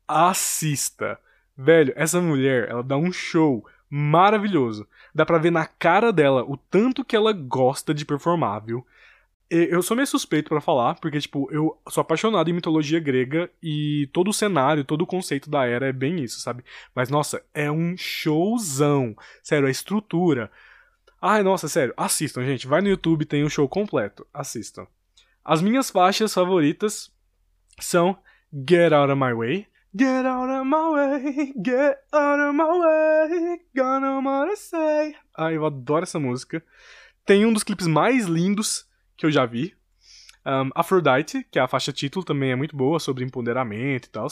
Assista. 0.08 1.20
Velho, 1.58 1.94
essa 1.96 2.22
mulher, 2.22 2.70
ela 2.70 2.84
dá 2.84 2.96
um 2.96 3.12
show 3.12 3.66
maravilhoso. 3.90 4.88
Dá 5.14 5.26
pra 5.26 5.40
ver 5.40 5.52
na 5.52 5.66
cara 5.66 6.14
dela 6.14 6.44
o 6.44 6.56
tanto 6.56 7.04
que 7.04 7.16
ela 7.16 7.34
gosta 7.34 7.94
de 7.94 8.06
performar, 8.06 8.64
viu? 8.64 8.86
Eu 9.50 9.82
sou 9.82 9.96
meio 9.96 10.06
suspeito 10.06 10.50
para 10.50 10.62
falar, 10.62 10.96
porque, 10.96 11.20
tipo, 11.20 11.50
eu 11.52 11.76
sou 11.90 12.02
apaixonado 12.02 12.50
em 12.50 12.54
mitologia 12.54 13.00
grega 13.00 13.50
e 13.64 14.08
todo 14.14 14.30
o 14.30 14.34
cenário, 14.34 14.84
todo 14.84 15.02
o 15.02 15.08
conceito 15.08 15.50
da 15.50 15.66
era 15.66 15.88
é 15.88 15.92
bem 15.92 16.24
isso, 16.24 16.40
sabe? 16.40 16.64
Mas, 16.94 17.10
nossa, 17.10 17.44
é 17.52 17.72
um 17.72 17.98
showzão. 17.98 19.16
Sério, 19.42 19.68
a 19.68 19.72
estrutura. 19.72 20.52
Ai, 21.20 21.42
nossa, 21.42 21.68
sério, 21.68 21.94
assistam, 21.98 22.46
gente. 22.46 22.68
Vai 22.68 22.82
no 22.82 22.90
YouTube, 22.90 23.26
tem 23.26 23.42
o 23.42 23.48
um 23.48 23.50
show 23.50 23.68
completo. 23.68 24.26
Assistam. 24.32 24.86
As 25.44 25.64
minhas 25.64 25.90
faixas 25.90 26.32
favoritas 26.32 27.12
são 27.80 28.16
Get 28.54 28.94
Out 28.94 29.12
of 29.12 29.20
My 29.20 29.34
Way, 29.34 29.68
Get 29.92 30.24
out 30.24 30.52
of 30.52 30.66
my 30.68 30.92
way, 30.92 31.52
get 31.66 31.98
out 32.14 32.40
of 32.40 32.54
my 32.54 32.64
way, 32.64 33.60
gonna 33.76 34.22
wanna 34.22 34.56
say. 34.56 35.16
Ai, 35.36 35.58
eu 35.58 35.66
adoro 35.66 36.04
essa 36.04 36.20
música. 36.20 36.64
Tem 37.26 37.44
um 37.44 37.52
dos 37.52 37.64
clipes 37.64 37.88
mais 37.88 38.26
lindos 38.28 38.88
que 39.20 39.26
eu 39.26 39.32
já 39.32 39.46
vi. 39.46 39.76
Um, 40.46 40.70
Aphrodite, 40.74 41.46
que 41.52 41.60
é 41.60 41.62
a 41.62 41.68
faixa 41.68 41.92
título, 41.92 42.24
também 42.24 42.52
é 42.52 42.56
muito 42.56 42.76
boa, 42.76 43.00
sobre 43.00 43.26
empoderamento 43.26 44.06
e 44.06 44.10
tal. 44.10 44.28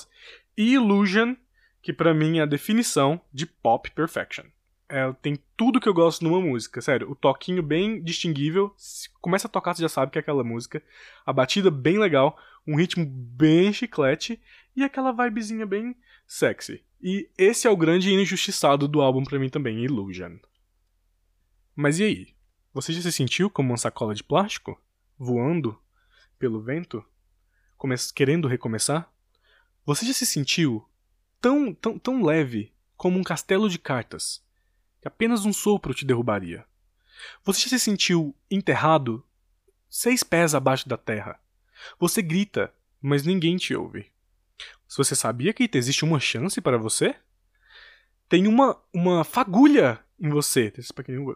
E 0.57 0.73
Illusion, 0.76 1.35
que 1.81 1.91
para 1.91 2.14
mim 2.14 2.39
é 2.39 2.43
a 2.43 2.45
definição 2.45 3.19
de 3.34 3.45
pop 3.45 3.91
perfection. 3.91 4.45
Ela 4.88 5.14
tem 5.15 5.38
tudo 5.57 5.81
que 5.81 5.89
eu 5.89 5.93
gosto 5.93 6.23
numa 6.23 6.39
música, 6.39 6.81
sério. 6.81 7.11
O 7.11 7.15
toquinho 7.15 7.61
bem 7.61 8.01
distinguível, 8.01 8.73
começa 9.19 9.47
a 9.47 9.51
tocar, 9.51 9.76
você 9.76 9.81
já 9.81 9.89
sabe 9.89 10.09
que 10.09 10.18
é 10.18 10.22
aquela 10.22 10.43
música. 10.43 10.81
A 11.26 11.34
batida 11.34 11.69
bem 11.69 11.99
legal, 11.99 12.39
um 12.65 12.77
ritmo 12.77 13.05
bem 13.05 13.73
chiclete 13.73 14.41
e 14.73 14.85
aquela 14.85 15.11
vibezinha 15.11 15.65
bem 15.65 15.93
sexy. 16.26 16.81
E 17.01 17.30
esse 17.38 17.68
é 17.68 17.69
o 17.69 17.76
grande 17.76 18.14
injustiçado 18.14 18.88
do 18.88 19.01
álbum 19.01 19.26
para 19.26 19.38
mim 19.38 19.49
também, 19.49 19.84
Illusion. 19.84 20.38
Mas 21.76 21.99
e 21.99 22.03
aí? 22.05 22.36
Você 22.78 22.94
já 22.94 23.02
se 23.02 23.12
sentiu 23.12 23.49
como 23.49 23.72
uma 23.72 23.78
sacola 23.78 24.14
de 24.14 24.24
plástico? 24.24 24.80
Voando 25.18 25.82
pelo 26.38 26.62
vento? 26.62 27.04
Come 27.76 27.95
querendo 28.14 28.48
recomeçar? 28.48 29.12
Você 29.84 30.06
já 30.06 30.14
se 30.14 30.28
sentiu 30.28 30.88
tão, 31.41 31.74
tão, 31.74 31.98
tão 31.98 32.24
leve 32.24 32.72
como 32.95 33.18
um 33.18 33.24
castelo 33.24 33.68
de 33.68 33.80
cartas 33.80 34.45
que 35.02 35.08
apenas 35.08 35.44
um 35.44 35.52
sopro 35.52 35.91
te 35.91 36.06
derrubaria? 36.06 36.68
Você 37.44 37.62
já 37.62 37.70
se 37.70 37.80
sentiu 37.80 38.36
enterrado 38.48 39.26
seis 39.90 40.22
pés 40.22 40.54
abaixo 40.54 40.88
da 40.88 40.98
terra, 40.98 41.40
você 41.99 42.22
grita, 42.22 42.72
mas 43.02 43.26
ninguém 43.26 43.58
te 43.58 43.74
ouve. 43.74 44.12
Você 44.88 45.16
sabia 45.16 45.52
que 45.52 45.68
existe 45.74 46.06
uma 46.06 46.20
chance 46.20 46.62
para 46.62 46.78
você? 46.78 47.16
Tem 48.30 48.45
uma, 48.48 48.80
uma 48.94 49.24
fagulha 49.24 49.99
em 50.19 50.30
você. 50.30 50.73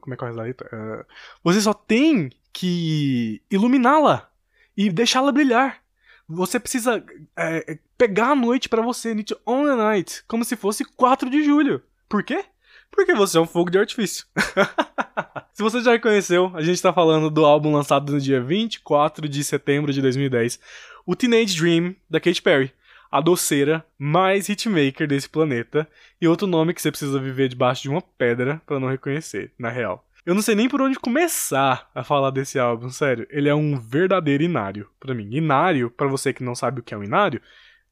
Como 0.01 0.13
é 0.13 0.17
que 0.17 0.23
é 0.23 0.27
a 0.27 0.31
letra? 0.31 0.69
Uh, 0.73 1.05
você 1.43 1.61
só 1.61 1.73
tem 1.73 2.31
que 2.53 3.41
iluminá-la 3.49 4.29
e 4.75 4.89
deixá-la 4.89 5.31
brilhar. 5.31 5.81
Você 6.27 6.59
precisa 6.59 7.03
é, 7.37 7.77
pegar 7.97 8.31
a 8.31 8.35
noite 8.35 8.69
para 8.69 8.81
você, 8.81 9.13
to 9.23 9.37
own 9.45 9.65
the 9.65 9.75
night, 9.75 10.23
como 10.27 10.45
se 10.45 10.55
fosse 10.55 10.85
4 10.85 11.29
de 11.29 11.43
julho. 11.43 11.81
Por 12.07 12.23
quê? 12.23 12.45
Porque 12.89 13.13
você 13.13 13.37
é 13.37 13.41
um 13.41 13.45
fogo 13.45 13.69
de 13.69 13.77
artifício. 13.77 14.25
se 15.53 15.61
você 15.61 15.81
já 15.81 15.91
reconheceu, 15.91 16.51
a 16.53 16.61
gente 16.61 16.81
tá 16.81 16.91
falando 16.93 17.29
do 17.29 17.45
álbum 17.45 17.73
lançado 17.73 18.11
no 18.11 18.19
dia 18.19 18.41
24 18.41 19.27
de 19.27 19.43
setembro 19.43 19.93
de 19.93 20.01
2010, 20.01 20.59
o 21.05 21.15
Teenage 21.15 21.57
Dream, 21.57 21.95
da 22.09 22.19
Katy 22.19 22.41
Perry 22.41 22.73
a 23.11 23.19
doceira 23.19 23.85
mais 23.99 24.47
hitmaker 24.47 25.07
desse 25.07 25.27
planeta, 25.27 25.87
e 26.19 26.27
outro 26.27 26.47
nome 26.47 26.73
que 26.73 26.81
você 26.81 26.89
precisa 26.89 27.19
viver 27.19 27.49
debaixo 27.49 27.81
de 27.81 27.89
uma 27.89 28.01
pedra 28.01 28.61
para 28.65 28.79
não 28.79 28.87
reconhecer, 28.87 29.51
na 29.59 29.69
real. 29.69 30.05
Eu 30.25 30.35
não 30.35 30.41
sei 30.41 30.55
nem 30.55 30.69
por 30.69 30.81
onde 30.81 30.99
começar 30.99 31.89
a 31.95 32.03
falar 32.03 32.29
desse 32.29 32.59
álbum, 32.59 32.89
sério. 32.89 33.27
Ele 33.29 33.49
é 33.49 33.55
um 33.55 33.79
verdadeiro 33.79 34.43
inário 34.43 34.87
para 34.99 35.15
mim. 35.15 35.27
Inário, 35.31 35.89
para 35.89 36.07
você 36.07 36.31
que 36.31 36.43
não 36.43 36.53
sabe 36.53 36.79
o 36.79 36.83
que 36.83 36.93
é 36.93 36.97
um 36.97 37.03
inário, 37.03 37.41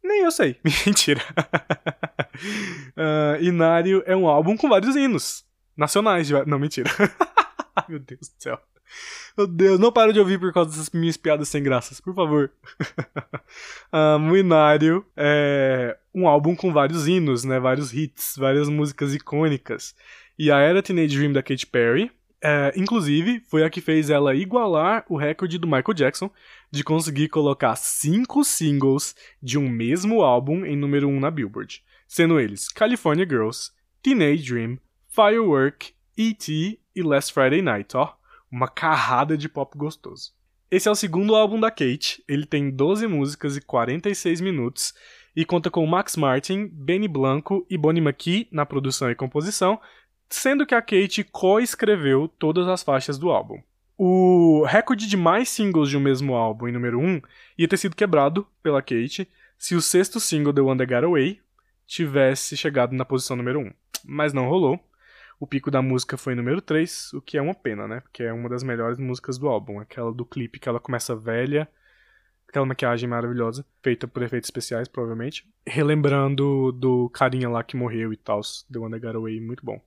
nem 0.03 0.21
eu 0.23 0.31
sei. 0.31 0.57
Mentira. 0.85 1.21
uh, 2.95 3.43
inário 3.43 4.03
é 4.05 4.15
um 4.15 4.27
álbum 4.27 4.55
com 4.55 4.69
vários 4.69 4.95
hinos 4.95 5.43
nacionais. 5.75 6.27
De... 6.27 6.45
Não, 6.45 6.59
mentira. 6.59 6.89
Meu 7.89 7.99
Deus 7.99 8.29
do 8.29 8.35
céu. 8.43 8.61
Meu 9.37 9.47
Deus, 9.47 9.79
não 9.79 9.91
para 9.91 10.11
de 10.11 10.19
ouvir 10.19 10.39
por 10.39 10.51
causa 10.51 10.71
dessas 10.71 10.89
minhas 10.89 11.17
piadas 11.17 11.49
sem 11.49 11.63
graças, 11.63 12.01
por 12.01 12.13
favor. 12.13 12.51
um, 13.93 14.31
o 14.31 14.37
Inário 14.37 15.05
é 15.15 15.97
um 16.13 16.27
álbum 16.27 16.55
com 16.55 16.73
vários 16.73 17.07
hinos, 17.07 17.43
né? 17.43 17.59
Vários 17.59 17.93
hits, 17.93 18.35
várias 18.37 18.67
músicas 18.67 19.13
icônicas. 19.13 19.95
E 20.37 20.51
a 20.51 20.59
Era 20.59 20.83
Teenage 20.83 21.17
Dream 21.17 21.31
da 21.31 21.43
Katy 21.43 21.67
Perry, 21.67 22.11
é, 22.41 22.73
inclusive, 22.75 23.41
foi 23.41 23.63
a 23.63 23.69
que 23.69 23.81
fez 23.81 24.09
ela 24.09 24.33
igualar 24.33 25.05
o 25.09 25.17
recorde 25.17 25.57
do 25.57 25.67
Michael 25.67 25.93
Jackson 25.93 26.31
de 26.71 26.83
conseguir 26.83 27.27
colocar 27.27 27.75
cinco 27.75 28.43
singles 28.43 29.15
de 29.41 29.57
um 29.57 29.67
mesmo 29.69 30.21
álbum 30.21 30.65
em 30.65 30.75
número 30.75 31.07
1 31.07 31.11
um 31.15 31.19
na 31.19 31.29
Billboard, 31.29 31.83
sendo 32.07 32.39
eles 32.39 32.69
California 32.69 33.25
Girls, 33.27 33.71
Teenage 34.01 34.43
Dream, 34.43 34.79
Firework, 35.09 35.93
E.T. 36.17 36.79
e 36.95 37.03
Last 37.03 37.33
Friday 37.33 37.61
Night, 37.61 37.95
ó 37.95 38.18
uma 38.51 38.67
carrada 38.67 39.37
de 39.37 39.47
pop 39.47 39.77
gostoso. 39.77 40.33
Esse 40.71 40.87
é 40.87 40.91
o 40.91 40.95
segundo 40.95 41.35
álbum 41.35 41.59
da 41.59 41.71
Kate, 41.71 42.23
ele 42.27 42.45
tem 42.45 42.69
12 42.69 43.07
músicas 43.07 43.57
e 43.57 43.61
46 43.61 44.39
minutos 44.41 44.93
e 45.35 45.43
conta 45.43 45.71
com 45.71 45.85
Max 45.85 46.15
Martin, 46.15 46.67
Benny 46.67 47.07
Blanco 47.07 47.65
e 47.69 47.77
Bonnie 47.77 48.03
McKee 48.03 48.47
na 48.51 48.65
produção 48.65 49.09
e 49.09 49.15
composição, 49.15 49.79
sendo 50.29 50.65
que 50.65 50.75
a 50.75 50.81
Kate 50.81 51.23
co-escreveu 51.23 52.27
todas 52.27 52.67
as 52.67 52.83
faixas 52.83 53.17
do 53.17 53.29
álbum. 53.29 53.61
O 53.97 54.63
recorde 54.65 55.07
de 55.07 55.17
mais 55.17 55.49
singles 55.49 55.89
de 55.89 55.97
um 55.97 55.99
mesmo 55.99 56.33
álbum 56.33 56.67
em 56.67 56.71
número 56.71 56.99
1 56.99 57.21
ia 57.57 57.67
ter 57.67 57.77
sido 57.77 57.95
quebrado 57.95 58.47
pela 58.63 58.81
Kate 58.81 59.27
se 59.57 59.75
o 59.75 59.81
sexto 59.81 60.19
single 60.19 60.53
The 60.53 60.61
One 60.61 60.85
Got 60.85 61.03
Away 61.03 61.41
tivesse 61.85 62.55
chegado 62.55 62.95
na 62.95 63.03
posição 63.03 63.35
número 63.35 63.59
1, 63.59 63.71
mas 64.05 64.31
não 64.31 64.47
rolou. 64.47 64.79
O 65.39 65.47
pico 65.47 65.71
da 65.71 65.81
música 65.81 66.17
foi 66.17 66.35
número 66.35 66.61
3, 66.61 67.13
o 67.13 67.21
que 67.21 67.37
é 67.37 67.41
uma 67.41 67.55
pena, 67.55 67.87
né? 67.87 68.01
Porque 68.01 68.23
é 68.23 68.33
uma 68.33 68.49
das 68.49 68.61
melhores 68.61 68.99
músicas 68.99 69.37
do 69.37 69.47
álbum. 69.47 69.79
Aquela 69.79 70.11
do 70.11 70.25
clipe 70.25 70.59
que 70.59 70.67
ela 70.67 70.81
começa 70.81 71.15
velha, 71.15 71.65
aquela 72.45 72.65
maquiagem 72.65 73.07
maravilhosa, 73.07 73.65
feita 73.81 74.05
por 74.05 74.21
efeitos 74.21 74.47
especiais, 74.47 74.89
provavelmente. 74.89 75.47
Relembrando 75.65 76.73
do 76.73 77.09
carinha 77.11 77.47
lá 77.47 77.63
que 77.63 77.77
morreu 77.77 78.11
e 78.11 78.17
tal, 78.17 78.41
The 78.69 78.79
One 78.79 78.99
That 78.99 79.15
Away, 79.15 79.39
muito 79.39 79.65
bom. 79.65 79.81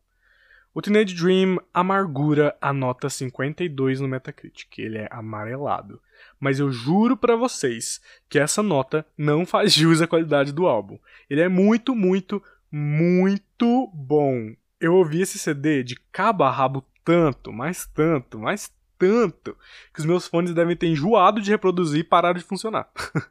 O 0.73 0.81
Teenage 0.81 1.15
Dream 1.15 1.59
amargura 1.75 2.57
a 2.59 2.73
nota 2.73 3.11
52 3.11 4.01
no 4.01 4.09
Metacritic. 4.09 4.79
Ele 4.79 4.97
é 4.97 5.09
amarelado. 5.11 6.01
Mas 6.41 6.61
eu 6.61 6.73
juro 6.73 7.15
para 7.15 7.37
vocês 7.37 8.01
que 8.27 8.39
essa 8.39 8.63
nota 8.63 9.05
não 9.19 9.45
faz 9.45 9.75
jus 9.75 10.01
à 10.01 10.07
qualidade 10.07 10.51
do 10.51 10.67
álbum. 10.67 10.99
Ele 11.29 11.43
é 11.43 11.49
muito, 11.49 11.95
muito, 11.95 12.43
muito 12.71 13.91
bom 13.93 14.55
eu 14.83 14.97
ouvi 14.97 15.23
esse 15.23 15.39
CD 15.39 15.85
de 15.85 15.95
cabo 16.11 16.43
a 16.43 16.51
rabo 16.51 16.85
tanto, 17.05 17.53
mais 17.53 17.87
tanto, 17.87 18.37
mais 18.37 18.69
tanto, 18.99 19.57
que 19.95 20.01
os 20.01 20.05
meus 20.05 20.27
fones 20.27 20.53
devem 20.53 20.77
ter 20.77 20.89
enjoado 20.89 21.41
de 21.41 21.53
reproduzir 21.53 22.01
e 22.01 22.05
pararam 22.05 22.39
de 22.39 22.45
funcionar. 22.45 22.91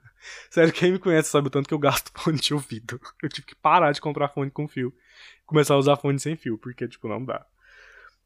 Sério, 0.50 0.72
quem 0.72 0.94
me 0.94 1.00
conhece 1.00 1.30
sabe 1.30 1.48
o 1.48 1.50
tanto 1.50 1.68
que 1.68 1.74
eu 1.74 1.80
gasto 1.80 2.10
fone 2.16 2.40
de 2.40 2.54
ouvido. 2.54 3.02
Eu 3.22 3.28
tive 3.28 3.48
que 3.48 3.56
parar 3.56 3.92
de 3.92 4.00
comprar 4.00 4.30
fone 4.30 4.50
com 4.50 4.66
fio. 4.66 4.94
Começar 5.46 5.74
a 5.74 5.78
usar 5.78 5.98
fone 5.98 6.18
sem 6.20 6.38
fio, 6.38 6.58
porque, 6.58 6.88
tipo, 6.88 7.10
não 7.10 7.24
dá. 7.24 7.46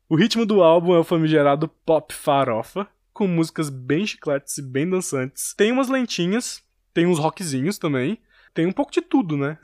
O 0.07 0.15
ritmo 0.15 0.45
do 0.45 0.61
álbum 0.61 0.93
é 0.93 0.99
o 0.99 1.03
famigerado 1.03 1.68
pop 1.68 2.14
farofa, 2.14 2.88
com 3.11 3.27
músicas 3.27 3.72
bem 3.72 4.06
chicletes 4.06 4.60
e 4.60 4.61
bem 4.61 4.88
dançantes. 4.88 5.56
Tem 5.56 5.72
umas 5.72 5.89
lentinhas, 5.89 6.61
tem 6.93 7.07
uns 7.07 7.18
rockzinhos 7.18 7.80
também, 7.80 8.19
tem 8.56 8.65
um 8.65 8.72
pouco 8.72 8.91
de 8.91 9.02
tudo, 9.02 9.36
né? 9.36 9.60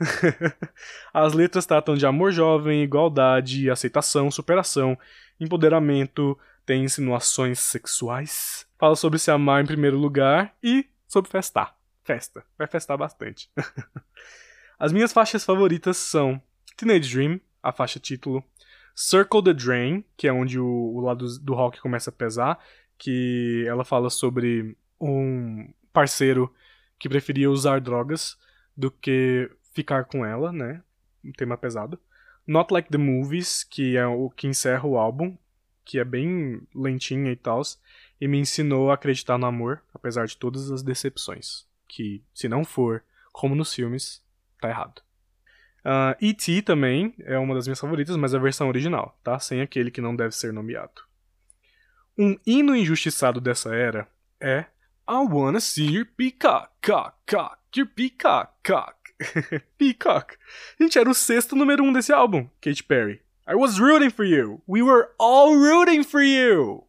As 1.14 1.32
letras 1.32 1.64
tratam 1.64 1.96
de 1.96 2.04
amor 2.04 2.30
jovem, 2.30 2.82
igualdade, 2.82 3.70
aceitação, 3.70 4.30
superação, 4.30 4.98
empoderamento, 5.40 6.38
tem 6.66 6.84
insinuações 6.84 7.58
sexuais, 7.58 8.66
fala 8.78 8.94
sobre 8.94 9.18
se 9.18 9.30
amar 9.30 9.62
em 9.62 9.66
primeiro 9.66 9.96
lugar 9.96 10.54
e 10.62 10.86
sobre 11.08 11.30
festar. 11.30 11.74
Festa. 12.04 12.44
Vai 12.58 12.66
festar 12.66 12.98
bastante. 12.98 13.50
As 14.78 14.92
minhas 14.92 15.12
faixas 15.12 15.42
favoritas 15.42 15.96
são 15.96 16.40
Teenage 16.76 17.14
Dream, 17.14 17.40
a 17.62 17.72
faixa 17.72 17.98
título, 17.98 18.44
Circle 18.94 19.42
the 19.42 19.54
Drain, 19.54 20.04
que 20.18 20.28
é 20.28 20.32
onde 20.32 20.60
o, 20.60 20.66
o 20.66 21.00
lado 21.00 21.26
do 21.38 21.54
rock 21.54 21.80
começa 21.80 22.10
a 22.10 22.12
pesar, 22.12 22.58
que 22.98 23.64
ela 23.66 23.84
fala 23.84 24.10
sobre 24.10 24.76
um 25.00 25.72
parceiro 25.94 26.52
que 26.98 27.08
preferia 27.08 27.50
usar 27.50 27.80
drogas 27.80 28.36
do 28.76 28.90
que 28.90 29.50
ficar 29.72 30.04
com 30.04 30.24
ela, 30.24 30.52
né? 30.52 30.82
Um 31.24 31.32
tema 31.32 31.56
pesado. 31.56 31.98
Not 32.46 32.72
Like 32.72 32.90
the 32.90 32.98
Movies, 32.98 33.64
que 33.64 33.96
é 33.96 34.06
o 34.06 34.30
que 34.30 34.46
encerra 34.46 34.86
o 34.86 34.98
álbum, 34.98 35.36
que 35.84 35.98
é 35.98 36.04
bem 36.04 36.60
lentinha 36.74 37.30
e 37.30 37.36
tal, 37.36 37.62
e 38.20 38.28
me 38.28 38.38
ensinou 38.38 38.90
a 38.90 38.94
acreditar 38.94 39.38
no 39.38 39.46
amor, 39.46 39.82
apesar 39.94 40.26
de 40.26 40.36
todas 40.36 40.70
as 40.70 40.82
decepções. 40.82 41.66
Que, 41.88 42.22
se 42.34 42.48
não 42.48 42.64
for 42.64 43.02
como 43.32 43.54
nos 43.54 43.74
filmes, 43.74 44.22
tá 44.60 44.68
errado. 44.68 45.02
Uh, 45.84 46.14
E.T. 46.20 46.62
também 46.62 47.14
é 47.20 47.36
uma 47.38 47.54
das 47.54 47.66
minhas 47.66 47.80
favoritas, 47.80 48.16
mas 48.16 48.34
a 48.34 48.38
versão 48.38 48.68
original, 48.68 49.18
tá? 49.22 49.38
Sem 49.38 49.60
aquele 49.60 49.90
que 49.90 50.00
não 50.00 50.14
deve 50.14 50.34
ser 50.34 50.52
nomeado. 50.52 51.02
Um 52.16 52.36
hino 52.46 52.76
injustiçado 52.76 53.40
dessa 53.40 53.74
era 53.74 54.06
é 54.40 54.66
I 55.12 55.26
wanna 55.26 55.60
see 55.60 55.84
your 55.84 56.06
peacock, 56.06 56.70
cock, 56.80 57.26
cock, 57.26 57.58
your 57.76 57.84
peacock, 57.84 58.54
cock. 58.64 59.10
peacock. 59.76 60.38
Gente, 60.80 60.98
era 60.98 61.10
o 61.10 61.12
sexto 61.12 61.54
número 61.54 61.84
um 61.84 61.92
desse 61.92 62.10
álbum, 62.14 62.48
Katy 62.62 62.82
Perry. 62.82 63.20
I 63.46 63.54
was 63.54 63.78
rooting 63.78 64.08
for 64.08 64.24
you. 64.24 64.62
We 64.66 64.80
were 64.80 65.10
all 65.18 65.54
rooting 65.54 66.02
for 66.02 66.22
you. 66.22 66.84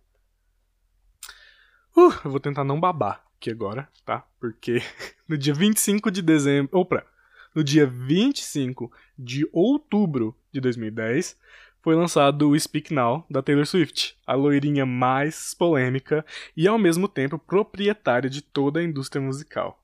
Uh, 1.98 2.14
eu 2.24 2.32
vou 2.32 2.40
tentar 2.40 2.64
não 2.64 2.80
babar 2.80 3.22
aqui 3.36 3.52
agora, 3.52 3.90
tá? 4.06 4.26
Porque 4.40 4.82
no 5.28 5.38
dia 5.38 5.54
25 5.54 6.10
de 6.10 6.22
dezembro. 6.22 6.80
Opa! 6.80 7.06
No 7.54 7.62
dia 7.62 7.86
25 7.86 8.90
de 9.20 9.46
outubro 9.52 10.34
de 10.50 10.62
2010, 10.62 11.38
foi 11.84 11.96
lançado 11.96 12.50
o 12.50 12.58
Speak 12.58 12.94
Now 12.94 13.26
da 13.30 13.42
Taylor 13.42 13.66
Swift, 13.66 14.18
a 14.26 14.34
loirinha 14.34 14.86
mais 14.86 15.54
polêmica 15.54 16.26
e 16.56 16.66
ao 16.66 16.80
mesmo 16.80 17.10
tempo 17.10 17.38
proprietária 17.38 18.30
de 18.30 18.42
toda 18.42 18.80
a 18.80 18.84
indústria 18.84 19.22
musical. 19.22 19.84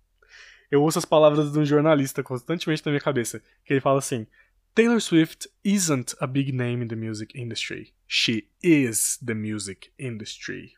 Eu 0.72 0.82
ouço 0.82 0.98
as 0.98 1.04
palavras 1.04 1.52
de 1.52 1.60
um 1.60 1.66
jornalista 1.66 2.24
constantemente 2.24 2.86
na 2.86 2.94
minha 2.94 3.02
cabeça, 3.02 3.42
que 3.66 3.74
ele 3.74 3.82
fala 3.82 4.00
assim: 4.00 4.26
Taylor 4.74 5.02
Swift 5.02 5.50
isn't 5.62 6.16
a 6.22 6.26
big 6.26 6.54
name 6.54 6.86
in 6.86 6.88
the 6.88 6.96
music 6.96 7.38
industry. 7.38 7.94
She 8.08 8.48
is 8.64 9.18
the 9.18 9.34
music 9.34 9.92
industry. 10.00 10.72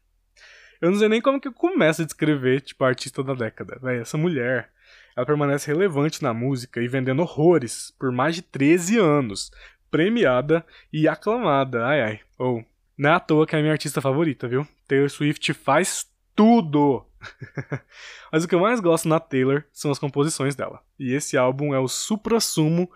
Eu 0.81 0.89
não 0.89 0.97
sei 0.97 1.07
nem 1.07 1.21
como 1.21 1.39
que 1.39 1.47
eu 1.47 1.53
começo 1.53 2.01
a 2.01 2.05
descrever, 2.05 2.61
tipo, 2.61 2.83
a 2.83 2.87
artista 2.87 3.23
da 3.23 3.35
década. 3.35 3.77
Véi, 3.79 3.99
essa 3.99 4.17
mulher, 4.17 4.71
ela 5.15 5.25
permanece 5.25 5.67
relevante 5.67 6.23
na 6.23 6.33
música 6.33 6.81
e 6.81 6.87
vendendo 6.87 7.21
horrores 7.21 7.93
por 7.99 8.11
mais 8.11 8.33
de 8.33 8.41
13 8.41 8.97
anos, 8.97 9.51
premiada 9.91 10.65
e 10.91 11.07
aclamada. 11.07 11.85
Ai 11.85 12.01
ai. 12.01 12.19
Ou, 12.39 12.59
oh, 12.59 12.63
não 12.97 13.09
é 13.09 13.13
à 13.13 13.19
toa 13.19 13.45
que 13.45 13.55
é 13.55 13.59
a 13.59 13.61
minha 13.61 13.73
artista 13.73 14.01
favorita, 14.01 14.47
viu? 14.47 14.67
Taylor 14.87 15.09
Swift 15.09 15.53
faz 15.53 16.09
tudo! 16.35 17.05
Mas 18.31 18.43
o 18.43 18.47
que 18.47 18.55
eu 18.55 18.59
mais 18.59 18.79
gosto 18.79 19.07
na 19.07 19.19
Taylor 19.19 19.63
são 19.71 19.91
as 19.91 19.99
composições 19.99 20.55
dela. 20.55 20.81
E 20.97 21.13
esse 21.13 21.37
álbum 21.37 21.73
é 21.75 21.79
o 21.79 21.87
supra-sumo 21.87 22.89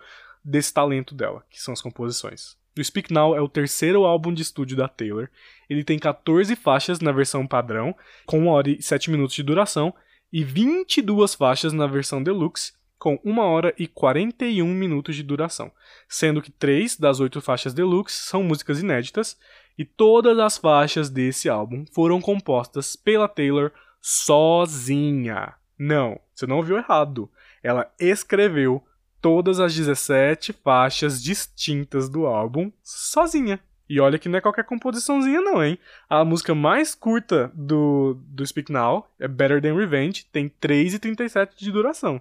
desse 0.44 0.72
talento 0.72 1.14
dela, 1.14 1.44
que 1.50 1.60
são 1.60 1.72
as 1.72 1.82
composições. 1.82 2.56
O 2.78 2.84
Speak 2.84 3.12
Now 3.12 3.36
é 3.36 3.40
o 3.40 3.48
terceiro 3.48 4.04
álbum 4.04 4.32
de 4.32 4.42
estúdio 4.42 4.76
da 4.76 4.86
Taylor. 4.86 5.28
Ele 5.68 5.82
tem 5.82 5.98
14 5.98 6.54
faixas 6.56 7.00
na 7.00 7.10
versão 7.10 7.46
padrão, 7.46 7.94
com 8.26 8.40
1 8.40 8.48
hora 8.48 8.70
e 8.70 8.82
7 8.82 9.10
minutos 9.10 9.34
de 9.34 9.42
duração, 9.42 9.94
e 10.32 10.44
22 10.44 11.34
faixas 11.34 11.72
na 11.72 11.86
versão 11.86 12.22
deluxe, 12.22 12.74
com 12.98 13.18
1 13.24 13.38
hora 13.38 13.74
e 13.78 13.86
41 13.86 14.66
minutos 14.66 15.16
de 15.16 15.22
duração, 15.22 15.70
sendo 16.08 16.40
que 16.40 16.50
três 16.50 16.96
das 16.96 17.20
oito 17.20 17.40
faixas 17.40 17.74
deluxe 17.74 18.16
são 18.16 18.42
músicas 18.42 18.80
inéditas 18.80 19.38
e 19.78 19.84
todas 19.84 20.38
as 20.38 20.56
faixas 20.56 21.10
desse 21.10 21.48
álbum 21.48 21.84
foram 21.92 22.20
compostas 22.20 22.96
pela 22.96 23.28
Taylor 23.28 23.70
sozinha. 24.00 25.54
Não, 25.78 26.18
você 26.34 26.46
não 26.46 26.56
ouviu 26.56 26.78
errado. 26.78 27.30
Ela 27.62 27.90
escreveu 27.98 28.82
todas 29.20 29.60
as 29.60 29.74
17 29.74 30.52
faixas 30.52 31.22
distintas 31.22 32.08
do 32.08 32.26
álbum 32.26 32.70
sozinha. 32.82 33.60
E 33.88 34.00
olha 34.00 34.18
que 34.18 34.28
não 34.28 34.38
é 34.38 34.40
qualquer 34.40 34.64
composiçãozinha 34.64 35.40
não, 35.40 35.62
hein? 35.62 35.78
A 36.08 36.24
música 36.24 36.54
mais 36.54 36.94
curta 36.94 37.52
do, 37.54 38.18
do 38.26 38.44
Speak 38.44 38.72
Now 38.72 39.08
é 39.18 39.28
Better 39.28 39.62
Than 39.62 39.76
Revenge, 39.76 40.26
tem 40.32 40.48
3,37 40.48 41.50
de 41.56 41.70
duração. 41.70 42.20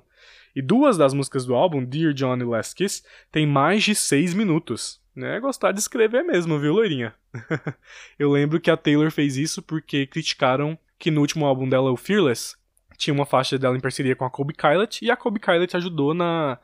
E 0.55 0.61
duas 0.61 0.97
das 0.97 1.13
músicas 1.13 1.45
do 1.45 1.53
álbum, 1.53 1.83
Dear 1.83 2.13
John 2.13 2.37
e 2.37 2.43
Last 2.43 2.75
Kiss, 2.75 3.03
tem 3.31 3.45
mais 3.45 3.83
de 3.83 3.93
6 3.93 4.33
minutos. 4.33 5.01
É 5.17 5.39
gostar 5.39 5.71
de 5.71 5.79
escrever 5.79 6.23
mesmo, 6.23 6.59
viu, 6.59 6.73
loirinha? 6.73 7.13
Eu 8.19 8.31
lembro 8.31 8.59
que 8.59 8.71
a 8.71 8.77
Taylor 8.77 9.11
fez 9.11 9.37
isso 9.37 9.61
porque 9.61 10.07
criticaram 10.07 10.77
que 10.97 11.11
no 11.11 11.21
último 11.21 11.45
álbum 11.45 11.67
dela, 11.67 11.91
o 11.91 11.97
Fearless, 11.97 12.55
tinha 12.97 13.13
uma 13.13 13.25
faixa 13.25 13.57
dela 13.57 13.75
em 13.75 13.81
parceria 13.81 14.15
com 14.15 14.25
a 14.25 14.29
Kobe 14.29 14.53
Kylet, 14.53 15.03
e 15.03 15.11
a 15.11 15.17
Kobe 15.17 15.39
Kylet 15.39 15.75
ajudou 15.75 16.13
na, 16.13 16.57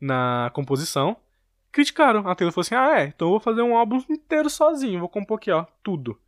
na 0.00 0.50
composição 0.54 1.16
criticaram. 1.72 2.28
A 2.28 2.34
Taylor 2.34 2.52
falou 2.52 2.62
assim: 2.62 2.74
ah, 2.74 3.00
é, 3.00 3.06
então 3.06 3.28
eu 3.28 3.32
vou 3.32 3.40
fazer 3.40 3.62
um 3.62 3.74
álbum 3.74 4.04
inteiro 4.08 4.48
sozinho, 4.50 5.00
vou 5.00 5.08
compor 5.08 5.38
aqui, 5.38 5.50
ó, 5.50 5.64
tudo. 5.82 6.18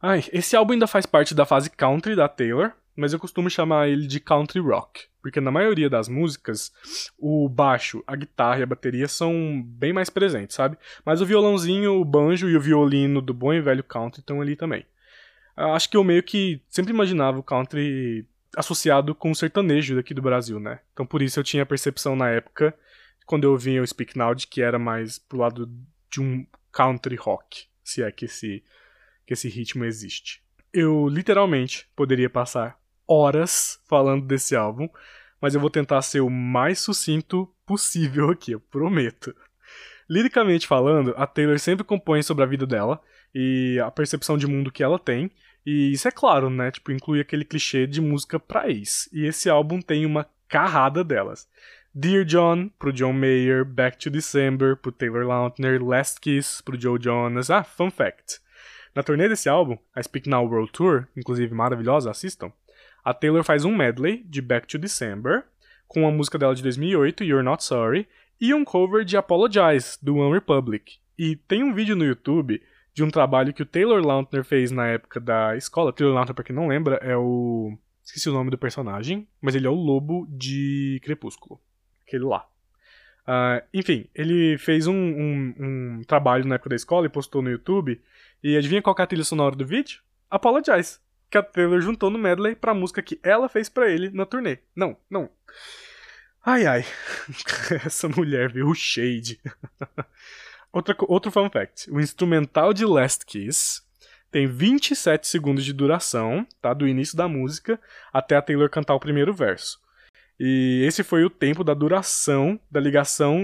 Ai, 0.00 0.22
esse 0.32 0.54
álbum 0.54 0.74
ainda 0.74 0.86
faz 0.86 1.06
parte 1.06 1.34
da 1.34 1.44
fase 1.44 1.70
country 1.70 2.14
da 2.14 2.28
Taylor, 2.28 2.72
mas 2.94 3.12
eu 3.12 3.18
costumo 3.18 3.50
chamar 3.50 3.88
ele 3.88 4.06
de 4.06 4.20
country 4.20 4.60
rock, 4.60 5.06
porque 5.20 5.40
na 5.40 5.50
maioria 5.50 5.90
das 5.90 6.08
músicas 6.08 6.72
o 7.18 7.48
baixo, 7.48 8.02
a 8.06 8.14
guitarra 8.16 8.60
e 8.60 8.62
a 8.62 8.66
bateria 8.66 9.08
são 9.08 9.62
bem 9.64 9.92
mais 9.92 10.10
presentes, 10.10 10.56
sabe? 10.56 10.78
Mas 11.04 11.20
o 11.20 11.26
violãozinho, 11.26 12.00
o 12.00 12.04
banjo 12.04 12.48
e 12.48 12.56
o 12.56 12.60
violino 12.60 13.20
do 13.20 13.34
bom 13.34 13.52
e 13.52 13.60
velho 13.60 13.84
country 13.84 14.20
estão 14.20 14.40
ali 14.40 14.56
também. 14.56 14.84
Acho 15.56 15.90
que 15.90 15.96
eu 15.96 16.04
meio 16.04 16.22
que 16.22 16.60
sempre 16.68 16.92
imaginava 16.92 17.38
o 17.38 17.42
country 17.42 18.24
associado 18.56 19.14
com 19.14 19.30
o 19.30 19.34
sertanejo 19.34 19.96
daqui 19.96 20.14
do 20.14 20.22
Brasil, 20.22 20.60
né? 20.60 20.80
Então 20.92 21.04
por 21.04 21.20
isso 21.20 21.38
eu 21.38 21.44
tinha 21.44 21.62
a 21.62 21.66
percepção 21.66 22.14
na 22.14 22.30
época 22.30 22.74
quando 23.26 23.44
eu 23.44 23.56
vinha 23.58 23.82
o 23.82 23.86
Speak 23.86 24.16
Now 24.16 24.34
de 24.34 24.46
que 24.46 24.62
era 24.62 24.78
mais 24.78 25.18
pro 25.18 25.38
lado 25.38 25.70
de 26.10 26.20
um 26.20 26.46
country 26.72 27.16
rock, 27.16 27.66
se 27.84 28.02
é 28.02 28.10
que 28.10 28.24
esse, 28.24 28.64
que 29.26 29.34
esse 29.34 29.48
ritmo 29.48 29.84
existe. 29.84 30.42
Eu 30.72 31.08
literalmente 31.08 31.86
poderia 31.94 32.30
passar 32.30 32.78
horas 33.08 33.80
falando 33.88 34.26
desse 34.26 34.54
álbum, 34.54 34.88
mas 35.40 35.54
eu 35.54 35.60
vou 35.60 35.70
tentar 35.70 36.02
ser 36.02 36.20
o 36.20 36.30
mais 36.30 36.78
sucinto 36.80 37.48
possível 37.64 38.30
aqui, 38.30 38.52
eu 38.52 38.60
prometo. 38.60 39.34
Liricamente 40.08 40.66
falando, 40.66 41.14
a 41.16 41.26
Taylor 41.26 41.58
sempre 41.58 41.84
compõe 41.84 42.22
sobre 42.22 42.44
a 42.44 42.46
vida 42.46 42.66
dela 42.66 43.00
e 43.34 43.78
a 43.84 43.90
percepção 43.90 44.36
de 44.36 44.46
mundo 44.46 44.72
que 44.72 44.82
ela 44.82 44.98
tem, 44.98 45.30
e 45.64 45.92
isso 45.92 46.08
é 46.08 46.10
claro, 46.10 46.48
né? 46.48 46.70
Tipo, 46.70 46.92
inclui 46.92 47.20
aquele 47.20 47.44
clichê 47.44 47.86
de 47.86 48.00
música 48.00 48.40
pra 48.40 48.70
ex. 48.70 49.08
E 49.12 49.26
esse 49.26 49.50
álbum 49.50 49.82
tem 49.82 50.06
uma 50.06 50.26
carrada 50.48 51.04
delas. 51.04 51.46
Dear 51.94 52.24
John, 52.24 52.70
pro 52.78 52.92
John 52.92 53.12
Mayer, 53.12 53.64
Back 53.64 53.98
to 53.98 54.08
December, 54.08 54.76
pro 54.76 54.92
Taylor 54.92 55.26
Lautner, 55.26 55.84
Last 55.84 56.20
Kiss, 56.20 56.62
pro 56.62 56.80
Joe 56.80 56.98
Jonas. 56.98 57.50
Ah, 57.50 57.64
fun 57.64 57.90
fact. 57.90 58.40
Na 58.94 59.02
turnê 59.02 59.28
desse 59.28 59.48
álbum, 59.48 59.76
a 59.94 60.02
Speak 60.02 60.28
Now 60.28 60.46
World 60.46 60.72
Tour, 60.72 61.06
inclusive 61.16 61.54
maravilhosa, 61.54 62.10
assistam, 62.10 62.50
a 63.04 63.14
Taylor 63.14 63.42
faz 63.44 63.64
um 63.64 63.74
medley 63.74 64.24
de 64.24 64.40
Back 64.40 64.66
to 64.66 64.78
December, 64.78 65.44
com 65.86 66.06
a 66.06 66.10
música 66.10 66.38
dela 66.38 66.54
de 66.54 66.62
2008, 66.62 67.24
You're 67.24 67.44
Not 67.44 67.64
Sorry, 67.64 68.08
e 68.40 68.52
um 68.52 68.64
cover 68.64 69.04
de 69.04 69.16
Apologize, 69.16 69.98
do 70.02 70.16
One 70.16 70.34
Republic. 70.34 70.98
E 71.18 71.36
tem 71.36 71.62
um 71.62 71.74
vídeo 71.74 71.96
no 71.96 72.04
YouTube 72.04 72.62
de 72.94 73.02
um 73.02 73.10
trabalho 73.10 73.52
que 73.52 73.62
o 73.62 73.66
Taylor 73.66 74.04
Lautner 74.04 74.44
fez 74.44 74.70
na 74.70 74.86
época 74.86 75.18
da 75.18 75.56
escola. 75.56 75.92
Taylor 75.92 76.14
Lautner, 76.14 76.34
pra 76.34 76.44
quem 76.44 76.54
não 76.54 76.68
lembra, 76.68 76.96
é 76.96 77.16
o... 77.16 77.76
Esqueci 78.04 78.28
o 78.28 78.32
nome 78.32 78.50
do 78.50 78.58
personagem, 78.58 79.28
mas 79.40 79.54
ele 79.54 79.66
é 79.66 79.70
o 79.70 79.74
lobo 79.74 80.26
de 80.30 81.00
Crepúsculo 81.04 81.60
aquele 82.08 82.24
lá. 82.24 82.46
Uh, 83.26 83.62
enfim, 83.74 84.08
ele 84.14 84.56
fez 84.56 84.86
um, 84.86 84.94
um, 84.94 85.54
um, 85.58 86.02
trabalho 86.06 86.46
na 86.46 86.54
época 86.54 86.70
da 86.70 86.76
escola 86.76 87.04
e 87.04 87.10
postou 87.10 87.42
no 87.42 87.50
YouTube. 87.50 88.00
E 88.42 88.56
adivinha 88.56 88.80
qual 88.80 88.96
é 88.98 89.02
a 89.02 89.06
trilha 89.06 89.24
sonora 89.24 89.54
do 89.54 89.66
vídeo? 89.66 90.00
Apologize. 90.30 90.98
Que 91.30 91.38
a 91.38 91.42
Taylor 91.42 91.80
juntou 91.80 92.10
no 92.10 92.18
medley 92.18 92.54
pra 92.54 92.74
música 92.74 93.02
que 93.02 93.20
ela 93.22 93.48
fez 93.48 93.68
para 93.68 93.90
ele 93.90 94.10
na 94.10 94.24
turnê. 94.24 94.58
Não, 94.74 94.96
não. 95.10 95.30
Ai, 96.44 96.66
ai. 96.66 96.84
Essa 97.84 98.08
mulher 98.08 98.50
viu 98.52 98.68
o 98.68 98.74
shade. 98.74 99.40
Outra, 100.72 100.94
outro 101.08 101.30
fun 101.30 101.48
fact. 101.48 101.90
O 101.90 101.98
instrumental 101.98 102.74
de 102.74 102.84
Last 102.84 103.24
Kiss 103.24 103.82
tem 104.30 104.46
27 104.46 105.26
segundos 105.26 105.64
de 105.64 105.72
duração, 105.72 106.46
tá? 106.60 106.74
Do 106.74 106.86
início 106.86 107.16
da 107.16 107.26
música 107.26 107.80
até 108.12 108.36
a 108.36 108.42
Taylor 108.42 108.68
cantar 108.68 108.94
o 108.94 109.00
primeiro 109.00 109.32
verso. 109.32 109.80
E 110.38 110.84
esse 110.86 111.02
foi 111.02 111.24
o 111.24 111.30
tempo 111.30 111.64
da 111.64 111.74
duração 111.74 112.60
da 112.70 112.78
ligação 112.78 113.42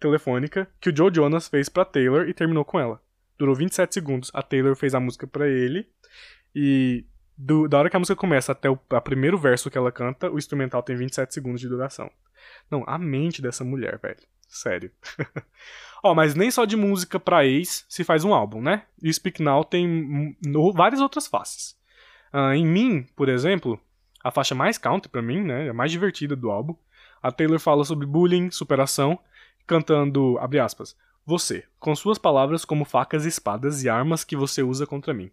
telefônica 0.00 0.66
que 0.80 0.90
o 0.90 0.96
Joe 0.96 1.14
Jonas 1.14 1.46
fez 1.46 1.68
para 1.68 1.84
Taylor 1.84 2.28
e 2.28 2.34
terminou 2.34 2.64
com 2.64 2.80
ela. 2.80 3.00
Durou 3.38 3.54
27 3.54 3.92
segundos. 3.92 4.30
A 4.34 4.42
Taylor 4.42 4.74
fez 4.74 4.94
a 4.94 5.00
música 5.00 5.26
para 5.26 5.46
ele 5.46 5.86
e 6.54 7.04
do, 7.36 7.68
da 7.68 7.78
hora 7.78 7.90
que 7.90 7.96
a 7.96 7.98
música 7.98 8.16
começa 8.16 8.52
até 8.52 8.68
o 8.68 8.76
primeiro 8.76 9.38
verso 9.38 9.70
que 9.70 9.78
ela 9.78 9.90
canta, 9.90 10.30
o 10.30 10.38
instrumental 10.38 10.82
tem 10.82 10.96
27 10.96 11.32
segundos 11.32 11.60
de 11.60 11.68
duração. 11.68 12.10
Não, 12.70 12.84
a 12.86 12.98
mente 12.98 13.40
dessa 13.40 13.64
mulher, 13.64 13.98
velho. 13.98 14.20
Sério. 14.48 14.90
Ó, 16.02 16.10
oh, 16.12 16.14
mas 16.14 16.34
nem 16.34 16.50
só 16.50 16.64
de 16.64 16.76
música 16.76 17.18
pra 17.18 17.46
ex 17.46 17.86
se 17.88 18.04
faz 18.04 18.24
um 18.24 18.34
álbum, 18.34 18.60
né? 18.60 18.84
E 19.00 19.08
o 19.08 19.14
Speak 19.14 19.42
Now 19.42 19.64
tem 19.64 20.36
várias 20.74 21.00
outras 21.00 21.26
faces. 21.26 21.76
Uh, 22.32 22.52
em 22.52 22.66
mim, 22.66 23.06
por 23.16 23.28
exemplo, 23.28 23.80
a 24.22 24.30
faixa 24.30 24.54
mais 24.54 24.78
country 24.78 25.10
para 25.10 25.22
mim, 25.22 25.42
né, 25.42 25.70
a 25.70 25.74
mais 25.74 25.90
divertida 25.90 26.36
do 26.36 26.50
álbum. 26.50 26.74
A 27.22 27.30
Taylor 27.30 27.58
fala 27.58 27.84
sobre 27.84 28.06
bullying, 28.06 28.50
superação, 28.50 29.18
cantando, 29.66 30.36
abre 30.38 30.58
aspas, 30.58 30.96
você, 31.24 31.64
com 31.78 31.94
suas 31.94 32.18
palavras 32.18 32.64
como 32.64 32.84
facas, 32.84 33.24
espadas 33.24 33.84
e 33.84 33.88
armas 33.88 34.24
que 34.24 34.36
você 34.36 34.62
usa 34.62 34.86
contra 34.86 35.14
mim. 35.14 35.30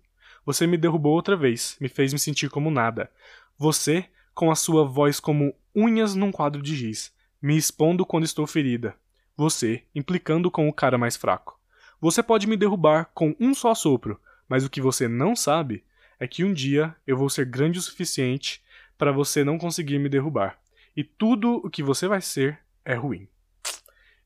Você 0.49 0.65
me 0.65 0.77
derrubou 0.77 1.13
outra 1.13 1.35
vez, 1.35 1.77
me 1.79 1.87
fez 1.87 2.11
me 2.11 2.17
sentir 2.17 2.49
como 2.49 2.71
nada. 2.71 3.11
Você, 3.55 4.09
com 4.33 4.49
a 4.49 4.55
sua 4.55 4.83
voz 4.83 5.19
como 5.19 5.53
unhas 5.75 6.15
num 6.15 6.31
quadro 6.31 6.59
de 6.59 6.75
giz, 6.75 7.13
me 7.39 7.55
expondo 7.55 8.03
quando 8.03 8.23
estou 8.23 8.47
ferida. 8.47 8.95
Você, 9.37 9.83
implicando 9.93 10.49
com 10.49 10.67
o 10.67 10.73
cara 10.73 10.97
mais 10.97 11.15
fraco. 11.15 11.59
Você 12.01 12.23
pode 12.23 12.47
me 12.47 12.57
derrubar 12.57 13.11
com 13.13 13.35
um 13.39 13.53
só 13.53 13.75
sopro, 13.75 14.19
mas 14.47 14.65
o 14.65 14.71
que 14.71 14.81
você 14.81 15.07
não 15.07 15.35
sabe 15.35 15.83
é 16.19 16.27
que 16.27 16.43
um 16.43 16.51
dia 16.51 16.95
eu 17.05 17.15
vou 17.15 17.29
ser 17.29 17.45
grande 17.45 17.77
o 17.77 17.81
suficiente 17.83 18.63
para 18.97 19.11
você 19.11 19.43
não 19.43 19.59
conseguir 19.59 19.99
me 19.99 20.09
derrubar. 20.09 20.59
E 20.97 21.03
tudo 21.03 21.61
o 21.63 21.69
que 21.69 21.83
você 21.83 22.07
vai 22.07 22.21
ser 22.21 22.57
é 22.83 22.95
ruim. 22.95 23.27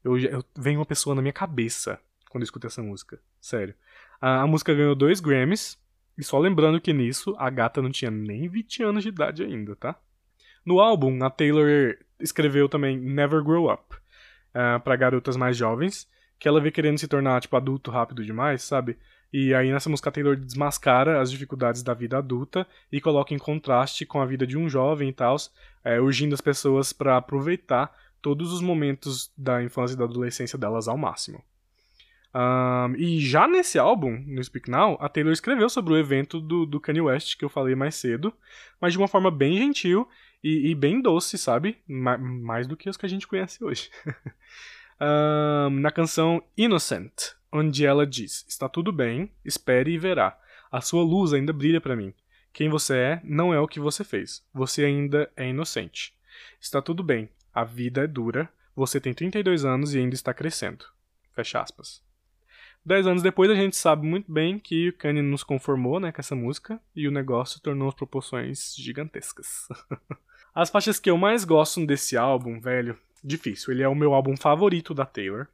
Eu, 0.02 0.18
eu 0.18 0.41
vem 0.58 0.78
uma 0.78 0.86
pessoa 0.86 1.18
na 1.18 1.22
minha 1.22 1.34
cabeça 1.34 2.00
quando 2.30 2.44
eu 2.44 2.45
escuto 2.45 2.66
essa 2.66 2.82
música. 2.82 3.20
Sério. 3.41 3.76
A, 4.22 4.44
a, 4.44 4.48
música 4.48 4.74
ganhou 4.74 4.95
dois 4.95 5.20
Grammys. 5.20 5.78
E 6.18 6.23
só 6.23 6.38
lembrando 6.38 6.80
que 6.80 6.94
nisso 6.94 7.35
a 7.38 7.49
gata 7.49 7.81
não 7.81 7.91
tinha 7.91 8.11
nem 8.11 8.48
20 8.48 8.84
anos 8.84 9.03
de 9.03 9.10
idade 9.10 9.44
ainda, 9.44 9.76
tá? 9.76 9.95
No 10.65 10.80
álbum, 10.80 11.23
a 11.23 11.30
Taylor 11.30 11.95
escreveu 12.19 12.69
também 12.69 12.98
Never 12.98 13.44
Grow 13.44 13.72
Up 13.72 13.95
uh, 13.95 14.80
para 14.81 14.95
garotas 14.95 15.35
mais 15.35 15.57
jovens, 15.57 16.07
que 16.40 16.48
ela 16.48 16.61
vê 16.61 16.72
querendo 16.72 16.98
se 16.98 17.07
tornar 17.07 17.41
tipo 17.41 17.56
adulto 17.56 17.91
rápido 17.91 18.23
demais, 18.23 18.64
sabe? 18.64 18.98
E 19.31 19.53
aí 19.53 19.72
nessa 19.72 19.90
música 19.90 20.11
Taylor 20.11 20.35
desmascara 20.35 21.19
as 21.19 21.31
dificuldades 21.31 21.81
da 21.81 21.94
vida 21.94 22.19
adulta 22.19 22.68
e 22.91 23.02
coloca 23.02 23.34
em 23.34 23.40
contraste 23.40 24.06
com 24.06 24.22
a 24.22 24.26
vida 24.26 24.45
de 24.45 24.57
um 24.57 24.69
jovem 24.69 25.10
e 25.10 25.14
tal, 25.14 25.35
é, 25.84 25.99
urgindo 25.99 26.35
as 26.35 26.41
pessoas 26.41 26.94
para 26.94 27.18
aproveitar 27.18 27.91
todos 28.22 28.53
os 28.53 28.61
momentos 28.61 29.31
da 29.38 29.61
infância 29.64 29.95
e 29.95 29.98
da 29.98 30.06
adolescência 30.06 30.57
delas 30.57 30.88
ao 30.88 30.98
máximo. 30.98 31.44
Um, 32.36 32.96
e 32.96 33.20
já 33.20 33.48
nesse 33.48 33.78
álbum, 33.78 34.24
no 34.26 34.44
Speak 34.44 34.70
Now, 34.70 34.98
a 35.00 35.08
Taylor 35.08 35.32
escreveu 35.32 35.70
sobre 35.70 35.94
o 35.94 35.98
evento 35.98 36.42
do, 36.42 36.66
do 36.66 36.80
Kanye 36.80 37.02
West 37.02 37.38
que 37.38 37.46
eu 37.46 37.50
falei 37.50 37.76
mais 37.76 37.96
cedo, 37.96 38.34
mas 38.82 38.94
de 38.94 38.98
uma 38.98 39.08
forma 39.08 39.30
bem 39.30 39.58
gentil 39.58 40.08
e, 40.44 40.72
e 40.72 40.76
bem 40.76 41.00
doce, 41.02 41.38
sabe? 41.38 41.78
Ma 41.88 42.18
mais 42.18 42.68
do 42.68 42.76
que 42.76 42.90
os 42.90 42.98
que 42.98 43.06
a 43.06 43.10
gente 43.10 43.28
conhece 43.28 43.64
hoje. 43.64 43.92
um, 45.00 45.80
na 45.80 45.92
canção 45.92 46.44
Innocent, 46.58 47.34
onde 47.52 47.86
ela 47.86 48.06
diz: 48.06 48.46
Está 48.48 48.68
tudo 48.68 48.92
bem, 48.92 49.32
espere 49.46 49.92
e 49.92 49.98
verá. 50.00 50.38
A 50.72 50.82
sua 50.82 51.04
luz 51.04 51.34
ainda 51.34 51.54
brilha 51.54 51.80
para 51.80 51.96
mim. 51.96 52.14
Quem 52.52 52.68
você 52.68 52.96
é 52.96 53.22
não 53.24 53.54
é 53.54 53.60
o 53.60 53.68
que 53.68 53.80
você 53.80 54.04
fez. 54.04 54.44
Você 54.54 54.84
ainda 54.84 55.32
é 55.36 55.48
inocente. 55.48 56.16
Está 56.60 56.82
tudo 56.82 57.04
bem, 57.04 57.30
a 57.54 57.64
vida 57.64 58.04
é 58.04 58.08
dura, 58.08 58.50
você 58.76 59.00
tem 59.00 59.14
32 59.14 59.66
anos 59.66 59.94
e 59.94 60.00
ainda 60.00 60.16
está 60.16 60.34
crescendo. 60.34 60.86
Fecha 61.32 61.62
aspas. 61.62 62.03
Dez 62.86 63.08
anos 63.08 63.24
depois 63.24 63.50
a 63.50 63.56
gente 63.56 63.78
sabe 63.78 64.06
muito 64.06 64.32
bem 64.32 64.60
que 64.60 64.90
o 64.90 64.94
Kanye 64.94 65.22
nos 65.22 65.44
conformou 65.44 66.02
né, 66.02 66.12
com 66.12 66.20
essa 66.20 66.36
música 66.36 66.82
e 66.94 67.08
o 67.08 67.12
negócio 67.12 67.62
tornou 67.62 67.88
as 67.88 67.96
proporções 67.96 68.76
gigantescas. 68.76 69.68
As 70.56 70.70
faixas 70.70 71.00
que 71.00 71.10
eu 71.10 71.18
mais 71.18 71.44
gosto 71.46 71.84
desse 71.84 72.16
álbum, 72.16 72.60
velho, 72.60 72.96
difícil. 73.24 73.74
Ele 73.74 73.82
é 73.82 73.88
o 73.88 73.96
meu 73.96 74.14
álbum 74.14 74.38
favorito 74.38 74.94
da 74.94 75.04
Taylor. 75.04 75.48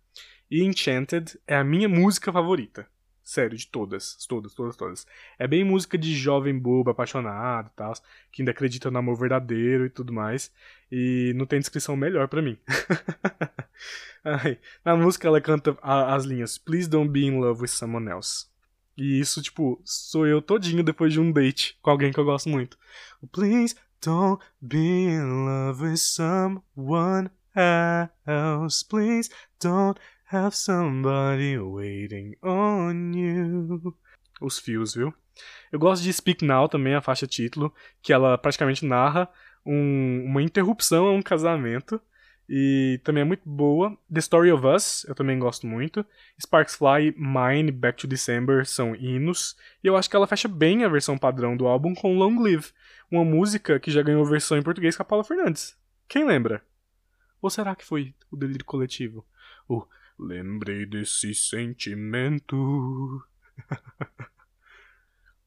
E 0.52 0.62
Enchanted 0.62 1.40
é 1.48 1.56
a 1.56 1.64
minha 1.64 1.88
música 1.88 2.34
favorita. 2.34 2.86
Sério, 3.30 3.56
de 3.56 3.68
todas. 3.68 4.16
Todas, 4.28 4.56
todas, 4.56 4.76
todas. 4.76 5.08
É 5.38 5.48
bem 5.48 5.64
música 5.64 5.96
de 6.00 6.16
jovem 6.16 6.58
bobo, 6.58 6.90
apaixonado 6.90 7.70
e 7.72 7.76
tal, 7.76 7.94
que 8.32 8.42
ainda 8.42 8.50
acredita 8.50 8.90
no 8.90 8.98
amor 8.98 9.20
verdadeiro 9.20 9.86
e 9.86 9.90
tudo 9.92 10.12
mais. 10.12 10.52
E 10.92 11.32
não 11.36 11.46
tem 11.46 11.60
descrição 11.60 11.96
melhor 11.96 12.28
para 12.28 12.42
mim. 12.42 12.58
Na 14.84 14.98
música 14.98 15.28
ela 15.28 15.40
canta 15.40 15.78
as 15.84 16.26
linhas 16.26 16.58
Please 16.58 16.90
don't 16.90 17.12
be 17.12 17.28
in 17.28 17.40
love 17.40 17.62
with 17.62 17.68
someone 17.68 18.10
else. 18.10 18.48
E 18.98 19.20
isso, 19.20 19.44
tipo, 19.44 19.80
sou 19.86 20.26
eu 20.26 20.42
todinho 20.42 20.84
depois 20.84 21.14
de 21.14 21.20
um 21.20 21.32
date 21.32 21.78
com 21.84 21.92
alguém 21.92 22.12
que 22.12 22.20
eu 22.20 22.26
gosto 22.26 22.50
muito. 22.50 22.80
Please 23.32 23.76
don't 24.04 24.44
be 24.60 25.06
in 25.06 25.46
love 25.46 25.84
with 25.84 25.98
someone 25.98 27.30
else. 27.56 28.84
Please 28.84 29.30
don't 29.62 30.00
have 30.32 30.56
somebody 30.56 31.58
waiting 31.58 32.36
on 32.44 33.12
you. 33.14 33.96
Os 34.40 34.60
fios, 34.60 34.94
viu? 34.94 35.14
Eu 35.72 35.80
gosto 35.80 36.04
de 36.04 36.14
Speak 36.14 36.46
Now 36.46 36.70
também, 36.70 36.94
a 36.94 37.02
faixa 37.02 37.26
título, 37.26 37.74
que 38.02 38.14
ela 38.14 38.38
praticamente 38.38 38.86
narra 38.86 39.28
um, 39.66 40.24
uma 40.26 40.42
interrupção 40.42 41.08
a 41.08 41.12
um 41.12 41.22
casamento. 41.22 42.00
E 42.48 43.00
também 43.04 43.22
é 43.22 43.26
muito 43.26 43.48
boa. 43.48 43.96
The 44.12 44.20
Story 44.20 44.52
of 44.52 44.66
Us, 44.66 45.06
eu 45.08 45.14
também 45.14 45.38
gosto 45.38 45.68
muito. 45.68 46.06
Sparks 46.40 46.76
Fly, 46.76 47.14
Mine, 47.16 47.72
Back 47.72 48.00
to 48.00 48.08
December 48.08 48.66
são 48.66 48.96
hinos. 48.96 49.56
E 49.84 49.88
eu 49.88 49.96
acho 49.96 50.10
que 50.10 50.16
ela 50.16 50.28
fecha 50.28 50.48
bem 50.48 50.84
a 50.84 50.90
versão 50.90 51.18
padrão 51.18 51.56
do 51.56 51.68
álbum 51.68 51.94
com 51.94 52.18
Long 52.18 52.40
Live, 52.42 52.72
uma 53.12 53.24
música 53.24 53.80
que 53.80 53.92
já 53.92 54.02
ganhou 54.02 54.26
versão 54.26 54.58
em 54.58 54.64
português 54.64 54.96
com 54.96 55.04
a 55.04 55.06
Paula 55.06 55.24
Fernandes. 55.24 55.78
Quem 56.08 56.26
lembra? 56.26 56.64
Ou 57.42 57.50
será 57.50 57.76
que 57.76 57.86
foi 57.86 58.16
o 58.32 58.36
delírio 58.36 58.66
coletivo? 58.66 59.26
O 59.68 59.86
Lembrei 60.20 60.86
desse 60.86 61.34
sentimento. 61.34 63.24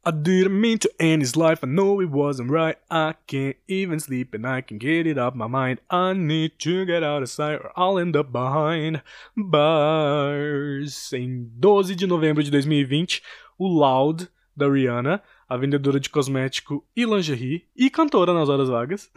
I 0.04 0.10
didn't 0.10 0.60
mean 0.60 0.78
to 0.78 0.90
end 0.98 1.20
his 1.22 1.36
life, 1.36 1.62
I 1.62 1.66
know 1.66 2.00
it 2.00 2.10
wasn't 2.10 2.50
right. 2.50 2.76
I 2.90 3.14
can't 3.26 3.56
even 3.68 4.00
sleep 4.00 4.34
and 4.34 4.46
I 4.46 4.62
can 4.62 4.78
get 4.78 5.06
it 5.06 5.18
up 5.18 5.36
my 5.36 5.46
mind. 5.46 5.80
I 5.90 6.14
need 6.14 6.58
to 6.60 6.86
get 6.86 7.04
out 7.04 7.22
of 7.22 7.28
sight 7.28 7.60
or 7.60 7.70
I'll 7.76 7.98
end 7.98 8.16
up 8.16 8.32
behind 8.32 9.02
bars. 9.36 11.12
Em 11.12 11.50
12 11.54 11.94
de 11.94 12.06
novembro 12.06 12.42
de 12.42 12.50
2020, 12.50 13.22
o 13.58 13.68
Loud, 13.68 14.28
da 14.56 14.68
Rihanna, 14.68 15.22
a 15.48 15.56
vendedora 15.56 16.00
de 16.00 16.08
cosmético 16.08 16.84
e 16.96 17.04
lingerie, 17.04 17.66
e 17.76 17.90
cantora 17.90 18.32
nas 18.32 18.48
horas 18.48 18.68
vagas. 18.68 19.10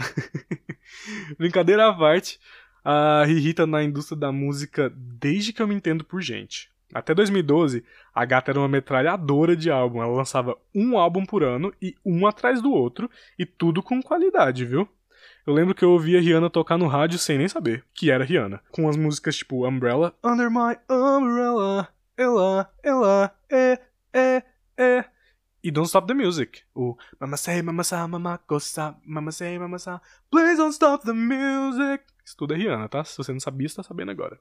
Brincadeira 1.39 1.87
à 1.87 1.93
parte, 1.93 2.39
a 2.85 3.25
Riri 3.25 3.53
tá 3.53 3.65
na 3.65 3.83
indústria 3.83 4.17
da 4.17 4.31
música 4.31 4.93
desde 4.95 5.51
que 5.51 5.61
eu 5.61 5.67
me 5.67 5.73
entendo 5.73 6.03
por 6.03 6.21
gente. 6.21 6.69
Até 6.93 7.15
2012, 7.15 7.83
a 8.13 8.23
gata 8.23 8.51
era 8.51 8.59
uma 8.59 8.67
metralhadora 8.67 9.55
de 9.55 9.71
álbum. 9.71 10.01
Ela 10.01 10.15
lançava 10.15 10.55
um 10.73 10.97
álbum 10.97 11.25
por 11.25 11.43
ano 11.43 11.73
e 11.81 11.95
um 12.05 12.27
atrás 12.27 12.61
do 12.61 12.71
outro, 12.71 13.09
e 13.37 13.45
tudo 13.45 13.81
com 13.81 14.01
qualidade, 14.01 14.63
viu? 14.63 14.87
Eu 15.45 15.53
lembro 15.53 15.75
que 15.75 15.83
eu 15.83 15.91
ouvia 15.91 16.21
Rihanna 16.21 16.49
tocar 16.49 16.77
no 16.77 16.87
rádio 16.87 17.19
sem 17.19 17.37
nem 17.37 17.47
saber 17.47 17.83
que 17.93 18.09
era 18.09 18.23
Rihanna. 18.23 18.61
Com 18.71 18.87
as 18.87 18.95
músicas 18.95 19.35
tipo 19.35 19.67
Umbrella, 19.67 20.13
Under 20.23 20.49
My 20.49 20.77
Umbrella, 20.89 21.89
Ela, 22.15 22.71
Ela, 22.83 23.35
É, 23.51 23.79
É, 24.13 24.43
É. 24.77 25.05
E 25.63 25.71
Don't 25.71 25.87
Stop 25.87 26.07
the 26.07 26.13
Music. 26.13 26.61
O 26.75 26.95
Mama 27.19 27.37
Say, 27.37 27.61
Mama 27.61 27.83
Sa, 27.83 28.07
Mama 28.07 28.37
Costa, 28.37 28.95
Mama 29.03 29.31
Say, 29.31 29.57
Mama 29.57 29.79
Sa, 29.79 29.99
Please 30.29 30.57
Don't 30.57 30.73
Stop 30.73 31.03
the 31.05 31.13
Music. 31.13 32.03
Tudo 32.33 32.53
é 32.53 32.57
Rihanna, 32.57 32.87
tá? 32.89 33.03
Se 33.03 33.17
você 33.17 33.31
não 33.31 33.39
sabia, 33.39 33.67
você 33.67 33.75
tá 33.75 33.83
sabendo 33.83 34.11
agora. 34.11 34.39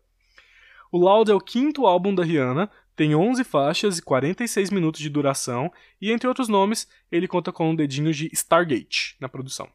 O 0.91 0.99
Loud 0.99 1.31
é 1.31 1.35
o 1.35 1.41
quinto 1.41 1.87
álbum 1.87 2.15
da 2.15 2.23
Rihanna, 2.23 2.71
tem 2.95 3.15
11 3.15 3.43
faixas 3.43 3.99
e 3.99 4.03
46 4.03 4.71
minutos 4.71 5.01
de 5.01 5.11
duração, 5.11 5.73
e 6.01 6.13
entre 6.13 6.29
outros 6.29 6.49
nomes, 6.49 6.89
ele 7.11 7.27
conta 7.27 7.51
com 7.51 7.71
um 7.71 7.75
dedinho 7.75 8.13
de 8.13 8.31
Stargate 8.33 9.17
na 9.21 9.29
produção. 9.29 9.69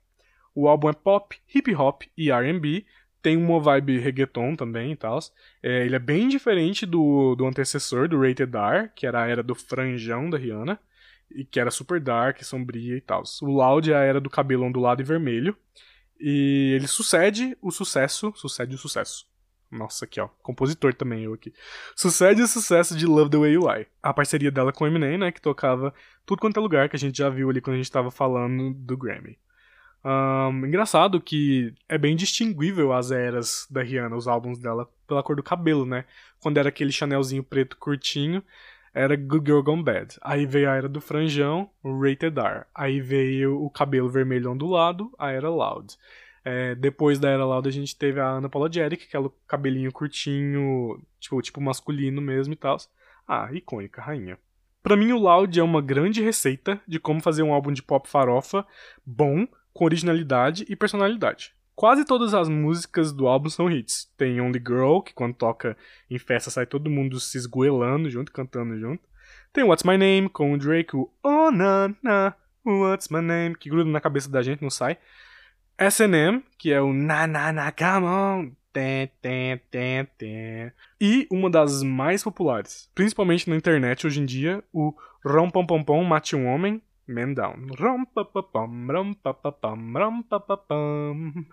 O 0.55 0.67
álbum 0.67 0.89
é 0.89 0.93
pop, 0.93 1.37
hip 1.53 1.75
hop 1.75 2.03
e 2.17 2.31
R&B, 2.31 2.85
tem 3.21 3.35
uma 3.35 3.59
vibe 3.59 3.99
reggaeton 3.99 4.55
também 4.55 4.93
e 4.93 4.95
tal. 4.95 5.19
É, 5.61 5.85
ele 5.85 5.95
é 5.95 5.99
bem 5.99 6.27
diferente 6.27 6.85
do, 6.85 7.35
do 7.35 7.45
antecessor, 7.45 8.07
do 8.07 8.19
Rated 8.19 8.55
R, 8.55 8.89
que 8.95 9.05
era 9.05 9.23
a 9.23 9.27
era 9.27 9.43
do 9.43 9.53
franjão 9.53 10.29
da 10.29 10.37
Rihanna 10.37 10.79
e 11.29 11.43
que 11.43 11.59
era 11.59 11.69
super 11.69 11.99
dark, 11.99 12.41
sombria 12.43 12.95
e 12.95 13.01
tal. 13.01 13.23
O 13.41 13.51
Loud 13.51 13.91
é 13.91 13.95
a 13.95 14.03
era 14.03 14.21
do 14.21 14.29
cabelo 14.29 14.65
ondulado 14.65 15.01
e 15.01 15.05
vermelho. 15.05 15.55
E 16.19 16.73
ele 16.75 16.87
sucede 16.87 17.57
o 17.61 17.71
sucesso, 17.71 18.33
sucede 18.35 18.75
o 18.75 18.77
sucesso. 18.77 19.27
Nossa, 19.71 20.05
aqui 20.05 20.19
ó, 20.19 20.27
compositor 20.41 20.93
também 20.93 21.23
eu 21.23 21.33
aqui. 21.33 21.53
Sucede 21.95 22.41
o 22.41 22.47
sucesso 22.47 22.97
de 22.97 23.05
Love 23.05 23.29
the 23.29 23.37
Way 23.37 23.53
You 23.53 23.71
Lie. 23.71 23.87
A 24.01 24.13
parceria 24.13 24.51
dela 24.51 24.73
com 24.73 24.87
Eminem, 24.87 25.17
né, 25.17 25.31
que 25.31 25.39
tocava 25.39 25.93
tudo 26.25 26.39
quanto 26.39 26.59
é 26.59 26.61
lugar 26.61 26.89
que 26.89 26.95
a 26.95 26.99
gente 26.99 27.17
já 27.17 27.29
viu 27.29 27.49
ali 27.49 27.61
quando 27.61 27.75
a 27.75 27.77
gente 27.77 27.91
tava 27.91 28.09
falando 28.09 28.73
do 28.73 28.97
Grammy. 28.97 29.37
Um, 30.03 30.65
engraçado 30.65 31.19
que 31.19 31.73
é 31.87 31.97
bem 31.97 32.15
distinguível 32.15 32.93
as 32.93 33.11
eras 33.11 33.67
da 33.69 33.83
Rihanna, 33.83 34.15
os 34.15 34.27
álbuns 34.27 34.57
dela, 34.57 34.89
pela 35.07 35.21
cor 35.21 35.35
do 35.35 35.43
cabelo, 35.43 35.85
né? 35.85 36.05
Quando 36.39 36.57
era 36.57 36.69
aquele 36.69 36.91
chanelzinho 36.91 37.43
preto 37.43 37.77
curtinho, 37.77 38.41
era 38.93 39.15
Good 39.15 39.45
Girl 39.45 39.61
Gone 39.61 39.83
Bad. 39.83 40.17
Aí 40.21 40.45
veio 40.45 40.69
a 40.69 40.75
era 40.75 40.89
do 40.89 41.01
franjão, 41.01 41.69
Rated 41.83 42.39
R. 42.39 42.65
Aí 42.73 43.01
veio 43.01 43.63
o 43.63 43.69
cabelo 43.69 44.09
vermelho 44.09 44.51
ondulado, 44.51 45.11
a 45.17 45.31
era 45.31 45.49
Loud. 45.49 45.95
É, 46.43 46.73
depois 46.75 47.19
da 47.19 47.29
era 47.29 47.45
Loud 47.45 47.67
a 47.67 47.71
gente 47.71 47.95
teve 47.95 48.19
a 48.19 48.27
Ana 48.27 48.49
Paula 48.49 48.71
Jerick, 48.71 49.07
que 49.07 49.17
é 49.17 49.19
cabelinho 49.47 49.91
curtinho, 49.91 51.01
tipo, 51.19 51.41
tipo 51.41 51.61
masculino 51.61 52.21
mesmo 52.21 52.53
e 52.53 52.57
tal. 52.57 52.77
Ah, 53.27 53.49
icônica, 53.53 54.01
rainha. 54.01 54.37
Para 54.81 54.95
mim, 54.95 55.11
o 55.11 55.19
Loud 55.19 55.59
é 55.59 55.63
uma 55.63 55.81
grande 55.81 56.23
receita 56.23 56.81
de 56.87 56.99
como 56.99 57.21
fazer 57.21 57.43
um 57.43 57.53
álbum 57.53 57.71
de 57.71 57.83
pop 57.83 58.07
farofa 58.07 58.65
bom, 59.05 59.45
com 59.73 59.85
originalidade 59.85 60.65
e 60.67 60.75
personalidade. 60.75 61.53
Quase 61.79 62.03
todas 62.03 62.33
as 62.33 62.49
músicas 62.49 63.13
do 63.13 63.25
álbum 63.25 63.49
são 63.49 63.71
hits. 63.71 64.11
Tem 64.17 64.41
Only 64.41 64.59
Girl, 64.59 64.99
que 64.99 65.13
quando 65.13 65.33
toca 65.33 65.77
em 66.11 66.19
festa 66.19 66.51
sai 66.51 66.65
todo 66.65 66.89
mundo 66.89 67.17
se 67.21 67.37
esgoelando 67.37 68.09
junto, 68.09 68.33
cantando 68.33 68.77
junto. 68.77 69.01
Tem 69.53 69.63
What's 69.63 69.85
My 69.85 69.97
Name, 69.97 70.27
com 70.27 70.51
o 70.51 70.57
Drake, 70.57 70.93
o 70.93 71.09
Oh 71.23 71.49
Na 71.49 71.89
Na, 72.03 72.35
What's 72.65 73.07
My 73.07 73.21
Name, 73.21 73.55
que 73.55 73.69
gruda 73.69 73.89
na 73.89 74.01
cabeça 74.01 74.29
da 74.29 74.41
gente, 74.41 74.61
não 74.61 74.69
sai. 74.69 74.97
S&M, 75.77 76.43
que 76.57 76.69
é 76.73 76.81
o 76.81 76.91
Na 76.91 77.25
Na 77.25 77.53
Na 77.53 77.71
Come 77.71 78.05
On, 78.05 78.51
Tê, 78.73 79.09
tê, 79.21 79.61
tê. 80.17 80.73
E 80.99 81.29
uma 81.31 81.49
das 81.49 81.81
mais 81.81 82.21
populares, 82.21 82.91
principalmente 82.93 83.49
na 83.49 83.55
internet 83.55 84.05
hoje 84.05 84.19
em 84.19 84.25
dia, 84.25 84.61
o 84.73 84.93
Rom 85.23 85.49
Pom 85.49 85.65
Pom 85.65 85.81
Pom 85.81 86.03
Mate 86.03 86.35
um 86.35 86.45
Homem, 86.45 86.81
Man 87.07 87.35
Down. 87.35 87.67
Rom 87.79 88.03
pa 88.03 88.25
pa 88.25 88.43
pam, 88.43 88.87
rom 88.91 89.13
pa 89.13 89.33
pa 89.33 89.49
pam, 89.53 89.93
rom 89.93 90.21
pa 90.23 90.39
pam. 90.41 91.45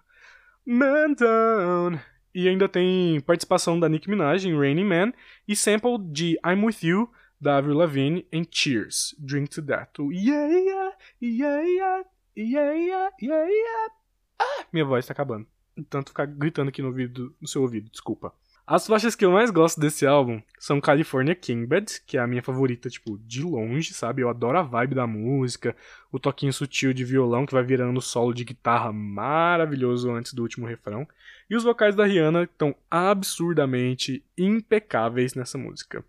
Man 0.66 1.14
Down. 1.14 2.00
E 2.34 2.48
ainda 2.48 2.68
tem 2.68 3.20
participação 3.20 3.78
da 3.78 3.88
Nicki 3.88 4.10
Minaj 4.10 4.44
em 4.46 4.58
Raining 4.58 4.84
Man 4.84 5.12
e 5.46 5.54
sample 5.54 5.96
de 6.10 6.36
I'm 6.44 6.64
With 6.64 6.78
You 6.82 7.08
da 7.40 7.58
Avril 7.58 7.76
Lavigne 7.76 8.26
em 8.32 8.44
Cheers, 8.50 9.14
Drink 9.16 9.48
to 9.50 9.62
That. 9.62 9.92
Yeah, 10.02 10.52
yeah, 10.52 10.92
yeah, 11.22 11.62
yeah, 11.62 12.74
yeah, 12.74 13.10
yeah, 13.22 13.48
yeah. 13.48 13.94
Ah, 14.40 14.66
minha 14.72 14.84
voz 14.84 15.06
tá 15.06 15.12
acabando. 15.12 15.46
Tanto 15.88 16.08
ficar 16.08 16.26
gritando 16.26 16.70
aqui 16.70 16.82
no, 16.82 16.88
ouvido, 16.88 17.34
no 17.40 17.46
seu 17.46 17.62
ouvido, 17.62 17.88
desculpa. 17.88 18.34
As 18.68 18.84
faixas 18.84 19.14
que 19.14 19.24
eu 19.24 19.30
mais 19.30 19.52
gosto 19.52 19.80
desse 19.80 20.04
álbum 20.04 20.42
são 20.58 20.80
California 20.80 21.36
Kingbed, 21.36 22.02
que 22.04 22.18
é 22.18 22.20
a 22.20 22.26
minha 22.26 22.42
favorita, 22.42 22.90
tipo, 22.90 23.16
de 23.18 23.40
longe, 23.40 23.94
sabe? 23.94 24.22
Eu 24.22 24.28
adoro 24.28 24.58
a 24.58 24.62
vibe 24.62 24.96
da 24.96 25.06
música, 25.06 25.76
o 26.10 26.18
toquinho 26.18 26.52
sutil 26.52 26.92
de 26.92 27.04
violão 27.04 27.46
que 27.46 27.52
vai 27.52 27.62
virando 27.62 28.00
solo 28.00 28.34
de 28.34 28.44
guitarra 28.44 28.92
maravilhoso 28.92 30.10
antes 30.10 30.34
do 30.34 30.42
último 30.42 30.66
refrão. 30.66 31.06
E 31.48 31.54
os 31.54 31.62
vocais 31.62 31.94
da 31.94 32.04
Rihanna 32.04 32.42
estão 32.42 32.74
absurdamente 32.90 34.24
impecáveis 34.36 35.34
nessa 35.34 35.56
música. 35.56 36.04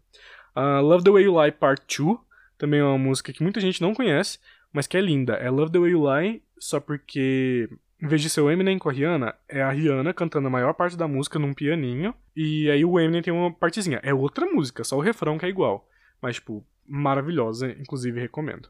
Uh, 0.55 0.81
Love 0.81 1.03
the 1.03 1.11
Way 1.11 1.25
You 1.25 1.39
Lie 1.39 1.51
Part 1.51 1.83
2 1.95 2.17
também 2.57 2.79
é 2.79 2.83
uma 2.83 2.97
música 2.97 3.31
que 3.31 3.43
muita 3.43 3.61
gente 3.61 3.83
não 3.83 3.93
conhece, 3.93 4.39
mas 4.73 4.87
que 4.87 4.97
é 4.97 5.01
linda. 5.01 5.33
É 5.33 5.51
Love 5.51 5.71
the 5.71 5.77
Way 5.77 5.91
You 5.91 6.11
Lie 6.11 6.41
só 6.57 6.79
porque 6.79 7.69
em 8.01 8.07
vez 8.07 8.21
de 8.21 8.29
ser 8.29 8.41
o 8.41 8.51
Eminem 8.51 8.77
com 8.77 8.89
a 8.89 8.91
Rihanna, 8.91 9.35
é 9.49 9.61
a 9.61 9.71
Rihanna 9.71 10.13
cantando 10.13 10.47
a 10.47 10.51
maior 10.51 10.73
parte 10.73 10.95
da 10.95 11.07
música 11.07 11.39
num 11.39 11.53
pianinho. 11.53 12.13
E 12.35 12.69
aí 12.69 12.85
o 12.85 12.99
Eminem 12.99 13.21
tem 13.21 13.33
uma 13.33 13.51
partezinha. 13.51 13.99
É 14.03 14.13
outra 14.13 14.45
música, 14.45 14.83
só 14.83 14.97
o 14.97 15.01
refrão 15.01 15.37
que 15.37 15.45
é 15.45 15.49
igual. 15.49 15.89
Mas, 16.21 16.35
tipo, 16.35 16.65
maravilhosa, 16.85 17.71
inclusive 17.71 18.19
recomendo. 18.19 18.69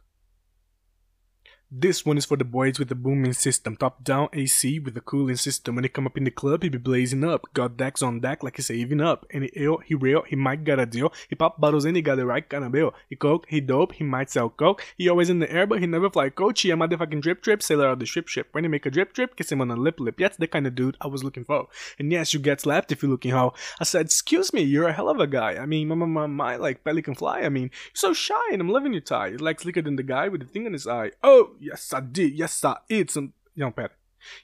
This 1.70 2.06
one 2.06 2.18
is 2.18 2.24
for 2.24 2.38
the 2.38 2.46
boys 2.46 2.80
with 2.80 2.88
the 2.88 2.96
booming 2.96 3.34
system. 3.34 3.76
Top 3.76 4.02
down 4.02 4.30
AC 4.32 4.80
with 4.80 4.94
the 4.94 5.02
cooling 5.02 5.36
system. 5.36 5.76
When 5.76 5.84
he 5.84 5.90
come 5.90 6.08
up 6.08 6.16
in 6.16 6.24
the 6.24 6.32
club, 6.32 6.64
he 6.64 6.70
be 6.70 6.78
blazing 6.78 7.26
up. 7.26 7.46
Got 7.54 7.76
decks 7.76 8.02
on 8.02 8.22
deck 8.22 8.42
like 8.42 8.56
he's 8.56 8.68
saving 8.68 9.02
up. 9.02 9.26
Any 9.32 9.50
ill, 9.54 9.80
he 9.80 9.94
real, 9.94 10.22
he 10.22 10.38
might 10.38 10.64
got 10.64 10.80
a 10.80 10.86
deal. 10.86 11.12
He 11.28 11.36
pop 11.36 11.60
bottles 11.60 11.84
and 11.84 11.98
he 11.98 12.02
got 12.02 12.16
the 12.16 12.26
right 12.26 12.48
kind 12.48 12.64
of 12.64 12.72
bill. 12.72 12.94
He 13.10 13.18
coke, 13.18 13.48
he 13.50 13.60
dope, 13.60 13.92
he 13.92 14.06
might 14.06 14.30
sell 14.30 14.50
coke. 14.50 14.82
He 14.98 15.10
always 15.10 15.30
in 15.30 15.40
the 15.40 15.52
air, 15.52 15.68
but 15.68 15.82
he 15.82 15.88
never 15.88 16.10
fly 16.10 16.30
coach. 16.30 16.62
He 16.62 16.72
a 16.72 16.78
motherfucking 16.78 17.20
drip 17.20 17.42
drip, 17.42 17.62
sailor 17.62 17.90
of 17.90 18.00
the 18.00 18.06
ship 18.06 18.30
ship. 18.30 18.48
When 18.54 18.64
he 18.64 18.70
make 18.70 18.86
a 18.86 18.90
drip 18.90 19.12
drip, 19.12 19.36
kiss 19.36 19.52
him 19.52 19.60
on 19.60 19.68
the 19.68 19.76
lip 19.76 20.00
lip. 20.00 20.16
That's 20.18 20.38
the 20.38 20.48
kind 20.48 20.68
of 20.68 20.76
dude 20.76 20.96
I 21.02 21.08
was 21.08 21.26
looking 21.26 21.44
for. 21.44 21.68
And 22.00 22.10
yes, 22.14 22.34
you 22.34 22.40
get 22.40 22.62
slapped 22.62 22.94
if 22.94 23.04
you're 23.04 23.12
looking 23.12 23.32
how. 23.32 23.56
I 23.82 23.84
said, 23.84 24.06
excuse 24.06 24.54
me, 24.54 24.62
you're 24.62 24.88
a 24.88 24.94
hell 24.94 25.10
of 25.10 25.20
a 25.20 25.28
guy. 25.28 25.58
I 25.58 25.66
mean, 25.66 25.90
my, 25.90 25.96
my, 25.96 26.06
my, 26.06 26.28
my 26.28 26.56
like 26.56 26.86
belly 26.86 27.02
can 27.02 27.14
fly. 27.14 27.42
I 27.42 27.50
mean, 27.50 27.64
you're 27.64 27.92
so 27.94 28.14
shy 28.14 28.40
and 28.54 28.62
I'm 28.62 28.70
loving 28.70 28.94
your 28.94 29.02
tie. 29.02 29.28
You're 29.28 29.40
like 29.40 29.60
slicker 29.60 29.82
than 29.82 29.98
the 29.98 30.04
guy 30.04 30.30
with 30.30 30.40
the 30.40 30.48
thing 30.48 30.66
in 30.66 30.72
his 30.72 30.88
eye. 30.88 31.12
Oh, 31.22 31.57
yes, 31.60 31.94
I 31.94 32.02
did. 32.02 32.38
Yes, 32.38 32.64
I 32.64 32.78
did. 32.90 33.12
Some. 33.12 33.34
Não, 33.56 33.72
pera. 33.72 33.92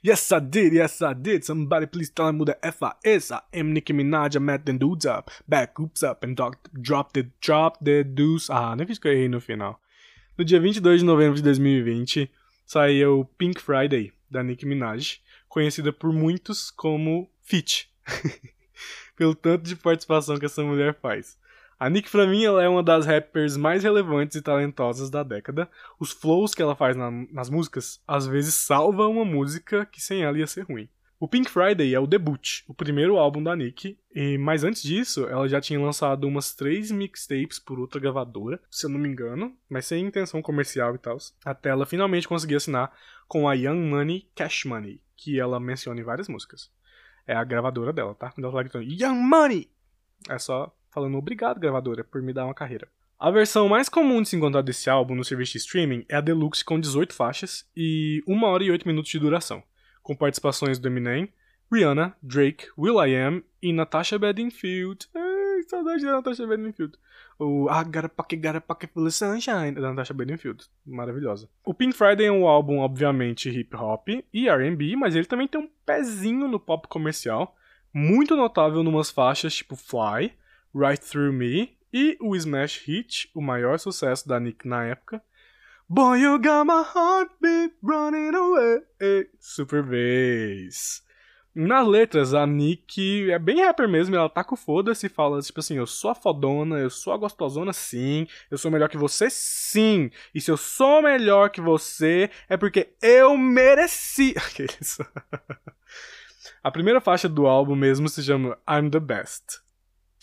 Yes, 0.02 0.32
I 0.32 0.40
did. 0.40 0.72
Yes, 0.72 1.02
I 1.02 1.14
did. 1.14 1.44
Somebody 1.44 1.86
please 1.86 2.10
tell 2.10 2.28
him 2.28 2.38
who 2.38 2.44
the 2.44 2.56
F 2.64 2.82
I 2.82 2.92
is. 3.04 3.30
I 3.30 3.40
am 3.52 3.72
Nicki 3.72 3.92
Minaj. 3.92 4.36
I 4.36 4.38
met 4.38 4.64
them 4.64 4.78
dudes 4.78 5.06
up. 5.06 5.30
Back 5.46 5.78
oops 5.78 6.02
up 6.02 6.24
and 6.24 6.34
doc, 6.36 6.68
drop 6.80 7.12
the, 7.12 7.30
drop 7.40 7.84
the 7.84 8.04
deuce. 8.04 8.50
Ah, 8.50 8.74
nem 8.76 8.86
fiz 8.86 8.98
que 8.98 9.08
eu 9.08 9.12
errei 9.12 9.28
no 9.28 9.40
final. 9.40 9.80
No 10.36 10.44
dia 10.44 10.60
22 10.60 11.00
de 11.00 11.04
novembro 11.06 11.36
de 11.36 11.42
2020, 11.42 12.30
saiu 12.66 13.24
Pink 13.38 13.60
Friday, 13.60 14.12
da 14.30 14.42
Nicki 14.42 14.66
Minaj, 14.66 15.20
conhecida 15.48 15.92
por 15.92 16.12
muitos 16.12 16.70
como 16.70 17.30
Fit. 17.42 17.88
Pelo 19.16 19.34
tanto 19.34 19.62
de 19.62 19.76
participação 19.76 20.38
que 20.38 20.46
essa 20.46 20.62
mulher 20.62 20.94
faz. 21.00 21.38
A 21.78 21.90
Nick, 21.90 22.10
pra 22.10 22.26
mim, 22.26 22.44
ela 22.44 22.62
é 22.62 22.68
uma 22.68 22.82
das 22.82 23.04
rappers 23.06 23.56
mais 23.56 23.82
relevantes 23.82 24.36
e 24.36 24.42
talentosas 24.42 25.10
da 25.10 25.22
década. 25.22 25.68
Os 25.98 26.12
flows 26.12 26.54
que 26.54 26.62
ela 26.62 26.76
faz 26.76 26.96
na, 26.96 27.10
nas 27.32 27.50
músicas, 27.50 28.00
às 28.06 28.26
vezes 28.26 28.54
salva 28.54 29.06
uma 29.08 29.24
música 29.24 29.84
que 29.86 30.00
sem 30.00 30.22
ela 30.22 30.38
ia 30.38 30.46
ser 30.46 30.62
ruim. 30.62 30.88
O 31.18 31.28
Pink 31.28 31.48
Friday 31.48 31.94
é 31.94 31.98
o 31.98 32.06
debut, 32.06 32.62
o 32.68 32.74
primeiro 32.74 33.16
álbum 33.16 33.42
da 33.42 33.56
Nick, 33.56 33.98
e, 34.14 34.36
mas 34.36 34.62
antes 34.62 34.82
disso, 34.82 35.26
ela 35.26 35.48
já 35.48 35.60
tinha 35.60 35.80
lançado 35.80 36.26
umas 36.26 36.54
três 36.54 36.90
mixtapes 36.90 37.58
por 37.58 37.78
outra 37.78 38.00
gravadora, 38.00 38.60
se 38.70 38.84
eu 38.84 38.90
não 38.90 38.98
me 38.98 39.08
engano, 39.08 39.56
mas 39.66 39.86
sem 39.86 40.04
intenção 40.04 40.42
comercial 40.42 40.94
e 40.94 40.98
tal, 40.98 41.16
até 41.44 41.70
ela 41.70 41.86
finalmente 41.86 42.28
conseguir 42.28 42.56
assinar 42.56 42.92
com 43.26 43.48
a 43.48 43.54
Young 43.54 43.88
Money 43.88 44.28
Cash 44.34 44.64
Money, 44.64 45.00
que 45.16 45.40
ela 45.40 45.58
menciona 45.58 45.98
em 45.98 46.04
várias 46.04 46.28
músicas. 46.28 46.70
É 47.26 47.34
a 47.34 47.44
gravadora 47.44 47.92
dela, 47.92 48.14
tá? 48.14 48.30
Quando 48.30 48.44
ela 48.44 48.52
fala 48.52 48.84
Young 48.84 49.14
Money! 49.14 49.70
É 50.28 50.38
só 50.38 50.74
falando 50.94 51.18
obrigado, 51.18 51.58
gravadora, 51.58 52.04
por 52.04 52.22
me 52.22 52.32
dar 52.32 52.44
uma 52.44 52.54
carreira. 52.54 52.88
A 53.18 53.30
versão 53.30 53.68
mais 53.68 53.88
comum 53.88 54.22
de 54.22 54.28
se 54.28 54.36
encontrar 54.36 54.62
desse 54.62 54.88
álbum 54.88 55.14
no 55.14 55.24
serviço 55.24 55.52
de 55.52 55.58
streaming 55.58 56.04
é 56.08 56.16
a 56.16 56.20
Deluxe 56.20 56.64
com 56.64 56.78
18 56.78 57.12
faixas 57.12 57.68
e 57.76 58.22
1 58.26 58.42
hora 58.44 58.64
e 58.64 58.70
8 58.70 58.86
minutos 58.86 59.10
de 59.10 59.18
duração, 59.18 59.62
com 60.02 60.14
participações 60.14 60.78
do 60.78 60.86
Eminem, 60.86 61.32
Rihanna, 61.72 62.14
Drake, 62.22 62.66
will.i.am 62.78 63.42
e 63.62 63.72
Natasha 63.72 64.18
Bedingfield. 64.18 65.08
Ai, 65.14 65.62
saudade 65.68 66.04
da 66.04 66.12
Natasha 66.12 66.46
Bedingfield. 66.46 66.96
O 67.38 67.68
I 67.68 67.84
Got 67.84 68.04
a 68.04 68.08
Pocket, 68.08 68.40
Got 68.40 68.56
a 68.56 68.60
Pocket 68.60 68.90
Full 68.92 69.06
of 69.06 69.12
Sunshine 69.12 69.72
da 69.72 69.90
Natasha 69.90 70.14
Bedingfield. 70.14 70.64
Maravilhosa. 70.86 71.48
O 71.64 71.74
Pink 71.74 71.96
Friday 71.96 72.26
é 72.26 72.32
um 72.32 72.46
álbum, 72.46 72.78
obviamente, 72.78 73.48
hip 73.48 73.74
hop 73.74 74.08
e 74.32 74.48
R&B, 74.48 74.94
mas 74.96 75.16
ele 75.16 75.26
também 75.26 75.48
tem 75.48 75.60
um 75.60 75.68
pezinho 75.84 76.46
no 76.46 76.60
pop 76.60 76.86
comercial, 76.88 77.56
muito 77.92 78.36
notável 78.36 78.82
numas 78.82 79.10
faixas 79.10 79.54
tipo 79.54 79.74
Fly, 79.74 80.32
Right 80.74 81.00
Through 81.00 81.32
Me 81.32 81.78
e 81.92 82.18
o 82.20 82.34
smash 82.34 82.84
hit, 82.84 83.30
o 83.32 83.40
maior 83.40 83.78
sucesso 83.78 84.26
da 84.26 84.40
Nick 84.40 84.66
na 84.66 84.84
época, 84.84 85.22
Boy, 85.88 86.22
you 86.22 86.38
got 86.38 86.66
my 86.66 86.82
heartbeat 86.82 87.74
running 87.82 88.34
away. 88.34 88.80
Super 89.38 89.82
Bass. 89.82 91.02
Nas 91.54 91.86
letras, 91.86 92.34
a 92.34 92.44
Nick 92.46 93.30
é 93.30 93.38
bem 93.38 93.62
rapper 93.62 93.88
mesmo, 93.88 94.16
ela 94.16 94.28
tá 94.28 94.42
com 94.42 94.56
foda-se 94.56 95.06
e 95.06 95.10
fala, 95.10 95.40
tipo 95.40 95.60
assim, 95.60 95.76
eu 95.76 95.86
sou 95.86 96.10
a 96.10 96.14
fodona, 96.14 96.78
eu 96.78 96.90
sou 96.90 97.12
a 97.12 97.16
gostosona 97.16 97.72
sim, 97.72 98.26
eu 98.50 98.58
sou 98.58 98.72
melhor 98.72 98.88
que 98.88 98.96
você 98.96 99.30
sim, 99.30 100.10
e 100.34 100.40
se 100.40 100.50
eu 100.50 100.56
sou 100.56 101.00
melhor 101.00 101.50
que 101.50 101.60
você, 101.60 102.28
é 102.48 102.56
porque 102.56 102.96
eu 103.00 103.38
mereci. 103.38 104.34
a 106.60 106.72
primeira 106.72 107.00
faixa 107.00 107.28
do 107.28 107.46
álbum 107.46 107.76
mesmo 107.76 108.08
se 108.08 108.20
chama 108.20 108.58
I'm 108.68 108.90
the 108.90 108.98
Best 108.98 109.62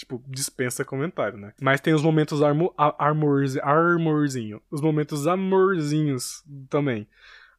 tipo, 0.02 0.22
dispensa 0.28 0.84
comentário, 0.84 1.38
né? 1.38 1.54
Mas 1.62 1.80
tem 1.80 1.94
os 1.94 2.02
momentos 2.02 2.42
armo, 2.42 2.74
armorz, 2.78 3.58
armorzinho. 3.58 4.62
Os 4.70 4.82
momentos 4.82 5.28
amorzinhos 5.28 6.44
também. 6.70 7.08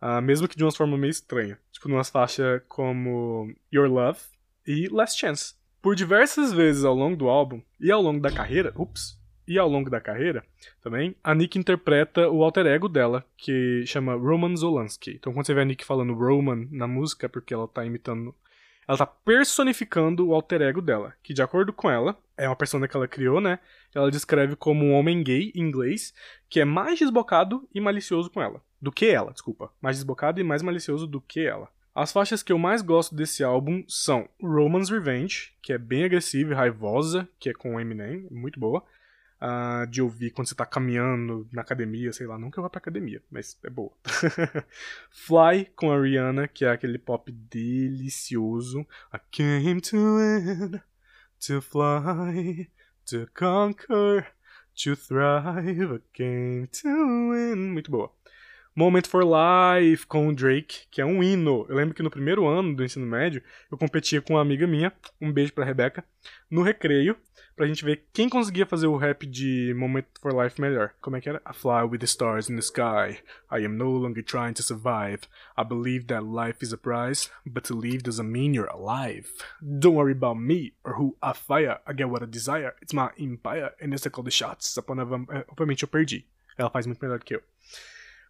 Uh, 0.01 0.21
mesmo 0.21 0.49
que 0.49 0.57
de 0.57 0.65
uma 0.65 0.73
forma 0.73 0.99
meio 0.99 1.11
estranha. 1.11 1.59
Tipo, 1.71 1.89
numas 1.89 2.11
faixas 2.11 2.61
como 2.69 3.53
Your 3.73 3.89
Love 3.89 4.21
e 4.67 4.89
Last 4.89 5.19
Chance. 5.19 5.55
Por 5.81 5.95
diversas 5.95 6.53
vezes 6.53 6.85
ao 6.85 6.95
longo 6.95 7.17
do 7.17 7.29
álbum 7.29 7.63
e 7.81 7.91
ao 7.91 8.03
longo 8.03 8.21
da 8.21 8.31
carreira, 8.31 8.73
ups, 8.77 9.21
e 9.47 9.59
ao 9.59 9.69
longo 9.69 9.91
da 9.91 10.01
carreira 10.01 10.45
também, 10.81 11.17
a 11.23 11.35
Nick 11.35 11.59
interpreta 11.59 12.29
o 12.29 12.45
alter 12.45 12.67
ego 12.67 12.89
dela, 12.89 13.25
que 13.37 13.85
chama 13.87 14.15
Roman 14.15 14.57
Zolansky. 14.57 15.13
Então 15.13 15.33
quando 15.33 15.47
você 15.47 15.55
vê 15.55 15.63
a 15.63 15.65
Nick 15.65 15.85
falando 15.85 16.15
Roman 16.15 16.69
na 16.71 16.87
música, 16.87 17.27
é 17.27 17.29
porque 17.29 17.53
ela 17.53 17.67
tá 17.67 17.85
imitando 17.85 18.35
ela 18.87 18.99
tá 18.99 19.07
personificando 19.07 20.29
o 20.29 20.35
alter 20.35 20.61
ego 20.63 20.81
dela, 20.81 21.15
que 21.23 21.33
de 21.33 21.43
acordo 21.43 21.73
com 21.73 21.91
ela, 21.91 22.17
é 22.43 22.49
uma 22.49 22.57
persona 22.57 22.89
que 22.89 22.97
ela 22.97 23.07
criou, 23.07 23.41
né? 23.41 23.59
Ela 23.95 24.11
descreve 24.11 24.57
como 24.57 24.85
um 24.85 24.93
homem 24.93 25.23
gay 25.23 25.53
em 25.55 25.61
inglês 25.61 26.13
que 26.49 26.61
é 26.61 26.65
mais 26.65 26.99
desbocado 26.99 27.69
e 27.75 27.81
malicioso 27.81 28.31
com 28.31 28.43
ela. 28.43 28.61
Do 28.81 28.91
que 28.91 29.07
ela, 29.07 29.33
desculpa. 29.33 29.73
Mais 29.81 29.97
desbocado 29.97 30.41
e 30.41 30.45
mais 30.45 30.63
malicioso 30.63 31.07
do 31.07 31.21
que 31.21 31.41
ela. 31.41 31.69
As 31.95 32.11
faixas 32.11 32.43
que 32.43 32.53
eu 32.53 32.59
mais 32.59 32.83
gosto 32.83 33.15
desse 33.15 33.45
álbum 33.45 33.85
são 33.87 34.29
Roman's 34.41 34.91
Revenge, 34.91 35.53
que 35.63 35.73
é 35.73 35.79
bem 35.79 36.05
agressiva 36.05 36.53
e 36.53 36.57
raivosa, 36.57 37.29
que 37.39 37.51
é 37.51 37.53
com 37.53 37.79
Eminem, 37.79 38.27
muito 38.31 38.59
boa 38.59 38.83
uh, 39.43 39.87
de 39.87 40.01
ouvir 40.01 40.31
quando 40.31 40.49
você 40.49 40.55
tá 40.55 40.65
caminhando 40.65 41.47
na 41.53 41.63
academia, 41.63 42.13
sei 42.13 42.27
lá, 42.27 42.39
nunca 42.39 42.59
eu 42.59 42.63
vou 42.63 42.71
pra 42.71 42.79
academia, 42.79 43.21
mas 43.31 43.59
é 43.65 43.71
boa. 43.71 43.93
Fly 45.11 45.67
com 45.75 45.91
a 45.91 46.01
Rihanna, 46.01 46.47
que 46.47 46.65
é 46.65 46.71
aquele 46.71 46.99
pop 46.99 47.31
delicioso. 47.33 48.81
I 49.13 49.19
came 49.31 49.81
to 49.81 49.97
win, 49.97 50.81
to 51.43 51.61
fly, 51.61 52.69
to 53.05 53.27
conquer, 53.35 54.27
to 54.77 54.95
thrive. 54.95 55.93
I 55.93 56.01
came 56.15 56.69
to 56.69 56.89
win. 57.31 57.73
Muito 57.73 57.91
boa. 57.91 58.11
Moment 58.77 59.07
for 59.09 59.25
Life 59.25 60.07
com 60.07 60.29
o 60.29 60.35
Drake, 60.35 60.87
que 60.91 61.01
é 61.01 61.05
um 61.05 61.23
hino. 61.23 61.67
Eu 61.69 61.75
lembro 61.75 61.95
que 61.95 62.03
no 62.03 62.11
primeiro 62.11 62.47
ano 62.47 62.75
do 62.75 62.85
ensino 62.85 63.05
médio, 63.05 63.43
eu 63.71 63.77
competia 63.77 64.23
com 64.23 64.35
uma 64.35 64.41
amiga 64.41 64.67
minha, 64.67 64.93
um 65.21 65.33
beijo 65.33 65.53
pra 65.53 65.65
Rebeca, 65.65 66.05
no 66.51 66.63
recreio, 66.63 67.17
pra 67.57 67.67
gente 67.67 67.85
ver 67.85 68.05
quem 68.13 68.29
conseguia 68.29 68.67
fazer 68.67 68.87
o 68.87 68.97
rap 68.97 69.27
de 69.27 69.75
Moment 69.77 70.05
for 70.21 70.33
Life 70.33 70.61
melhor. 70.61 70.93
Como 71.01 71.17
é 71.17 71.21
que 71.21 71.29
era? 71.29 71.41
I 71.49 71.55
fly 71.55 71.83
with 71.89 71.99
the 71.99 72.07
stars 72.07 72.49
in 72.49 72.57
the 72.57 72.63
sky. 72.63 73.21
I 73.51 73.65
am 73.65 73.77
no 73.77 73.91
longer 73.91 74.23
trying 74.23 74.55
to 74.55 74.63
survive. 74.63 75.29
I 75.57 75.65
believe 75.65 76.07
that 76.07 76.25
life 76.25 76.63
is 76.63 76.73
a 76.73 76.77
prize, 76.77 77.31
but 77.47 77.65
to 77.65 77.75
live 77.75 78.03
doesn't 78.03 78.31
mean 78.31 78.55
you're 78.55 78.71
alive. 78.71 79.29
Don't 79.61 79.95
worry 79.95 80.13
about 80.13 80.39
me 80.39 80.75
or 80.85 80.95
who 80.95 81.17
I 81.23 81.33
fire. 81.35 81.79
I 81.87 81.93
get 81.93 82.09
what 82.09 82.23
I 82.23 82.27
desire. 82.27 82.75
It's 82.81 82.95
my 82.95 83.11
empire, 83.19 83.73
and 83.81 83.93
it's 83.93 84.07
call 84.09 84.25
the 84.25 84.31
shots. 84.31 84.77
Obviamente 84.77 85.83
eu 85.83 85.89
perdi. 85.89 86.27
Ela 86.57 86.71
faz 86.71 86.87
muito 86.87 87.01
melhor 87.01 87.19
que 87.21 87.35
eu. 87.35 87.43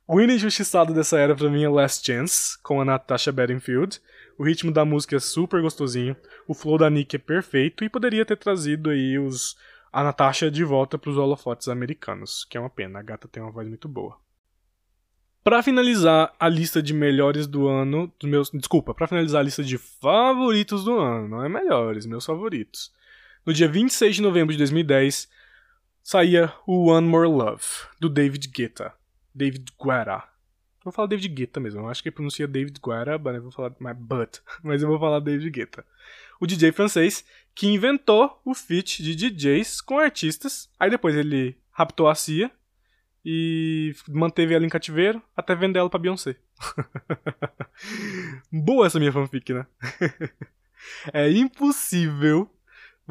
O 0.06 0.20
hino 0.20 0.32
injustiçado 0.32 0.92
dessa 0.92 1.18
era 1.18 1.34
pra 1.34 1.48
mim 1.48 1.62
é 1.62 1.68
Last 1.68 2.04
Chance, 2.04 2.60
com 2.62 2.80
a 2.80 2.84
Natasha 2.84 3.30
Bedingfield. 3.30 4.00
O 4.42 4.44
ritmo 4.44 4.72
da 4.72 4.84
música 4.84 5.14
é 5.14 5.20
super 5.20 5.62
gostosinho, 5.62 6.16
o 6.48 6.52
flow 6.52 6.76
da 6.76 6.90
Nick 6.90 7.14
é 7.14 7.18
perfeito 7.20 7.84
e 7.84 7.88
poderia 7.88 8.26
ter 8.26 8.36
trazido 8.36 8.90
aí 8.90 9.16
os 9.16 9.56
a 9.92 10.02
Natasha 10.02 10.50
de 10.50 10.64
volta 10.64 10.98
para 10.98 11.10
os 11.10 11.16
holofotes 11.16 11.68
americanos, 11.68 12.44
que 12.50 12.56
é 12.56 12.60
uma 12.60 12.68
pena, 12.68 12.98
a 12.98 13.02
gata 13.02 13.28
tem 13.28 13.40
uma 13.40 13.52
voz 13.52 13.68
muito 13.68 13.86
boa. 13.86 14.18
Para 15.44 15.62
finalizar 15.62 16.34
a 16.40 16.48
lista 16.48 16.82
de 16.82 16.92
melhores 16.92 17.46
do 17.46 17.68
ano, 17.68 18.12
dos 18.18 18.28
meus, 18.28 18.50
desculpa, 18.50 18.92
para 18.92 19.06
finalizar 19.06 19.42
a 19.42 19.44
lista 19.44 19.62
de 19.62 19.78
favoritos 19.78 20.82
do 20.82 20.98
ano, 20.98 21.28
não 21.28 21.44
é 21.44 21.48
melhores, 21.48 22.04
meus 22.04 22.26
favoritos. 22.26 22.92
No 23.46 23.52
dia 23.52 23.68
26 23.68 24.16
de 24.16 24.22
novembro 24.22 24.52
de 24.52 24.58
2010, 24.58 25.30
saía 26.02 26.52
o 26.66 26.90
One 26.90 27.06
More 27.06 27.28
Love, 27.28 27.62
do 28.00 28.08
David 28.08 28.48
Guetta. 28.48 28.92
David 29.32 29.70
Guetta. 29.80 30.31
Vou 30.84 30.92
falar 30.92 31.08
David 31.08 31.28
Guetta 31.28 31.60
mesmo. 31.60 31.80
Eu 31.80 31.88
acho 31.88 32.02
que 32.02 32.10
pronuncia 32.10 32.48
David 32.48 32.80
mas 33.22 33.36
eu 33.36 33.42
vou 33.42 33.52
falar 33.52 33.74
my 33.80 33.94
but, 33.94 34.38
mas 34.62 34.82
eu 34.82 34.88
vou 34.88 34.98
falar 34.98 35.20
David 35.20 35.50
Guetta. 35.50 35.84
O 36.40 36.46
DJ 36.46 36.72
francês 36.72 37.24
que 37.54 37.68
inventou 37.68 38.40
o 38.44 38.54
feat 38.54 39.02
de 39.02 39.14
DJs 39.14 39.80
com 39.80 39.98
artistas. 39.98 40.68
Aí 40.78 40.90
depois 40.90 41.14
ele 41.14 41.56
raptou 41.70 42.08
a 42.08 42.14
Cia 42.14 42.50
e 43.24 43.94
manteve 44.08 44.54
ela 44.54 44.66
em 44.66 44.68
cativeiro 44.68 45.22
até 45.36 45.54
vender 45.54 45.78
ela 45.78 45.90
pra 45.90 45.98
Beyoncé. 45.98 46.36
Boa 48.50 48.86
essa 48.86 48.98
minha 48.98 49.12
fanfic, 49.12 49.52
né? 49.52 49.66
é 51.12 51.30
impossível 51.30 52.50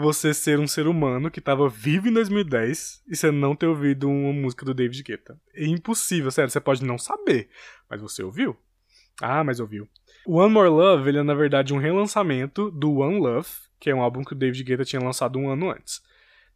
você 0.02 0.34
ser 0.34 0.60
um 0.60 0.68
ser 0.68 0.88
humano 0.88 1.32
que 1.32 1.40
tava 1.40 1.70
vivo 1.70 2.08
em 2.08 2.14
2010 2.14 3.04
e 3.08 3.16
você 3.16 3.32
não 3.32 3.56
ter 3.56 3.68
ouvido 3.68 4.10
uma 4.10 4.34
música 4.34 4.66
do 4.66 4.74
David 4.74 5.02
Guetta. 5.04 5.40
É 5.54 5.66
impossível, 5.66 6.32
sério. 6.32 6.50
Você 6.50 6.60
pode 6.60 6.84
não 6.84 6.98
saber, 6.98 7.50
mas 7.90 8.02
você 8.02 8.24
ouviu? 8.24 8.58
Ah, 9.22 9.44
mas 9.44 9.60
ouviu. 9.60 9.88
One 10.26 10.54
More 10.54 10.70
Love, 10.70 11.10
ele 11.10 11.20
é 11.20 11.24
na 11.24 11.34
verdade 11.34 11.74
um 11.74 11.78
relançamento 11.78 12.70
do 12.72 12.98
One 12.98 13.20
Love, 13.20 13.48
que 13.80 13.90
é 13.90 13.96
um 13.96 14.02
álbum 14.02 14.24
que 14.24 14.34
o 14.34 14.36
David 14.36 14.64
Guetta 14.64 14.84
tinha 14.84 15.02
lançado 15.02 15.40
um 15.40 15.50
ano 15.50 15.72
antes. 15.72 16.02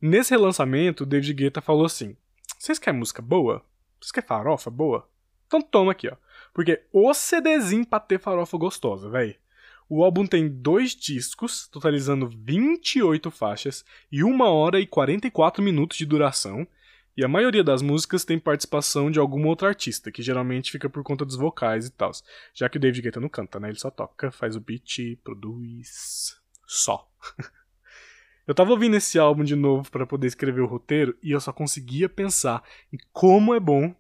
Nesse 0.02 0.32
relançamento, 0.32 1.04
o 1.04 1.06
David 1.06 1.34
Guetta 1.34 1.62
falou 1.62 1.86
assim: 1.86 2.18
Vocês 2.60 2.78
querem 2.78 3.00
música 3.00 3.22
boa? 3.22 3.64
Vocês 4.00 4.12
querem 4.12 4.28
farofa 4.28 4.70
boa? 4.70 5.08
Então 5.48 5.62
toma 5.62 5.92
aqui, 5.92 6.08
ó. 6.08 6.16
Porque 6.54 6.84
o 6.92 7.14
CDzinho 7.14 7.86
pra 7.86 8.00
ter 8.00 8.20
farofa 8.20 8.58
gostosa, 8.58 9.10
véi. 9.10 9.38
O 9.88 10.03
álbum 10.03 10.26
tem 10.26 10.48
dois 10.49 10.95
discos, 10.95 11.68
totalizando 11.68 12.28
28 12.28 13.30
faixas 13.30 13.86
e 14.12 14.24
1 14.24 14.41
hora 14.41 14.80
e 14.80 14.88
44 14.88 15.62
minutos 15.62 15.98
de 15.98 16.06
duração. 16.06 16.68
E 17.16 17.24
a 17.24 17.28
maioria 17.28 17.64
das 17.64 17.82
músicas 17.82 18.26
tem 18.26 18.38
participação 18.38 19.10
de 19.10 19.20
algum 19.20 19.48
outro 19.48 19.68
artista, 19.68 20.12
que 20.12 20.22
geralmente 20.22 20.72
fica 20.72 20.90
por 20.90 21.02
conta 21.03 21.24
dos 21.24 21.38
vocais 21.38 21.88
e 21.88 21.91
tal. 21.91 22.12
Já 22.53 22.68
que 22.68 22.78
o 22.78 22.80
David 22.80 23.03
Guetta 23.03 23.20
não 23.20 23.30
canta, 23.30 23.60
né? 23.60 23.70
Ele 23.70 23.80
só 23.80 23.90
toca, 23.90 24.32
faz 24.32 24.56
o 24.56 24.60
beat, 24.60 25.18
produz. 25.24 26.36
Só. 26.68 27.07
eu 28.45 28.56
tava 28.56 28.72
ouvindo 28.72 28.98
esse 28.98 29.20
álbum 29.20 29.44
de 29.44 29.56
novo 29.56 29.90
para 29.91 30.06
poder 30.06 30.28
escrever 30.28 30.62
o 30.62 30.68
roteiro 30.68 31.16
e 31.24 31.32
eu 31.32 31.40
só 31.40 31.53
conseguia 31.53 32.10
pensar 32.10 32.64
em 32.91 32.98
como 33.14 33.53
é 33.53 33.60
bom 33.60 33.95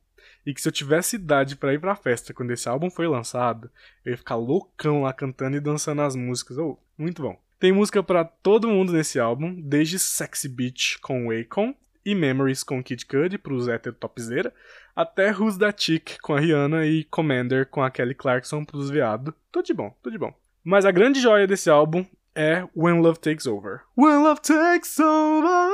e 0.45 0.53
que 0.53 0.61
se 0.61 0.67
eu 0.67 0.71
tivesse 0.71 1.15
idade 1.15 1.55
para 1.55 1.73
ir 1.73 1.79
pra 1.79 1.95
festa 1.95 2.33
quando 2.33 2.51
esse 2.51 2.69
álbum 2.69 2.89
foi 2.89 3.07
lançado, 3.07 3.69
eu 4.05 4.11
ia 4.11 4.17
ficar 4.17 4.35
loucão 4.35 5.01
lá 5.01 5.11
cantando 5.11 5.57
e 5.57 5.59
dançando 5.59 6.01
as 6.01 6.15
músicas. 6.15 6.57
Oh, 6.57 6.77
muito 6.97 7.21
bom. 7.21 7.39
Tem 7.59 7.71
música 7.71 8.03
para 8.03 8.23
todo 8.23 8.67
mundo 8.67 8.93
nesse 8.93 9.19
álbum, 9.19 9.59
desde 9.59 9.97
Sexy 9.97 10.47
Beach 10.47 10.99
com 10.99 11.31
Akon 11.31 11.73
e 12.05 12.13
Memories 12.13 12.63
com 12.63 12.83
Kid 12.83 13.05
Cudi 13.05 13.37
pros 13.37 13.67
hétero 13.67 13.95
topzera, 13.95 14.53
até 14.95 15.31
Who's 15.31 15.57
That 15.57 15.83
Chick 15.83 16.19
com 16.21 16.35
a 16.35 16.39
Rihanna 16.39 16.85
e 16.85 17.03
Commander 17.05 17.65
com 17.67 17.81
a 17.81 17.89
Kelly 17.89 18.13
Clarkson 18.13 18.63
pros 18.63 18.89
viado. 18.89 19.33
Tudo 19.51 19.65
de 19.65 19.73
bom, 19.73 19.95
tudo 20.03 20.13
de 20.13 20.19
bom. 20.19 20.33
Mas 20.63 20.85
a 20.85 20.91
grande 20.91 21.19
joia 21.19 21.47
desse 21.47 21.69
álbum 21.69 22.05
é 22.35 22.67
When 22.75 23.01
Love 23.01 23.19
Takes 23.19 23.47
Over. 23.47 23.81
When 23.97 24.21
Love 24.21 24.41
Takes 24.41 24.99
Over, 24.99 25.71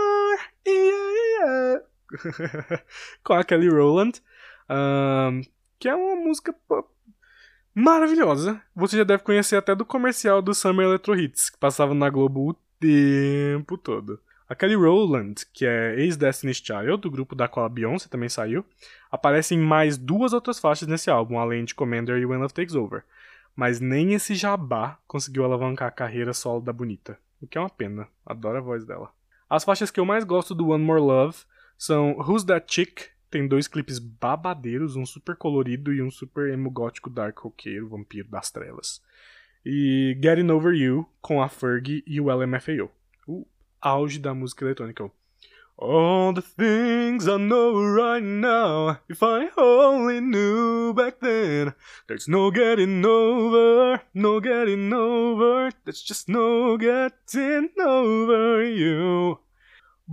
yeah, 0.65 1.11
yeah. 1.39 1.83
com 3.23 3.33
a 3.33 3.43
Kelly 3.43 3.69
Rowland 3.69 4.21
que 5.79 5.89
é 5.89 5.95
uma 5.95 6.15
música 6.15 6.55
maravilhosa. 7.73 8.61
Você 8.75 8.97
já 8.97 9.03
deve 9.03 9.23
conhecer 9.23 9.55
até 9.55 9.73
do 9.75 9.85
comercial 9.85 10.41
do 10.41 10.53
Summer 10.53 10.85
Electro 10.85 11.19
Hits, 11.19 11.49
que 11.49 11.57
passava 11.57 11.93
na 11.93 12.09
Globo 12.09 12.49
o 12.49 12.55
tempo 12.79 13.77
todo. 13.77 14.19
A 14.47 14.55
Kelly 14.55 14.75
Rowland, 14.75 15.45
que 15.53 15.65
é 15.65 15.95
ex-Destiny's 15.97 16.57
Child, 16.57 16.97
do 16.97 17.09
grupo 17.09 17.35
da 17.35 17.47
qual 17.47 17.65
a 17.65 17.69
Beyoncé 17.69 18.09
também 18.09 18.27
saiu, 18.27 18.65
aparece 19.09 19.55
em 19.55 19.57
mais 19.57 19.97
duas 19.97 20.33
outras 20.33 20.59
faixas 20.59 20.89
nesse 20.89 21.09
álbum, 21.09 21.39
além 21.39 21.63
de 21.63 21.73
Commander 21.73 22.17
e 22.17 22.25
When 22.25 22.39
Love 22.39 22.53
Takes 22.53 22.75
Over. 22.75 23.03
Mas 23.55 23.79
nem 23.79 24.13
esse 24.13 24.35
jabá 24.35 24.97
conseguiu 25.07 25.45
alavancar 25.45 25.87
a 25.87 25.91
carreira 25.91 26.33
solo 26.33 26.59
da 26.59 26.73
Bonita, 26.73 27.17
o 27.41 27.47
que 27.47 27.57
é 27.57 27.61
uma 27.61 27.69
pena. 27.69 28.09
Adoro 28.25 28.57
a 28.57 28.61
voz 28.61 28.83
dela. 28.83 29.09
As 29.49 29.63
faixas 29.63 29.89
que 29.89 30.01
eu 30.01 30.05
mais 30.05 30.25
gosto 30.25 30.53
do 30.53 30.67
One 30.67 30.83
More 30.83 30.99
Love 30.99 31.37
são 31.77 32.17
Who's 32.17 32.43
That 32.43 32.65
Chick, 32.67 33.05
tem 33.31 33.47
dois 33.47 33.67
clipes 33.67 33.97
babadeiros, 33.97 34.97
um 34.97 35.05
super 35.05 35.37
colorido 35.37 35.93
e 35.93 36.01
um 36.01 36.11
super 36.11 36.49
emo 36.49 36.69
gótico 36.69 37.09
dark 37.09 37.39
roqueiro, 37.39 37.87
vampiro 37.87 38.27
das 38.27 38.51
trevas. 38.51 39.01
E 39.65 40.17
Getting 40.21 40.51
Over 40.51 40.73
You, 40.73 41.07
com 41.21 41.41
a 41.41 41.47
Fergie 41.47 42.03
e 42.05 42.19
o 42.19 42.29
LMFAO. 42.29 42.91
O 43.25 43.47
auge 43.79 44.19
da 44.19 44.33
música 44.33 44.65
eletrônica. 44.65 45.09
All 45.77 46.33
the 46.33 46.41
things 46.41 47.27
I 47.27 47.37
know 47.37 47.81
right 47.81 48.21
now, 48.21 48.99
if 49.09 49.23
I 49.23 49.49
only 49.57 50.19
knew 50.19 50.93
back 50.93 51.19
then, 51.21 51.73
there's 52.07 52.27
no 52.27 52.51
getting 52.51 53.03
over, 53.03 54.01
no 54.13 54.39
getting 54.39 54.93
over, 54.93 55.71
there's 55.85 56.03
just 56.03 56.27
no 56.27 56.77
getting 56.77 57.71
over 57.79 58.63
you. 58.63 59.39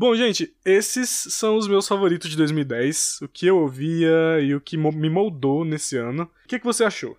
Bom, 0.00 0.14
gente, 0.14 0.54
esses 0.64 1.10
são 1.10 1.56
os 1.56 1.66
meus 1.66 1.88
favoritos 1.88 2.30
de 2.30 2.36
2010, 2.36 3.18
o 3.20 3.26
que 3.26 3.46
eu 3.46 3.58
ouvia 3.58 4.40
e 4.40 4.54
o 4.54 4.60
que 4.60 4.76
me 4.76 5.10
moldou 5.10 5.64
nesse 5.64 5.96
ano. 5.96 6.22
O 6.22 6.46
que, 6.46 6.60
que 6.60 6.64
você 6.64 6.84
achou? 6.84 7.18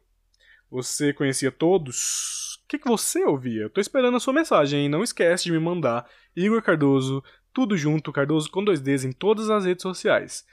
Você 0.72 1.12
conhecia 1.12 1.52
todos? 1.52 2.56
O 2.64 2.70
que, 2.70 2.80
que 2.80 2.88
você 2.88 3.26
ouvia? 3.26 3.70
Tô 3.70 3.82
esperando 3.82 4.16
a 4.16 4.20
sua 4.22 4.32
mensagem, 4.32 4.84
hein? 4.84 4.88
Não 4.88 5.04
esquece 5.04 5.44
de 5.44 5.52
me 5.52 5.60
mandar. 5.60 6.10
Igor 6.34 6.62
Cardoso, 6.62 7.22
tudo 7.52 7.76
junto, 7.76 8.14
Cardoso 8.14 8.50
com 8.50 8.64
dois 8.64 8.80
Ds 8.80 9.04
em 9.04 9.12
todas 9.12 9.50
as 9.50 9.66
redes 9.66 9.84
sociais. 9.84 10.46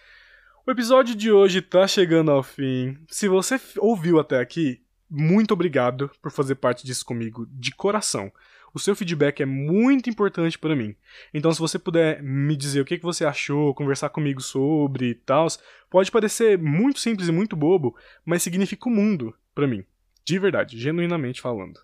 O 0.66 0.72
episódio 0.72 1.14
de 1.14 1.30
hoje 1.30 1.62
tá 1.62 1.86
chegando 1.86 2.32
ao 2.32 2.42
fim. 2.42 2.98
Se 3.08 3.28
você 3.28 3.54
ouviu 3.78 4.18
até 4.18 4.40
aqui, 4.40 4.82
muito 5.08 5.54
obrigado 5.54 6.10
por 6.20 6.32
fazer 6.32 6.56
parte 6.56 6.84
disso 6.84 7.04
comigo, 7.04 7.46
de 7.52 7.70
coração. 7.70 8.32
O 8.76 8.78
seu 8.78 8.94
feedback 8.94 9.42
é 9.42 9.46
muito 9.46 10.10
importante 10.10 10.58
para 10.58 10.76
mim. 10.76 10.94
Então, 11.32 11.50
se 11.50 11.58
você 11.58 11.78
puder 11.78 12.22
me 12.22 12.54
dizer 12.54 12.82
o 12.82 12.84
que, 12.84 12.98
você 12.98 13.24
achou, 13.24 13.72
conversar 13.72 14.10
comigo 14.10 14.38
sobre 14.42 15.06
e 15.06 15.14
tal, 15.14 15.46
pode 15.88 16.10
parecer 16.10 16.58
muito 16.58 17.00
simples 17.00 17.26
e 17.26 17.32
muito 17.32 17.56
bobo, 17.56 17.96
mas 18.22 18.42
significa 18.42 18.86
o 18.86 18.92
mundo 18.92 19.34
para 19.54 19.66
mim. 19.66 19.82
De 20.26 20.38
verdade, 20.38 20.78
genuinamente 20.78 21.40
falando. 21.40 21.80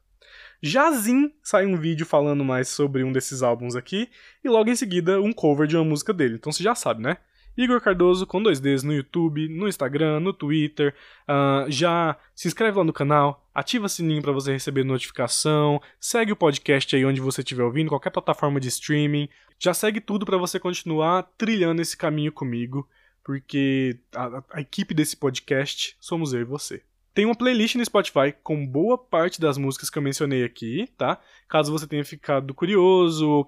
Jazim 0.62 1.32
sai 1.42 1.64
um 1.64 1.78
vídeo 1.78 2.04
falando 2.04 2.44
mais 2.44 2.68
sobre 2.68 3.02
um 3.02 3.10
desses 3.10 3.42
álbuns 3.42 3.74
aqui, 3.74 4.10
e 4.44 4.48
logo 4.50 4.68
em 4.68 4.76
seguida 4.76 5.18
um 5.18 5.32
cover 5.32 5.66
de 5.66 5.78
uma 5.78 5.84
música 5.86 6.12
dele. 6.12 6.34
Então 6.34 6.52
você 6.52 6.62
já 6.62 6.74
sabe, 6.74 7.00
né? 7.00 7.16
Igor 7.56 7.80
Cardoso 7.80 8.26
com 8.26 8.42
dois 8.42 8.60
Ds 8.60 8.82
no 8.82 8.92
YouTube, 8.92 9.48
no 9.48 9.68
Instagram, 9.68 10.20
no 10.20 10.32
Twitter. 10.32 10.94
Uh, 11.28 11.70
já 11.70 12.16
se 12.34 12.48
inscreve 12.48 12.78
lá 12.78 12.84
no 12.84 12.92
canal, 12.92 13.46
ativa 13.54 13.86
o 13.86 13.88
sininho 13.88 14.22
para 14.22 14.32
você 14.32 14.52
receber 14.52 14.84
notificação, 14.84 15.80
segue 16.00 16.32
o 16.32 16.36
podcast 16.36 16.94
aí 16.96 17.04
onde 17.04 17.20
você 17.20 17.42
estiver 17.42 17.62
ouvindo, 17.62 17.88
qualquer 17.88 18.10
plataforma 18.10 18.58
de 18.58 18.68
streaming. 18.68 19.28
Já 19.58 19.74
segue 19.74 20.00
tudo 20.00 20.26
para 20.26 20.38
você 20.38 20.58
continuar 20.58 21.22
trilhando 21.36 21.82
esse 21.82 21.96
caminho 21.96 22.32
comigo, 22.32 22.88
porque 23.22 23.98
a, 24.14 24.42
a 24.54 24.60
equipe 24.60 24.94
desse 24.94 25.16
podcast 25.16 25.96
somos 26.00 26.32
eu 26.32 26.40
e 26.40 26.44
você. 26.44 26.82
Tem 27.14 27.26
uma 27.26 27.34
playlist 27.34 27.74
no 27.74 27.84
Spotify 27.84 28.32
com 28.42 28.66
boa 28.66 28.96
parte 28.96 29.38
das 29.38 29.58
músicas 29.58 29.90
que 29.90 29.98
eu 29.98 30.02
mencionei 30.02 30.44
aqui, 30.44 30.88
tá? 30.96 31.20
Caso 31.46 31.70
você 31.70 31.86
tenha 31.86 32.04
ficado 32.04 32.54
curioso, 32.54 33.46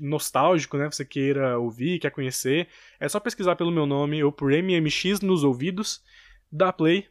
nostálgico, 0.00 0.76
né? 0.76 0.88
Você 0.88 1.04
queira 1.04 1.58
ouvir, 1.58 1.98
quer 1.98 2.10
conhecer, 2.10 2.68
é 3.00 3.08
só 3.08 3.18
pesquisar 3.18 3.56
pelo 3.56 3.72
meu 3.72 3.86
nome 3.86 4.22
ou 4.22 4.30
por 4.30 4.52
MMX 4.52 5.20
nos 5.20 5.42
ouvidos, 5.42 6.00
dar 6.50 6.72
play 6.72 7.08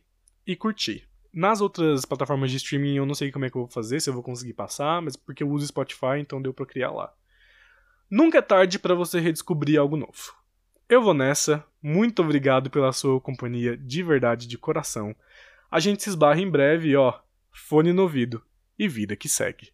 e 0.48 0.56
curtir. 0.56 1.04
Nas 1.34 1.60
outras 1.60 2.06
plataformas 2.06 2.52
de 2.52 2.58
streaming 2.58 2.96
eu 2.96 3.06
não 3.06 3.14
sei 3.14 3.32
como 3.32 3.44
é 3.44 3.50
que 3.50 3.58
eu 3.58 3.64
vou 3.64 3.72
fazer, 3.72 4.00
se 4.00 4.10
eu 4.10 4.14
vou 4.14 4.24
conseguir 4.24 4.54
passar, 4.54 5.02
mas 5.02 5.18
porque 5.18 5.44
eu 5.44 5.50
uso 5.50 5.68
Spotify, 5.68 6.20
então 6.20 6.42
deu 6.42 6.54
pra 6.54 6.66
criar 6.66 6.92
lá. 6.92 7.14
Nunca 8.10 8.38
é 8.38 8.42
tarde 8.42 8.80
para 8.80 8.96
você 8.96 9.20
redescobrir 9.20 9.78
algo 9.78 9.98
novo. 9.98 10.34
Eu 10.88 11.02
vou 11.02 11.14
nessa, 11.14 11.66
muito 11.82 12.22
obrigado 12.22 12.70
pela 12.70 12.92
sua 12.92 13.20
companhia 13.22 13.78
de 13.78 14.04
verdade, 14.04 14.48
de 14.48 14.58
coração. 14.58 15.16
A 15.72 15.80
gente 15.80 16.04
se 16.04 16.10
esbarra 16.10 16.42
em 16.42 16.52
breve, 16.52 16.94
ó. 16.98 17.18
Fone 17.50 17.94
no 17.94 18.02
ouvido 18.02 18.44
e 18.78 18.90
vida 18.90 19.16
que 19.16 19.30
segue. 19.30 19.72